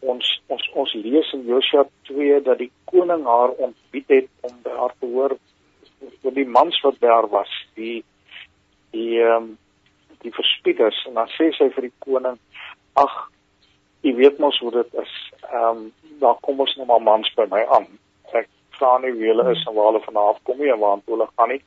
ons 0.00 0.26
ons 0.46 0.64
ons 0.80 0.92
lees 0.94 1.32
in 1.34 1.42
Josua 1.46 1.84
2 2.06 2.40
dat 2.46 2.58
die 2.58 2.70
koning 2.84 3.24
haar 3.26 3.50
ontbied 3.66 4.08
het 4.08 4.28
om 4.46 4.54
by 4.62 4.70
haar 4.70 4.94
te 5.00 5.06
hoor 5.06 5.34
oor 6.22 6.34
die 6.34 6.46
mans 6.46 6.78
wat 6.86 7.00
daar 7.00 7.26
was, 7.28 7.50
die 7.74 8.04
die 8.94 9.18
ehm 9.22 9.42
um, 9.42 9.58
die 10.22 10.34
verspieders 10.34 11.04
en 11.06 11.14
dan 11.14 11.28
sê 11.34 11.50
sy 11.54 11.68
vir 11.74 11.82
die 11.90 11.98
koning: 11.98 12.38
"Ag, 12.94 13.30
jy 14.02 14.14
weet 14.14 14.38
mos 14.38 14.58
hoe 14.58 14.70
dit 14.70 14.94
is. 15.02 15.14
Ehm 15.42 15.76
um, 15.76 15.92
daar 16.20 16.36
kom 16.40 16.60
ons 16.60 16.76
nou 16.76 16.86
maar 16.86 17.02
mans 17.02 17.34
by 17.34 17.46
my 17.50 17.64
aan. 17.66 17.86
Ek 18.32 18.48
vra 18.78 18.98
nie 18.98 19.12
wie 19.12 19.30
hulle 19.30 19.50
is 19.50 19.64
en 19.66 19.74
waar 19.74 19.92
hulle 19.92 20.04
vanaf 20.04 20.42
kom 20.42 20.58
nie 20.58 20.72
en 20.72 20.78
waar 20.78 20.98
hulle 21.06 21.28
gaan 21.36 21.48
nie." 21.48 21.62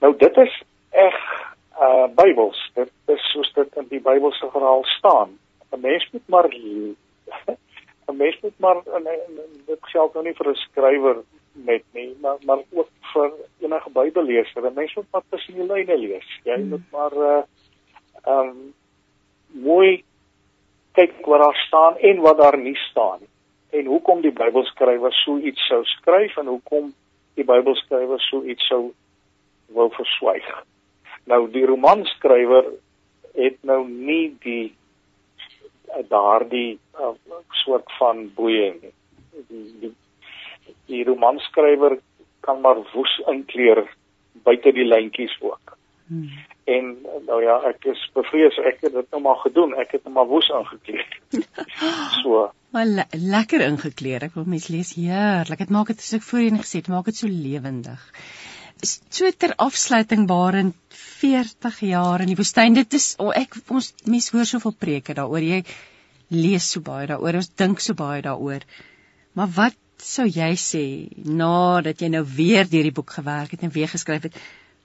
Nou 0.00 0.16
dit 0.16 0.36
is 0.36 0.62
reg 0.90 1.18
uh 1.80 2.06
Bybels. 2.16 2.70
Dit 2.74 2.90
is 3.06 3.30
soos 3.32 3.52
dit 3.52 3.76
in 3.76 3.86
die 3.88 4.00
Bybelse 4.00 4.50
verhaal 4.52 4.84
staan. 4.98 5.38
'n 5.72 5.80
Mens 5.80 6.08
moet 6.12 6.28
maar 6.28 6.48
'n 8.08 8.16
mens 8.16 8.40
moet 8.40 8.58
maar 8.58 8.76
en, 8.76 9.06
en, 9.06 9.20
en 9.44 9.62
dit 9.66 9.78
geld 9.80 10.14
nou 10.14 10.24
nie 10.24 10.34
vir 10.34 10.48
'n 10.50 10.54
skrywer 10.54 11.22
net 11.52 11.84
nie, 11.92 12.16
maar 12.20 12.36
maar 12.44 12.60
ook 12.70 12.88
vir 13.12 13.32
enige 13.60 13.90
Bybelleser. 13.90 14.66
'n 14.66 14.74
Mens 14.74 14.94
moet 14.94 15.10
maar 15.10 15.22
tussen 15.28 15.54
die 15.54 15.66
lyne 15.72 15.98
lees. 15.98 16.40
Jy 16.44 16.54
hmm. 16.54 16.68
moet 16.68 16.90
maar 16.90 17.12
uh 17.12 17.42
um 18.26 18.74
mooi 19.46 20.04
kyk 20.96 21.26
wat 21.26 21.40
daar 21.40 21.60
staan 21.66 21.96
en 21.98 22.20
wat 22.20 22.38
daar 22.38 22.58
nie 22.58 22.76
staan 22.90 23.20
nie. 23.20 23.30
En 23.72 23.86
hoekom 23.86 24.20
die 24.20 24.32
Bybelskrywer 24.36 25.12
so 25.12 25.38
iets 25.38 25.66
sou 25.66 25.80
skryf 25.84 26.36
en 26.36 26.46
hoekom 26.46 26.92
die 27.34 27.44
Bybelskrywer 27.48 28.20
so 28.20 28.42
iets 28.44 28.66
sou 28.68 28.92
wou 29.72 29.88
verswyg. 29.96 30.48
Nou 31.24 31.46
die 31.50 31.64
romanskrywer 31.66 32.68
het 33.32 33.58
nou 33.64 33.86
nie 33.88 34.34
die 34.44 34.74
daardie 36.08 36.78
uh, 37.00 37.12
soort 37.62 37.88
van 37.98 38.26
boeye 38.36 38.72
nie. 38.80 38.92
Die 39.48 39.64
die, 39.80 39.92
die 40.90 41.04
romanskrywer 41.08 41.98
kan 42.44 42.60
maar 42.60 42.80
woes 42.92 43.14
inkleer 43.30 43.84
buite 44.44 44.72
die 44.72 44.84
lyntjies 44.84 45.34
ook. 45.40 45.76
Hmm. 46.08 46.28
En 46.70 46.90
nou 47.26 47.40
ja, 47.42 47.56
ek 47.72 47.88
is 47.90 48.02
bevrees 48.14 48.58
ek 48.62 48.84
het 48.86 48.94
dit 48.94 49.08
nou 49.10 49.20
maar 49.24 49.40
gedoen. 49.42 49.74
Ek 49.82 49.96
het 49.96 50.04
nou 50.06 50.14
maar 50.14 50.28
woes 50.30 50.50
aangekleed. 50.54 51.16
so. 52.22 52.44
Maar 52.72 52.86
le 52.86 53.04
lekker 53.18 53.64
ingekleer. 53.66 54.28
Ek 54.28 54.36
wil 54.38 54.46
mens 54.46 54.68
lees 54.70 54.94
heerlik. 54.94 55.64
Dit 55.64 55.74
maak 55.74 55.90
dit 55.90 56.00
soos 56.00 56.20
ek 56.20 56.28
voorheen 56.28 56.60
gesê 56.62 56.82
het, 56.82 56.92
maak 56.92 57.10
dit 57.10 57.18
so 57.18 57.30
lewendig. 57.30 58.04
So 58.82 59.30
ter 59.30 59.54
afsluiting 59.62 60.28
barend 60.30 60.78
40 60.94 61.82
jaar 61.90 62.22
in 62.22 62.32
die 62.32 62.38
woestyn. 62.38 62.78
Dit 62.78 62.94
is 62.98 63.12
oh, 63.18 63.30
ek 63.34 63.58
ons 63.68 63.92
mense 64.06 64.34
hoor 64.34 64.48
soveel 64.48 64.78
preke 64.78 65.18
daaroor. 65.18 65.42
Jy 65.42 65.62
lees 66.32 66.70
so 66.70 66.82
baie 66.86 67.10
daaroor. 67.10 67.42
Ons 67.42 67.52
dink 67.58 67.82
so 67.82 67.98
baie 67.98 68.22
daaroor. 68.22 68.66
Maar 69.38 69.54
wat 69.58 69.78
sou 70.02 70.26
jy 70.26 70.50
sê 70.58 70.82
nadat 71.22 72.02
jy 72.02 72.10
nou 72.10 72.24
weer 72.26 72.66
deur 72.70 72.88
die 72.88 72.94
boek 72.94 73.12
gewerk 73.18 73.54
het 73.54 73.62
en 73.62 73.74
weer 73.74 73.90
geskryf 73.90 74.26
het? 74.30 74.38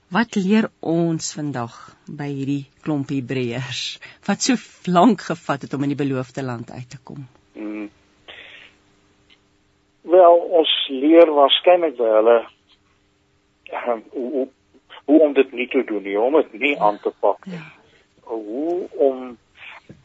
Wat 0.07 0.37
leer 0.39 0.69
ons 0.79 1.33
vandag 1.35 1.73
by 2.07 2.29
hierdie 2.31 2.69
klomp 2.85 3.09
Hebreërs 3.11 3.81
wat 4.27 4.45
so 4.45 4.55
lank 4.87 5.25
gevat 5.27 5.65
het 5.65 5.73
om 5.75 5.83
in 5.83 5.91
die 5.91 5.99
beloofde 5.99 6.45
land 6.47 6.71
uit 6.71 6.87
te 6.93 6.99
kom? 7.03 7.25
Hmm. 7.57 7.89
Wel, 10.07 10.37
ons 10.59 10.71
leer 10.87 11.27
waarskynlik 11.35 11.97
by 11.97 12.07
hulle 12.13 12.37
um, 13.81 14.05
hoe, 14.13 14.45
hoe 15.09 15.19
om 15.25 15.35
dit 15.35 15.51
nie 15.51 15.67
te 15.75 15.83
doen 15.91 16.07
nie, 16.07 16.15
om 16.19 16.39
dit 16.39 16.55
nie 16.55 16.71
ja. 16.77 16.87
aan 16.87 17.01
te 17.03 17.11
pak 17.19 17.43
nie. 17.45 17.59
Ja. 17.59 17.67
Hoe 18.31 18.87
om 19.09 19.27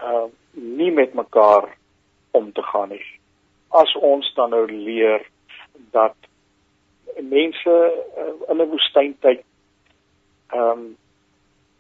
uh, 0.03 0.27
nie 0.51 0.91
met 0.91 1.15
mekaar 1.15 1.71
om 2.35 2.51
te 2.53 2.67
gaan 2.73 2.91
nie. 2.91 3.05
As 3.71 3.95
ons 4.03 4.35
dan 4.35 4.51
nou 4.51 4.67
leer 4.67 5.23
dat 5.95 6.19
mense 7.23 7.71
uh, 7.71 8.29
in 8.51 8.59
'n 8.59 8.71
woestyntyd 8.75 9.47
ehm 10.53 10.71
um, 10.71 10.97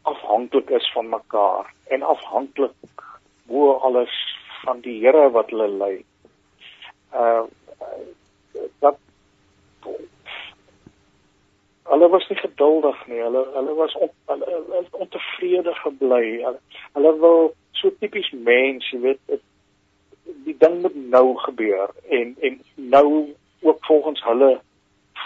afhanklik 0.02 0.70
is 0.70 0.92
van 0.92 1.08
mekaar 1.08 1.74
en 1.94 2.02
afhanklik 2.02 3.02
bo 3.46 3.72
alles 3.72 4.14
van 4.64 4.80
die 4.80 4.98
Here 5.04 5.30
wat 5.30 5.50
hulle 5.50 5.68
lei. 5.68 6.04
Uh 7.14 7.44
dat 8.78 8.98
hulle 11.92 12.08
was 12.08 12.28
nie 12.28 12.38
geduldig 12.38 13.06
nie. 13.06 13.20
Hulle 13.20 13.46
hulle 13.54 13.74
was 13.74 13.94
on, 13.94 14.10
hulle, 14.26 14.50
hulle 14.50 14.86
ontevrede 14.90 15.74
gebly. 15.84 16.26
Hulle, 16.42 16.60
hulle 16.92 17.14
wil 17.20 17.54
so 17.70 17.90
tipies 17.98 18.30
mens, 18.30 18.90
jy 18.90 19.00
weet, 19.06 19.22
het, 19.26 19.42
die 20.46 20.56
ding 20.58 20.80
moet 20.82 20.98
nou 21.14 21.26
gebeur 21.46 21.90
en 22.08 22.36
en 22.40 22.60
nou 22.74 23.08
ook 23.62 23.84
volgens 23.86 24.22
hulle 24.24 24.60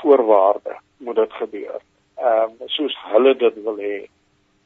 voorwaarde 0.00 0.76
moet 0.96 1.16
dit 1.16 1.32
gebeur 1.32 1.80
ehm 2.16 2.54
um, 2.60 2.68
soos 2.68 2.96
hulle 3.12 3.34
dit 3.36 3.62
wil 3.64 3.76
hê. 3.76 4.06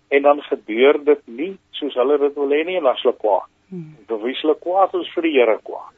En 0.09 0.23
dan 0.23 0.43
gebeur 0.43 1.05
dit 1.05 1.27
nie 1.27 1.55
soos 1.71 1.95
hulle 1.95 2.19
dit 2.19 2.35
wil 2.35 2.55
hê 2.55 2.65
nie 2.65 2.77
en 2.77 2.89
dan 2.91 2.97
sou 3.03 3.15
kwaad. 3.15 3.49
Hmm. 3.71 3.97
Bewyslik 4.07 4.61
kwaad 4.61 4.95
is 4.95 5.11
vir 5.15 5.23
die 5.29 5.35
Here 5.39 5.59
kwaad. 5.63 5.95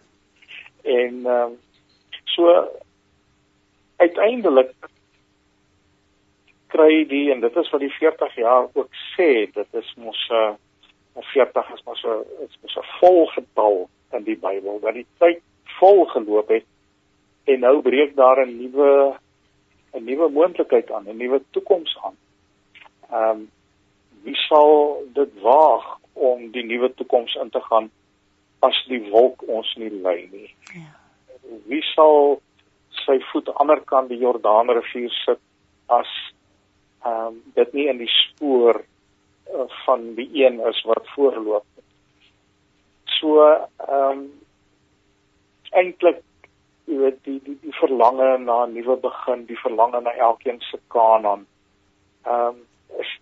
En 0.82 1.26
ehm 1.26 1.52
um, 1.52 1.58
so 2.24 2.48
uiteindelik 3.96 4.74
kry 6.72 7.04
die 7.08 7.30
en 7.32 7.40
dit 7.40 7.56
is 7.56 7.70
wat 7.70 7.82
die 7.84 7.92
40 7.98 8.36
jaar 8.40 8.68
ook 8.72 9.00
sê, 9.14 9.46
dit 9.52 9.80
is 9.80 9.94
mos 9.96 10.20
'n 10.30 10.56
uh, 11.18 11.24
40 11.32 11.72
is 11.74 11.82
mos 11.84 12.04
'n 12.04 12.24
is 12.46 12.58
mos 12.62 12.76
'n 12.76 12.88
volgetal 13.00 13.88
in 14.12 14.24
die 14.24 14.36
Bybel 14.36 14.80
dat 14.80 14.94
die 14.94 15.06
tyd 15.18 15.42
vol 15.78 16.04
geloop 16.14 16.48
het 16.48 16.66
en 17.44 17.60
nou 17.60 17.82
breek 17.82 18.16
daar 18.16 18.46
'n 18.46 18.56
nuwe 18.58 19.16
'n 19.92 20.04
nuwe 20.04 20.28
moontlikheid 20.28 20.90
aan, 20.90 21.08
'n 21.08 21.16
nuwe 21.16 21.42
toekoms 21.50 21.96
aan. 22.04 22.16
Ehm 23.10 23.30
um, 23.30 23.50
wie 24.22 24.36
sal 24.36 25.02
dit 25.12 25.40
waag 25.40 25.98
om 26.12 26.50
die 26.50 26.64
nuwe 26.64 26.94
toekoms 26.94 27.34
in 27.34 27.50
te 27.50 27.60
gaan 27.60 27.90
as 28.58 28.84
die 28.88 29.02
wolk 29.10 29.42
ons 29.46 29.74
nie 29.76 29.90
lei 29.90 30.28
nie? 30.30 30.54
Ja. 30.74 30.92
Wie 31.66 31.82
sal 31.82 32.40
sy 33.04 33.18
voet 33.32 33.48
aan 33.48 33.54
die 33.54 33.60
ander 33.64 33.80
kant 33.84 34.08
die 34.08 34.20
Jordaanrivier 34.22 35.10
sit 35.24 35.42
as 35.86 36.12
ehm 37.04 37.26
um, 37.26 37.42
dit 37.54 37.72
nie 37.72 37.88
in 37.90 37.98
die 37.98 38.12
spoor 38.12 38.78
uh, 38.80 39.66
van 39.84 40.14
die 40.14 40.28
een 40.44 40.60
is 40.68 40.82
wat 40.86 41.08
voorloop. 41.14 41.66
So 43.18 43.42
ehm 43.42 44.10
um, 44.10 44.28
eintlik 45.72 46.22
jy 46.86 46.98
weet 46.98 47.18
die 47.24 47.38
die 47.44 47.58
die 47.62 47.74
verlange 47.78 48.38
na 48.38 48.64
'n 48.64 48.74
nuwe 48.74 48.96
begin, 48.96 49.46
die 49.46 49.58
verlange 49.58 50.00
na 50.00 50.12
elkeen 50.12 50.60
se 50.60 50.78
Kanaan. 50.88 51.46
Ehm 52.24 52.46
um, 52.48 52.56
is 52.98 53.18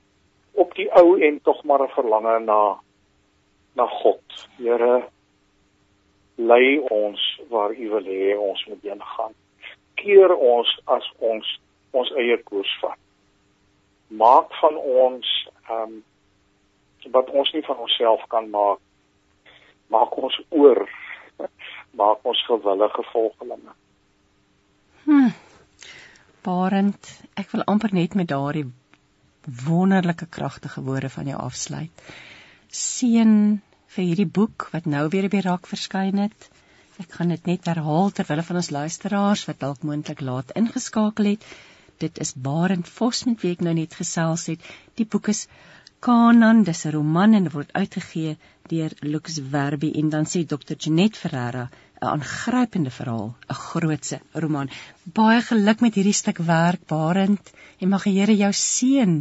op 0.53 0.75
die 0.75 0.89
ou 0.93 1.21
en 1.21 1.41
tog 1.43 1.63
maar 1.65 1.83
'n 1.83 1.97
verlange 1.97 2.39
na 2.39 2.81
na 3.75 3.87
God. 3.87 4.23
Here 4.57 5.09
lei 6.35 6.79
ons 6.79 7.41
waar 7.49 7.73
U 7.73 7.89
wil 7.89 8.05
hê 8.05 8.39
ons 8.39 8.65
moet 8.67 8.83
heen 8.83 9.03
gaan. 9.03 9.35
Keer 9.95 10.37
ons 10.37 10.81
as 10.85 11.13
ons 11.19 11.61
ons 11.91 12.13
eie 12.13 12.37
koers 12.43 12.79
vat. 12.81 12.99
Maak 14.09 14.55
van 14.61 14.77
ons 14.77 15.49
ehm 15.69 15.83
um, 15.83 16.05
wat 17.11 17.31
ons 17.31 17.53
nie 17.53 17.63
van 17.65 17.77
onsself 17.77 18.25
kan 18.29 18.51
maak. 18.51 18.79
Maak 19.89 20.17
ons 20.17 20.41
oor 20.49 20.89
maak 21.97 22.27
ons 22.27 22.43
gewillige 22.47 23.05
volgelinge. 23.13 23.73
Hm. 25.05 25.33
Barend, 26.45 27.11
ek 27.37 27.51
wil 27.53 27.65
amper 27.69 27.93
net 27.93 28.15
met 28.17 28.29
daardie 28.31 28.67
wonderlike 29.65 30.27
kragtige 30.27 30.83
woorde 30.87 31.11
van 31.11 31.27
jou 31.27 31.41
afsluit. 31.41 32.05
Seën 32.69 33.61
vir 33.95 34.05
hierdie 34.05 34.29
boek 34.39 34.69
wat 34.73 34.87
nou 34.87 35.09
weer 35.13 35.27
op 35.29 35.35
die 35.35 35.45
rak 35.45 35.67
verskyn 35.67 36.23
het. 36.23 36.49
Ek 37.01 37.17
gaan 37.17 37.33
dit 37.33 37.47
net 37.49 37.67
herhaal 37.69 38.13
terwyl 38.15 38.43
van 38.47 38.61
ons 38.61 38.71
luisteraars 38.77 39.47
wat 39.49 39.61
dalk 39.65 39.85
moontlik 39.89 40.21
laat 40.21 40.53
ingeskakel 40.61 41.33
het. 41.33 41.45
Dit 42.01 42.21
is 42.21 42.33
Barend 42.37 42.89
Vos 42.89 43.25
met 43.29 43.41
wie 43.43 43.53
ek 43.57 43.65
nou 43.65 43.75
net 43.77 43.97
gesels 43.97 44.47
het. 44.53 44.65
Die 45.01 45.09
boek 45.09 45.33
is 45.33 45.47
Kanan, 46.01 46.63
dis 46.65 46.87
'n 46.87 46.95
roman 46.97 47.35
en 47.35 47.51
word 47.53 47.73
uitgegee 47.73 48.37
deur 48.71 48.95
Lux 49.03 49.41
Werby 49.53 49.93
en 50.01 50.11
dan 50.15 50.27
sê 50.31 50.45
Dr. 50.47 50.77
Janet 50.79 51.17
Ferreira 51.17 51.69
'n 52.01 52.07
aangrypende 52.17 52.91
verhaal, 52.91 53.35
'n 53.49 53.61
grootse 53.69 54.19
roman. 54.33 54.71
Baie 55.05 55.41
geluk 55.51 55.81
met 55.81 55.95
hierdie 55.95 56.17
stuk 56.23 56.39
werk, 56.39 56.87
Barend, 56.87 57.53
en 57.81 57.89
mag 57.89 58.05
die 58.05 58.17
Here 58.19 58.37
jou 58.37 58.53
seën 58.53 59.15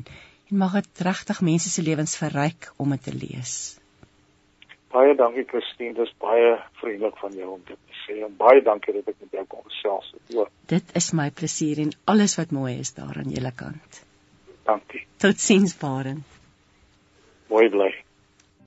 en 0.50 0.58
mag 0.58 0.74
dit 0.80 1.02
regtig 1.10 1.42
mense 1.42 1.70
se 1.70 1.82
lewens 1.82 2.16
verryk 2.18 2.72
om 2.78 2.90
dit 2.96 3.04
te 3.04 3.14
lees. 3.14 3.80
Baie 4.90 5.14
dankie 5.16 5.46
Christine, 5.46 5.94
dis 5.94 6.14
baie 6.18 6.56
vriendelik 6.82 7.18
van 7.22 7.36
jou 7.38 7.50
om 7.54 7.62
dit 7.66 7.78
te 7.78 7.98
sê. 8.06 8.16
En 8.26 8.34
baie 8.38 8.62
dankie 8.66 8.94
dat 8.94 9.12
ek 9.12 9.20
met 9.22 9.38
jou 9.38 9.46
kon 9.46 9.64
gesels. 9.68 10.14
Dit 10.66 10.96
is 10.96 11.12
my 11.14 11.30
plesier 11.30 11.84
en 11.84 11.92
alles 12.06 12.38
wat 12.40 12.52
mooi 12.52 12.80
is 12.80 12.94
daar 12.94 13.22
aan 13.22 13.30
julle 13.30 13.52
kant. 13.52 14.04
Dankie. 14.66 15.06
Totsiens 15.18 15.76
Barend. 15.78 16.26
Mooi 17.50 17.70
bly. 17.70 17.92